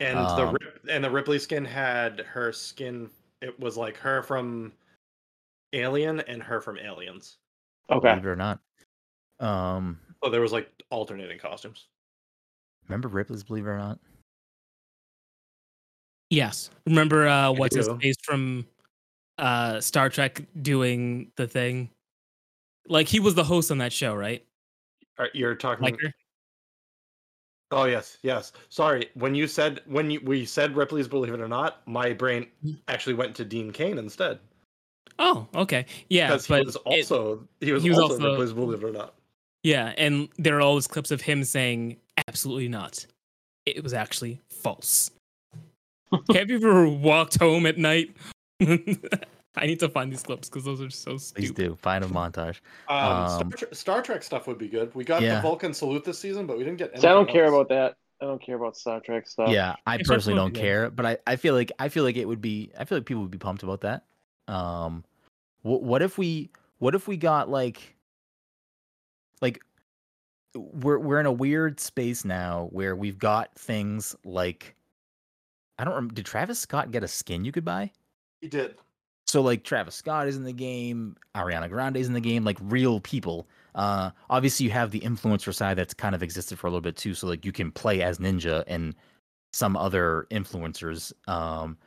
And 0.01 0.19
Um, 0.19 0.57
the 0.85 0.93
and 0.95 1.05
the 1.05 1.11
Ripley 1.11 1.39
skin 1.39 1.65
had 1.65 2.21
her 2.21 2.53
skin. 2.53 3.11
It 3.43 3.59
was 3.61 3.77
like 3.77 3.97
her 3.99 4.23
from 4.23 4.73
Alien 5.75 6.21
and 6.21 6.43
her 6.43 6.61
from 6.61 6.79
Aliens. 6.79 7.37
Okay. 7.91 8.09
Believe 8.11 8.25
it 8.27 8.29
or 8.29 8.37
not. 8.37 8.61
Um, 9.41 9.99
So 10.23 10.31
there 10.31 10.41
was 10.41 10.53
like 10.53 10.71
alternating 10.91 11.39
costumes. 11.39 11.87
remember 12.89 13.09
Ripley's 13.09 13.43
Believe 13.43 13.67
It 13.67 13.71
or 13.71 13.79
Not? 13.79 13.99
Yes. 16.31 16.71
Remember 16.87 17.27
uh 17.29 17.51
what's 17.53 17.77
his 17.77 17.89
face 18.01 18.17
from 18.25 18.67
uh 19.39 19.81
Star 19.81 20.09
Trek 20.09 20.43
doing 20.63 21.31
the 21.37 21.47
thing? 21.47 21.91
Like 22.89 23.07
he 23.09 23.21
was 23.21 23.35
the 23.35 23.45
host 23.45 23.71
on 23.71 23.79
that 23.79 23.93
show, 23.93 24.15
right? 24.15 24.45
Are- 25.19 25.29
You're 25.35 25.55
talking. 25.55 25.85
Like? 25.85 25.99
Oh 27.71 27.85
yes, 27.85 28.19
yes. 28.23 28.53
Sorry, 28.69 29.09
when 29.15 29.35
you 29.35 29.47
said 29.47 29.81
when 29.87 30.11
you 30.11 30.21
we 30.25 30.45
said 30.47 30.77
Ripley's 30.77 31.09
Believe 31.09 31.35
It 31.35 31.41
or 31.41 31.49
Not, 31.49 31.87
my 31.87 32.13
brain 32.13 32.47
Mm. 32.65 32.79
actually 32.89 33.15
went 33.15 33.35
to 33.37 33.45
Dean 33.45 33.71
Cain 33.73 33.99
instead 33.99 34.39
Oh, 35.19 35.47
okay. 35.55 35.87
Yeah, 36.09 36.29
because 36.29 36.47
but 36.47 36.61
he 36.61 36.67
was 36.67 36.77
it- 36.77 36.83
also 36.85 37.47
he 37.61 37.73
was 37.73 37.83
he 37.83 37.91
was 37.91 37.99
also, 37.99 38.15
also- 38.15 38.31
Ripley's 38.31 38.53
Believe 38.53 38.83
It 38.83 38.87
or 38.87 38.93
Not. 38.93 39.15
yeah, 39.63 39.93
and 39.99 40.29
there 40.39 40.57
are 40.57 40.61
all 40.61 40.75
those 40.75 40.87
clips 40.89 41.11
of 41.11 41.21
him 41.21 41.45
saying 41.45 41.97
absolutely 42.29 42.69
not. 42.69 43.07
It 43.67 43.83
was 43.83 43.95
actually 43.95 44.41
false. 44.51 45.11
Have 46.35 46.51
you 46.51 46.57
ever 46.57 46.89
walked 46.89 47.39
home 47.39 47.67
at 47.67 47.79
night? 47.79 48.17
I 49.55 49.67
need 49.67 49.81
to 49.81 49.89
find 49.89 50.11
these 50.11 50.23
clips 50.23 50.49
because 50.49 50.65
those 50.65 50.81
are 50.81 50.89
so 50.91 51.13
Please 51.13 51.21
stupid. 51.49 51.55
do. 51.57 51.77
Find 51.83 52.03
a 52.05 52.09
montage. 52.09 52.61
Um, 52.89 52.97
Um, 52.99 53.29
Star, 53.29 53.51
Tre- 53.51 53.69
Star 53.73 54.03
Trek 54.03 54.23
stuff 54.23 54.47
would 54.47 54.57
be 54.59 54.69
good. 54.69 54.95
We 54.95 55.05
got 55.05 55.21
Yeah. 55.23 55.37
the 55.37 55.43
Vulcan 55.43 55.75
salute 55.75 56.05
this 56.05 56.19
season, 56.19 56.47
but 56.47 56.57
we 56.57 56.65
didn't 56.65 56.79
get. 56.79 56.99
See, 56.99 57.07
I 57.07 57.11
don't 57.11 57.23
anything 57.25 57.35
care 57.35 57.47
about 57.47 57.69
that. 57.69 57.97
I 58.21 58.25
don't 58.27 58.41
care 58.41 58.57
about 58.57 58.77
Star 58.77 59.01
Trek 59.01 59.27
stuff. 59.29 59.51
yeah, 59.51 59.75
I 59.87 59.97
It's 59.97 60.09
personally 60.09 60.39
don't 60.39 60.55
care, 60.55 60.91
but 60.91 61.05
I, 61.05 61.19
I 61.27 61.37
feel 61.37 61.55
like 61.55 61.71
I 61.79 61.89
feel 61.89 62.05
like 62.05 62.17
it 62.17 62.27
would 62.27 62.41
be 62.41 62.71
I 62.79 62.85
feel 62.85 62.99
like 62.99 63.05
people 63.05 63.21
would 63.23 63.31
be 63.31 63.39
pumped 63.39 63.63
about 63.63 63.81
that. 63.83 64.05
Um, 64.49 65.05
what 65.63 65.83
what 65.83 66.03
if 66.03 66.19
we 66.19 66.51
what 66.79 66.95
if 66.95 67.07
we 67.07 67.17
got 67.17 67.49
like 67.49 67.97
like 69.41 69.61
we're 70.55 70.99
we're 70.99 71.21
in 71.21 71.27
a 71.27 71.33
weird 71.33 71.81
space 71.81 72.25
now 72.25 72.69
where 72.73 72.95
we've 72.97 73.19
got 73.19 73.55
things 73.55 74.15
like 74.25 74.75
I 75.79 75.85
don't 75.85 75.95
remember. 75.95 76.15
Did 76.15 76.27
Travis 76.27 76.59
Scott 76.59 76.91
get 76.91 77.03
a 77.03 77.09
skin 77.09 77.45
you 77.45 77.53
could 77.53 77.65
buy? 77.65 77.91
He 78.41 78.49
did. 78.49 78.77
So 79.27 79.41
like 79.41 79.65
Travis 79.65 79.95
Scott 79.95 80.29
is 80.29 80.37
in 80.37 80.45
the 80.45 80.53
game, 80.53 81.17
Ariana 81.35 81.69
Grande 81.69 81.97
is 81.97 82.07
in 82.07 82.13
the 82.13 82.21
game, 82.21 82.45
like 82.45 82.59
real 82.61 83.01
people. 83.01 83.49
Uh, 83.75 84.11
obviously 84.29 84.65
you 84.65 84.71
have 84.73 84.91
the 84.91 85.01
influencer 85.01 85.55
side 85.55 85.79
that's 85.79 85.95
kind 85.95 86.15
of 86.15 86.23
existed 86.23 86.59
for 86.59 86.67
a 86.67 86.71
little 86.71 86.83
bit 86.83 86.97
too. 86.97 87.15
So 87.15 87.27
like 87.27 87.45
you 87.45 87.53
can 87.53 87.73
play 87.73 88.03
as 88.03 88.19
Ninja 88.19 88.63
and 88.67 88.95
some 89.53 89.77
other 89.77 90.27
influencers. 90.31 91.13
Um, 91.29 91.79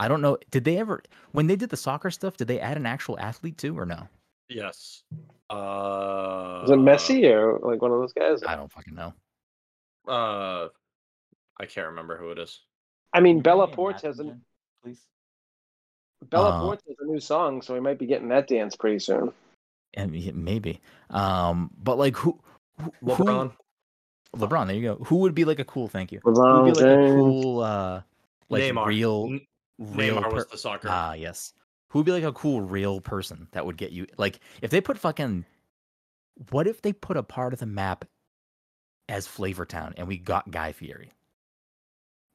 I 0.00 0.08
don't 0.08 0.22
know. 0.22 0.38
Did 0.50 0.64
they 0.64 0.78
ever 0.78 1.02
when 1.32 1.46
they 1.46 1.56
did 1.56 1.68
the 1.70 1.76
soccer 1.76 2.10
stuff? 2.10 2.36
Did 2.36 2.48
they 2.48 2.58
add 2.58 2.76
an 2.76 2.86
actual 2.86 3.18
athlete 3.18 3.58
too 3.58 3.78
or 3.78 3.84
no? 3.84 4.08
Yes. 4.48 5.02
Uh, 5.50 6.62
Is 6.64 6.70
it 6.70 6.78
Messi 6.78 7.30
or 7.30 7.58
like 7.60 7.82
one 7.82 7.92
of 7.92 8.00
those 8.00 8.12
guys? 8.14 8.40
I 8.46 8.56
don't 8.56 8.72
fucking 8.72 8.94
know. 8.94 9.12
Uh, 10.08 10.68
I 11.60 11.66
can't 11.66 11.88
remember 11.88 12.16
who 12.16 12.30
it 12.30 12.38
is. 12.38 12.60
I 13.12 13.20
mean, 13.20 13.40
Bella 13.42 13.68
Poarch 13.68 14.00
has 14.02 14.18
a 14.20 14.36
please. 14.82 15.00
Bella 16.30 16.50
Uh, 16.50 16.62
Poarch 16.62 16.80
has 16.88 16.96
a 17.00 17.04
new 17.12 17.20
song, 17.20 17.60
so 17.62 17.74
we 17.74 17.80
might 17.80 17.98
be 17.98 18.06
getting 18.06 18.28
that 18.28 18.48
dance 18.48 18.74
pretty 18.76 18.98
soon. 19.00 19.32
And 19.94 20.12
maybe. 20.34 20.80
Um, 21.10 21.70
but 21.76 21.98
like 21.98 22.16
who? 22.16 22.40
who 22.80 22.92
who- 23.02 23.24
LeBron. 23.24 23.52
LeBron. 24.36 24.66
There 24.68 24.76
you 24.76 24.82
go. 24.82 25.04
Who 25.04 25.16
would 25.16 25.34
be 25.34 25.44
like 25.44 25.58
a 25.58 25.64
cool? 25.64 25.88
Thank 25.88 26.12
you. 26.12 26.20
LeBron 26.20 26.58
Who 26.58 26.62
would 26.64 26.74
be 26.74 26.80
like 26.80 26.98
a 27.10 27.14
cool, 27.14 27.60
uh, 27.60 28.02
like 28.48 28.62
Neymar. 28.62 28.86
real, 28.86 29.26
N- 29.30 29.40
real 29.80 30.20
Neymar 30.20 30.32
was 30.32 30.46
the 30.46 30.58
soccer. 30.58 30.88
Ah, 30.88 31.14
yes. 31.14 31.52
Who 31.88 31.98
would 31.98 32.06
be 32.06 32.12
like 32.12 32.22
a 32.22 32.32
cool 32.32 32.60
real 32.60 33.00
person 33.00 33.48
that 33.50 33.66
would 33.66 33.76
get 33.76 33.90
you 33.90 34.06
like 34.16 34.38
if 34.62 34.70
they 34.70 34.80
put 34.80 34.96
fucking 34.98 35.44
what 36.50 36.66
if 36.68 36.80
they 36.82 36.92
put 36.92 37.16
a 37.16 37.22
part 37.24 37.52
of 37.52 37.58
the 37.58 37.66
map 37.66 38.04
as 39.08 39.26
Flavortown 39.26 39.92
and 39.96 40.06
we 40.06 40.16
got 40.16 40.50
Guy 40.50 40.70
Fieri? 40.72 41.12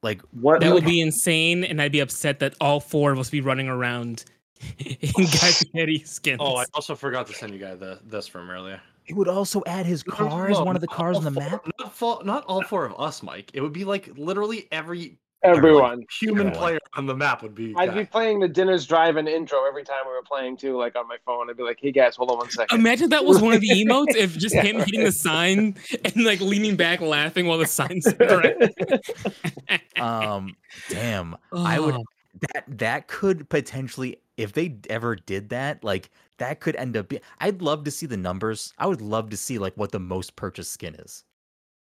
Like 0.02 0.20
What? 0.32 0.60
That 0.60 0.72
would 0.74 0.84
be 0.84 1.00
insane, 1.00 1.64
and 1.64 1.80
I'd 1.80 1.90
be 1.92 2.00
upset 2.00 2.40
that 2.40 2.54
all 2.60 2.80
four 2.80 3.12
of 3.12 3.18
us 3.18 3.30
be 3.30 3.40
running 3.40 3.66
around 3.68 4.24
in 4.78 4.96
Guy 5.14 5.24
Fieri 5.72 5.98
skins. 6.00 6.38
oh, 6.40 6.56
I 6.56 6.64
also 6.74 6.94
forgot 6.94 7.26
to 7.28 7.32
send 7.32 7.52
you 7.54 7.58
guys 7.58 7.78
the, 7.78 7.98
this 8.04 8.26
from 8.26 8.50
earlier. 8.50 8.80
it 9.06 9.16
would 9.16 9.26
also 9.28 9.62
add 9.66 9.86
his 9.86 10.02
cars, 10.02 10.58
No, 10.58 10.64
one 10.64 10.76
of 10.76 10.82
the 10.82 10.86
cars 10.86 11.16
on 11.16 11.24
the 11.24 11.30
four- 11.32 11.42
map. 11.42 11.66
Not, 11.80 11.94
fo- 11.94 12.20
not 12.20 12.44
all 12.44 12.62
four 12.62 12.84
of 12.84 12.94
us, 13.00 13.22
Mike. 13.22 13.50
It 13.54 13.62
would 13.62 13.72
be 13.72 13.84
like 13.84 14.10
literally 14.18 14.68
every 14.70 15.16
everyone. 15.42 16.04
human 16.20 16.48
Everyone. 16.48 16.58
player 16.58 16.78
on 16.96 17.06
the 17.06 17.14
map 17.16 17.42
would 17.42 17.54
be. 17.54 17.74
I'd 17.76 17.90
Guy. 17.90 17.94
be 18.00 18.04
playing 18.04 18.40
the 18.40 18.48
dinner's 18.48 18.86
drive-in 18.86 19.28
intro 19.28 19.64
every 19.66 19.84
time 19.84 20.00
we 20.06 20.12
were 20.12 20.22
playing 20.22 20.56
too, 20.56 20.76
like 20.76 20.96
on 20.96 21.06
my 21.08 21.16
phone. 21.24 21.48
I'd 21.50 21.56
be 21.56 21.62
like, 21.62 21.78
"Hey 21.80 21.92
guys, 21.92 22.16
hold 22.16 22.30
on 22.30 22.38
one 22.38 22.50
second. 22.50 22.78
Imagine 22.78 23.10
that 23.10 23.24
was 23.24 23.40
one 23.40 23.54
of 23.54 23.60
the 23.60 23.68
emotes 23.84 24.14
if 24.16 24.36
just 24.36 24.54
Yeah, 24.54 24.62
him 24.62 24.78
hitting 24.80 25.04
the 25.04 25.12
sign 25.12 25.76
and 26.04 26.24
like 26.24 26.40
leaning 26.40 26.76
back 26.76 27.00
laughing 27.00 27.46
while 27.46 27.58
the 27.58 27.66
sign's 27.66 28.06
Um 29.96 30.56
damn. 30.88 31.36
I 31.52 31.80
would 31.80 31.94
Oh, 31.94 32.04
that 32.52 32.64
that 32.68 33.08
could 33.08 33.48
potentially 33.48 34.18
if 34.36 34.52
they 34.52 34.76
ever 34.90 35.16
did 35.16 35.48
that 35.48 35.82
like 35.82 36.10
that 36.36 36.60
could 36.60 36.76
end 36.76 36.94
up 36.94 37.08
being 37.08 37.22
i'd 37.40 37.62
love 37.62 37.82
to 37.84 37.90
see 37.90 38.04
the 38.04 38.16
numbers 38.16 38.74
i 38.76 38.86
would 38.86 39.00
love 39.00 39.30
to 39.30 39.38
see 39.38 39.56
like 39.56 39.74
what 39.78 39.90
the 39.90 39.98
most 39.98 40.36
purchased 40.36 40.70
skin 40.70 40.94
is 40.96 41.24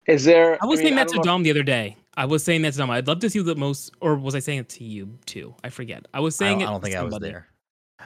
Is 0.05 0.23
there? 0.25 0.59
I 0.61 0.67
was 0.67 0.77
mean, 0.79 0.85
saying 0.87 0.95
that 0.97 1.07
don't 1.07 1.23
to 1.23 1.27
Dom 1.27 1.41
the 1.43 1.49
other 1.49 1.63
day. 1.63 1.97
I 2.15 2.25
was 2.25 2.43
saying 2.43 2.61
that 2.63 2.73
to 2.73 2.77
Dom. 2.79 2.91
I'd 2.91 3.07
love 3.07 3.19
to 3.21 3.29
see 3.29 3.41
the 3.41 3.55
most, 3.55 3.91
or 4.01 4.15
was 4.15 4.35
I 4.35 4.39
saying 4.39 4.59
it 4.59 4.69
to 4.69 4.83
you 4.83 5.17
too? 5.25 5.55
I 5.63 5.69
forget. 5.69 6.05
I 6.13 6.19
was 6.19 6.39
I 6.41 6.45
saying 6.45 6.59
don't, 6.59 6.67
it. 6.67 6.69
I 6.69 6.71
don't 6.71 6.81
to 6.81 6.85
think 6.85 6.95
i 6.97 7.03
was 7.03 7.19
there 7.19 7.47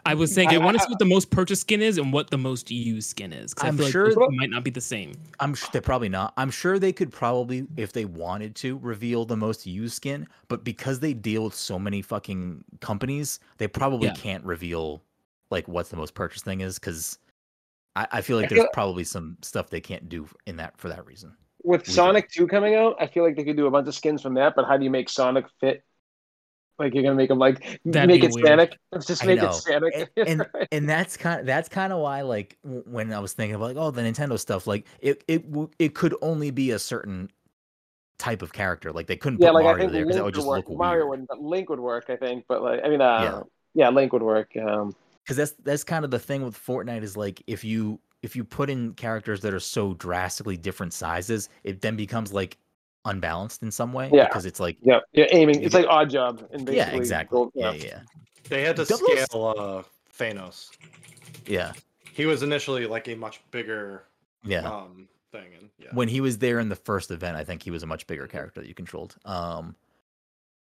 I 0.06 0.14
was 0.14 0.32
saying 0.32 0.50
I, 0.50 0.56
I- 0.56 0.58
want 0.60 0.78
to 0.78 0.84
see 0.84 0.90
what 0.90 1.00
the 1.00 1.06
most 1.06 1.32
purchased 1.32 1.62
skin 1.62 1.82
is 1.82 1.98
and 1.98 2.14
what 2.14 2.30
the 2.30 2.38
most 2.38 2.70
used 2.70 3.10
skin 3.10 3.34
is. 3.34 3.54
'cause 3.54 3.66
I 3.66 3.68
I'm 3.70 3.78
feel 3.78 3.86
like 3.88 3.92
sure- 3.92 4.06
those 4.14 4.16
two 4.16 4.28
might 4.36 4.50
not 4.52 4.64
be 4.64 4.70
the 4.70 4.80
same. 4.82 5.14
i'm 5.40 5.56
sure 5.56 5.70
they're 5.72 5.82
probably 5.82 6.08
not 6.10 6.34
i'm 6.38 6.52
sure 6.52 6.78
they 6.78 6.94
could 6.94 7.12
probably 7.12 7.66
if 7.78 7.94
they 7.94 8.06
wanted 8.06 8.56
to 8.58 8.78
reveal 8.80 9.26
the 9.26 9.36
most 9.38 9.66
used 9.66 9.96
skin 9.96 10.28
but 10.50 10.64
because 10.64 11.00
they 11.00 11.14
deal 11.14 11.46
with 11.46 11.56
so 11.56 11.80
many 11.80 12.02
fucking 12.04 12.64
companies 12.80 13.40
they 13.58 13.68
probably 13.68 14.08
Yeah. 14.10 14.14
can't 14.14 14.44
reveal 14.46 15.02
like 15.50 15.68
what's 15.68 15.90
the 15.90 15.98
most 15.98 16.14
purchased 16.14 16.46
thing 16.46 16.62
is 16.62 16.78
because 16.78 17.18
I, 17.96 18.08
I 18.12 18.22
feel 18.22 18.38
like 18.38 18.50
there's 18.50 18.68
probably 18.74 19.04
some 19.04 19.38
stuff 19.42 19.70
they 19.72 19.82
can't 19.82 20.08
do 20.10 20.28
in 20.46 20.58
that 20.58 20.78
for 20.78 20.90
that 20.90 21.06
reason 21.08 21.36
with 21.68 21.85
We 21.88 21.94
Sonic 21.94 22.30
Two 22.31 22.48
coming 22.48 22.76
out, 22.76 22.95
I 22.99 23.07
feel 23.07 23.23
like 23.23 23.35
they 23.35 23.44
could 23.44 23.57
do 23.57 23.68
a 23.68 23.72
bunch 23.72 23.88
of 23.88 23.95
skins 23.95 24.22
from 24.22 24.35
that. 24.35 24.53
But 24.56 24.65
how 24.65 24.77
do 24.77 24.84
you 24.84 24.89
make 24.89 25.10
Sonic 25.10 25.45
fit? 25.60 25.84
Like 26.80 26.94
you're 26.94 27.03
gonna 27.03 27.15
make 27.15 27.30
him 27.30 27.39
like 27.39 27.80
That'd 27.85 28.07
make 28.07 28.23
it 28.23 28.31
weird. 28.31 28.48
Sonic. 28.48 28.77
Let's 28.91 29.06
just 29.07 29.26
make 29.26 29.41
it 29.41 29.53
Sonic. 29.53 30.10
and 30.15 30.27
and, 30.27 30.45
and 30.72 30.89
that's 30.89 31.18
kind 31.18 31.39
of 31.41 31.45
that's 31.45 31.69
kind 31.69 31.91
of 31.91 31.99
why 31.99 32.22
like 32.22 32.57
when 32.64 33.11
I 33.11 33.19
was 33.19 33.34
thinking 33.34 33.56
about 33.56 33.76
like 33.76 33.77
oh 33.77 33.91
the 33.91 34.02
Nintendo 34.02 34.39
stuff 34.39 34.68
like 34.68 34.85
it 34.99 35.23
it 35.27 35.45
it 35.80 35.95
could 35.95 36.15
only 36.22 36.52
be 36.52 36.72
a 36.72 36.80
certain 36.80 37.30
type 38.19 38.41
of 38.41 38.53
character 38.53 38.91
like 38.91 39.07
they 39.07 39.18
couldn't 39.18 39.39
yeah, 39.41 39.48
put 39.49 39.56
like 39.56 39.65
I 39.65 39.72
Mario 39.72 39.89
there 39.89 40.06
because 40.06 40.15
Link 40.15 40.15
that 40.18 40.23
would 40.23 40.26
would 40.26 40.35
just 40.35 40.48
work. 40.48 40.69
look 40.69 40.77
Mario 40.77 41.07
weird 41.07 41.19
would, 41.22 41.27
but 41.27 41.41
Link 41.41 41.69
would 41.69 41.80
work, 41.80 42.06
I 42.10 42.15
think. 42.15 42.45
But 42.48 42.61
like, 42.64 42.81
I 42.84 42.89
mean, 42.89 43.02
uh, 43.02 43.22
Yeah. 43.76 43.85
yeah, 43.85 43.89
Link 43.89 44.14
would 44.14 44.23
work. 44.23 44.52
Um, 44.57 44.95
because 45.23 45.38
that's 45.38 45.52
that's 45.64 45.84
kind 45.84 46.06
of 46.06 46.11
the 46.11 46.19
thing 46.19 46.44
with 46.44 46.56
Fortnite 46.56 47.03
is 47.03 47.18
like 47.18 47.41
if 47.48 47.64
you 47.64 47.99
if 48.23 48.35
you 48.35 48.44
put 48.44 48.69
in 48.69 48.94
characters 48.94 49.41
that 49.41 49.53
are 49.53 49.60
so 49.60 49.94
drastically 49.95 50.57
different 50.57 50.94
sizes 50.94 51.49
it 51.64 51.81
then 51.81 51.95
becomes 51.95 52.34
like 52.34 52.57
unbalanced 53.06 53.64
in 53.64 53.72
some 53.72 53.94
way 53.94 54.10
Yeah. 54.11 54.27
because 54.27 54.45
it's 54.45 54.60
like 54.60 54.77
yeah, 54.81 54.99
you're 55.14 55.27
aiming. 55.31 55.64
It's 55.64 55.73
like 55.73 55.85
Oddjob. 55.85 56.52
And 56.52 56.68
yeah 56.69 56.89
exactly 56.91 57.35
gold- 57.35 57.52
yeah 57.56 57.72
yeah 57.72 57.99
They 58.49 58.61
had 58.64 58.76
to 58.77 58.85
Double 58.85 59.07
scale 59.07 59.53
uh, 59.57 59.84
Thanos. 60.18 60.72
Yeah, 61.45 61.72
He 62.14 62.26
was 62.26 62.44
initially 62.44 62.85
like 62.85 63.07
a 63.07 63.15
much 63.15 63.41
bigger 63.52 64.03
yeah. 64.44 64.69
um 64.69 65.07
thing, 65.31 65.48
and 65.60 65.69
yeah. 65.80 65.89
when 65.94 66.07
he 66.07 66.19
was 66.22 66.38
there 66.39 66.60
in 66.60 66.69
the 66.69 66.76
first 66.76 67.11
event, 67.11 67.38
I 67.38 67.44
think 67.44 67.61
he 67.64 67.72
was 67.72 67.84
a 67.84 67.85
much 67.85 68.07
bigger 68.07 68.27
character 68.27 68.61
that 68.61 68.68
you 68.68 68.73
controlled. 68.73 69.15
Um, 69.26 69.76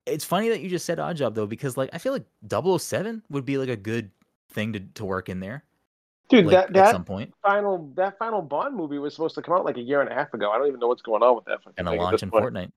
it's 0.06 0.24
funny 0.24 0.48
that 0.48 0.60
you 0.60 0.68
just 0.68 0.84
said 0.86 0.98
Oddjob 0.98 1.34
though, 1.34 1.46
because 1.46 1.76
like 1.76 1.90
I 1.92 1.98
feel 1.98 2.12
like 2.12 2.26
007 2.50 3.22
would 3.30 3.44
be 3.44 3.58
like 3.58 3.68
a 3.68 3.76
good 3.76 4.10
thing 4.50 4.72
to, 4.72 4.80
to 4.80 5.04
work 5.04 5.28
in 5.28 5.40
there, 5.40 5.64
Dude, 6.28 6.44
like 6.46 6.52
that 6.52 6.66
at 6.66 6.72
that 6.74 6.92
some 6.92 7.04
point, 7.04 7.32
final 7.42 7.90
that 7.96 8.18
final 8.18 8.42
Bond 8.42 8.76
movie 8.76 8.98
was 8.98 9.14
supposed 9.14 9.34
to 9.36 9.42
come 9.42 9.54
out 9.54 9.64
like 9.64 9.78
a 9.78 9.82
year 9.82 10.00
and 10.02 10.10
a 10.10 10.14
half 10.14 10.32
ago. 10.34 10.50
I 10.50 10.58
don't 10.58 10.66
even 10.68 10.78
know 10.80 10.88
what's 10.88 11.02
going 11.02 11.22
on 11.22 11.34
with 11.36 11.44
that. 11.46 11.62
fucking 11.62 11.74
and 11.78 11.88
a 11.88 11.92
launch 11.92 12.22
in 12.22 12.30
point. 12.30 12.44
Fortnite. 12.44 12.72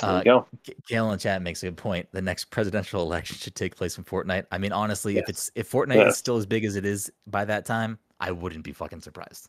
There 0.00 0.10
Uh, 0.10 0.18
you 0.18 0.24
go. 0.24 0.46
G- 0.64 0.74
in 0.96 1.18
chat 1.18 1.42
makes 1.42 1.62
a 1.62 1.66
good 1.66 1.76
point. 1.76 2.08
The 2.12 2.22
next 2.22 2.46
presidential 2.46 3.02
election 3.08 3.36
should 3.36 3.54
take 3.54 3.76
place 3.76 3.98
in 3.98 4.04
Fortnite. 4.04 4.46
I 4.50 4.58
mean, 4.58 4.72
honestly, 4.72 5.18
if 5.18 5.28
it's 5.28 5.50
if 5.54 5.70
Fortnite 5.70 5.94
Yes. 5.96 6.12
is 6.14 6.16
still 6.18 6.36
as 6.36 6.46
big 6.46 6.64
as 6.64 6.74
it 6.76 6.84
is 6.84 7.10
by 7.26 7.44
that 7.44 7.64
time, 7.64 7.98
I 8.18 8.32
wouldn't 8.32 8.64
be 8.64 8.72
fucking 8.72 9.00
surprised. 9.00 9.48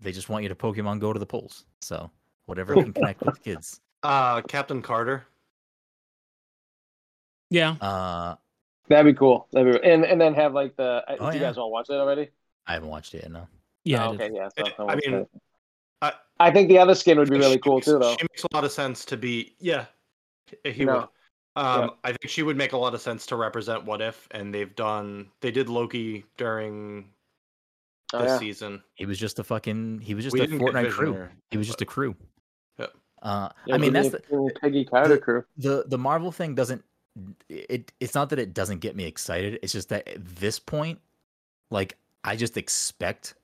They 0.00 0.12
just 0.12 0.28
want 0.28 0.42
you 0.42 0.48
to 0.50 0.54
Pokemon 0.54 0.98
go 1.00 1.12
to 1.12 1.18
the 1.18 1.26
polls, 1.26 1.64
so 1.80 2.10
whatever 2.46 2.74
can 2.74 2.92
connect 2.94 3.22
with 3.22 3.42
kids. 3.42 3.80
uh, 4.02 4.40
Captain 4.42 4.80
Carter. 4.82 5.26
Yeah. 7.50 7.72
Uh, 7.80 8.36
That'd 8.90 9.14
be 9.14 9.16
cool. 9.18 9.46
That'd 9.52 9.80
be 9.80 9.88
and 9.88 10.04
and 10.04 10.20
then 10.20 10.34
have 10.34 10.52
like 10.52 10.76
the. 10.76 11.02
Oh, 11.08 11.16
do 11.30 11.36
you 11.36 11.42
yeah. 11.42 11.48
guys 11.48 11.56
all 11.58 11.70
watch 11.70 11.86
that 11.88 11.98
already? 12.00 12.28
I 12.66 12.74
haven't 12.74 12.88
watched 12.90 13.14
it 13.14 13.22
yet. 13.22 13.30
No. 13.32 13.46
Yeah. 13.84 14.04
Oh, 14.06 14.10
I 14.10 14.14
okay. 14.16 14.30
Yeah. 14.34 14.48
So 14.58 14.64
I- 14.66 14.74
I'll 14.78 14.90
I 14.90 14.94
watch 14.94 15.06
mean. 15.06 15.26
I- 16.02 16.12
I 16.40 16.50
think 16.50 16.68
the 16.68 16.78
other 16.78 16.94
skin 16.94 17.18
would 17.18 17.30
be 17.30 17.38
really 17.38 17.58
cool 17.58 17.76
makes- 17.76 17.86
too, 17.86 17.98
though. 17.98 18.16
She 18.18 18.24
makes 18.30 18.44
a 18.44 18.48
lot 18.54 18.64
of 18.64 18.72
sense 18.72 19.04
to 19.06 19.16
be. 19.16 19.54
Yeah, 19.60 19.86
he 20.64 20.72
he 20.72 20.84
No. 20.84 20.94
would. 20.94 21.08
Um, 21.56 21.90
I 22.04 22.08
think 22.12 22.28
she 22.28 22.42
would 22.42 22.56
make 22.56 22.72
a 22.72 22.76
lot 22.76 22.94
of 22.94 23.00
sense 23.00 23.26
to 23.26 23.36
represent 23.36 23.84
What 23.84 24.00
If, 24.00 24.26
and 24.32 24.52
they've 24.54 24.74
done. 24.76 25.30
They 25.40 25.50
did 25.50 25.68
Loki 25.68 26.24
during 26.36 27.10
Oh, 28.12 28.18
this 28.22 28.28
yeah. 28.32 28.38
season. 28.38 28.82
He 28.94 29.06
was 29.06 29.18
just 29.18 29.38
a 29.38 29.44
fucking. 29.44 30.00
He 30.00 30.14
was 30.14 30.24
just 30.24 30.34
we 30.34 30.40
a 30.40 30.46
Fortnite 30.48 30.90
crew. 30.90 31.06
Visionary, 31.12 31.28
He 31.50 31.58
was 31.58 31.66
just 31.68 31.80
a 31.82 31.86
crew. 31.86 32.16
Yep. 32.78 32.92
Uh, 33.22 33.48
Yeah, 33.66 33.74
I 33.74 33.78
mean, 33.78 33.92
that's 33.92 34.10
the, 34.10 34.20
give 34.30 34.54
Peggy 34.60 34.84
Carter 34.84 35.14
the- 35.14 35.18
crew. 35.20 35.44
the 35.58 35.84
the 35.86 35.98
Marvel 35.98 36.32
thing 36.32 36.54
doesn't. 36.54 36.82
It 37.48 37.92
it's 38.00 38.14
not 38.14 38.30
that 38.30 38.38
it 38.38 38.54
doesn't 38.54 38.78
get 38.78 38.96
me 38.96 39.04
excited. 39.04 39.58
It's 39.62 39.72
just 39.72 39.88
that 39.90 40.08
at 40.08 40.24
this 40.36 40.58
point, 40.58 41.00
like 41.70 41.96
I 42.24 42.36
just 42.36 42.56
expect 42.56 43.34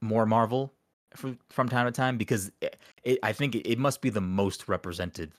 more 0.00 0.26
Marvel 0.26 0.72
from 1.14 1.38
from 1.48 1.68
time 1.68 1.86
to 1.86 1.92
time 1.92 2.18
because 2.18 2.52
it, 2.60 2.76
it, 3.02 3.18
I 3.22 3.32
think 3.32 3.54
it, 3.54 3.68
it 3.68 3.78
must 3.78 4.00
be 4.00 4.10
the 4.10 4.20
most 4.20 4.68
represented 4.68 5.32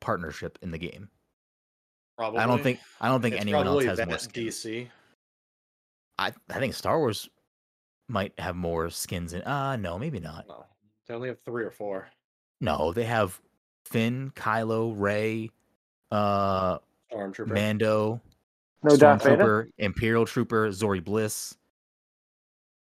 partnership 0.00 0.58
in 0.62 0.70
the 0.70 0.78
game. 0.78 1.08
Probably. 2.16 2.40
I 2.40 2.46
don't 2.46 2.62
think 2.62 2.78
I 3.00 3.08
don't 3.08 3.20
think 3.20 3.34
It's 3.34 3.42
anyone 3.42 3.66
else 3.66 3.84
has 3.84 4.06
more 4.06 4.18
skins. 4.18 4.64
DC. 4.64 4.88
I 6.18 6.32
I 6.50 6.58
think 6.58 6.74
Star 6.74 6.98
Wars 6.98 7.28
might 8.08 8.32
have 8.38 8.54
more 8.54 8.90
skins 8.90 9.32
in. 9.32 9.42
Uh 9.42 9.76
no, 9.76 9.98
maybe 9.98 10.20
not. 10.20 10.46
No, 10.48 10.66
they 11.06 11.14
only 11.14 11.28
have 11.28 11.40
three 11.44 11.64
or 11.64 11.70
four. 11.70 12.08
No, 12.60 12.92
they 12.92 13.04
have 13.04 13.40
Finn, 13.84 14.32
Kylo, 14.34 14.94
Rey, 14.96 15.50
uh, 16.14 16.78
Stormtrooper. 17.12 17.52
Mando, 17.52 18.20
No 18.82 18.96
Darth 18.96 19.24
Vader. 19.24 19.36
Stormtrooper, 19.44 19.68
Imperial 19.78 20.26
Trooper, 20.26 20.70
Zori 20.72 21.00
Bliss. 21.00 21.56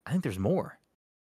I 0.05 0.11
think 0.11 0.23
there's 0.23 0.39
more. 0.39 0.77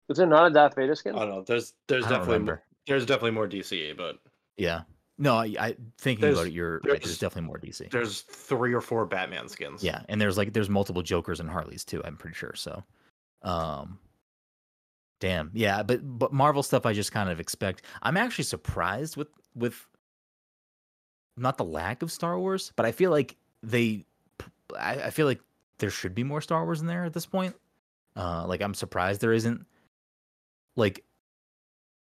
Is 0.09 0.18
there 0.18 0.26
not 0.26 0.51
a 0.51 0.51
Darth 0.55 0.74
Vader 0.76 0.94
skin? 0.94 1.14
I 1.14 1.20
don't 1.20 1.28
know. 1.31 1.43
There's 1.43 1.72
there's 1.89 2.02
don't 2.05 2.10
definitely 2.12 2.35
remember. 2.35 2.62
there's 2.86 3.06
definitely 3.06 3.31
more 3.32 3.48
DCA, 3.48 3.97
but 3.97 4.16
Yeah. 4.56 4.82
No, 5.16 5.36
I, 5.36 5.55
I 5.60 5.76
thinking 5.98 6.28
about 6.28 6.48
it, 6.48 6.52
you're 6.52 6.74
right. 6.74 6.82
There's 6.85 7.01
there's- 7.02 7.18
definitely 7.18 7.47
more 7.47 7.59
DC. 7.59 7.89
there's 7.90 8.22
three 8.22 8.74
or 8.74 8.81
four 8.81 9.06
Batman 9.06 9.48
skins. 9.48 9.82
Yeah, 9.85 10.02
and 10.09 10.20
there's 10.20 10.36
like 10.36 10.52
there's 10.52 10.68
multiple 10.68 11.02
Jokers 11.02 11.39
and 11.39 11.48
Harleys 11.48 11.85
too. 11.85 12.02
I'm 12.05 12.16
pretty 12.16 12.35
sure. 12.35 12.52
So, 12.56 12.82
um, 13.43 14.01
damn, 15.20 15.52
yeah. 15.55 15.85
But 15.85 16.01
but 16.18 16.32
Marvel 16.32 16.64
stuff, 16.64 16.85
I 16.85 16.93
just 16.94 17.12
kind 17.12 17.31
of 17.31 17.39
expect. 17.39 17.82
I'm 18.02 18.16
actually 18.16 18.43
surprised 18.44 19.16
with 19.16 19.28
with 19.55 19.86
not 21.36 21.59
the 21.59 21.65
lack 21.65 22.02
of 22.02 22.12
Star 22.12 22.39
Wars, 22.39 22.73
but 22.77 22.86
I 22.86 22.93
feel 22.93 23.11
like 23.11 23.36
they, 23.62 24.05
I, 24.78 24.94
I 25.05 25.11
feel 25.11 25.27
like 25.27 25.40
there 25.78 25.90
should 25.90 26.15
be 26.15 26.24
more 26.24 26.40
Star 26.40 26.65
Wars 26.65 26.81
in 26.81 26.86
there 26.86 27.05
at 27.05 27.12
this 27.12 27.27
point. 27.27 27.55
Uh, 28.16 28.47
like 28.47 28.62
I'm 28.62 28.74
surprised 28.74 29.20
there 29.20 29.32
isn't 29.32 29.66
like 30.77 31.05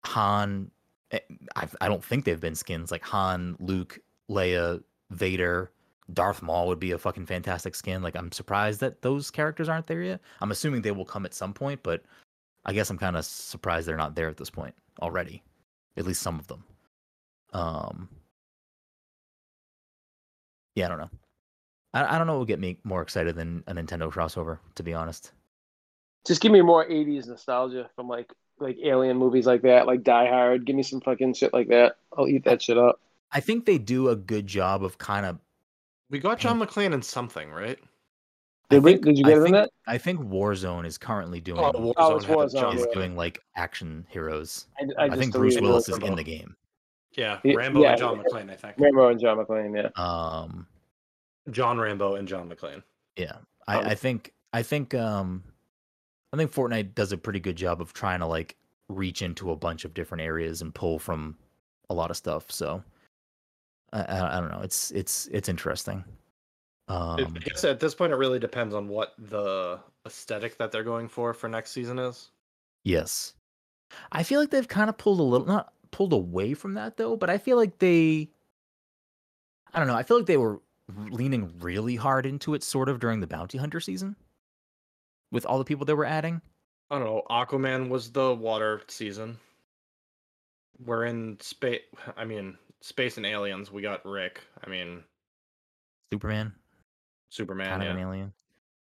Han. 0.05 0.70
eh, 1.12 1.20
I 1.55 1.69
I 1.81 1.89
don't 1.89 2.05
think 2.05 2.24
they've 2.24 2.40
been 2.40 2.57
skins 2.57 2.90
like 2.90 3.05
Han, 3.05 3.57
Luke, 3.61 4.01
Leia, 4.28 4.82
Vader, 5.11 5.70
Darth 6.12 6.43
Maul 6.43 6.66
would 6.66 6.81
be 6.81 6.90
a 6.90 6.99
fucking 6.99 7.27
fantastic 7.27 7.74
skin. 7.77 8.03
Like 8.03 8.16
I'm 8.16 8.32
surprised 8.32 8.81
that 8.81 9.03
those 9.03 9.31
characters 9.31 9.69
aren't 9.69 9.86
there 9.86 10.03
yet. 10.03 10.20
I'm 10.40 10.51
assuming 10.51 10.82
they 10.82 10.90
will 10.90 11.05
come 11.05 11.24
at 11.24 11.35
some 11.35 11.55
point, 11.55 11.81
but 11.85 12.03
I 12.65 12.73
guess 12.73 12.90
I'm 12.90 12.99
kind 12.99 13.16
of 13.16 13.24
surprised 13.24 13.86
they're 13.86 13.97
not 13.97 14.16
there 14.16 14.28
at 14.28 14.36
this 14.36 14.51
point 14.51 14.74
already. 15.01 15.43
At 15.97 16.07
least 16.07 16.23
some 16.23 16.39
of 16.40 16.49
them. 16.49 16.65
Um 17.53 18.09
Yeah, 20.74 20.86
I 20.86 20.89
don't 20.89 20.99
know. 20.99 21.11
I, 21.94 22.15
I 22.15 22.19
don't 22.19 22.27
know 22.27 22.35
what 22.35 22.40
would 22.40 22.49
get 22.49 22.61
me 22.61 22.78
more 22.85 23.03
excited 23.03 23.36
than 23.36 23.62
a 23.66 23.74
Nintendo 23.74 24.11
crossover, 24.11 24.59
to 24.77 24.82
be 24.82 24.94
honest. 24.94 25.32
Just 26.27 26.40
give 26.40 26.53
me 26.53 26.61
more 26.62 26.86
'80s 26.89 27.27
nostalgia 27.27 27.90
from 27.97 28.09
like 28.09 28.32
like 28.59 28.78
alien 28.85 29.16
movies 29.16 29.47
like 29.47 29.62
that, 29.62 29.86
like 29.86 30.03
Die 30.05 30.28
Hard. 30.28 30.65
Give 30.65 30.77
me 30.77 30.82
some 30.82 31.01
fucking 31.01 31.35
shit 31.35 31.53
like 31.53 31.69
that. 31.69 31.97
I'll 32.16 32.28
eat 32.28 32.44
that 32.44 32.62
shit 32.62 32.78
up. 32.78 33.01
I 33.32 33.40
think 33.40 33.65
they 33.66 33.78
do 33.78 34.11
a 34.11 34.16
good 34.16 34.47
job 34.47 34.85
of 34.85 34.99
kind 34.99 35.27
of 35.27 35.39
We 36.11 36.19
got 36.20 36.39
John 36.39 36.61
McClane 36.61 36.93
in 36.93 37.03
something, 37.03 37.51
right? 37.51 37.78
I 38.70 38.74
Did 38.77 38.85
we? 38.85 38.93
think- 38.93 39.05
Did 39.05 39.19
you 39.19 39.24
get 39.24 39.32
it 39.32 39.36
in 39.39 39.43
think- 39.44 39.55
that? 39.55 39.70
I 39.86 39.99
think 39.99 40.20
Warzone 40.20 40.86
is 40.86 40.97
currently 40.97 41.40
doing 41.40 41.59
Oh, 41.59 41.73
Oh, 41.74 41.93
Warzone 41.94 42.16
it's 42.16 42.24
had 42.27 42.36
Warzone, 42.36 42.74
is 42.77 42.86
yeah. 42.86 42.94
doing 42.94 43.16
like 43.16 43.40
action 43.57 44.07
heroes. 44.09 44.66
I, 44.78 45.05
I, 45.05 45.09
just 45.09 45.19
think 45.20 45.32
Bruce 45.32 45.61
Willis 45.61 45.89
is 45.89 45.99
in 45.99 46.15
the 46.15 46.23
game. 46.23 46.55
Yeah, 47.15 47.39
Yeah, 47.45 47.55
Rambo 47.55 47.83
yeah. 47.83 47.91
and 47.91 47.99
John 47.99 48.23
McClane, 48.23 48.51
I 48.51 48.57
think. 48.57 48.75
Rambo 48.79 49.09
and 49.09 49.21
John 49.21 49.39
McClane. 49.39 49.77
Yeah. 49.77 49.91
Um 50.03 50.67
John 51.51 51.79
Rambo 51.79 52.15
and 52.15 52.29
John 52.29 52.49
McClane. 52.49 52.83
Yeah, 53.17 53.37
I, 53.67 53.77
Um, 53.79 53.87
I 53.87 53.95
think 53.95 54.33
I 54.53 54.63
think 54.63 54.95
um, 54.95 55.43
I 56.33 56.37
think 56.37 56.53
Fortnite 56.53 56.95
does 56.95 57.13
a 57.13 57.17
pretty 57.19 57.41
good 57.41 57.57
job 57.57 57.81
of 57.81 57.93
trying 57.93 58.21
to 58.21 58.27
like 58.27 58.57
reach 58.89 59.23
into 59.23 59.51
a 59.51 59.57
bunch 59.57 59.85
of 59.85 59.93
different 59.95 60.23
areas 60.23 60.63
and 60.63 60.75
pull 60.75 60.99
from 60.99 61.37
a 61.91 61.95
lot 61.95 62.11
of 62.11 62.17
stuff. 62.17 62.51
So 62.51 62.83
I, 63.93 64.03
I, 64.03 64.37
I 64.37 64.41
don't 64.41 64.51
know. 64.51 64.61
It's 64.63 64.91
it's 64.93 65.27
it's 65.33 65.49
interesting. 65.49 66.05
Um, 66.89 67.35
I 67.37 67.39
guess 67.41 67.65
at 67.65 67.81
this 67.81 67.95
point, 67.95 68.13
it 68.13 68.17
really 68.17 68.39
depends 68.39 68.75
on 68.75 68.89
what 68.89 69.15
the 69.19 69.81
aesthetic 70.07 70.59
that 70.59 70.71
they're 70.73 70.85
going 70.85 71.09
for 71.09 71.33
for 71.35 71.49
next 71.49 71.71
season 71.73 71.99
is. 71.99 72.31
yes, 72.85 73.35
I 74.13 74.23
feel 74.23 74.41
like 74.41 74.51
they've 74.51 74.69
kind 74.69 74.89
of 74.91 74.99
pulled 74.99 75.21
a 75.21 75.23
little 75.23 75.47
not 75.47 75.73
pulled 75.93 76.12
away 76.12 76.55
from 76.55 76.74
that 76.74 76.97
though, 76.97 77.16
but 77.16 77.31
I 77.31 77.39
feel 77.39 77.56
like 77.56 77.78
they. 77.78 78.31
I 79.73 79.78
don't 79.78 79.86
know. 79.89 79.94
I 79.94 80.02
feel 80.02 80.19
like 80.19 80.27
they 80.27 80.36
were 80.36 80.60
leaning 81.10 81.52
really 81.60 81.97
hard 81.97 82.27
into 82.27 82.55
it, 82.55 82.64
sort 82.64 82.89
of 82.89 82.98
during 82.98 83.20
the 83.20 83.27
bounty 83.27 83.59
hunter 83.59 83.81
season, 83.81 84.16
with 85.31 85.47
all 85.47 85.59
the 85.59 85.64
people 85.64 85.86
they 85.86 85.94
were 85.94 86.05
adding. 86.05 86.43
I 86.90 86.98
don't 86.98 87.06
know. 87.06 87.23
Aquaman 87.31 87.89
was 87.89 88.10
the 88.10 88.35
water 88.35 88.82
season. 88.89 89.39
We're 90.85 91.05
in 91.05 91.39
space. 91.40 91.82
I 92.16 92.24
mean, 92.24 92.59
space 92.81 93.16
and 93.16 93.24
aliens. 93.24 93.70
We 93.70 93.81
got 93.82 94.05
Rick. 94.05 94.40
I 94.62 94.69
mean, 94.69 95.05
Superman, 96.12 96.52
Superman. 97.31 97.69
kind 97.69 97.82
of 97.82 97.89
yeah. 97.89 97.94
an 97.94 98.01
alien. 98.01 98.32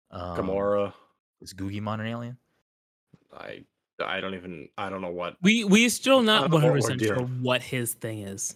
Um, 0.09 0.37
Gamora. 0.37 0.93
Is 1.41 1.53
Guggimon 1.53 1.99
an 1.99 2.07
alien? 2.07 2.37
I 3.33 3.63
I 4.01 4.21
don't 4.21 4.33
even. 4.35 4.69
I 4.77 4.89
don't 4.89 5.01
know 5.01 5.11
what. 5.11 5.37
We 5.41 5.63
we 5.63 5.87
still 5.89 6.21
not 6.21 6.41
don't 6.41 6.51
know 6.51 6.55
one 6.55 6.63
what 6.63 6.83
hundred 6.83 6.99
percent 6.99 7.01
sure 7.01 7.25
what 7.41 7.61
his 7.61 7.93
thing 7.93 8.19
is. 8.21 8.55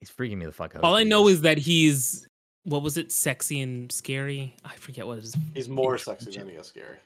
He's 0.00 0.10
freaking 0.10 0.36
me 0.38 0.46
the 0.46 0.52
fuck 0.52 0.76
out. 0.76 0.84
All 0.84 0.94
I 0.94 1.02
know 1.04 1.28
is 1.28 1.40
that 1.42 1.58
he's 1.58 2.26
what 2.64 2.82
was 2.82 2.96
it, 2.96 3.10
sexy 3.10 3.60
and 3.60 3.90
scary? 3.90 4.54
I 4.64 4.74
forget 4.76 5.06
what 5.06 5.18
it 5.18 5.24
is. 5.24 5.36
He's 5.54 5.68
more 5.68 5.94
Intro- 5.96 6.12
sexy 6.14 6.38
than 6.38 6.48
he 6.48 6.54
is 6.54 6.66
scary. 6.66 6.98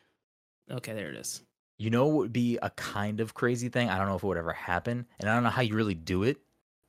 Okay, 0.71 0.93
there 0.93 1.09
it 1.11 1.17
is. 1.17 1.43
you 1.79 1.91
know 1.91 2.07
what 2.07 2.17
would 2.17 2.33
be 2.33 2.59
a 2.63 2.71
kind 2.71 3.21
of 3.21 3.35
crazy 3.35 3.69
thing. 3.69 3.89
I 3.89 3.97
don't 3.99 4.09
know 4.09 4.17
if 4.17 4.23
it 4.23 4.27
would 4.27 4.37
ever 4.37 4.53
happen, 4.53 5.07
and 5.21 5.29
I 5.31 5.35
don't 5.35 5.43
know 5.43 5.51
how 5.51 5.63
you 5.63 5.75
really 5.75 5.95
do 5.95 6.23
it. 6.23 6.39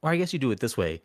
Or 0.01 0.09
I 0.11 0.17
guess 0.17 0.33
you 0.33 0.39
do 0.39 0.51
it 0.51 0.59
this 0.59 0.75
way. 0.77 1.01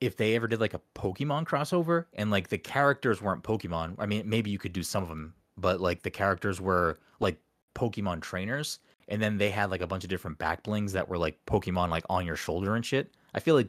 If 0.00 0.16
they 0.16 0.34
ever 0.34 0.48
did 0.48 0.60
like 0.60 0.74
a 0.74 0.80
Pokemon 0.96 1.44
crossover 1.44 2.06
and 2.14 2.30
like 2.30 2.48
the 2.48 2.58
characters 2.58 3.22
weren't 3.22 3.44
Pokemon, 3.44 3.94
I 3.98 4.06
mean, 4.06 4.28
maybe 4.28 4.50
you 4.50 4.58
could 4.58 4.72
do 4.72 4.82
some 4.82 5.02
of 5.02 5.08
them, 5.08 5.34
but 5.56 5.80
like 5.80 6.02
the 6.02 6.10
characters 6.10 6.60
were 6.60 6.98
like 7.20 7.38
Pokemon 7.74 8.20
trainers, 8.20 8.78
and 9.08 9.20
then 9.20 9.38
they 9.38 9.50
had 9.50 9.70
like 9.70 9.80
a 9.80 9.86
bunch 9.86 10.04
of 10.04 10.10
different 10.10 10.38
back 10.38 10.62
blings 10.62 10.92
that 10.92 11.08
were 11.08 11.18
like 11.18 11.38
Pokemon 11.46 11.88
like 11.90 12.04
on 12.10 12.26
your 12.26 12.36
shoulder 12.36 12.76
and 12.76 12.84
shit. 12.84 13.10
I 13.34 13.40
feel 13.40 13.54
like 13.54 13.68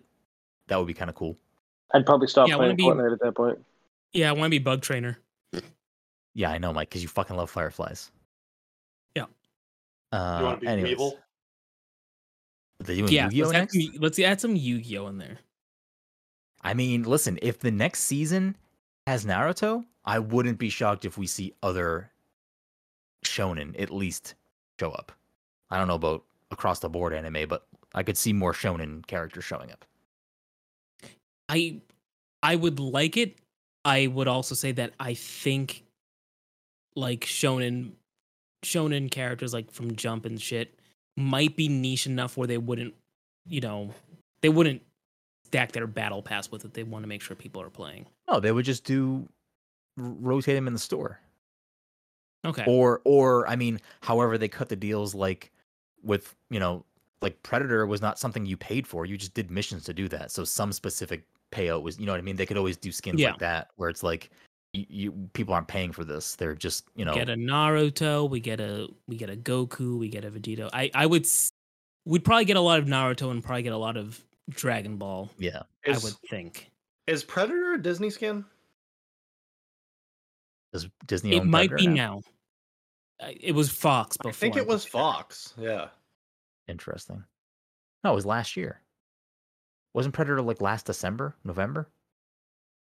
that 0.68 0.78
would 0.78 0.88
be 0.88 0.94
kind 0.94 1.10
of 1.10 1.16
cool. 1.16 1.38
I'd 1.94 2.06
probably 2.06 2.28
stop 2.28 2.48
Yeah, 2.48 2.56
I 2.56 2.58
wanna 2.58 2.76
playing 2.76 2.78
be- 2.98 3.02
Fortnite 3.04 3.14
at 3.14 3.20
that 3.22 3.36
point. 3.36 3.60
Yeah, 4.14 4.30
I 4.30 4.34
want 4.34 4.46
to 4.46 4.50
be 4.52 4.60
bug 4.60 4.82
trainer. 4.82 5.18
Yeah, 6.36 6.52
I 6.52 6.58
know, 6.60 6.72
Mike, 6.74 6.90
because 6.90 7.02
you 7.02 7.08
fucking 7.10 7.36
love 7.36 7.50
fireflies. 7.50 8.12
Yeah. 9.16 9.26
Uh, 10.12 10.38
you 10.40 10.46
want 10.46 10.60
to 10.60 10.66
be 10.66 10.68
anyways. 10.72 10.92
evil? 10.92 11.20
They 12.80 12.96
doing 12.98 13.12
Yeah, 13.12 13.26
Yu-Gi-Oh 13.26 13.46
let's 13.48 13.56
add, 13.56 13.60
next? 13.60 13.74
some, 13.74 14.02
let's 14.02 14.20
add 14.20 14.42
some 14.42 14.56
Yu-Gi-Oh 14.56 15.08
in 15.08 15.18
there. 15.18 15.38
I 16.62 16.74
mean, 16.74 17.04
listen, 17.04 17.38
if 17.42 17.60
the 17.60 17.72
next 17.72 18.02
season 18.02 18.56
has 19.08 19.26
Naruto, 19.26 19.86
I 20.06 20.20
wouldn't 20.20 20.58
be 20.60 20.70
shocked 20.70 21.06
if 21.06 21.18
we 21.18 21.28
see 21.28 21.54
other 21.64 22.12
shonen 23.24 23.80
at 23.82 23.92
least 23.92 24.36
show 24.80 24.92
up. 24.92 25.12
I 25.70 25.78
don't 25.78 25.88
know 25.88 25.96
about 25.96 26.24
across 26.52 26.80
the 26.80 26.90
board 26.90 27.14
anime, 27.14 27.48
but 27.48 27.66
I 27.94 28.04
could 28.04 28.18
see 28.18 28.34
more 28.34 28.54
shonen 28.54 29.06
characters 29.06 29.44
showing 29.44 29.72
up. 29.72 29.86
I 31.50 31.82
I 32.42 32.56
would 32.56 32.80
like 32.80 33.18
it. 33.18 33.38
I 33.86 34.08
would 34.08 34.28
also 34.28 34.56
say 34.56 34.72
that 34.74 34.94
I 35.00 35.14
think 35.14 35.84
like 36.96 37.22
shonen 37.22 37.92
shonen 38.64 39.12
characters 39.12 39.54
like 39.54 39.72
from 39.72 39.96
Jump 39.96 40.26
and 40.26 40.42
shit 40.42 40.80
might 41.18 41.56
be 41.56 41.68
niche 41.68 42.08
enough 42.08 42.38
where 42.38 42.48
they 42.48 42.58
wouldn't, 42.58 42.94
you 43.48 43.62
know, 43.62 43.94
they 44.42 44.50
wouldn't 44.50 44.82
stack 45.46 45.72
their 45.72 45.86
battle 45.86 46.22
pass 46.22 46.50
with 46.50 46.66
it. 46.66 46.74
They 46.74 46.84
want 46.84 47.04
to 47.04 47.08
make 47.08 47.22
sure 47.22 47.36
people 47.36 47.62
are 47.62 47.70
playing. 47.70 48.08
No, 48.30 48.40
they 48.40 48.52
would 48.52 48.66
just 48.66 48.84
do 48.86 49.28
rotate 49.98 50.56
them 50.56 50.68
in 50.68 50.74
the 50.74 50.80
store. 50.80 51.20
Okay. 52.46 52.64
Or 52.68 53.02
or 53.06 53.48
I 53.48 53.56
mean, 53.56 53.80
however 54.02 54.38
they 54.38 54.48
cut 54.48 54.70
the 54.70 54.76
deals 54.76 55.16
like 55.16 55.52
with, 56.04 56.36
you 56.50 56.60
know, 56.60 56.86
like 57.22 57.42
Predator 57.44 57.86
was 57.86 58.02
not 58.02 58.20
something 58.20 58.46
you 58.46 58.58
paid 58.58 58.86
for. 58.86 59.06
You 59.06 59.18
just 59.18 59.34
did 59.34 59.50
missions 59.50 59.84
to 59.86 59.94
do 59.94 60.08
that. 60.10 60.32
So 60.32 60.44
some 60.44 60.74
specific 60.74 61.26
payout 61.52 61.82
was, 61.84 62.00
you 62.00 62.06
know 62.06 62.12
what 62.12 62.18
I 62.20 62.22
mean? 62.24 62.36
They 62.36 62.46
could 62.46 62.58
always 62.58 62.76
do 62.78 62.92
skins 62.92 63.22
Yeah. 63.22 63.30
like 63.32 63.40
that 63.40 63.70
where 63.78 63.90
it's 63.90 64.04
like 64.04 64.30
you, 64.74 64.86
you 64.90 65.12
people 65.34 65.54
aren't 65.54 65.68
paying 65.68 65.94
for 65.94 66.04
this. 66.04 66.36
They're 66.36 66.56
just, 66.56 66.86
you 66.96 67.06
know, 67.06 67.14
get 67.14 67.30
a 67.30 67.36
Naruto, 67.36 68.30
we 68.30 68.40
get 68.40 68.60
a 68.60 68.88
we 69.08 69.16
get 69.16 69.30
a 69.30 69.38
Goku, 69.38 69.98
we 69.98 70.10
get 70.10 70.26
a 70.26 70.32
Vegito. 70.32 70.70
I 70.74 70.92
I 70.94 71.06
would 71.06 71.26
we'd 72.06 72.26
probably 72.26 72.46
get 72.46 72.58
a 72.58 72.62
lot 72.62 72.80
of 72.80 72.86
Naruto 72.88 73.32
and 73.32 73.42
probably 73.42 73.64
get 73.64 73.72
a 73.74 73.78
lot 73.78 73.96
of 73.96 74.22
Dragon 74.50 74.98
Ball. 74.98 75.30
yeah. 75.38 75.62
Is, 75.86 76.04
I 76.04 76.08
would 76.08 76.18
think 76.30 76.70
is 77.08 77.24
Predator 77.24 77.74
a 77.76 77.82
Disney 77.82 78.10
skin? 78.10 78.44
Does 80.74 80.90
Disney 81.06 81.36
it 81.36 81.46
might 81.46 81.70
Predator 81.70 81.90
be 81.90 81.96
now? 81.96 82.16
now. 82.16 82.22
Uh, 83.22 83.30
It 83.40 83.54
was 83.54 83.70
Fox 83.70 84.18
before. 84.18 84.30
I 84.30 84.34
think 84.34 84.58
it 84.58 84.68
was. 84.68 84.86
Fox. 84.86 85.54
Yeah. 85.58 85.88
Interesting. 86.68 87.24
No, 88.04 88.12
it 88.12 88.16
was 88.16 88.26
last 88.26 88.58
year. 88.58 88.82
Wasn't 89.94 90.14
Predator 90.14 90.42
like 90.42 90.62
last 90.62 90.86
December, 90.86 91.36
November? 91.44 91.90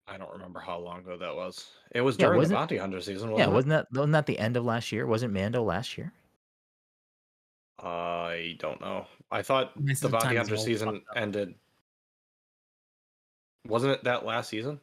I 0.07 0.17
don't 0.17 0.31
remember 0.31 0.59
how 0.59 0.79
long 0.79 0.99
ago 0.99 1.17
that 1.17 1.35
was. 1.35 1.69
It 1.91 2.01
was 2.01 2.17
Yeah, 2.17 2.27
during 2.27 2.41
the 2.41 2.53
Bounty 2.55 2.77
Hunter 2.77 3.01
season, 3.01 3.29
yeah, 3.35 3.47
wasn't 3.47 3.49
it? 3.49 3.53
wasn't 3.53 3.69
that 3.69 3.87
wasn't 3.91 4.13
that 4.13 4.25
the 4.25 4.39
end 4.39 4.57
of 4.57 4.65
last 4.65 4.91
year? 4.91 5.05
Wasn't 5.05 5.33
Mando 5.33 5.63
last 5.63 5.97
year? 5.97 6.13
I 7.79 8.55
don't 8.59 8.81
know. 8.81 9.05
I 9.31 9.41
thought 9.41 9.79
My 9.79 9.93
the 9.93 10.09
Bounty 10.09 10.35
Hunter 10.35 10.57
season 10.57 11.01
ended. 11.15 11.53
Wasn't 13.67 13.91
it 13.91 14.03
that 14.03 14.25
last 14.25 14.49
season? 14.49 14.79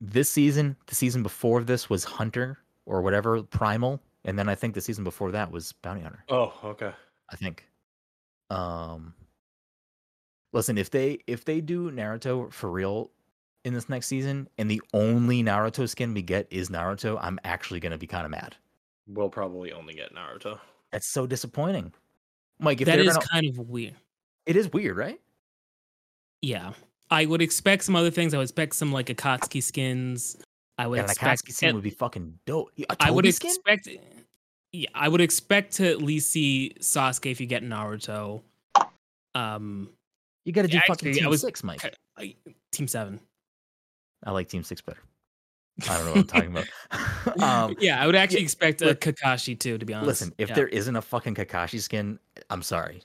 This 0.00 0.28
season, 0.30 0.76
the 0.86 0.94
season 0.94 1.22
before 1.22 1.62
this 1.62 1.88
was 1.88 2.04
Hunter 2.04 2.58
or 2.86 3.02
whatever 3.02 3.42
Primal, 3.42 4.00
and 4.24 4.38
then 4.38 4.48
I 4.48 4.54
think 4.54 4.74
the 4.74 4.80
season 4.80 5.04
before 5.04 5.30
that 5.32 5.50
was 5.50 5.72
Bounty 5.72 6.02
Hunter. 6.02 6.24
Oh, 6.28 6.52
okay. 6.64 6.92
I 7.30 7.36
think. 7.36 7.64
Um, 8.50 9.14
listen, 10.52 10.78
if 10.78 10.90
they 10.90 11.18
if 11.26 11.44
they 11.44 11.60
do 11.60 11.90
Naruto 11.90 12.52
for 12.52 12.70
real 12.70 13.10
in 13.64 13.74
this 13.74 13.88
next 13.88 14.06
season, 14.06 14.48
and 14.58 14.70
the 14.70 14.82
only 14.92 15.42
Naruto 15.42 15.88
skin 15.88 16.14
we 16.14 16.22
get 16.22 16.46
is 16.50 16.68
Naruto, 16.68 17.18
I'm 17.20 17.38
actually 17.44 17.80
gonna 17.80 17.98
be 17.98 18.06
kind 18.06 18.24
of 18.24 18.30
mad. 18.30 18.56
We'll 19.06 19.28
probably 19.30 19.72
only 19.72 19.94
get 19.94 20.14
Naruto. 20.14 20.58
That's 20.92 21.08
so 21.08 21.26
disappointing. 21.26 21.92
Mike, 22.58 22.80
if 22.80 22.86
That 22.86 22.96
gonna, 22.98 23.18
kind 23.30 23.46
of 23.48 23.58
weird. 23.58 23.94
it 24.46 24.56
is 24.56 24.72
weird, 24.72 24.96
right? 24.96 25.20
Yeah. 26.40 26.72
I 27.10 27.26
would 27.26 27.42
expect 27.42 27.84
some 27.84 27.96
other 27.96 28.10
things. 28.10 28.32
I 28.32 28.38
would 28.38 28.44
expect 28.44 28.74
some 28.74 28.92
like 28.92 29.06
Akatsuki 29.06 29.62
skins. 29.62 30.36
I 30.78 30.86
would 30.86 30.96
Yeah, 30.96 31.04
expect 31.04 31.42
Akatsuki 31.44 31.52
skin 31.52 31.68
at- 31.70 31.74
would 31.74 31.84
be 31.84 31.90
fucking 31.90 32.38
dope. 32.46 32.72
I 33.00 33.10
would 33.10 33.32
skin? 33.34 33.50
expect 33.50 33.88
Yeah, 34.72 34.88
I 34.94 35.08
would 35.08 35.20
expect 35.20 35.74
to 35.74 35.88
at 35.88 36.02
least 36.02 36.30
see 36.30 36.72
Sasuke 36.80 37.30
if 37.30 37.40
you 37.40 37.46
get 37.46 37.62
Naruto. 37.62 38.42
Um 39.34 39.90
You 40.44 40.52
got 40.52 40.62
to 40.62 40.68
do 40.68 40.74
Yeah, 40.76 40.80
fucking 40.86 41.08
actually, 41.08 41.20
Team 41.20 41.30
was- 41.30 41.40
Six, 41.40 41.62
Mike. 41.64 41.94
I, 42.16 42.34
Team 42.70 42.86
7. 42.88 43.18
I 44.24 44.30
like 44.30 44.48
Team 44.48 44.62
Six 44.62 44.80
better. 44.80 45.00
I 45.88 45.96
don't 45.96 46.04
know 46.06 46.10
what 46.12 46.18
I'm 46.20 46.26
talking 46.26 46.50
about. 46.56 47.38
um, 47.70 47.76
yeah, 47.80 48.00
I 48.02 48.06
would 48.06 48.14
actually 48.16 48.42
expect 48.42 48.80
a 48.82 48.94
Kakashi 48.94 49.58
too 49.58 49.76
to 49.78 49.84
be 49.84 49.92
honest. 49.92 50.06
listen, 50.06 50.34
if 50.38 50.50
Yeah. 50.50 50.54
there 50.54 50.68
isn't 50.68 50.94
a 50.94 51.02
fucking 51.02 51.34
Kakashi 51.34 51.80
skin, 51.80 52.18
I'm 52.50 52.62
sorry. 52.62 53.02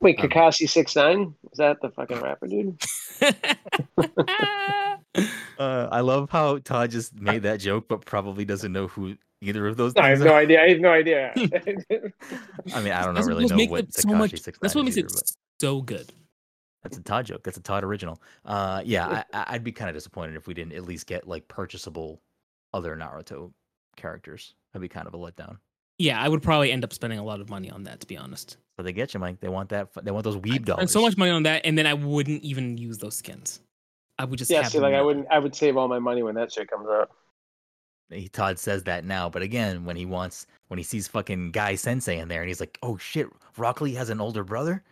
Wait, 0.00 0.18
Um, 0.20 0.28
Kakashi 0.28 0.68
six 0.68 0.94
nine? 0.94 1.34
Is 1.50 1.58
that 1.58 1.80
the 1.82 1.90
fucking 1.90 2.20
rapper 2.22 2.46
dude? 2.46 2.80
Uh, 5.58 5.88
I 5.92 6.00
love 6.00 6.30
how 6.30 6.58
Todd 6.58 6.90
just 6.90 7.14
made 7.14 7.42
that 7.42 7.58
joke, 7.60 7.86
but 7.86 8.04
probably 8.04 8.44
doesn't 8.46 8.72
know 8.72 8.88
who 8.88 9.14
either 9.42 9.66
of 9.68 9.76
those 9.76 9.94
I 9.96 10.08
have 10.08 10.18
things 10.18 10.26
no 10.26 10.32
are. 10.32 10.38
idea. 10.38 10.62
I 10.62 10.68
have 10.70 10.80
no 10.80 10.90
idea. 10.90 11.32
I 11.36 12.80
mean, 12.80 12.92
I 12.92 13.04
don't 13.04 13.14
That's 13.14 13.26
really 13.28 13.46
know 13.46 13.56
what 13.70 13.80
it 13.84 13.94
so 13.94 14.08
Takashi 14.08 14.16
much. 14.18 14.42
That's 14.60 14.74
what 14.74 14.84
makes 14.84 14.96
is 14.96 15.04
it 15.04 15.12
but 15.12 15.22
so 15.60 15.82
good. 15.82 16.12
That's 16.82 16.98
a 16.98 17.02
Todd 17.02 17.26
joke. 17.26 17.42
That's 17.44 17.56
a 17.56 17.62
Todd 17.62 17.84
original. 17.84 18.20
Uh, 18.44 18.82
yeah, 18.84 19.24
I, 19.32 19.38
I- 19.38 19.46
I'd 19.54 19.64
be 19.64 19.72
kind 19.72 19.88
of 19.88 19.94
disappointed 19.94 20.36
if 20.36 20.46
we 20.46 20.54
didn't 20.54 20.72
at 20.74 20.84
least 20.84 21.06
get 21.06 21.26
like 21.28 21.46
purchasable 21.48 22.20
other 22.74 22.96
Naruto 22.96 23.52
characters. 23.96 24.54
That'd 24.72 24.82
be 24.82 24.88
kind 24.88 25.06
of 25.06 25.14
a 25.14 25.18
letdown. 25.18 25.58
Yeah, 25.98 26.20
I 26.20 26.28
would 26.28 26.42
probably 26.42 26.72
end 26.72 26.84
up 26.84 26.92
spending 26.92 27.18
a 27.18 27.24
lot 27.24 27.40
of 27.40 27.48
money 27.50 27.70
on 27.70 27.84
that 27.84 28.00
to 28.00 28.06
be 28.06 28.16
honest. 28.16 28.56
So 28.76 28.82
they 28.82 28.92
get 28.92 29.14
you, 29.14 29.20
Mike. 29.20 29.38
They 29.40 29.48
want 29.48 29.68
that. 29.68 29.88
They 30.02 30.10
want 30.10 30.24
those 30.24 30.36
weeb 30.38 30.64
dolls. 30.64 30.80
And 30.80 30.90
so 30.90 31.02
much 31.02 31.16
money 31.16 31.30
on 31.30 31.42
that, 31.44 31.62
and 31.64 31.76
then 31.76 31.86
I 31.86 31.94
wouldn't 31.94 32.42
even 32.42 32.78
use 32.78 32.98
those 32.98 33.14
skins. 33.16 33.60
I 34.18 34.24
would 34.24 34.38
just 34.38 34.50
yeah, 34.50 34.62
have 34.62 34.72
see, 34.72 34.78
them 34.78 34.90
like 34.90 34.94
I 34.94 35.02
wouldn't. 35.02 35.26
I 35.30 35.38
would 35.38 35.54
save 35.54 35.76
all 35.76 35.88
my 35.88 35.98
money 35.98 36.22
when 36.22 36.34
that 36.36 36.52
shit 36.52 36.70
comes 36.70 36.88
out. 36.88 37.10
he, 38.10 38.28
Todd 38.28 38.58
says 38.58 38.84
that 38.84 39.04
now, 39.04 39.28
but 39.28 39.42
again, 39.42 39.84
when 39.84 39.96
he 39.96 40.06
wants, 40.06 40.46
when 40.68 40.78
he 40.78 40.84
sees 40.84 41.06
fucking 41.08 41.50
Guy 41.52 41.74
Sensei 41.74 42.18
in 42.18 42.28
there, 42.28 42.40
and 42.40 42.48
he's 42.48 42.60
like, 42.60 42.78
"Oh 42.82 42.96
shit, 42.96 43.28
Rock 43.56 43.80
Lee 43.80 43.94
has 43.94 44.10
an 44.10 44.20
older 44.20 44.44
brother." 44.44 44.82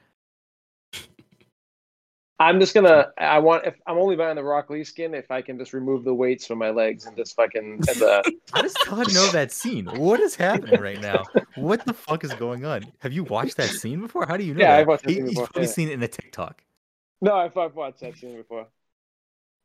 I'm 2.40 2.58
just 2.58 2.72
gonna. 2.74 3.12
I 3.18 3.38
want. 3.38 3.66
If 3.66 3.74
I'm 3.86 3.98
only 3.98 4.16
buying 4.16 4.34
the 4.34 4.42
Rock 4.42 4.70
Lee 4.70 4.82
skin, 4.82 5.12
if 5.14 5.30
I 5.30 5.42
can 5.42 5.58
just 5.58 5.74
remove 5.74 6.04
the 6.04 6.14
weights 6.14 6.46
from 6.46 6.56
my 6.58 6.70
legs 6.70 7.04
and 7.04 7.14
just 7.14 7.36
fucking 7.36 7.80
as 7.86 8.00
a. 8.02 8.22
How 8.54 8.62
does 8.62 8.72
Todd 8.82 9.12
know 9.12 9.26
that 9.28 9.52
scene? 9.52 9.84
What 9.84 10.20
is 10.20 10.34
happening 10.34 10.80
right 10.80 11.00
now? 11.00 11.22
What 11.56 11.84
the 11.84 11.92
fuck 11.92 12.24
is 12.24 12.32
going 12.34 12.64
on? 12.64 12.84
Have 13.00 13.12
you 13.12 13.24
watched 13.24 13.58
that 13.58 13.68
scene 13.68 14.00
before? 14.00 14.24
How 14.26 14.38
do 14.38 14.44
you 14.44 14.54
know? 14.54 14.60
Yeah, 14.60 14.70
that? 14.72 14.80
I've 14.80 14.86
watched 14.88 15.04
that 15.04 15.10
He- 15.10 15.16
scene 15.16 15.26
He's 15.26 15.34
before, 15.34 15.46
probably 15.48 15.62
yeah. 15.68 15.68
seen 15.68 15.88
it 15.90 15.92
in 15.92 16.02
a 16.02 16.08
TikTok. 16.08 16.64
no, 17.20 17.34
I've, 17.34 17.56
I've 17.58 17.74
watched 17.76 18.00
that 18.00 18.16
scene 18.16 18.36
before. 18.36 18.66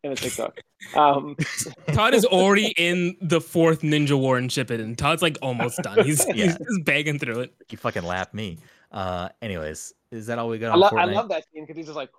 In 0.03 0.11
a 0.11 0.15
TikTok. 0.15 0.59
Um, 0.95 1.35
Todd 1.93 2.13
is 2.13 2.25
already 2.25 2.73
in 2.77 3.15
the 3.21 3.39
fourth 3.41 3.81
Ninja 3.81 4.19
War 4.19 4.37
in 4.37 4.49
and 4.81 4.97
Todd's 4.97 5.21
like 5.23 5.37
almost 5.41 5.81
done. 5.81 6.03
He's, 6.05 6.23
Yeah. 6.27 6.33
he's 6.33 6.57
just 6.57 6.83
begging 6.83 7.17
through 7.19 7.39
it. 7.39 7.53
He 7.69 7.77
fucking 7.77 8.03
laughed 8.03 8.33
me. 8.33 8.59
Uh, 8.91 9.29
anyways, 9.41 9.93
is 10.11 10.27
that 10.27 10.37
all 10.39 10.49
we 10.49 10.59
got 10.59 10.71
I, 10.71 10.73
on 10.73 10.79
lo- 10.81 10.89
I 11.01 11.05
love 11.05 11.29
that 11.29 11.45
scene 11.53 11.63
because 11.63 11.77
he's 11.77 11.85
just 11.87 11.95
like. 11.95 12.09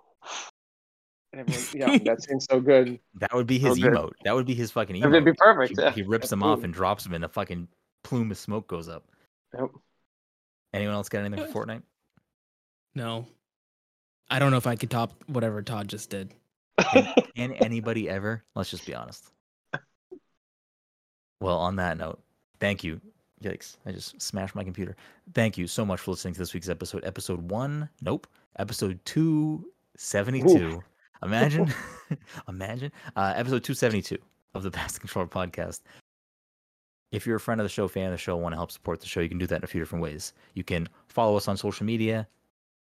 And 1.33 1.41
everyone, 1.41 1.65
yeah, 1.73 1.97
that 2.05 2.23
scene's 2.23 2.45
so 2.49 2.59
good. 2.59 2.99
That 3.15 3.33
would 3.33 3.47
be 3.47 3.59
his 3.59 3.73
Okay. 3.73 3.89
emote. 3.89 4.13
That 4.23 4.33
would 4.33 4.45
be 4.45 4.55
his 4.55 4.71
fucking 4.71 4.95
emote. 4.95 5.07
It'd 5.07 5.25
be 5.25 5.33
perfect. 5.33 5.77
He, 5.77 5.83
yeah. 5.83 5.91
he 5.91 6.03
rips 6.03 6.29
them 6.29 6.43
off 6.43 6.63
and 6.63 6.73
drops 6.73 7.03
them, 7.03 7.13
and 7.13 7.25
a 7.25 7.29
fucking 7.29 7.67
plume 8.03 8.31
of 8.31 8.37
smoke 8.37 8.67
goes 8.67 8.87
up. 8.87 9.03
Yep. 9.57 9.69
Anyone 10.73 10.95
else 10.95 11.09
got 11.09 11.23
anything 11.23 11.45
for 11.51 11.65
Fortnite? 11.65 11.83
No. 12.95 13.25
I 14.29 14.39
don't 14.39 14.51
know 14.51 14.57
if 14.57 14.67
I 14.67 14.75
could 14.75 14.89
top 14.89 15.23
whatever 15.27 15.61
Todd 15.61 15.87
just 15.87 16.09
did. 16.09 16.33
Can 17.35 17.53
anybody 17.53 18.09
ever? 18.09 18.43
Let's 18.55 18.69
just 18.69 18.85
be 18.85 18.93
honest. 18.93 19.31
Well, 21.39 21.57
on 21.57 21.75
that 21.77 21.97
note, 21.97 22.19
thank 22.59 22.83
you. 22.83 22.99
Yikes, 23.43 23.77
I 23.85 23.91
just 23.91 24.19
smashed 24.19 24.55
my 24.55 24.63
computer. 24.63 24.95
Thank 25.35 25.57
you 25.57 25.67
so 25.67 25.85
much 25.85 25.99
for 25.99 26.11
listening 26.11 26.33
to 26.33 26.39
this 26.39 26.53
week's 26.53 26.69
episode. 26.69 27.05
Episode 27.05 27.51
one, 27.51 27.87
nope. 28.01 28.27
Episode 28.57 28.99
272. 29.97 30.81
Imagine, 31.23 31.73
imagine. 32.47 32.91
Uh, 33.15 33.33
episode 33.35 33.63
272 33.63 34.17
of 34.53 34.63
the 34.63 34.71
Pass 34.71 34.93
the 34.93 34.99
Controller 34.99 35.27
podcast. 35.27 35.81
If 37.11 37.25
you're 37.25 37.37
a 37.37 37.39
friend 37.39 37.61
of 37.61 37.65
the 37.65 37.69
show, 37.69 37.87
fan 37.87 38.07
of 38.07 38.11
the 38.11 38.17
show, 38.17 38.35
want 38.35 38.53
to 38.53 38.57
help 38.57 38.71
support 38.71 38.99
the 38.99 39.07
show, 39.07 39.21
you 39.21 39.29
can 39.29 39.37
do 39.37 39.47
that 39.47 39.57
in 39.57 39.63
a 39.63 39.67
few 39.67 39.79
different 39.79 40.03
ways. 40.03 40.33
You 40.53 40.63
can 40.63 40.89
follow 41.07 41.37
us 41.37 41.47
on 41.47 41.57
social 41.57 41.85
media. 41.85 42.27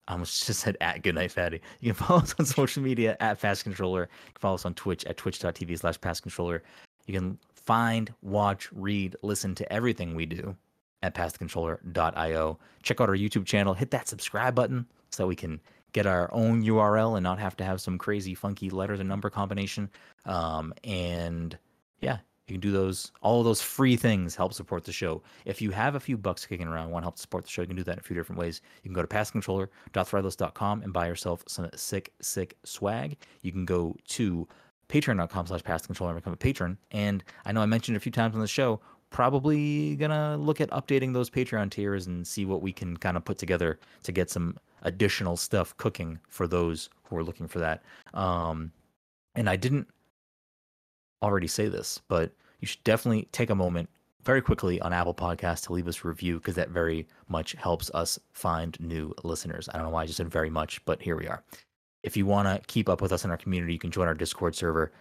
I 0.09 0.13
almost 0.13 0.47
just 0.47 0.61
said 0.61 0.77
at 0.81 1.03
Goodnight 1.03 1.33
Fatty. 1.33 1.61
You 1.81 1.93
can 1.93 2.07
follow 2.07 2.21
us 2.21 2.35
on 2.39 2.47
social 2.47 2.83
media 2.83 3.17
at 3.21 3.41
Pass 3.41 3.63
Controller. 3.63 4.03
You 4.03 4.33
can 4.35 4.41
follow 4.41 4.55
us 4.57 4.65
on 4.65 4.75
Twitch 4.75 5.05
at 5.05 5.17
twitch.tv 5.17 5.79
slash 5.79 6.01
Pass 6.01 6.21
Controller. 6.21 6.63
You 7.07 7.15
can 7.15 7.39
find, 7.55 8.13
watch, 8.23 8.69
read, 8.73 9.17
listen 9.23 9.55
to 9.57 9.73
everything 9.73 10.15
we 10.15 10.27
do 10.27 10.57
at 11.03 11.15
passthecontroller.io. 11.15 12.59
Check 12.83 13.01
out 13.01 13.09
our 13.09 13.17
YouTube 13.17 13.47
channel. 13.47 13.75
Hit 13.75 13.91
that 13.93 14.09
subscribe 14.09 14.55
button 14.55 14.87
so 15.11 15.23
that 15.23 15.29
we 15.29 15.37
can 15.37 15.61
get 15.97 16.05
our 16.07 16.29
own 16.31 16.63
URL 16.63 17.17
and 17.17 17.25
not 17.25 17.39
have 17.39 17.57
to 17.57 17.65
have 17.65 17.81
some 17.81 17.97
crazy 17.97 18.35
funky 18.35 18.69
letters 18.69 19.01
and 19.01 19.09
number 19.09 19.31
combination. 19.31 19.89
Um, 20.27 20.75
and 20.85 21.57
yeah, 22.03 22.19
You 22.47 22.53
can 22.57 22.61
do 22.61 22.71
those. 22.71 23.13
All 23.23 23.43
those 23.43 23.63
free 23.63 23.97
things 23.97 24.37
help 24.37 24.53
support 24.53 24.85
the 24.85 24.93
show. 24.93 25.23
If 25.47 25.63
you 25.63 25.71
have 25.71 25.95
a 25.95 26.01
few 26.01 26.19
bucks 26.19 26.45
kicking 26.45 26.69
around, 26.69 26.91
want 26.91 27.03
to 27.03 27.07
help 27.07 27.19
support 27.19 27.45
the 27.45 27.51
show, 27.51 27.63
you 27.63 27.69
can 27.69 27.77
do 27.77 27.83
that 27.85 27.95
in 27.95 27.99
a 27.99 28.03
few 28.03 28.15
different 28.15 28.39
ways. 28.39 28.61
You 28.83 28.91
can 28.91 28.95
go 28.95 29.01
to 29.01 29.09
passcontroller.threadless.com 29.09 30.83
and 30.83 30.93
buy 30.93 31.07
yourself 31.09 31.43
some 31.49 31.71
sick, 31.75 32.13
sick 32.21 32.59
swag. 32.63 33.17
You 33.41 33.53
can 33.53 33.65
go 33.65 33.97
to 34.09 34.47
patreon.com 34.91 35.47
slash 35.47 35.63
passcontroller 35.63 36.11
and 36.11 36.17
become 36.19 36.35
a 36.35 36.37
patron. 36.37 36.77
And 36.91 37.25
I 37.47 37.53
know 37.53 37.63
I 37.63 37.67
mentioned 37.67 37.97
a 37.97 38.01
few 38.01 38.13
times 38.13 38.35
on 38.35 38.43
the 38.43 38.47
show, 38.47 38.81
probably 39.11 39.97
gonna 39.97 40.37
look 40.37 40.61
at 40.61 40.71
updating 40.71 41.13
those 41.13 41.31
Patreon 41.31 41.71
tiers 41.71 42.07
and 42.07 42.27
see 42.27 42.45
what 42.45 42.63
we 42.63 42.73
can 42.73 42.97
kind 42.97 43.17
of 43.17 43.25
put 43.25 43.39
together 43.39 43.79
to 44.03 44.13
get 44.13 44.31
some 44.31 44.57
additional 44.83 45.37
stuff 45.37 45.77
cooking 45.77 46.19
for 46.29 46.47
those 46.47 46.89
who 47.05 47.17
are 47.17 47.25
looking 47.25 47.49
for 47.49 47.59
that. 47.59 47.83
Um, 48.15 48.73
and 49.35 49.49
I 49.49 49.57
didn't 49.57 49.89
already 51.23 51.47
say 51.47 51.69
this, 51.69 52.01
but 52.09 52.33
you 52.61 52.67
should 52.67 52.83
definitely 52.85 53.29
take 53.33 53.51
a 53.51 53.55
moment 53.55 53.89
very 54.23 54.43
quickly 54.43 54.81
on 54.81 54.93
Apple 54.93 55.15
Podcasts 55.15 55.67
to 55.67 55.73
leave 55.73 55.87
us 55.87 56.05
a 56.05 56.09
review 56.09 56.39
because 56.39 56.57
that 56.57 56.71
very 56.71 57.07
much 57.29 57.53
helps 57.53 57.91
us 57.95 58.19
find 58.33 58.79
new 58.81 59.15
listeners. 59.23 59.69
I 59.69 59.77
don't 59.77 59.87
know 59.87 59.93
why 59.93 60.03
I 60.03 60.07
just 60.07 60.17
said 60.17 60.29
very 60.29 60.51
much, 60.51 60.85
but 60.85 61.01
here 61.01 61.17
we 61.17 61.29
are. 61.29 61.45
If 62.03 62.17
you 62.17 62.27
want 62.27 62.49
to 62.49 62.67
keep 62.67 62.89
up 62.89 63.01
with 63.01 63.13
us 63.13 63.25
in 63.25 63.31
our 63.31 63.37
community, 63.37 63.73
you 63.73 63.79
can 63.79 63.91
join 63.91 64.09
our 64.09 64.15
Discord 64.15 64.55
server. 64.55 64.93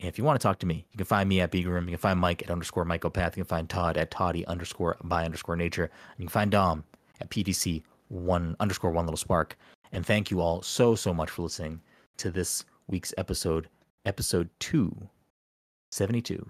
And 0.00 0.08
if 0.08 0.16
you 0.16 0.24
want 0.24 0.40
to 0.40 0.42
talk 0.42 0.58
to 0.60 0.66
me, 0.66 0.86
you 0.90 0.96
can 0.96 1.04
find 1.04 1.28
me 1.28 1.42
at 1.42 1.52
Room. 1.52 1.84
You 1.84 1.92
can 1.92 1.98
find 1.98 2.18
Mike 2.18 2.42
at 2.42 2.50
underscore 2.50 2.86
Michael-Path. 2.86 3.36
You 3.36 3.44
can 3.44 3.48
find 3.48 3.68
Todd 3.68 3.98
at 3.98 4.10
Toddy 4.10 4.46
underscore 4.46 4.96
by 5.04 5.26
underscore 5.26 5.56
nature. 5.56 5.84
And 5.84 6.18
you 6.18 6.24
can 6.24 6.32
find 6.32 6.50
Dom 6.50 6.84
at 7.20 7.28
PDC 7.28 7.82
one 8.08 8.56
underscore 8.60 8.92
one 8.92 9.04
little 9.04 9.18
spark. 9.18 9.58
And 9.92 10.06
thank 10.06 10.30
you 10.30 10.40
all 10.40 10.62
so, 10.62 10.94
so 10.94 11.12
much 11.12 11.28
for 11.28 11.42
listening 11.42 11.82
to 12.16 12.30
this 12.30 12.64
week's 12.86 13.12
episode, 13.18 13.68
episode 14.06 14.48
272 14.60 16.48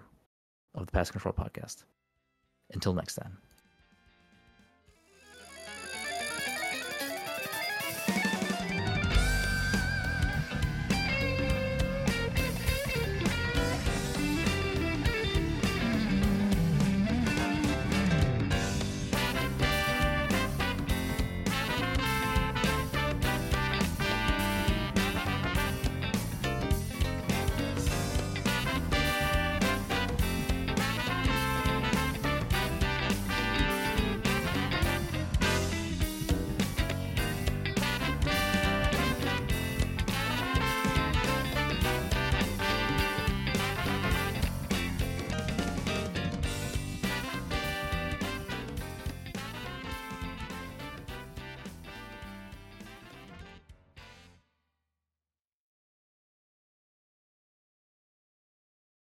of 0.77 0.87
the 0.87 0.93
Pass 0.93 1.11
Control 1.11 1.35
Podcast. 1.35 1.83
Until 2.73 2.95
next 2.95 3.17
time. 3.17 3.39